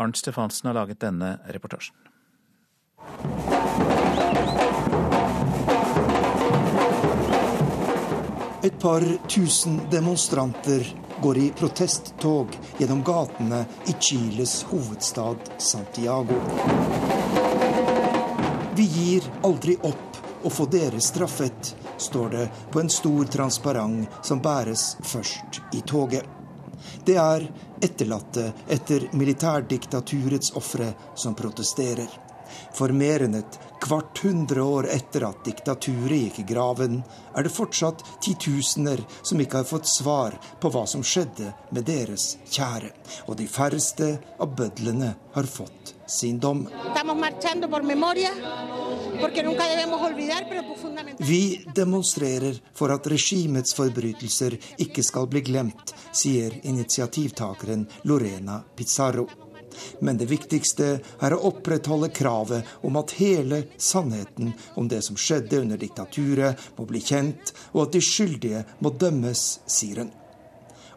Arnt 0.00 0.16
Stefansen 0.16 0.70
har 0.70 0.78
laget 0.78 1.02
denne 1.02 1.38
reportasjen. 1.50 1.96
Et 8.62 8.76
par 8.80 9.00
tusen 9.28 9.78
demonstranter 9.90 10.84
går 11.22 11.38
i 11.40 11.46
protesttog 11.56 12.52
gjennom 12.78 13.00
gatene 13.04 13.62
i 13.88 13.94
Chiles 14.00 14.58
hovedstad 14.68 15.48
Santiago. 15.58 16.36
Vi 18.76 18.84
gir 18.84 19.30
aldri 19.44 19.78
opp 19.80 20.09
å 20.42 20.50
få 20.50 20.66
dere 20.70 21.00
straffet, 21.00 21.74
står 21.98 22.30
det 22.30 22.46
på 22.72 22.80
en 22.80 22.90
stor 22.90 23.24
transparent 23.24 24.20
som 24.26 24.42
bæres 24.42 24.96
først 25.02 25.60
i 25.76 25.82
toget. 25.86 26.24
Det 27.04 27.16
er 27.20 27.44
etterlatte 27.80 28.50
etter 28.68 29.08
militærdiktaturets 29.12 30.52
ofre 30.56 30.92
som 31.14 31.36
protesterer. 31.36 32.08
For 32.74 32.92
mer 32.94 33.24
enn 33.24 33.36
et 33.38 33.58
kvart 33.80 34.20
hundre 34.24 34.62
år 34.62 34.88
etter 34.92 35.24
at 35.28 35.44
diktaturet 35.46 36.24
gikk 36.24 36.40
i 36.42 36.46
graven, 36.50 37.00
er 37.36 37.46
det 37.46 37.52
fortsatt 37.54 38.02
titusener 38.24 39.02
som 39.22 39.40
ikke 39.40 39.62
har 39.62 39.68
fått 39.68 39.88
svar 39.90 40.36
på 40.60 40.72
hva 40.72 40.84
som 40.90 41.04
skjedde 41.06 41.52
med 41.70 41.86
deres 41.88 42.34
kjære. 42.50 42.92
Og 43.28 43.38
de 43.40 43.46
færreste 43.50 44.12
av 44.38 44.54
bødlene 44.58 45.14
har 45.34 45.50
fått 45.50 45.94
sin 46.10 46.40
dom. 46.42 46.66
Vi 51.18 51.64
demonstrerer 51.74 52.60
for 52.74 52.92
at 52.94 53.06
regimets 53.06 53.74
forbrytelser 53.76 54.56
ikke 54.80 55.04
skal 55.04 55.28
bli 55.30 55.42
glemt, 55.44 55.92
sier 56.12 56.56
initiativtakeren 56.62 57.86
Lorena 58.08 58.60
Pizarro. 58.76 59.28
Men 60.00 60.18
det 60.18 60.28
viktigste 60.30 60.88
er 61.20 61.34
å 61.34 61.42
opprettholde 61.50 62.10
kravet 62.14 62.72
om 62.86 62.96
at 63.00 63.14
hele 63.20 63.62
sannheten 63.76 64.52
om 64.80 64.88
det 64.88 65.02
som 65.06 65.18
skjedde 65.20 65.60
under 65.62 65.80
diktaturet, 65.80 66.58
må 66.76 66.88
bli 66.88 67.02
kjent, 67.04 67.52
og 67.74 67.86
at 67.86 67.94
de 67.94 68.02
skyldige 68.04 68.64
må 68.80 68.92
dømmes, 68.96 69.44
sier 69.66 70.02
hun. 70.02 70.10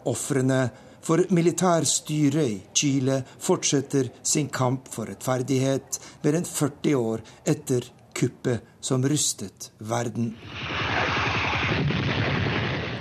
Ofrene 0.10 0.62
for 1.04 1.24
militærstyret 1.36 2.48
i 2.48 2.62
Chile 2.76 3.20
fortsetter 3.40 4.10
sin 4.24 4.48
kamp 4.48 4.88
for 4.92 5.12
rettferdighet 5.12 6.00
mer 6.24 6.40
enn 6.40 6.48
40 6.48 6.96
år 7.00 7.24
etter 7.54 7.88
kuppet 8.14 8.64
som 8.82 9.04
rystet 9.10 9.72
verden. 9.78 10.34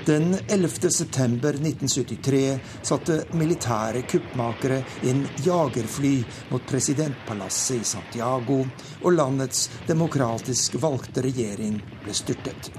Den 0.06 0.36
11. 0.48 0.90
september 0.90 1.48
1973 1.48 2.58
satte 2.82 3.24
militære 3.38 4.00
kuppmakere 4.10 4.80
inn 5.06 5.20
jagerfly 5.44 6.16
mot 6.50 6.64
presidentpalasset 6.66 7.76
i 7.76 7.84
Santiago, 7.86 8.56
og 9.04 9.14
landets 9.14 9.68
demokratisk 9.86 10.74
valgte 10.82 11.22
regjering 11.22 11.76
ble 12.02 12.16
styrtet. 12.18 12.72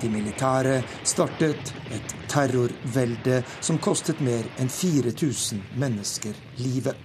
De 0.00 0.08
militære 0.08 0.78
startet 1.04 1.74
et 1.92 2.16
terrorvelde 2.32 3.42
som 3.60 3.76
kostet 3.76 4.24
mer 4.24 4.48
enn 4.56 4.72
4000 4.72 5.76
mennesker 5.76 6.40
livet. 6.64 6.96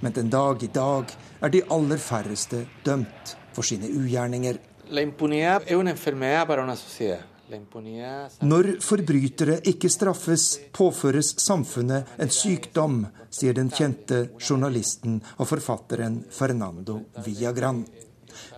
Men 0.00 0.16
den 0.16 0.32
dag 0.32 0.64
i 0.64 0.72
dag 0.72 1.12
er 1.44 1.52
de 1.52 1.62
aller 1.68 2.00
færreste 2.00 2.64
dømt 2.88 3.36
for 3.54 3.66
sine 3.66 3.90
ugjerninger. 3.90 4.58
Når 8.46 8.68
forbrytere 8.84 9.56
ikke 9.72 9.90
straffes, 9.90 10.44
påføres 10.74 11.32
samfunnet 11.42 12.12
en 12.22 12.30
sykdom, 12.30 13.00
sier 13.30 13.56
den 13.56 13.72
kjente 13.74 14.20
journalisten 14.38 15.18
og 15.36 15.48
forfatteren 15.50 16.20
Fernando 16.30 17.00
Villagran. 17.24 17.82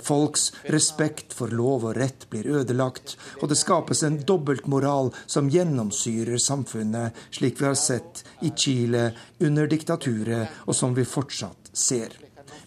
Folks 0.03 0.51
respekt 0.75 1.33
for 1.37 1.53
lov 1.55 1.87
og 1.89 1.97
rett 1.97 2.27
blir 2.31 2.51
ødelagt, 2.61 3.17
og 3.41 3.49
det 3.53 3.59
skapes 3.61 4.03
en 4.07 4.19
dobbeltmoral 4.29 5.13
som 5.25 5.49
gjennomsyrer 5.53 6.43
samfunnet, 6.43 7.17
slik 7.33 7.63
vi 7.63 7.71
har 7.71 7.79
sett 7.79 8.25
i 8.45 8.53
Chile 8.53 9.09
under 9.41 9.71
diktaturet, 9.71 10.63
og 10.67 10.77
som 10.77 10.97
vi 10.97 11.09
fortsatt 11.09 11.73
ser. 11.73 12.22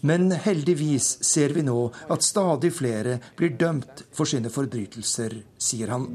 Men 0.06 0.32
heldigvis 0.32 1.24
ser 1.26 1.50
vi 1.50 1.64
nå 1.66 1.80
at 2.14 2.24
stadig 2.24 2.70
flere 2.78 3.18
blir 3.38 3.56
dømt 3.58 4.04
for 4.14 4.30
sine 4.30 4.52
forbrytelser, 4.54 5.34
sier 5.58 5.90
han. 5.90 6.06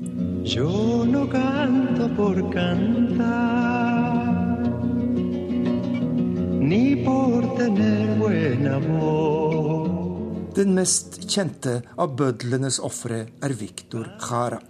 Den 10.55 10.75
mest 10.79 11.23
kjente 11.27 11.77
av 11.99 12.15
bødlenes 12.23 12.79
ofre 12.87 13.25
er 13.43 13.59
Victor 13.59 14.07
Jara. 14.23 14.63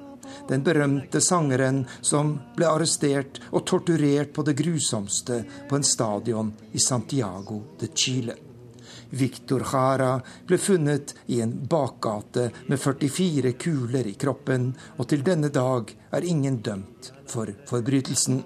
Den 0.48 0.64
berømte 0.64 1.20
sangeren 1.20 1.84
som 2.00 2.38
ble 2.56 2.72
arrestert 2.72 3.42
og 3.50 3.66
torturert 3.68 4.32
på 4.32 4.48
det 4.48 4.56
grusomste 4.64 5.42
på 5.68 5.76
en 5.76 5.84
stadion 5.84 6.54
i 6.72 6.80
Santiago 6.80 7.66
de 7.80 7.92
Chile. 7.92 8.44
Victor 9.10 9.64
Jara 9.72 10.20
ble 10.46 10.58
funnet 10.58 11.14
i 11.26 11.40
en 11.40 11.52
bakgate 11.70 12.50
med 12.66 12.80
44 12.80 13.52
kuler 13.52 14.06
i 14.06 14.14
kroppen, 14.14 14.70
og 14.98 15.08
til 15.10 15.24
denne 15.26 15.50
dag 15.54 15.90
er 16.12 16.26
ingen 16.26 16.60
dømt 16.62 17.12
for 17.30 17.50
forbrytelsen. 17.70 18.42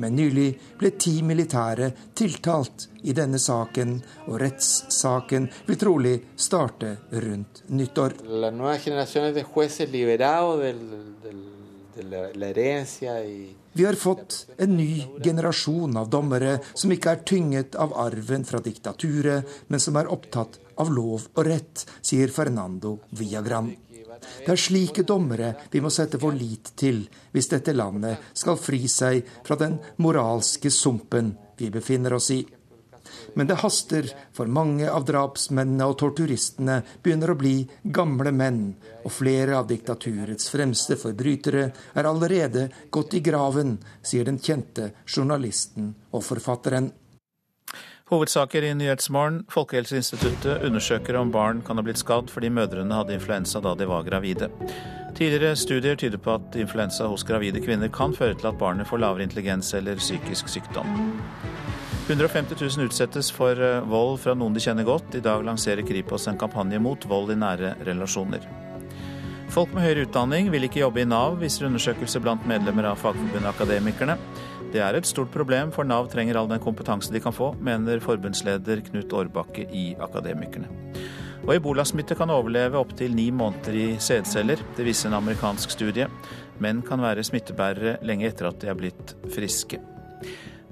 Men 0.00 0.16
nylig 0.16 0.48
ble 0.80 0.90
ti 0.96 1.18
militære 1.22 1.90
tiltalt 2.16 2.88
i 3.04 3.12
denne 3.16 3.38
saken, 3.38 3.98
og 4.28 4.40
rettssaken 4.40 5.48
vil 5.66 5.78
trolig 5.78 6.14
starte 6.36 6.96
rundt 7.12 7.62
nyttår. 7.68 8.16
La 8.32 8.50
vi 13.72 13.84
har 13.84 13.94
fått 13.94 14.46
en 14.56 14.76
ny 14.76 15.06
generasjon 15.24 15.96
av 15.96 16.08
dommere 16.10 16.58
som 16.72 16.92
ikke 16.92 17.12
er 17.12 17.22
tynget 17.28 17.76
av 17.76 17.92
arven 18.00 18.44
fra 18.48 18.60
diktaturet, 18.64 19.48
men 19.68 19.80
som 19.80 19.96
er 20.00 20.10
opptatt 20.12 20.58
av 20.80 20.92
lov 20.92 21.28
og 21.34 21.46
rett, 21.46 21.84
sier 22.00 22.32
Fernando 22.32 22.98
Villagran. 23.18 23.72
Det 24.22 24.52
er 24.52 24.60
slike 24.60 25.04
dommere 25.08 25.54
vi 25.72 25.80
må 25.82 25.90
sette 25.92 26.20
vår 26.20 26.36
lit 26.38 26.72
til 26.78 27.02
hvis 27.32 27.50
dette 27.52 27.74
landet 27.74 28.32
skal 28.38 28.60
fri 28.60 28.84
seg 28.88 29.22
fra 29.44 29.56
den 29.60 29.78
moralske 30.04 30.70
sumpen 30.70 31.34
vi 31.58 31.70
befinner 31.72 32.16
oss 32.18 32.30
i. 32.34 32.42
Men 33.34 33.48
det 33.48 33.60
haster, 33.62 34.08
for 34.32 34.46
mange 34.46 34.88
av 34.90 35.06
drapsmennene 35.08 35.88
og 35.88 35.98
torturistene 36.02 36.80
begynner 37.02 37.32
å 37.32 37.38
bli 37.40 37.54
gamle 37.82 38.32
menn, 38.36 38.62
og 39.02 39.14
flere 39.16 39.56
av 39.58 39.68
diktaturets 39.70 40.50
fremste 40.52 40.98
forbrytere 41.00 41.68
er 41.94 42.08
allerede 42.08 42.68
gått 42.90 43.16
i 43.16 43.22
graven, 43.24 43.78
sier 44.02 44.28
den 44.28 44.40
kjente 44.42 44.92
journalisten 45.06 45.94
og 46.12 46.26
forfatteren. 46.26 46.92
Hovedsaker 48.12 48.66
i 48.68 48.74
Nyhetsmorgen. 48.76 49.38
Folkehelseinstituttet 49.48 50.66
undersøker 50.66 51.16
om 51.16 51.30
barn 51.32 51.62
kan 51.64 51.78
ha 51.80 51.84
blitt 51.86 52.02
skadd 52.02 52.28
fordi 52.28 52.50
mødrene 52.52 52.98
hadde 52.98 53.14
influensa 53.16 53.62
da 53.64 53.72
de 53.78 53.86
var 53.88 54.04
gravide. 54.04 54.50
Tidligere 55.16 55.56
studier 55.56 55.96
tyder 55.96 56.20
på 56.20 56.34
at 56.36 56.58
influensa 56.60 57.08
hos 57.08 57.24
gravide 57.24 57.62
kvinner 57.64 57.88
kan 57.92 58.12
føre 58.16 58.36
til 58.36 58.50
at 58.50 58.58
barnet 58.60 58.88
får 58.90 59.00
lavere 59.00 59.24
intelligens 59.24 59.72
eller 59.78 59.96
psykisk 59.96 60.52
sykdom. 60.52 60.92
150 62.08 62.56
000 62.76 62.86
utsettes 62.86 63.30
for 63.30 63.58
eh, 63.62 63.80
vold 63.86 64.16
fra 64.24 64.34
noen 64.34 64.56
de 64.56 64.60
kjenner 64.62 64.86
godt. 64.86 65.14
I 65.14 65.22
dag 65.22 65.44
lanserer 65.46 65.86
Kripos 65.86 66.26
en 66.26 66.38
kampanje 66.38 66.80
mot 66.82 67.04
vold 67.06 67.30
i 67.30 67.38
nære 67.38 67.76
relasjoner. 67.86 68.42
Folk 69.52 69.70
med 69.76 69.84
høyere 69.84 70.06
utdanning 70.08 70.48
vil 70.50 70.66
ikke 70.66 70.80
jobbe 70.80 71.02
i 71.02 71.06
Nav, 71.06 71.36
viser 71.38 71.68
undersøkelse 71.68 72.22
blant 72.24 72.42
medlemmer 72.48 72.88
av 72.90 72.98
Fagforbundet 72.98 73.50
Akademikerne. 73.52 74.16
Det 74.72 74.80
er 74.80 74.96
et 74.96 75.06
stort 75.06 75.30
problem, 75.30 75.70
for 75.70 75.86
Nav 75.86 76.08
trenger 76.10 76.40
all 76.40 76.48
den 76.50 76.62
kompetanse 76.64 77.12
de 77.12 77.20
kan 77.22 77.36
få, 77.36 77.52
mener 77.60 78.02
forbundsleder 78.02 78.82
Knut 78.88 79.12
Årbakke 79.12 79.68
i 79.68 79.90
Akademikerne. 80.00 80.72
Og 81.44 81.54
ebolasmitte 81.54 82.16
kan 82.18 82.32
overleve 82.32 82.80
opptil 82.80 83.14
ni 83.14 83.28
måneder 83.34 83.78
i 83.78 83.86
sædceller. 84.00 84.62
Det 84.74 84.88
viser 84.88 85.10
en 85.10 85.20
amerikansk 85.20 85.74
studie. 85.76 86.08
Menn 86.62 86.82
kan 86.86 87.02
være 87.04 87.22
smittebærere 87.26 87.98
lenge 88.06 88.30
etter 88.30 88.48
at 88.50 88.62
de 88.62 88.72
er 88.72 88.78
blitt 88.78 89.14
friske. 89.34 89.82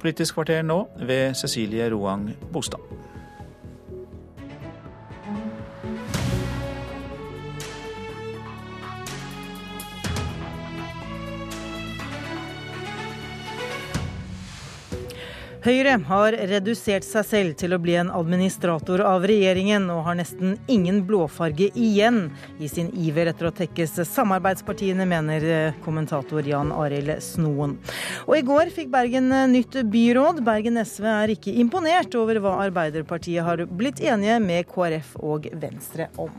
Politisk 0.00 0.34
kvarter 0.34 0.62
nå 0.64 0.78
ved 0.96 1.34
Cecilie 1.34 1.90
Roang 1.92 2.30
Bostad. 2.52 3.09
Høyre 15.60 15.98
har 16.08 16.32
redusert 16.48 17.04
seg 17.04 17.26
selv 17.28 17.56
til 17.60 17.74
å 17.76 17.78
bli 17.82 17.92
en 18.00 18.08
administrator 18.16 19.02
av 19.04 19.26
regjeringen, 19.28 19.90
og 19.92 20.06
har 20.06 20.16
nesten 20.16 20.54
ingen 20.72 21.02
blåfarge 21.04 21.68
igjen 21.76 22.30
i 22.56 22.70
sin 22.72 22.88
iver 22.96 23.28
etter 23.28 23.50
å 23.50 23.52
tekkes 23.58 23.98
samarbeidspartiene, 24.08 25.04
mener 25.04 25.76
kommentator 25.84 26.48
Jan 26.48 26.72
Arild 26.72 27.12
Snoen. 27.24 27.76
Og 28.24 28.38
i 28.38 28.46
går 28.46 28.72
fikk 28.72 28.88
Bergen 28.94 29.28
nytt 29.52 29.76
byråd. 29.92 30.40
Bergen 30.48 30.80
SV 30.80 31.10
er 31.12 31.34
ikke 31.36 31.52
imponert 31.60 32.16
over 32.16 32.40
hva 32.40 32.56
Arbeiderpartiet 32.64 33.44
har 33.44 33.66
blitt 33.68 34.00
enige 34.00 34.40
med 34.40 34.64
KrF 34.72 35.12
og 35.20 35.52
Venstre 35.60 36.08
om. 36.16 36.32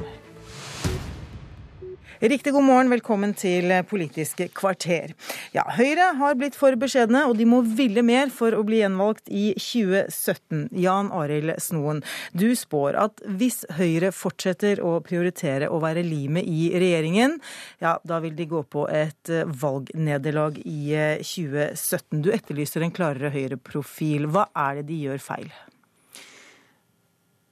Riktig 2.22 2.54
god 2.54 2.64
morgen, 2.64 2.90
velkommen 2.92 3.32
til 3.34 3.72
Politisk 3.90 4.44
kvarter. 4.54 5.16
Ja, 5.56 5.64
Høyre 5.74 6.12
har 6.20 6.36
blitt 6.38 6.54
for 6.54 6.78
beskjedne, 6.78 7.24
og 7.26 7.40
de 7.40 7.48
må 7.50 7.64
ville 7.66 8.04
mer 8.06 8.30
for 8.30 8.54
å 8.54 8.60
bli 8.68 8.78
gjenvalgt 8.84 9.32
i 9.34 9.56
2017. 9.58 10.68
Jan 10.84 11.10
Arild 11.18 11.56
Snoen, 11.58 12.04
du 12.38 12.52
spår 12.54 13.00
at 13.08 13.26
hvis 13.26 13.64
Høyre 13.74 14.14
fortsetter 14.14 14.84
å 14.86 15.00
prioritere 15.02 15.72
å 15.74 15.82
være 15.82 16.06
limet 16.06 16.46
i 16.46 16.70
regjeringen, 16.78 17.40
ja, 17.82 17.98
da 18.06 18.22
vil 18.22 18.38
de 18.38 18.50
gå 18.54 18.62
på 18.70 18.86
et 18.94 19.34
valgnederlag 19.66 20.62
i 20.62 20.94
2017. 21.26 22.22
Du 22.22 22.30
etterlyser 22.38 22.86
en 22.86 22.94
klarere 22.94 23.34
Høyre-profil. 23.34 24.30
Hva 24.30 24.46
er 24.70 24.84
det 24.84 24.92
de 24.94 25.04
gjør 25.08 25.26
feil? 25.26 25.50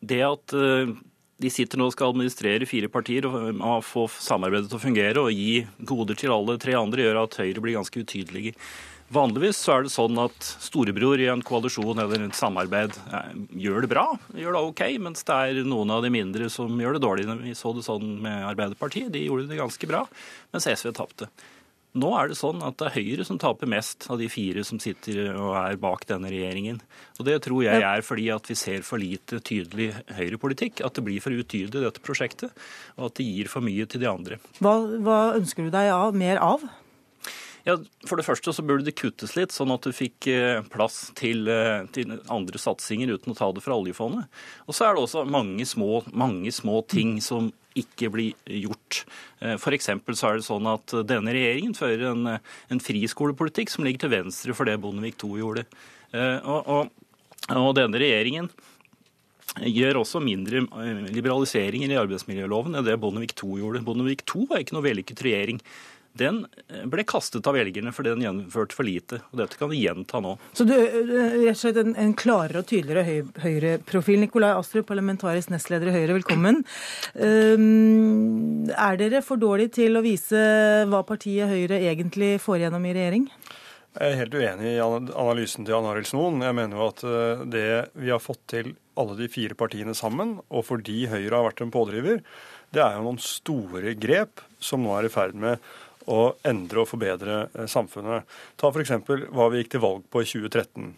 Det 0.05 0.21
at 0.29 0.61
de 1.39 1.51
sitter 1.53 1.79
nå 1.79 1.87
og 1.87 1.95
skal 1.95 2.11
administrere 2.11 2.67
fire 2.67 2.89
partier 2.91 3.25
og 3.29 3.83
få 3.87 4.05
samarbeidet 4.11 4.69
til 4.71 4.79
å 4.79 4.83
fungere 4.83 5.23
og 5.23 5.33
gi 5.35 5.63
goder 5.87 6.17
til 6.19 6.33
alle 6.35 6.57
tre 6.59 6.75
andre, 6.75 7.05
gjør 7.05 7.23
at 7.23 7.37
Høyre 7.39 7.63
blir 7.63 7.77
ganske 7.79 8.03
utydelige. 8.03 8.55
Vanligvis 9.09 9.57
så 9.57 9.73
er 9.73 9.85
det 9.85 9.91
sånn 9.93 10.19
at 10.21 10.49
storebror 10.61 11.17
i 11.17 11.29
en 11.31 11.41
koalisjon 11.41 11.97
eller 11.97 12.27
et 12.27 12.37
samarbeid 12.37 12.93
eh, 13.09 13.31
gjør 13.63 13.81
det 13.85 13.89
bra, 13.89 14.03
gjør 14.37 14.53
det 14.53 14.65
OK, 14.67 14.83
mens 15.01 15.25
det 15.25 15.37
er 15.47 15.61
noen 15.65 15.95
av 15.95 16.03
de 16.05 16.11
mindre 16.13 16.49
som 16.53 16.75
gjør 16.77 16.97
det 16.97 17.01
dårlig. 17.07 17.25
Vi 17.41 17.55
så 17.57 17.73
det 17.73 17.87
sånn 17.87 18.19
med 18.21 18.45
Arbeiderpartiet, 18.51 19.09
de 19.15 19.23
gjorde 19.25 19.47
det 19.49 19.57
ganske 19.57 19.89
bra, 19.89 20.03
mens 20.53 20.69
SV 20.69 20.93
tapte. 20.99 21.31
Nå 21.97 22.09
er 22.13 22.29
det 22.29 22.37
sånn 22.37 22.59
at 22.61 22.77
det 22.77 22.85
er 22.89 22.97
Høyre 22.99 23.25
som 23.25 23.39
taper 23.41 23.69
mest 23.69 24.05
av 24.13 24.19
de 24.21 24.27
fire 24.29 24.61
som 24.67 24.77
sitter 24.81 25.31
og 25.33 25.55
er 25.57 25.79
bak 25.81 26.05
denne 26.09 26.29
regjeringen. 26.29 26.77
Og 27.17 27.25
Det 27.25 27.39
tror 27.47 27.63
jeg 27.65 27.81
er 27.81 28.05
fordi 28.05 28.27
at 28.33 28.49
vi 28.49 28.57
ser 28.59 28.85
for 28.85 29.01
lite 29.01 29.39
tydelig 29.41 29.95
høyrepolitikk. 30.19 30.83
At 30.85 30.99
det 30.99 31.05
blir 31.07 31.23
for 31.23 31.33
utydelig 31.33 31.81
dette 31.87 32.03
prosjektet, 32.05 32.53
og 32.97 33.09
at 33.09 33.17
det 33.17 33.25
gir 33.25 33.49
for 33.49 33.65
mye 33.65 33.89
til 33.89 34.03
de 34.05 34.11
andre. 34.11 34.37
Hva, 34.61 34.75
hva 35.01 35.19
ønsker 35.39 35.65
du 35.65 35.73
deg 35.73 35.89
av, 35.95 36.13
mer 36.13 36.37
av? 36.45 36.67
Ja, 37.69 37.75
For 38.07 38.17
det 38.17 38.25
første 38.25 38.53
så 38.55 38.63
burde 38.65 38.87
det 38.87 38.95
kuttes 38.97 39.35
litt, 39.37 39.53
sånn 39.53 39.69
at 39.73 39.85
du 39.85 39.93
fikk 39.93 40.25
eh, 40.31 40.61
plass 40.73 41.11
til, 41.17 41.45
eh, 41.51 41.85
til 41.93 42.15
andre 42.31 42.61
satsinger 42.61 43.11
uten 43.13 43.35
å 43.35 43.37
ta 43.37 43.49
det 43.53 43.61
fra 43.61 43.77
oljefondet. 43.77 44.25
Og 44.65 44.73
så 44.73 44.87
er 44.87 44.95
det 44.95 45.03
også 45.03 45.25
mange 45.29 45.67
små, 45.69 46.01
mange 46.09 46.53
små 46.55 46.79
ting 46.89 47.19
som 47.21 47.51
ikke 47.77 48.09
blir 48.11 48.55
gjort. 48.63 49.03
F.eks. 49.39 49.91
så 50.17 50.31
er 50.31 50.39
det 50.39 50.47
sånn 50.47 50.65
at 50.67 50.95
denne 51.07 51.31
regjeringen 51.35 51.77
fører 51.77 52.09
en, 52.09 52.31
en 52.73 52.81
friskolepolitikk 52.81 53.69
som 53.71 53.85
ligger 53.85 54.03
til 54.03 54.13
venstre 54.15 54.55
for 54.57 54.67
det 54.67 54.79
Bondevik 54.81 55.21
II 55.21 55.37
gjorde. 55.39 55.63
Og, 56.09 56.73
og, 56.73 56.89
og 57.53 57.69
denne 57.77 58.01
regjeringen 58.01 58.49
gjør 59.69 60.01
også 60.01 60.19
mindre 60.25 60.65
liberaliseringer 61.13 61.93
i 61.93 62.01
arbeidsmiljøloven 62.01 62.81
enn 62.81 62.89
det 62.89 62.97
Bondevik 62.99 63.37
II 63.37 63.61
gjorde. 63.61 63.85
Bondevik 63.85 64.25
II 64.27 64.49
var 64.49 64.65
ikke 64.65 64.75
noe 64.75 64.87
vellykket 64.89 65.23
regjering 65.29 65.63
den 66.17 66.41
ble 66.89 67.03
kastet 67.07 67.47
av 67.47 67.55
velgerne 67.57 67.93
fordi 67.95 68.13
den 68.15 68.25
gjennomførte 68.25 68.75
for 68.75 68.87
lite. 68.87 69.21
og 69.29 69.41
Dette 69.41 69.59
kan 69.59 69.71
vi 69.71 69.83
gjenta 69.83 70.21
nå. 70.23 70.35
Så 70.57 70.65
du, 70.67 70.73
rett 70.73 71.53
og 71.53 71.61
slett 71.61 71.79
en, 71.83 71.93
en 71.99 72.15
klarere 72.17 72.63
og 72.63 72.69
tydeligere 72.69 73.05
høy, 73.07 73.31
Høyre-profil. 73.45 74.19
Nikolai 74.25 74.51
Astrup, 74.57 74.87
parlamentarisk 74.89 75.53
nestleder 75.53 75.91
i 75.91 75.95
Høyre, 75.95 76.17
velkommen. 76.19 76.63
Um, 77.13 78.67
er 78.73 78.99
dere 78.99 79.23
for 79.25 79.41
dårlige 79.41 79.77
til 79.79 79.99
å 79.99 80.03
vise 80.05 80.43
hva 80.89 81.03
partiet 81.07 81.51
Høyre 81.51 81.79
egentlig 81.79 82.37
får 82.43 82.65
gjennom 82.65 82.89
i 82.89 82.95
regjering? 82.97 83.29
Jeg 83.89 84.13
er 84.13 84.19
helt 84.19 84.35
uenig 84.37 84.69
i 84.75 84.81
analysen 84.83 85.65
til 85.65 85.73
Jan 85.73 85.87
Arild 85.89 86.07
Snoen. 86.07 86.43
Jeg 86.45 86.55
mener 86.55 86.77
jo 86.77 86.89
at 86.91 87.01
eh, 87.09 87.41
det 87.49 87.69
vi 87.97 88.11
har 88.13 88.21
fått 88.21 88.43
til 88.53 88.69
alle 88.99 89.15
de 89.17 89.29
fire 89.31 89.57
partiene 89.57 89.95
sammen, 89.97 90.35
og 90.53 90.65
fordi 90.67 91.07
Høyre 91.09 91.33
har 91.33 91.47
vært 91.47 91.63
en 91.65 91.73
pådriver, 91.73 92.21
det 92.75 92.83
er 92.83 92.99
jo 92.99 93.07
noen 93.07 93.19
store 93.23 93.95
grep 93.97 94.43
som 94.61 94.83
nå 94.85 94.93
er 94.93 95.07
i 95.07 95.11
ferd 95.11 95.33
med 95.39 95.63
å 96.09 96.19
endre 96.47 96.83
og 96.83 96.89
forbedre 96.89 97.41
eh, 97.47 97.69
samfunnet. 97.69 98.27
Ta 98.59 98.71
f.eks. 98.71 98.95
hva 99.29 99.49
vi 99.53 99.61
gikk 99.61 99.75
til 99.75 99.83
valg 99.83 100.05
på 100.11 100.23
i 100.23 100.29
2013. 100.29 100.89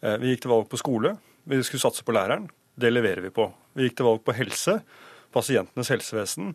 Eh, 0.00 0.16
vi 0.22 0.32
gikk 0.32 0.46
til 0.46 0.54
valg 0.54 0.68
på 0.70 0.80
skole. 0.80 1.14
Vi 1.48 1.60
skulle 1.66 1.84
satse 1.84 2.06
på 2.06 2.14
læreren. 2.16 2.48
Det 2.78 2.92
leverer 2.92 3.24
vi 3.24 3.34
på. 3.34 3.48
Vi 3.76 3.88
gikk 3.88 3.98
til 4.00 4.08
valg 4.08 4.24
på 4.26 4.36
helse. 4.38 4.78
Pasientenes 5.34 5.92
helsevesen. 5.92 6.52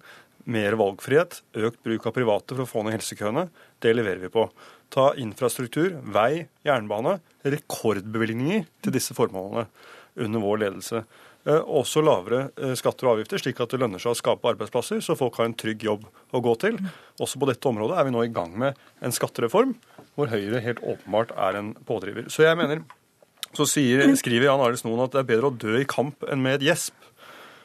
Mer 0.54 0.78
valgfrihet. 0.80 1.42
Økt 1.56 1.82
bruk 1.86 2.08
av 2.10 2.16
private 2.16 2.56
for 2.56 2.66
å 2.66 2.70
få 2.70 2.86
ned 2.86 2.98
helsekøene. 2.98 3.48
Det 3.84 3.94
leverer 3.96 4.24
vi 4.24 4.32
på. 4.34 4.48
Ta 4.94 5.12
infrastruktur, 5.20 5.96
vei, 6.14 6.46
jernbane. 6.68 7.18
Rekordbevilgninger 7.46 8.66
til 8.84 8.96
disse 8.96 9.16
formålene 9.18 9.68
under 10.24 10.44
vår 10.44 10.60
ledelse. 10.66 11.04
Eh, 11.44 11.60
også 11.60 12.00
lavere 12.00 12.46
eh, 12.56 12.72
skatter 12.80 13.10
og 13.10 13.18
avgifter, 13.18 13.42
slik 13.42 13.58
at 13.60 13.74
det 13.74 13.82
lønner 13.82 14.00
seg 14.00 14.14
å 14.14 14.16
skape 14.16 14.48
arbeidsplasser, 14.54 15.02
så 15.04 15.18
folk 15.20 15.36
har 15.42 15.50
en 15.50 15.58
trygg 15.60 15.84
jobb 15.84 16.06
å 16.08 16.42
gå 16.44 16.54
til. 16.62 16.78
Også 17.20 17.42
på 17.42 17.50
dette 17.50 17.68
området 17.68 17.98
er 18.00 18.08
vi 18.08 18.14
nå 18.16 18.24
i 18.24 18.32
gang 18.32 18.54
med 18.62 18.80
en 19.04 19.16
skattereform, 19.16 19.74
hvor 20.16 20.32
Høyre 20.32 20.62
helt 20.64 20.80
åpenbart 20.80 21.34
er 21.36 21.60
en 21.60 21.74
pådriver. 21.88 22.30
Så 22.32 22.46
jeg 22.46 22.60
mener, 22.60 22.86
så 23.52 23.68
sier, 23.68 24.06
skriver 24.20 24.48
Jan 24.48 24.64
Arild 24.64 24.80
Snoen 24.80 25.04
at 25.04 25.18
det 25.18 25.24
er 25.26 25.32
bedre 25.34 25.52
å 25.52 25.58
dø 25.66 25.76
i 25.82 25.90
kamp 25.90 26.24
enn 26.32 26.46
med 26.46 26.62
et 26.62 26.70
gjesp. 26.70 26.96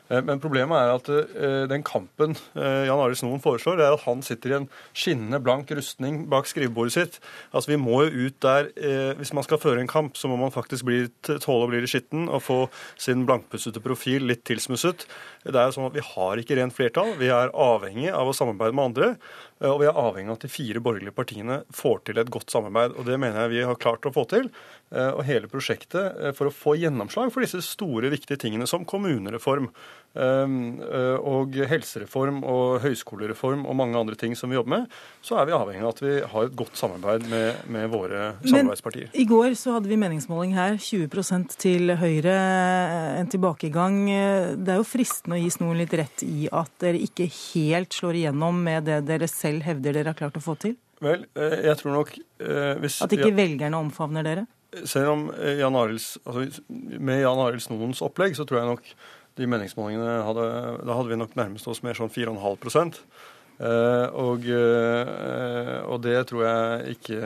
Eh, 0.09 0.23
men 0.25 0.41
problemet 0.43 0.79
er 0.79 0.95
at 0.95 1.11
eh, 1.13 1.65
den 1.71 1.85
kampen 1.87 2.35
eh, 2.57 2.87
Jan 2.89 3.01
Arild 3.01 3.21
Snoen 3.21 3.43
foreslår, 3.45 3.81
er 3.81 3.95
at 3.95 4.05
han 4.07 4.23
sitter 4.25 4.53
i 4.53 4.57
en 4.59 4.69
skinnende 4.97 5.41
blank 5.45 5.71
rustning 5.77 6.23
bak 6.33 6.49
skrivebordet 6.49 6.95
sitt. 6.97 7.19
Altså 7.53 7.75
Vi 7.75 7.81
må 7.81 8.03
jo 8.07 8.29
ut 8.29 8.39
der 8.43 8.71
Hvis 9.19 9.33
man 9.35 9.45
skal 9.45 9.61
føre 9.61 9.81
en 9.83 9.91
kamp, 9.91 10.17
så 10.17 10.29
må 10.31 10.37
man 10.41 10.53
faktisk 10.55 10.87
bli, 10.89 11.01
tåle 11.27 11.67
å 11.67 11.71
bli 11.71 11.83
litt 11.83 11.93
skitten 11.93 12.29
og 12.29 12.43
få 12.45 12.59
sin 13.01 13.25
blankpussete 13.29 13.83
profil 13.85 14.27
litt 14.29 14.45
tilsmusset. 14.49 15.05
Det 15.45 15.55
er 15.55 15.69
jo 15.69 15.77
sånn 15.77 15.89
at 15.89 15.97
Vi 15.97 16.05
har 16.05 16.41
ikke 16.41 16.59
rent 16.59 16.77
flertall. 16.77 17.15
Vi 17.21 17.31
er 17.33 17.53
avhengig 17.53 18.11
av 18.15 18.31
å 18.31 18.37
samarbeide 18.37 18.77
med 18.77 18.91
andre. 18.91 19.11
Og 19.67 19.81
vi 19.83 19.89
er 19.89 19.97
avhengig 19.99 20.31
av 20.31 20.37
at 20.39 20.45
de 20.47 20.51
fire 20.53 20.83
borgerlige 20.85 21.17
partiene 21.17 21.63
får 21.75 22.03
til 22.07 22.21
et 22.21 22.31
godt 22.31 22.53
samarbeid. 22.55 22.95
Og 22.95 23.09
det 23.09 23.17
mener 23.19 23.43
jeg 23.43 23.55
vi 23.57 23.65
har 23.67 23.81
klart 23.83 24.07
å 24.07 24.13
få 24.15 24.23
til. 24.31 24.47
Og 24.95 25.25
hele 25.27 25.51
prosjektet 25.51 26.37
for 26.39 26.49
å 26.49 26.55
få 26.55 26.77
gjennomslag 26.79 27.33
for 27.35 27.43
disse 27.43 27.61
store, 27.67 28.13
viktige 28.13 28.39
tingene 28.41 28.69
som 28.71 28.87
kommunereform, 28.89 29.67
eh, 29.69 30.08
og 30.19 31.55
helsereform 31.71 32.41
og 32.49 32.81
høyskolereform 32.83 33.67
og 33.69 33.77
mange 33.79 33.99
andre 34.01 34.17
ting 34.19 34.35
som 34.39 34.51
vi 34.51 34.57
jobber 34.57 34.73
med, 34.73 34.97
så 35.23 35.39
er 35.39 35.47
vi 35.47 35.55
avhengig 35.55 35.85
av 35.85 35.93
at 35.93 36.03
vi 36.03 36.15
har 36.33 36.49
et 36.49 36.57
godt 36.59 36.81
samarbeid 36.81 37.29
med, 37.31 37.61
med 37.71 37.87
våre 37.93 38.33
samarbeidspartier. 38.43 39.11
Men 39.13 39.21
I 39.21 39.27
går 39.29 39.55
så 39.61 39.77
hadde 39.77 39.91
vi 39.91 40.01
meningsmåling 40.01 40.57
her, 40.57 40.79
20% 40.81 41.55
til 41.61 41.95
Høyre, 42.01 42.37
en 43.21 43.31
tilbakegang. 43.31 44.01
Det 44.59 44.75
er 44.75 44.81
jo 44.81 44.89
fristende 44.89 45.39
å 45.39 45.43
gi 45.43 45.53
snoren 45.55 45.83
litt 45.83 45.97
rett 45.99 46.25
i 46.27 46.49
at 46.51 46.73
dere 46.83 47.01
ikke 47.05 47.29
helt 47.29 47.95
slår 47.95 48.23
igjennom 48.23 48.63
med 48.65 48.89
det 48.89 49.03
dere 49.09 49.29
selv 49.31 49.67
hevder 49.69 49.97
dere 50.01 50.13
har 50.13 50.19
klart 50.19 50.39
å 50.39 50.45
få 50.45 50.57
til? 50.61 50.79
Vel, 51.05 51.29
eh, 51.39 51.61
jeg 51.69 51.79
tror 51.79 51.95
nok 52.01 52.17
eh, 52.19 52.79
hvis, 52.83 53.03
At 53.05 53.13
ikke 53.15 53.35
velgerne 53.37 53.79
omfavner 53.79 54.27
dere? 54.27 54.49
Selv 54.85 55.13
om 55.15 55.21
Jan 55.33 55.77
Arels 55.81 56.19
altså 56.29 56.65
Med 56.69 57.23
Jan 57.23 57.39
Arild 57.41 57.63
Snoens 57.65 58.03
opplegg 58.05 58.35
så 58.37 58.45
tror 58.45 58.61
jeg 58.61 58.69
nok 58.69 58.91
de 59.39 59.49
meningsmålingene 59.51 60.19
hadde, 60.27 60.49
da 60.85 60.99
hadde 60.99 61.13
vi 61.13 61.21
nok 61.21 61.37
nærmest 61.39 61.71
oss 61.71 61.85
mer 61.87 61.99
sånn 61.99 62.13
4,5 62.13 62.99
eh, 63.63 64.19
og, 64.19 64.51
eh, 64.51 65.79
og 65.87 66.03
det 66.05 66.19
tror 66.31 66.45
jeg 66.49 66.99
ikke 66.99 67.23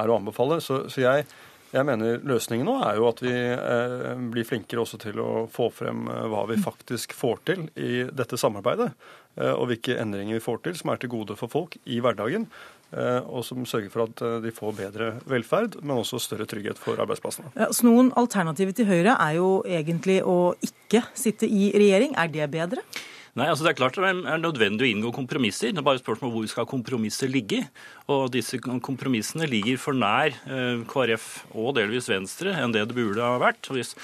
er 0.00 0.10
å 0.10 0.18
anbefale. 0.18 0.60
Så, 0.64 0.82
så 0.92 1.04
jeg, 1.04 1.26
jeg, 1.72 1.86
mener 1.86 2.24
løsningen 2.26 2.68
nå 2.68 2.76
er 2.86 2.98
jo 2.98 3.08
at 3.10 3.22
vi 3.24 3.34
eh, 3.34 4.10
blir 4.32 4.48
flinkere 4.48 4.84
også 4.84 5.00
til 5.02 5.20
å 5.22 5.30
få 5.52 5.70
frem 5.74 6.06
eh, 6.10 6.26
hva 6.32 6.46
vi 6.50 6.58
faktisk 6.60 7.14
får 7.16 7.44
til 7.50 7.66
i 7.76 8.04
dette 8.08 8.40
samarbeidet. 8.40 8.92
Eh, 9.36 9.52
og 9.52 9.70
hvilke 9.70 9.98
endringer 10.00 10.38
vi 10.38 10.44
får 10.44 10.64
til 10.66 10.78
som 10.80 10.92
er 10.92 11.02
til 11.02 11.12
gode 11.12 11.38
for 11.40 11.52
folk 11.52 11.78
i 11.84 12.00
hverdagen. 12.02 12.48
Eh, 12.90 13.20
og 13.30 13.44
som 13.46 13.62
sørger 13.68 13.90
for 13.92 14.08
at 14.08 14.22
eh, 14.26 14.40
de 14.42 14.50
får 14.54 14.74
bedre 14.74 15.12
velferd, 15.30 15.76
men 15.84 16.00
også 16.00 16.18
større 16.22 16.46
trygghet 16.50 16.78
for 16.80 16.98
arbeidsplassene. 16.98 17.52
Ja, 17.54 17.68
så 17.70 17.86
noen 17.86 18.10
alternativer 18.18 18.74
til 18.74 18.88
Høyre 18.88 19.14
er 19.14 19.36
jo 19.38 19.50
egentlig 19.62 20.18
å 20.26 20.56
ikke 20.66 21.04
sitte 21.14 21.46
i 21.46 21.70
regjering. 21.76 22.16
Er 22.18 22.32
det 22.34 22.50
bedre? 22.50 22.82
Nei, 23.40 23.46
altså 23.48 23.64
Det 23.64 23.70
er 23.70 23.78
klart 23.78 23.96
det 23.96 24.04
er 24.04 24.40
nødvendig 24.42 24.84
å 24.84 24.88
inngå 24.90 25.10
kompromisser. 25.16 25.70
Det 25.72 25.80
er 25.80 25.84
bare 25.86 25.96
et 25.96 26.02
spørsmål 26.02 26.32
hvor 26.34 26.48
skal 26.50 26.66
kompromisser 26.68 27.30
ligge. 27.32 27.62
Og 28.12 28.26
disse 28.34 28.58
kompromissene 28.60 29.48
ligger 29.48 29.78
for 29.80 29.96
nær 29.96 30.34
eh, 30.44 30.82
KrF 30.90 31.28
og 31.54 31.70
delvis 31.78 32.10
Venstre 32.10 32.52
enn 32.60 32.74
det 32.74 32.82
det 32.90 32.96
burde 32.98 33.24
ha 33.24 33.38
vært. 33.40 33.70
Hvis, 33.72 33.94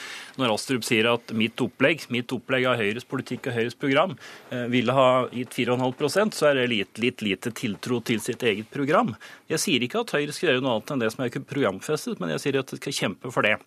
når 0.40 0.54
Astrup 0.54 0.86
sier 0.88 1.10
at 1.10 1.34
mitt 1.36 1.60
opplegg, 1.60 2.06
mitt 2.14 2.32
opplegg 2.32 2.64
av 2.70 2.80
Høyres 2.80 3.04
politikk 3.04 3.50
og 3.50 3.58
Høyres 3.58 3.76
program 3.76 4.16
eh, 4.48 4.64
ville 4.72 4.96
ha 4.96 5.26
gitt 5.28 5.58
4,5% 5.58 6.40
så 6.40 6.48
er 6.54 6.62
det 6.62 6.70
litt, 6.72 7.02
litt 7.02 7.26
lite 7.26 7.52
tiltro 7.60 8.00
til 8.08 8.24
sitt 8.24 8.46
eget 8.46 8.72
program. 8.72 9.12
Jeg 9.52 9.60
sier 9.66 9.84
ikke 9.84 10.06
at 10.06 10.16
Høyre 10.16 10.32
skal 10.32 10.54
gjøre 10.54 10.64
noe 10.64 10.78
annet 10.78 10.96
enn 10.96 11.04
det 11.04 11.12
som 11.12 11.26
er 11.26 11.36
programfestet, 11.44 12.22
men 12.22 12.32
jeg 12.32 12.46
sier 12.46 12.62
at 12.62 12.72
de 12.72 12.80
skal 12.80 12.98
kjempe 13.02 13.36
for 13.36 13.44
det. 13.44 13.58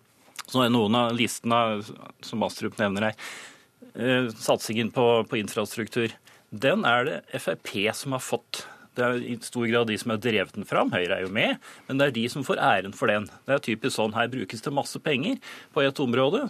Så 0.50 0.64
er 0.64 0.74
noen 0.74 0.98
av 0.98 1.14
listene 1.14 1.62
som 2.26 2.42
Astrup 2.42 2.74
nevner 2.82 3.12
her, 3.12 3.32
satsingen 4.38 4.90
på, 4.94 5.06
på, 5.30 5.38
infrastruktur, 5.40 6.12
den 6.50 6.84
er 6.88 7.06
det 7.06 7.40
Frp 7.42 7.72
som 7.94 8.16
har 8.16 8.22
fått. 8.24 8.64
Det 8.98 9.06
er 9.06 9.20
i 9.22 9.36
stor 9.44 9.66
grad 9.70 9.86
de 9.86 9.98
som 9.98 10.10
har 10.12 10.18
drevet 10.22 10.56
den 10.56 10.66
fram. 10.66 10.90
Høyre 10.92 11.20
er 11.20 11.24
jo 11.24 11.32
med, 11.32 11.60
men 11.86 12.00
det 12.00 12.08
er 12.08 12.16
de 12.16 12.24
som 12.32 12.44
får 12.46 12.58
æren 12.58 12.96
for 12.96 13.10
den. 13.10 13.28
Det 13.46 13.54
er 13.54 13.62
typisk 13.64 13.96
sånn, 13.96 14.16
Her 14.16 14.30
brukes 14.32 14.64
det 14.66 14.74
masse 14.74 14.98
penger 15.02 15.38
på 15.74 15.84
et 15.86 16.02
område. 16.02 16.48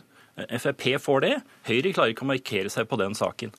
Frp 0.57 0.87
får 1.05 1.25
det. 1.27 1.35
Høyre 1.69 1.93
klarer 1.93 2.15
ikke 2.15 2.25
å 2.25 2.33
markere 2.33 2.73
seg 2.73 2.89
på 2.89 2.99
den 3.01 3.17
saken. 3.19 3.53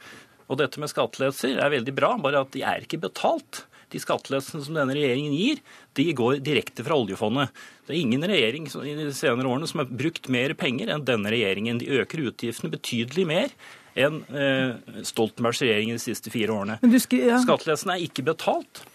Og 0.52 0.60
dette 0.60 0.82
med 0.82 0.92
skattelettelser 0.92 1.62
er 1.62 1.72
veldig 1.72 1.94
bra, 1.96 2.16
bare 2.20 2.42
at 2.44 2.52
de 2.56 2.66
er 2.68 2.84
ikke 2.84 3.00
betalt. 3.06 3.66
De 3.92 4.00
skattelettelsene 4.02 4.64
som 4.66 4.78
denne 4.78 4.96
regjeringen 4.96 5.36
gir, 5.36 5.62
de 6.00 6.08
går 6.16 6.40
direkte 6.46 6.86
fra 6.88 6.98
oljefondet. 7.00 7.52
Det 7.88 7.96
er 7.96 8.00
ingen 8.00 8.24
regjering 8.28 8.70
i 8.88 8.96
de 9.02 9.10
senere 9.16 9.52
årene 9.52 9.68
som 9.70 9.84
har 9.84 9.92
brukt 9.92 10.30
mer 10.32 10.56
penger 10.60 10.94
enn 10.94 11.06
denne 11.08 11.34
regjeringen. 11.34 11.82
De 11.82 11.92
øker 12.00 12.24
utgiftene 12.32 12.72
betydelig 12.72 13.28
mer 13.28 13.56
enn 14.00 14.22
eh, 14.32 15.04
Stoltenbergs 15.08 15.62
regjering 15.66 15.92
de 15.92 16.00
siste 16.00 16.32
fire 16.32 16.56
årene. 16.56 16.80
Ja. 16.82 17.42
Skattelettelsene 17.44 17.98
er 17.98 18.06
ikke 18.08 18.24
betalt. 18.32 18.86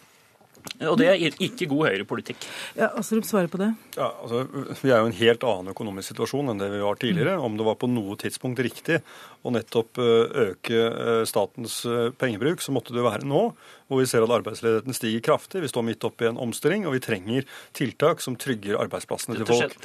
Og 0.86 0.98
det 1.01 1.06
er 1.09 1.38
ikke 1.43 1.68
god 1.70 1.88
høyrepolitikk. 1.90 2.47
Ja, 2.76 2.90
Astrup 3.01 3.24
svarer 3.28 3.48
på 3.52 3.60
det. 3.60 3.70
Ja, 3.97 4.10
altså, 4.22 4.43
Vi 4.82 4.90
er 4.90 5.01
jo 5.01 5.09
i 5.09 5.12
en 5.12 5.18
helt 5.20 5.47
annen 5.47 5.72
økonomisk 5.72 6.12
situasjon 6.12 6.52
enn 6.52 6.60
det 6.60 6.68
vi 6.72 6.82
var 6.82 6.98
tidligere. 7.01 7.38
Om 7.40 7.56
det 7.56 7.66
var 7.68 7.78
på 7.80 7.88
noe 7.90 8.18
tidspunkt 8.20 8.60
riktig 8.64 9.01
å 9.47 9.52
nettopp 9.55 10.01
eh, 10.02 10.43
øke 10.51 10.82
eh, 10.82 11.22
statens 11.28 11.78
eh, 11.88 12.10
pengebruk, 12.18 12.60
så 12.64 12.74
måtte 12.76 12.97
det 12.97 13.06
være 13.06 13.28
nå. 13.28 13.48
Hvor 13.86 14.02
vi 14.02 14.09
ser 14.10 14.26
at 14.26 14.34
arbeidsledigheten 14.34 14.97
stiger 14.97 15.22
kraftig. 15.22 15.62
Vi 15.62 15.70
står 15.70 15.86
midt 15.86 16.05
oppe 16.09 16.26
i 16.26 16.30
en 16.32 16.40
omstilling, 16.43 16.88
og 16.90 16.97
vi 16.97 17.02
trenger 17.05 17.47
tiltak 17.76 18.24
som 18.24 18.34
trygger 18.34 18.80
arbeidsplassene 18.82 19.38
til 19.38 19.47
folk. 19.47 19.76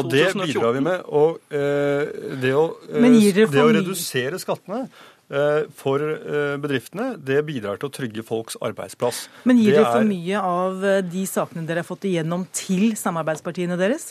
Og 0.00 0.08
det 0.08 0.30
bidrar 0.32 0.72
vi 0.78 0.84
med. 0.86 1.04
Og 1.04 1.42
det 1.50 2.54
å, 2.56 2.66
det 2.88 3.60
å 3.60 3.68
redusere 3.76 4.40
skattene 4.40 4.86
Eh, 4.86 5.09
for 5.78 6.02
eh, 6.02 6.56
bedriftene, 6.58 7.12
det 7.22 7.38
bidrar 7.46 7.78
til 7.78 7.90
å 7.90 7.94
trygge 7.94 8.24
folks 8.26 8.58
arbeidsplass. 8.66 9.28
Men 9.46 9.60
gir 9.62 9.76
det, 9.78 9.84
for 9.86 10.06
mye 10.08 10.40
av 10.42 10.82
eh, 10.86 11.04
de 11.06 11.22
sakene 11.28 11.62
dere 11.68 11.84
har 11.84 11.88
fått 11.88 12.08
igjennom 12.10 12.48
til 12.56 12.96
samarbeidspartiene 12.98 13.78
deres? 13.80 14.10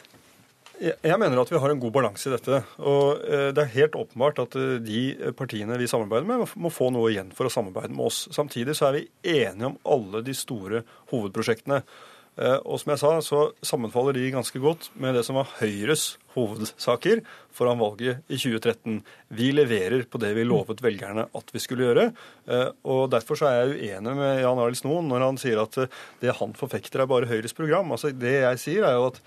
Jeg 0.80 1.20
mener 1.20 1.41
at 1.41 1.50
vi 1.52 1.60
har 1.60 1.74
en 1.74 1.82
god 1.82 1.91
balanse 1.91 2.30
i 2.30 2.32
dette. 2.32 2.62
og 2.80 3.20
Det 3.52 3.60
er 3.66 3.74
helt 3.74 3.98
åpenbart 4.00 4.38
at 4.46 4.54
de 4.80 5.02
partiene 5.36 5.76
vi 5.76 5.90
samarbeider 5.91 6.30
med, 6.30 6.54
må 6.56 6.72
få 6.72 6.88
noe 6.96 7.10
igjen 7.12 7.34
for 7.36 7.50
å 7.50 7.52
samarbeide 7.52 7.91
med 7.91 8.06
oss. 8.08 8.22
Samtidig 8.32 8.78
så 8.80 8.88
er 8.88 8.96
vi 8.96 9.34
enige 9.41 9.74
om 9.74 9.76
alle 9.84 10.22
de 10.24 10.38
store 10.40 10.86
hovedprosjektene. 11.12 11.82
Og 12.40 12.80
som 12.80 12.94
jeg 12.94 12.99
sa, 13.02 13.10
så 13.20 13.40
sammenfaller 13.68 14.16
de 14.16 14.30
ganske 14.32 14.61
godt 14.64 14.86
med 14.95 15.18
det 15.18 15.26
som 15.28 15.36
var 15.36 15.49
Høyres 15.57 16.14
hovedsaker 16.38 17.20
foran 17.56 17.82
valget 17.82 18.22
i 18.32 18.38
2013. 18.40 19.02
Vi 19.36 19.49
leverer 19.52 20.06
på 20.07 20.22
det 20.24 20.32
vi 20.38 20.45
lovet 20.48 20.80
velgerne 20.86 21.28
at 21.36 21.52
vi 21.52 21.60
skulle 21.60 21.90
gjøre. 21.90 22.06
Og 22.88 23.10
Derfor 23.11 23.41
så 23.41 23.49
er 23.49 23.60
jeg 23.60 23.91
uenig 23.98 24.16
med 24.22 24.40
Jan 24.45 24.64
Arild 24.64 24.80
Snoen 24.80 25.11
når 25.11 25.26
han 25.26 25.41
sier 25.41 25.60
at 25.66 25.76
det 26.24 26.38
han 26.40 26.56
forfekter, 26.56 27.03
er 27.03 27.11
bare 27.11 27.28
Høyres 27.28 27.57
program. 27.57 27.91
Altså 27.91 28.14
Det 28.16 28.38
jeg 28.38 28.64
sier, 28.64 28.88
er 28.88 28.95
jo 28.95 29.10
at 29.11 29.20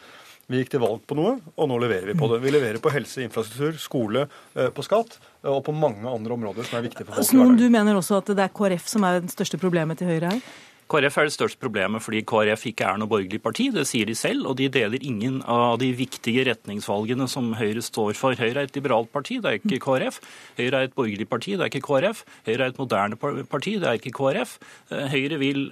vi 0.48 0.58
gikk 0.62 0.72
til 0.72 0.82
valg 0.82 1.04
på 1.08 1.16
noe, 1.16 1.36
og 1.54 1.68
nå 1.70 1.76
leverer 1.84 2.08
vi 2.10 2.16
på 2.18 2.26
det. 2.32 2.40
Vi 2.42 2.50
leverer 2.52 2.80
på 2.82 2.90
helse, 2.92 3.22
infrastruktur, 3.24 3.76
skole, 3.80 4.26
på 4.52 4.84
skatt 4.84 5.20
og 5.48 5.62
på 5.68 5.72
mange 5.76 6.08
andre 6.08 6.34
områder 6.34 6.66
som 6.66 6.80
er 6.80 6.88
viktige 6.88 7.06
for 7.06 7.20
folk. 7.20 7.28
Snoen, 7.28 7.56
du 7.60 7.68
mener 7.72 7.96
også 8.00 8.22
at 8.24 8.32
det 8.32 8.48
er 8.48 8.52
KrF 8.56 8.88
som 8.90 9.04
er 9.06 9.20
det 9.20 9.32
største 9.32 9.60
problemet 9.60 10.00
til 10.00 10.10
Høyre 10.10 10.32
her? 10.34 10.44
KrF 10.90 11.18
er 11.18 11.28
det 11.28 11.34
største 11.34 11.60
problemet 11.62 12.02
fordi 12.04 12.22
KrF 12.28 12.66
ikke 12.72 12.88
er 12.88 12.98
noe 13.00 13.10
borgerlig 13.10 13.40
parti. 13.42 13.68
Det 13.74 13.84
sier 13.88 14.08
de 14.08 14.16
selv, 14.18 14.46
og 14.50 14.56
de 14.60 14.68
deler 14.72 15.04
ingen 15.04 15.40
av 15.48 15.78
de 15.80 15.92
viktige 15.96 16.44
retningsvalgene 16.50 17.28
som 17.30 17.52
Høyre 17.58 17.84
står 17.84 18.16
for. 18.18 18.36
Høyre 18.36 18.64
er 18.64 18.70
et 18.70 18.76
liberalt 18.76 19.12
parti, 19.12 19.38
det 19.42 19.48
er 19.50 19.60
ikke 19.60 19.80
KrF. 19.86 20.18
Høyre 20.58 20.82
er 20.82 20.90
et 20.90 20.96
borgerlig 20.96 21.28
parti, 21.30 21.54
det 21.56 21.66
er 21.66 21.72
ikke 21.72 21.86
KrF. 21.86 22.24
Høyre 22.48 22.58
er 22.66 22.74
et 22.74 22.82
moderne 22.82 23.16
parti, 23.20 23.78
det 23.80 23.88
er 23.88 24.00
ikke 24.00 24.16
KrF. 24.18 24.58
Høyre 24.90 25.40
vil 25.40 25.70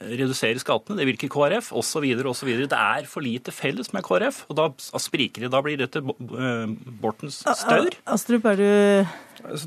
redusere 0.00 0.56
skattene, 0.56 0.96
det 0.96 1.04
vil 1.04 1.18
ikke 1.18 1.28
KrF, 1.34 1.72
osv. 1.76 2.06
osv. 2.30 2.52
Det 2.62 2.78
er 2.78 3.08
for 3.10 3.20
lite 3.24 3.52
felles 3.52 3.92
med 3.92 4.04
KrF, 4.06 4.44
og 4.48 4.56
da 4.56 4.68
spriker 5.02 5.44
det. 5.44 5.50
Da 5.52 5.60
blir 5.64 5.76
dette 5.80 6.00
Bortens 6.00 7.42
staur. 7.42 7.90
Astrup, 8.08 8.48
er 8.48 8.62
du 8.62 8.70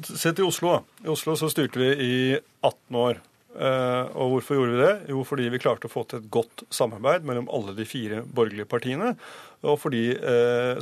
Sett 0.05 0.39
i 0.39 0.45
Oslo. 0.45 0.79
I 1.03 1.11
Oslo 1.13 1.35
så 1.37 1.49
styrte 1.49 1.81
vi 1.81 1.91
i 2.07 2.15
18 2.63 2.97
år. 3.03 3.21
Og 3.53 4.33
hvorfor 4.33 4.57
gjorde 4.57 4.73
vi 4.73 4.81
det? 4.81 4.93
Jo, 5.13 5.23
fordi 5.27 5.47
vi 5.53 5.61
klarte 5.61 5.89
å 5.89 5.91
få 5.91 6.05
til 6.09 6.23
et 6.23 6.29
godt 6.33 6.65
samarbeid 6.73 7.27
mellom 7.27 7.49
alle 7.53 7.75
de 7.77 7.85
fire 7.85 8.23
borgerlige 8.25 8.65
partiene. 8.69 9.13
Og 9.63 9.77
fordi, 9.79 10.07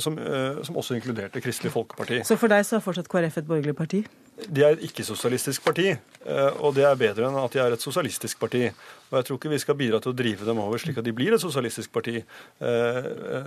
som, 0.02 0.16
som 0.64 0.78
også 0.80 0.96
inkluderte 0.96 1.42
Kristelig 1.44 1.74
Folkeparti. 1.74 2.22
Så 2.26 2.38
for 2.40 2.50
deg 2.50 2.64
så 2.66 2.78
er 2.78 2.84
fortsatt 2.84 3.10
KrF 3.12 3.42
et 3.42 3.48
borgerlig 3.50 3.76
parti? 3.78 4.02
De 4.32 4.62
er 4.64 4.74
et 4.74 4.82
ikke-sosialistisk 4.88 5.62
parti, 5.62 5.90
og 6.64 6.72
det 6.74 6.86
er 6.88 6.96
bedre 6.98 7.28
enn 7.28 7.36
at 7.36 7.52
de 7.52 7.60
er 7.60 7.74
et 7.74 7.82
sosialistisk 7.84 8.40
parti. 8.40 8.62
Og 9.10 9.18
jeg 9.18 9.26
tror 9.28 9.38
ikke 9.38 9.52
vi 9.52 9.60
skal 9.60 9.76
bidra 9.76 10.00
til 10.00 10.14
å 10.14 10.16
drive 10.16 10.46
dem 10.48 10.60
over 10.62 10.80
slik 10.80 10.98
at 10.98 11.04
de 11.04 11.12
blir 11.14 11.36
et 11.36 11.42
sosialistisk 11.42 11.92
parti. 11.92 12.22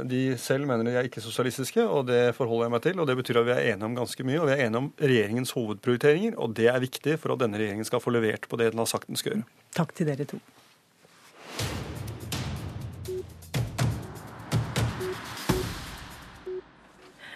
De 0.06 0.22
selv 0.40 0.70
mener 0.70 0.86
de 0.86 0.94
er 0.96 1.10
ikke-sosialistiske, 1.10 1.82
og 1.82 2.06
det 2.12 2.22
forholder 2.38 2.68
jeg 2.68 2.76
meg 2.76 2.84
til. 2.86 3.02
Og 3.02 3.10
det 3.10 3.18
betyr 3.18 3.42
at 3.42 3.48
vi 3.50 3.56
er 3.56 3.72
enige 3.74 3.90
om 3.90 3.98
ganske 3.98 4.28
mye, 4.30 4.40
og 4.44 4.48
vi 4.52 4.56
er 4.56 4.66
enige 4.68 4.84
om 4.84 4.92
regjeringens 5.02 5.56
hovedprioriteringer. 5.58 6.38
Og 6.38 6.54
det 6.62 6.70
er 6.70 6.84
viktig 6.86 7.18
for 7.24 7.34
at 7.34 7.42
denne 7.42 7.60
regjeringen 7.60 7.90
skal 7.90 8.04
få 8.04 8.14
levert 8.14 8.46
på 8.46 8.62
det 8.62 8.70
den 8.76 8.84
har 8.86 8.92
sagt 8.94 9.10
den 9.10 9.20
skal 9.20 9.34
gjøre. 9.34 9.50
Takk 9.76 9.98
til 9.98 10.14
dere 10.14 10.30
to. 10.30 10.40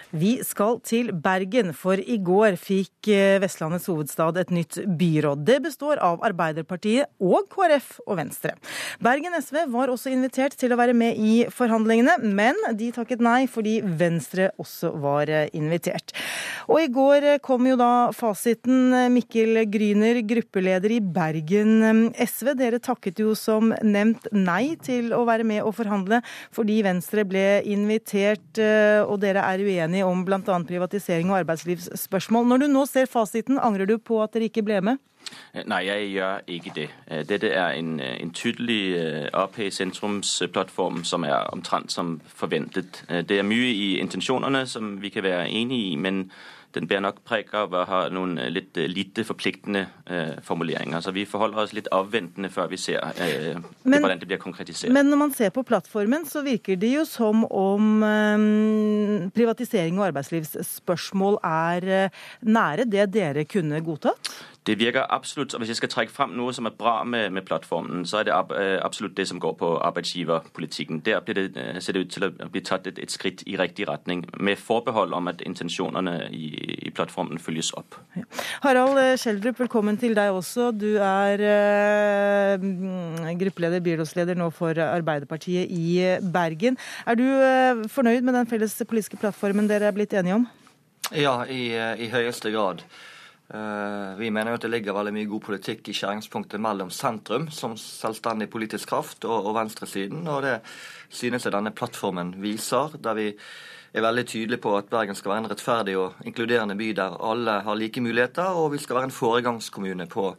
Vi 0.10 0.40
skal 0.42 0.80
til 0.82 1.12
Bergen, 1.14 1.70
for 1.78 2.00
i 2.02 2.16
går 2.18 2.56
fikk 2.58 3.12
Vestlandets 3.44 3.86
hovedstad 3.92 4.40
et 4.42 4.50
nytt 4.50 4.80
byråd. 4.98 5.44
Det 5.46 5.60
består 5.62 6.00
av 6.02 6.24
Arbeiderpartiet 6.26 7.12
og 7.22 7.46
KrF 7.54 8.00
og 8.08 8.18
Venstre. 8.18 8.56
Bergen 9.06 9.38
SV 9.38 9.68
var 9.70 9.92
også 9.94 10.10
invitert 10.10 10.56
til 10.58 10.74
å 10.74 10.80
være 10.80 10.96
med 10.98 11.20
i 11.22 11.44
forhandlingene, 11.54 12.16
men 12.26 12.58
de 12.80 12.88
takket 12.96 13.22
nei 13.22 13.44
fordi 13.46 13.76
Venstre 13.86 14.48
også 14.58 14.96
var 14.98 15.30
invitert. 15.54 16.16
Og 16.66 16.82
i 16.82 16.90
går 16.90 17.30
kom 17.46 17.70
jo 17.70 17.78
da 17.78 18.10
fasiten. 18.18 18.90
Mikkel 19.14 19.62
Gryner, 19.70 20.24
gruppeleder 20.26 20.98
i 20.98 21.00
Bergen 21.06 22.10
SV. 22.18 22.56
Dere 22.58 22.82
takket 22.82 23.22
jo 23.22 23.38
som 23.38 23.76
nevnt 23.86 24.26
nei 24.34 24.74
til 24.82 25.14
å 25.14 25.22
være 25.30 25.46
med 25.46 25.62
og 25.62 25.78
forhandle 25.78 26.24
fordi 26.56 26.82
Venstre 26.86 27.28
ble 27.30 27.48
invitert, 27.70 28.58
og 28.58 29.16
dere 29.22 29.46
er 29.46 29.62
uenige 29.62 29.99
om 30.06 30.26
bl.a. 30.26 30.40
privatisering 30.68 31.32
og 31.32 31.42
arbeidslivsspørsmål. 31.44 32.48
Når 32.48 32.64
du 32.64 32.68
nå 32.72 32.86
ser 32.90 33.10
fasiten, 33.12 33.60
angrer 33.60 33.90
du 33.90 33.98
på 33.98 34.22
at 34.24 34.34
dere 34.36 34.50
ikke 34.50 34.66
ble 34.68 34.82
med? 34.86 35.02
Nei, 35.68 35.82
jeg 35.86 36.12
gjør 36.14 36.46
ikke 36.48 36.72
det. 36.76 36.86
Dette 37.30 37.50
er 37.52 37.76
en, 37.78 38.00
en 38.00 38.32
tydelig 38.34 38.96
Ap-sentrumsplattform 39.36 41.04
som 41.06 41.26
er 41.28 41.50
omtrent 41.54 41.92
som 41.94 42.16
forventet. 42.26 43.04
Det 43.10 43.38
er 43.38 43.46
mye 43.46 43.74
i 43.74 43.90
intensjonene 44.00 44.64
som 44.70 44.96
vi 45.04 45.12
kan 45.14 45.28
være 45.28 45.50
enig 45.50 45.82
i, 45.92 45.96
men 46.00 46.30
den 46.76 46.86
bærer 46.90 47.02
nok 47.02 47.22
preg 47.26 47.50
av 47.58 47.74
å 47.74 47.84
ha 47.90 48.00
noen 48.14 48.36
litt 48.54 48.78
lite 48.78 49.24
forpliktende 49.26 49.86
eh, 50.06 50.36
formuleringer. 50.46 51.02
Så 51.02 51.14
vi 51.16 51.26
forholder 51.30 51.64
oss 51.64 51.74
litt 51.74 51.90
avventende 51.96 52.52
før 52.54 52.70
vi 52.70 52.78
ser 52.82 53.02
eh, 53.18 53.58
men, 53.84 53.98
hvordan 53.98 54.22
det 54.22 54.30
blir 54.30 54.42
konkretisert. 54.42 54.94
Men 54.94 55.10
når 55.10 55.22
man 55.24 55.34
ser 55.36 55.54
på 55.56 55.64
plattformen, 55.66 56.28
så 56.30 56.44
virker 56.46 56.78
det 56.80 56.92
jo 56.94 57.08
som 57.10 57.42
om 57.48 58.06
eh, 58.06 58.46
privatisering 59.34 59.98
og 59.98 60.12
arbeidslivsspørsmål 60.12 61.42
er 61.50 62.14
nære 62.46 62.86
det 62.90 63.10
dere 63.16 63.48
kunne 63.50 63.82
godtatt? 63.86 64.34
Det 64.68 64.80
virker 64.80 65.06
absolutt, 65.10 65.54
og 65.54 65.60
Hvis 65.60 65.70
jeg 65.70 65.76
skal 65.76 65.90
trekke 65.90 66.12
frem 66.14 66.34
noe 66.38 66.54
som 66.54 66.68
er 66.68 66.76
bra 66.78 67.04
med, 67.04 67.30
med 67.30 67.46
plattformen, 67.48 68.06
så 68.06 68.20
er 68.20 68.28
det 68.28 68.34
ab, 68.36 68.52
absolutt 68.86 69.18
det 69.18 69.28
som 69.28 69.40
går 69.40 69.54
på 69.60 69.70
arbeidsgiverpolitikken. 69.78 71.00
Der 71.06 71.20
blir 71.20 71.34
det, 71.40 71.84
ser 71.84 71.96
det 71.96 72.02
ut 72.06 72.12
til 72.12 72.28
å 72.28 72.30
bli 72.52 72.62
tatt 72.62 72.88
et, 72.88 73.00
et 73.00 73.12
skritt 73.12 73.44
i 73.48 73.56
riktig 73.60 73.88
retning, 73.90 74.26
med 74.40 74.60
forbehold 74.60 75.14
om 75.16 75.32
at 75.32 75.42
intensjonene 75.42 76.30
i, 76.36 76.52
i 76.88 76.92
plattformen 76.92 77.40
følges 77.40 77.72
opp. 77.80 77.98
Ja. 78.20 78.26
Harald 78.66 79.00
Skjeldrup, 79.20 79.60
velkommen 79.64 79.98
til 79.98 80.16
deg 80.18 80.36
også. 80.36 80.72
Du 80.76 80.90
er 80.98 81.46
uh, 82.60 83.36
gruppeleder, 83.40 83.84
byrådsleder 83.86 84.38
nå 84.40 84.50
for 84.56 84.78
Arbeiderpartiet 84.86 85.72
i 85.72 86.20
Bergen. 86.34 86.78
Er 87.08 87.20
du 87.20 87.26
uh, 87.26 87.86
fornøyd 87.90 88.28
med 88.28 88.36
den 88.38 88.50
felles 88.50 88.76
politiske 88.86 89.18
plattformen 89.22 89.72
dere 89.72 89.90
er 89.90 89.96
blitt 89.96 90.14
enige 90.14 90.42
om? 90.42 90.50
Ja, 91.16 91.42
i, 91.48 91.72
i 91.74 92.12
høyeste 92.12 92.52
grad. 92.54 92.84
Vi 93.50 94.30
mener 94.30 94.52
jo 94.54 94.60
at 94.60 94.66
det 94.66 94.70
ligger 94.70 94.94
veldig 94.94 95.14
mye 95.16 95.30
god 95.32 95.42
politikk 95.48 95.88
i 95.90 95.96
skjæringspunktet 95.98 96.62
mellom 96.62 96.92
sentrum 96.94 97.48
som 97.50 97.74
selvstendig 97.82 98.46
politisk 98.54 98.92
kraft 98.92 99.26
og, 99.26 99.48
og 99.50 99.56
venstresiden, 99.58 100.28
og 100.30 100.44
det 100.46 100.60
synes 101.10 101.48
jeg 101.48 101.56
denne 101.56 101.74
plattformen 101.74 102.36
viser. 102.44 102.94
der 103.02 103.18
vi 103.18 103.32
er 103.94 104.06
veldig 104.06 104.26
tydelige 104.30 104.62
på 104.62 104.76
at 104.78 104.90
Bergen 104.90 105.18
skal 105.18 105.32
være 105.32 105.44
en 105.44 105.50
rettferdig 105.50 105.98
og 105.98 106.22
inkluderende 106.26 106.78
by 106.78 106.92
der 106.94 107.18
alle 107.26 107.60
har 107.66 107.76
like 107.76 108.02
muligheter, 108.02 108.54
og 108.54 108.72
vi 108.74 108.78
skal 108.78 108.96
være 108.96 109.10
en 109.10 109.18
foregangskommune 109.18 110.06
på 110.06 110.36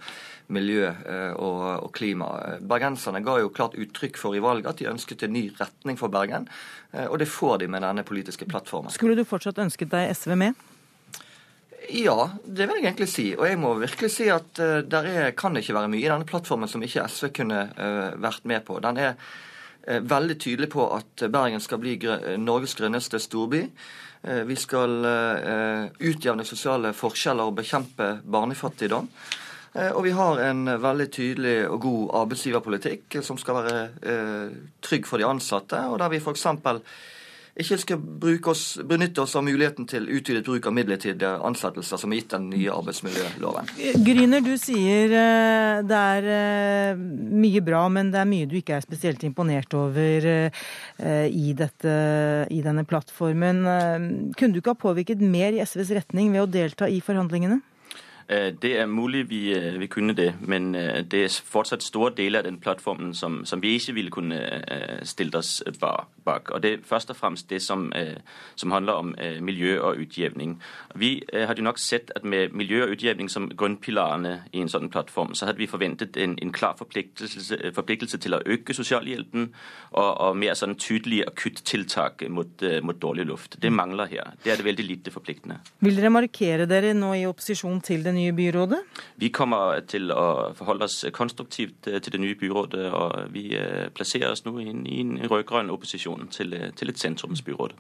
miljø 0.49 0.87
og, 1.35 1.85
og 1.85 1.93
klima. 1.93 2.31
Bergenserne 2.63 3.25
ga 3.27 3.39
jo 3.43 3.51
klart 3.55 3.75
uttrykk 3.75 4.19
for 4.19 4.35
i 4.35 4.43
valget 4.43 4.71
at 4.71 4.79
de 4.79 4.91
ønsket 4.91 5.27
en 5.27 5.35
ny 5.35 5.49
retning 5.59 5.99
for 5.99 6.09
Bergen, 6.09 6.49
og 7.09 7.19
det 7.19 7.29
får 7.29 7.63
de 7.63 7.69
med 7.69 7.83
denne 7.83 8.07
politiske 8.07 8.47
plattformen. 8.47 8.91
Skulle 8.95 9.19
du 9.19 9.27
fortsatt 9.27 9.59
ønsket 9.59 9.91
deg 9.91 10.15
SV 10.15 10.39
med? 10.39 10.70
Ja, 11.89 12.31
det 12.45 12.67
vil 12.67 12.81
jeg 12.81 12.85
egentlig 12.85 13.09
si. 13.09 13.27
Og 13.39 13.47
jeg 13.49 13.59
må 13.61 13.73
virkelig 13.81 14.13
si 14.13 14.29
at 14.33 14.61
uh, 14.61 14.81
der 14.85 15.09
er, 15.09 15.31
kan 15.39 15.57
ikke 15.57 15.77
være 15.77 15.91
mye 15.93 16.05
i 16.05 16.11
denne 16.11 16.29
plattformen 16.29 16.69
som 16.69 16.83
ikke 16.85 17.07
SV 17.09 17.31
kunne 17.41 17.63
uh, 17.73 18.21
vært 18.21 18.45
med 18.51 18.65
på. 18.67 18.77
Den 18.85 19.01
er 19.01 19.15
uh, 19.17 20.01
veldig 20.05 20.37
tydelig 20.43 20.71
på 20.75 20.87
at 20.95 21.25
Bergen 21.33 21.63
skal 21.65 21.81
bli 21.83 21.97
grø 22.03 22.37
Norges 22.41 22.77
grønneste 22.79 23.21
storby. 23.23 23.65
Vi 24.21 24.53
skal 24.61 24.99
utjevne 25.97 26.45
sosiale 26.45 26.91
forskjeller 26.93 27.49
og 27.49 27.55
bekjempe 27.57 28.09
barnefattigdom. 28.21 29.07
Og 29.97 30.01
vi 30.05 30.13
har 30.13 30.43
en 30.45 30.69
veldig 30.83 31.07
tydelig 31.09 31.55
og 31.71 31.79
god 31.81 32.03
arbeidsgiverpolitikk 32.19 33.17
som 33.25 33.41
skal 33.41 33.63
være 33.63 34.19
trygg 34.85 35.09
for 35.09 35.17
de 35.17 35.25
ansatte, 35.25 35.81
og 35.89 35.97
der 36.05 36.13
vi 36.13 36.21
f.eks 36.21 36.45
ikke 37.59 37.79
skal 37.83 38.51
oss, 38.51 38.65
benytte 38.87 39.23
oss 39.25 39.35
av 39.39 39.45
muligheten 39.47 39.87
til 39.91 40.07
utvidet 40.07 40.45
bruk 40.47 40.69
av 40.69 40.75
midlertidige 40.77 41.33
ansettelser 41.47 42.01
som 42.01 42.13
er 42.13 42.21
gitt 42.21 42.35
den 42.35 42.49
nye 42.53 42.75
arbeidsmiljøloven. 42.75 43.73
Gryner, 44.07 44.45
du 44.45 44.55
sier 44.61 45.15
det 45.91 46.01
er 46.01 47.01
mye 47.01 47.65
bra, 47.65 47.83
men 47.93 48.13
det 48.15 48.23
er 48.23 48.31
mye 48.31 48.51
du 48.51 48.57
ikke 48.61 48.79
er 48.79 48.87
spesielt 48.87 49.25
imponert 49.27 49.75
over 49.75 50.29
i, 50.31 51.49
dette, 51.59 51.97
i 52.51 52.61
denne 52.65 52.87
plattformen. 52.89 53.65
Kunne 54.37 54.55
du 54.55 54.63
ikke 54.63 54.77
ha 54.77 54.85
påvirket 54.87 55.25
mer 55.25 55.57
i 55.57 55.65
SVs 55.65 55.95
retning 55.99 56.31
ved 56.35 56.45
å 56.45 56.51
delta 56.51 56.89
i 56.91 57.03
forhandlingene? 57.05 57.61
Det 58.31 58.71
er 58.79 58.87
mulig 58.87 59.25
vi, 59.27 59.41
vi, 59.79 59.87
kunne 59.91 60.15
det, 60.15 60.29
men 60.47 60.73
det 61.11 61.23
er 61.25 61.37
fortsatt 61.51 61.83
store 61.83 62.13
deler 62.15 62.45
av 62.45 62.47
den 62.47 62.61
plattformen 62.63 63.11
som, 63.15 63.41
som 63.45 63.63
vi 63.63 63.73
ikke 63.75 63.95
ville 63.97 64.13
kunne 64.15 64.39
stilt 65.03 65.35
oss 65.35 65.57
bak. 65.81 66.53
Og 66.55 66.63
Det 66.63 66.73
er 66.73 66.85
først 66.87 67.11
og 67.11 67.19
fremst 67.19 67.51
det 67.51 67.59
som, 67.63 67.89
som 68.55 68.71
handler 68.71 68.93
om 69.03 69.11
miljø 69.43 69.81
og 69.81 69.99
utjevning. 70.05 70.61
Vi 70.95 71.11
hadde 71.33 71.65
nok 71.67 71.79
sett 71.83 72.13
at 72.17 72.25
med 72.25 72.55
miljø 72.55 72.85
og 72.85 72.95
utjevning 72.95 73.31
som 73.31 73.49
grunnpilarene 73.51 74.37
i 74.53 74.63
en 74.63 74.71
sånn 74.71 74.91
plattform, 74.93 75.35
så 75.35 75.49
hadde 75.49 75.59
vi 75.59 75.71
forventet 75.71 76.17
en, 76.21 76.37
en 76.39 76.55
klar 76.55 76.77
forpliktelse, 76.79 77.59
forpliktelse, 77.75 78.21
til 78.23 78.37
å 78.37 78.43
øke 78.47 78.75
sosialhjelpen 78.77 79.49
og, 79.49 80.11
og 80.11 80.39
mer 80.39 80.55
sånn 80.59 80.77
tydelige 80.79 81.27
akuttiltak 81.31 82.23
mot, 82.31 82.63
mot 82.87 83.03
dårlig 83.03 83.27
luft. 83.27 83.59
Det 83.63 83.73
mangler 83.75 84.11
her. 84.13 84.35
Det 84.45 84.53
er 84.53 84.61
det 84.61 84.69
veldig 84.69 84.87
lite 84.87 85.15
forpliktende. 85.15 85.61
Vil 85.83 85.99
dere 85.99 86.13
markere 86.15 86.69
dere 86.71 86.93
nå 86.97 87.13
i 87.19 87.27
opposisjon 87.29 87.81
til 87.85 88.05
det 88.07 88.15
nye 88.15 88.20
nye 88.21 88.35
byrådet? 88.37 88.81
Vi 89.21 89.31
kommer 89.35 89.81
til 89.89 90.13
å 90.15 90.53
forholde 90.59 90.87
oss 90.87 90.99
konstruktivt 91.17 91.89
eh, 91.91 91.99
til 92.05 92.17
det 92.17 92.23
nye 92.23 92.39
byrådet, 92.39 92.87
og 92.93 93.35
vi 93.35 93.47
eh, 93.57 93.89
plasserer 93.97 94.35
oss 94.35 94.45
nå 94.47 94.57
inn 94.63 94.85
i 94.85 95.01
en 95.05 95.17
rød-grønn 95.25 95.73
opposisjon 95.73 96.29
til, 96.35 96.55
til, 96.77 96.93
et 96.93 97.01
sentrumsbyråd. 97.01 97.77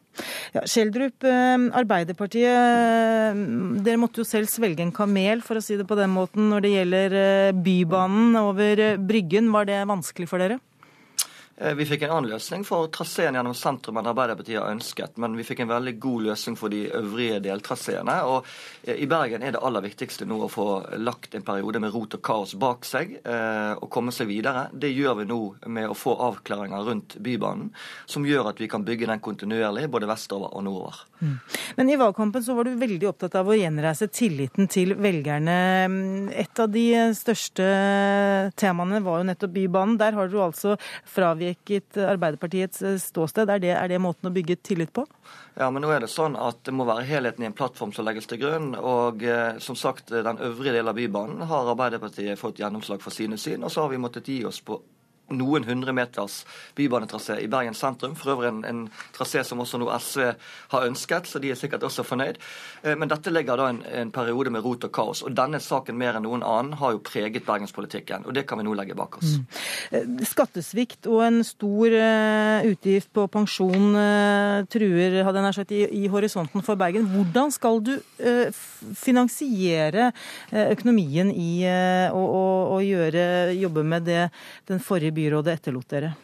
Ja, 0.57 0.65
Skjeldrup, 0.65 1.27
Arbeiderpartiet, 1.27 3.45
dere 3.85 4.01
måtte 4.01 4.23
jo 4.23 4.29
selv 4.29 4.51
svelge 4.51 4.85
en 4.87 4.97
kamel, 4.97 5.45
for 5.45 5.61
å 5.61 5.65
si 5.65 5.77
det 5.79 5.87
på 5.89 5.99
den 5.99 6.13
måten, 6.15 6.49
når 6.51 6.65
det 6.65 6.75
gjelder 6.75 7.17
Bybanen 7.61 8.41
over 8.41 8.85
Bryggen. 8.99 9.53
Var 9.55 9.71
det 9.71 9.85
vanskelig 9.91 10.31
for 10.31 10.43
dere? 10.43 10.61
Eh, 11.61 11.75
vi 11.75 11.85
fikk 11.87 12.03
en 12.03 12.11
annen 12.15 12.31
løsning 12.33 12.63
for 12.65 12.89
traseen 12.89 13.37
gjennom 13.37 13.55
sentrum 13.57 13.99
enn 14.01 14.09
Arbeiderpartiet 14.09 14.63
har 14.63 14.71
ønsket, 14.73 15.19
men 15.21 15.35
vi 15.37 15.45
fikk 15.45 15.61
en 15.61 15.69
veldig 15.69 15.93
god 16.01 16.23
løsning 16.31 16.57
for 16.57 16.73
de 16.73 16.87
øvrige 16.97 17.43
deltraseene. 17.45 18.15
Og 18.33 18.49
eh, 18.87 18.97
I 19.05 19.09
Bergen 19.11 19.45
er 19.45 19.53
det 19.53 19.61
aller 19.61 19.85
viktigste 19.85 20.25
nå 20.29 20.39
å 20.47 20.49
få 20.49 20.69
lagt 21.05 21.37
en 21.37 21.45
periode 21.45 21.83
med 21.85 21.93
rot 21.93 22.17
og 22.17 22.25
kaos 22.25 22.57
bak 22.57 22.89
seg 22.89 23.19
eh, 23.21 23.75
og 23.77 23.91
komme 23.93 24.15
seg 24.17 24.31
videre. 24.33 24.71
Det 24.73 24.89
gjør 24.95 25.21
vi 25.21 25.29
nå 25.29 25.41
med 25.77 25.93
å 25.93 25.99
få 25.99 26.17
avklaringer 26.31 26.89
rundt 26.89 27.19
Bybanen, 27.21 27.75
som 28.09 28.25
gjør 28.25 28.55
at 28.55 28.65
vi 28.65 28.71
kan 28.73 28.87
bygge 28.87 29.13
den 29.13 29.21
kontinuerlig 29.21 29.91
både 29.93 30.09
vestover 30.09 30.57
og 30.57 30.65
nordover. 30.65 31.10
Mm. 31.21 31.37
Men 31.77 31.91
i 31.93 31.99
valgkampen 32.01 32.45
så 32.45 32.55
var 32.57 32.67
du 32.67 32.79
veldig 32.81 33.09
opptatt 33.11 33.37
av 33.41 33.49
å 33.51 33.57
gjenreise 33.57 34.09
tilliten 34.13 34.69
til 34.73 34.95
velgerne. 34.97 35.57
Et 36.33 36.63
av 36.63 36.71
de 36.73 36.87
største 37.17 37.67
temaene 38.61 39.03
var 39.05 39.21
jo 39.21 39.29
nettopp 39.29 39.55
Bybanen. 39.55 39.99
Der 40.01 40.17
har 40.17 40.31
du 40.31 40.39
altså 40.43 40.77
fraveket 41.09 42.01
Arbeiderpartiets 42.01 42.85
ståsted? 43.05 43.51
Er 43.53 43.63
det, 43.63 43.75
er 43.77 43.93
det 43.93 44.01
måten 44.03 44.31
å 44.31 44.35
bygge 44.35 44.61
tillit 44.65 44.95
på? 44.97 45.07
Ja, 45.59 45.69
men 45.71 45.85
nå 45.85 45.91
er 45.93 46.05
det 46.05 46.11
sånn 46.13 46.39
at 46.41 46.63
det 46.65 46.73
må 46.77 46.87
være 46.89 47.05
helheten 47.09 47.45
i 47.45 47.49
en 47.51 47.57
plattform 47.57 47.93
som 47.93 48.07
legges 48.07 48.29
til 48.31 48.41
grunn. 48.41 48.73
Og 48.79 49.25
eh, 49.27 49.59
som 49.63 49.77
sagt, 49.79 50.13
den 50.15 50.41
øvrige 50.41 50.77
delen 50.77 50.93
av 50.93 50.97
Bybanen 50.97 51.45
har 51.51 51.69
Arbeiderpartiet 51.75 52.41
fått 52.41 52.63
gjennomslag 52.63 53.03
for 53.05 53.15
sine 53.15 53.39
syn. 53.41 53.67
Og 53.67 53.75
så 53.75 53.85
har 53.85 53.93
vi 53.93 54.01
måttet 54.01 54.31
gi 54.31 54.41
oss 54.49 54.63
på 54.65 54.81
noen 55.31 55.65
hundre 55.65 55.95
meters 55.95 56.43
bybanetrasé 56.79 57.39
i 57.45 57.49
Bergen 57.51 57.77
sentrum. 57.77 58.17
For 58.19 58.35
øvrig 58.35 58.51
en, 58.51 58.63
en 58.67 58.83
trasé 59.17 59.43
som 59.47 59.61
også 59.63 59.81
nå 59.81 59.91
SV 59.97 60.27
har 60.75 60.87
ønsket, 60.89 61.31
så 61.31 61.43
de 61.43 61.53
er 61.53 61.59
sikkert 61.59 61.85
også 61.87 62.05
fornøyd. 62.07 62.41
Eh, 62.83 62.97
men 62.99 63.11
dette 63.11 63.33
ligger 63.33 63.61
da 63.61 63.71
en, 63.71 63.83
en, 64.03 64.13
periode 64.15 64.51
med 64.53 64.65
rot 64.65 64.87
og 64.89 64.93
kaos. 64.95 65.23
Og 65.27 65.35
denne 65.37 65.61
saken 65.63 65.99
mer 65.99 66.19
enn 66.19 66.27
noen 66.27 66.45
annen 66.47 66.79
har 66.81 66.97
jo 66.97 67.03
preget 67.07 67.47
bergenspolitikken. 67.47 68.27
Og 68.27 68.35
det 68.37 68.47
kan 68.49 68.61
vi 68.61 68.67
nå 68.67 68.75
legge 68.79 68.97
bak 68.99 69.21
oss. 69.21 69.37
Mm. 69.39 69.47
Eh, 69.91 70.25
skattesvikt 70.31 71.09
og 71.11 71.23
en 71.25 71.41
stor 71.47 71.95
uh, 71.95 72.67
utgift 72.67 73.11
på 73.15 73.27
pensjon 73.31 73.95
truer 74.71 75.17
hadde 75.25 75.43
jeg 75.45 75.57
sagt, 75.57 75.73
i, 75.75 75.81
i, 76.03 76.09
horisonten 76.11 76.65
for 76.65 76.79
Bergen. 76.81 77.07
Hvordan 77.11 77.53
skal 77.55 77.81
du 77.85 77.93
finansiere 78.97 80.11
økonomien 80.53 81.31
i 81.33 81.65
å 82.11 82.79
gjøre, 82.85 83.25
jobbe 83.57 83.85
med 83.87 84.07
det 84.09 84.25
den 84.71 84.83
forrige 84.83 85.15
byrådet 85.21 85.61
etterlot 85.61 85.95
dere? 85.95 86.17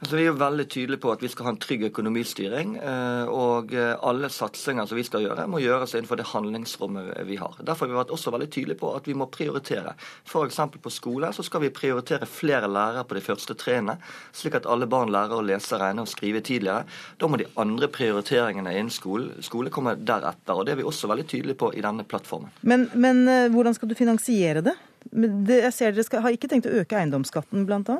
Altså, 0.00 0.16
vi 0.16 0.22
er 0.24 0.30
jo 0.30 0.38
veldig 0.40 0.64
tydelige 0.70 1.00
på 1.00 1.12
at 1.12 1.22
vi 1.24 1.28
skal 1.32 1.46
ha 1.46 1.52
en 1.54 1.60
trygg 1.60 1.86
økonomistyring. 1.90 2.74
Eh, 2.80 3.30
og 3.32 3.72
eh, 3.76 3.92
alle 4.06 4.30
satsinger 4.32 4.88
som 4.88 4.98
vi 4.98 5.04
skal 5.06 5.24
gjøre, 5.24 5.46
må 5.50 5.60
gjøres 5.62 5.94
innenfor 5.96 6.20
det 6.20 6.28
handlingsrommet 6.30 7.10
vi 7.28 7.38
har. 7.40 7.56
Derfor 7.60 7.86
har 7.86 7.92
vi 7.92 7.98
vært 7.98 8.14
også 8.16 8.32
veldig 8.34 8.48
tydelige 8.52 8.80
på 8.80 8.92
at 8.96 9.08
vi 9.08 9.16
må 9.16 9.28
prioritere. 9.32 9.94
F.eks. 10.28 10.60
på 10.80 10.92
skole 10.92 11.32
så 11.36 11.44
skal 11.46 11.64
vi 11.64 11.72
prioritere 11.74 12.28
flere 12.28 12.68
lærere 12.68 13.06
på 13.08 13.16
de 13.16 13.24
første 13.24 13.56
trinnene, 13.60 13.98
slik 14.36 14.58
at 14.60 14.68
alle 14.70 14.88
barn 14.90 15.12
lærer 15.12 15.36
å 15.36 15.44
lese, 15.44 15.78
regne 15.80 16.04
og 16.04 16.12
skrive 16.12 16.44
tidligere. 16.44 16.84
Da 17.20 17.28
må 17.28 17.40
de 17.40 17.48
andre 17.60 17.90
prioriteringene 17.92 18.76
innen 18.76 18.92
skole, 18.92 19.40
skole 19.44 19.72
komme 19.72 19.96
deretter. 19.96 20.56
og 20.56 20.66
Det 20.66 20.76
er 20.76 20.82
vi 20.82 20.88
også 20.88 21.12
veldig 21.12 21.28
tydelige 21.28 21.60
på 21.60 21.74
i 21.76 21.84
denne 21.84 22.08
plattformen. 22.08 22.52
Men, 22.60 22.88
men 22.94 23.26
eh, 23.28 23.48
hvordan 23.52 23.76
skal 23.76 23.92
du 23.92 23.98
finansiere 23.98 24.64
det? 24.64 24.76
Jeg 25.12 25.72
ser 25.74 25.94
Dere 25.96 26.04
skal, 26.06 26.22
har 26.24 26.34
ikke 26.36 26.50
tenkt 26.50 26.68
å 26.68 26.74
øke 26.82 26.98
eiendomsskatten, 27.00 27.64
bl.a.? 27.68 27.96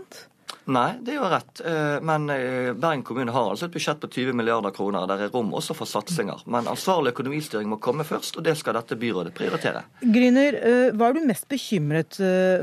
Nei, 0.70 0.90
det 1.02 1.14
er 1.14 1.18
jo 1.18 1.28
rett. 1.30 1.60
Eh, 1.66 1.98
men 2.06 2.28
eh, 2.30 2.70
Bergen 2.78 3.02
kommune 3.06 3.32
har 3.34 3.48
altså 3.50 3.66
et 3.66 3.74
budsjett 3.74 4.00
på 4.02 4.10
20 4.12 4.36
milliarder 4.38 4.74
kroner. 4.74 5.06
Der 5.10 5.24
er 5.24 5.32
rom 5.34 5.50
også 5.56 5.74
for 5.76 5.88
satsinger. 5.88 6.44
Men 6.50 6.68
ansvarlig 6.70 7.14
økonomistyring 7.14 7.70
må 7.70 7.80
komme 7.82 8.06
først, 8.06 8.38
og 8.38 8.46
det 8.46 8.56
skal 8.60 8.76
dette 8.78 8.98
byrådet 9.00 9.34
prioritere. 9.36 9.82
Gryner, 10.04 10.58
eh, 10.60 10.92
hva 10.94 11.10
er 11.10 11.18
du 11.18 11.26
mest 11.26 11.48
bekymret 11.50 12.18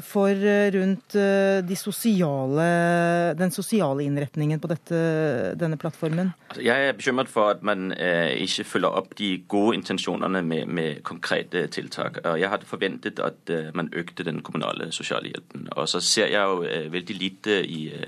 for 0.07 0.45
rundt 0.73 1.15
de 1.67 1.75
sosiale, 1.77 2.67
den 3.37 3.51
sosiale 3.53 4.05
innretningen 4.05 4.61
på 4.61 4.69
dette, 4.71 4.99
denne 5.59 5.77
plattformen? 5.79 6.31
Altså, 6.49 6.63
jeg 6.63 6.87
er 6.87 6.95
bekymret 6.97 7.31
for 7.31 7.51
at 7.51 7.63
man 7.65 7.91
ikke 7.91 8.65
følger 8.67 8.97
opp 8.99 9.15
de 9.19 9.29
gode 9.49 9.77
intensjonene 9.79 10.41
med, 10.45 10.67
med 10.67 11.01
konkrete 11.07 11.65
tiltak. 11.73 12.19
Jeg 12.39 12.51
hadde 12.51 12.69
forventet 12.69 13.21
at 13.23 13.51
man 13.75 13.91
økte 13.95 14.25
den 14.27 14.41
kommunale 14.45 14.91
sosialhjelpen. 14.95 15.67
Og 15.75 15.89
så 15.91 16.01
ser 16.03 16.31
jeg 16.31 16.43
jo 16.43 16.63
veldig 16.93 17.17
lite 17.17 17.59
i 17.63 17.76
Øh, 17.85 18.03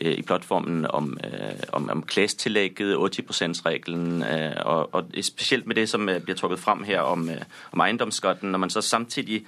i 0.00 0.22
plattformen 0.22 0.86
om, 0.90 1.18
øh, 1.24 1.62
om, 1.72 1.90
om 1.90 2.02
klestillegget, 2.02 2.96
80 3.14 3.42
%-regelen, 3.42 4.22
øh, 4.22 4.52
og, 4.64 4.94
og, 4.94 5.04
spesielt 5.22 5.66
med 5.66 5.74
det 5.74 5.88
som 5.88 6.10
blir 6.24 6.34
trukket 6.34 6.60
fram 6.60 6.84
her 6.84 7.00
om, 7.00 7.30
om 7.72 7.80
eiendomsskatten. 7.80 8.50
Når 8.50 8.58
man 8.58 8.70
så 8.70 8.80
samtidig 8.80 9.46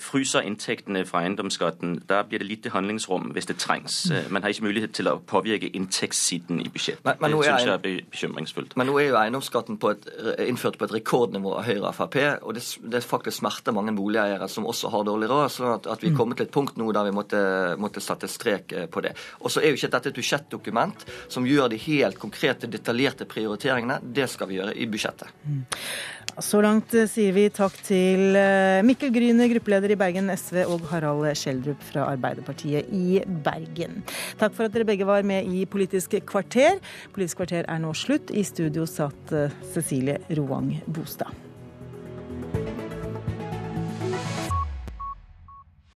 fryser 0.00 0.46
inntektene 0.46 1.02
fra 1.08 1.20
eiendomsskatten, 1.24 1.98
da 2.08 2.22
blir 2.26 2.40
det 2.40 2.48
lite 2.48 2.72
handlingsrom 2.72 3.30
hvis 3.36 3.48
det 3.50 3.58
trengs. 3.60 3.98
Man 4.32 4.44
har 4.44 4.54
ikke 4.54 4.64
mulighet 4.64 4.94
til 4.96 5.10
å 5.10 5.18
påvirke 5.20 5.68
inntektssiden 5.76 6.62
i 6.64 6.68
budsjettet. 6.72 7.04
Men, 7.04 7.18
men 7.20 7.36
det 7.36 7.50
syns 7.50 7.66
jeg 7.66 7.74
er 7.74 8.08
bekymringsfullt. 8.12 8.76
Men 8.80 8.90
nå 8.90 8.96
er 9.02 9.10
jo 9.10 9.18
eiendomsskatten 9.20 9.80
på 9.82 9.92
et, 9.92 10.08
innført 10.46 10.78
på 10.80 10.88
et 10.88 10.96
rekordnivå 10.96 11.56
av 11.58 11.68
Høyre 11.68 11.90
og 11.90 11.96
Frp, 11.98 12.18
og 12.42 12.56
det, 12.56 12.64
det 12.96 13.02
faktisk 13.04 13.40
smerter 13.42 13.76
mange 13.76 13.94
boligeiere 13.96 14.48
som 14.50 14.68
også 14.68 14.92
har 14.94 15.06
dårlig 15.08 15.30
råd. 15.32 15.46
sånn 15.52 15.74
at, 15.74 15.90
at 15.92 16.04
vi 16.04 16.10
er 16.10 16.16
mm. 16.16 16.20
kommet 16.22 16.40
til 16.40 16.48
et 16.48 16.54
punkt 16.56 16.80
nå 16.80 16.88
der 16.96 17.08
vi 17.10 17.14
måtte, 17.16 17.40
måtte 17.82 18.04
sette 18.04 18.30
strek 18.30 18.72
på 18.92 19.04
det. 19.04 19.12
Og 19.42 19.52
så 19.52 19.62
er 19.62 19.72
jo 19.72 19.80
ikke 19.80 19.92
dette 19.92 20.12
et 20.12 20.20
budsjettdokument 20.20 21.06
som 21.28 21.46
gjør 21.48 21.70
de 21.72 21.80
helt 21.86 22.20
konkrete, 22.22 22.70
detaljerte 22.70 23.28
prioriteringene. 23.28 24.00
Det 24.02 24.28
skal 24.32 24.50
vi 24.50 24.60
gjøre 24.60 24.76
i 24.76 24.88
budsjettet. 24.90 25.32
Så 26.36 26.58
langt 26.60 26.92
eh, 26.92 27.06
sier 27.08 27.32
vi 27.32 27.46
takk 27.48 27.78
til 27.86 28.36
eh, 28.36 28.82
Mikkel 28.84 29.08
Gryne, 29.14 29.46
gruppeleder 29.48 29.94
i 29.94 29.96
Bergen 29.96 30.28
SV, 30.28 30.66
og 30.68 30.84
Harald 30.90 31.24
Skjeldrup 31.38 31.80
fra 31.88 32.10
Arbeiderpartiet 32.12 32.92
i 32.92 33.22
Bergen. 33.24 34.02
Takk 34.36 34.52
for 34.52 34.68
at 34.68 34.76
dere 34.76 34.88
begge 34.88 35.08
var 35.08 35.24
med 35.24 35.48
i 35.48 35.64
Politisk 35.64 36.18
kvarter. 36.28 36.76
Politisk 37.16 37.40
kvarter 37.40 37.64
er 37.64 37.80
nå 37.80 37.94
slutt. 37.96 38.34
I 38.36 38.44
studio 38.44 38.84
satt 38.90 39.32
eh, 39.32 39.60
Cecilie 39.72 40.20
Roang 40.36 40.74
Bostad. 40.84 41.32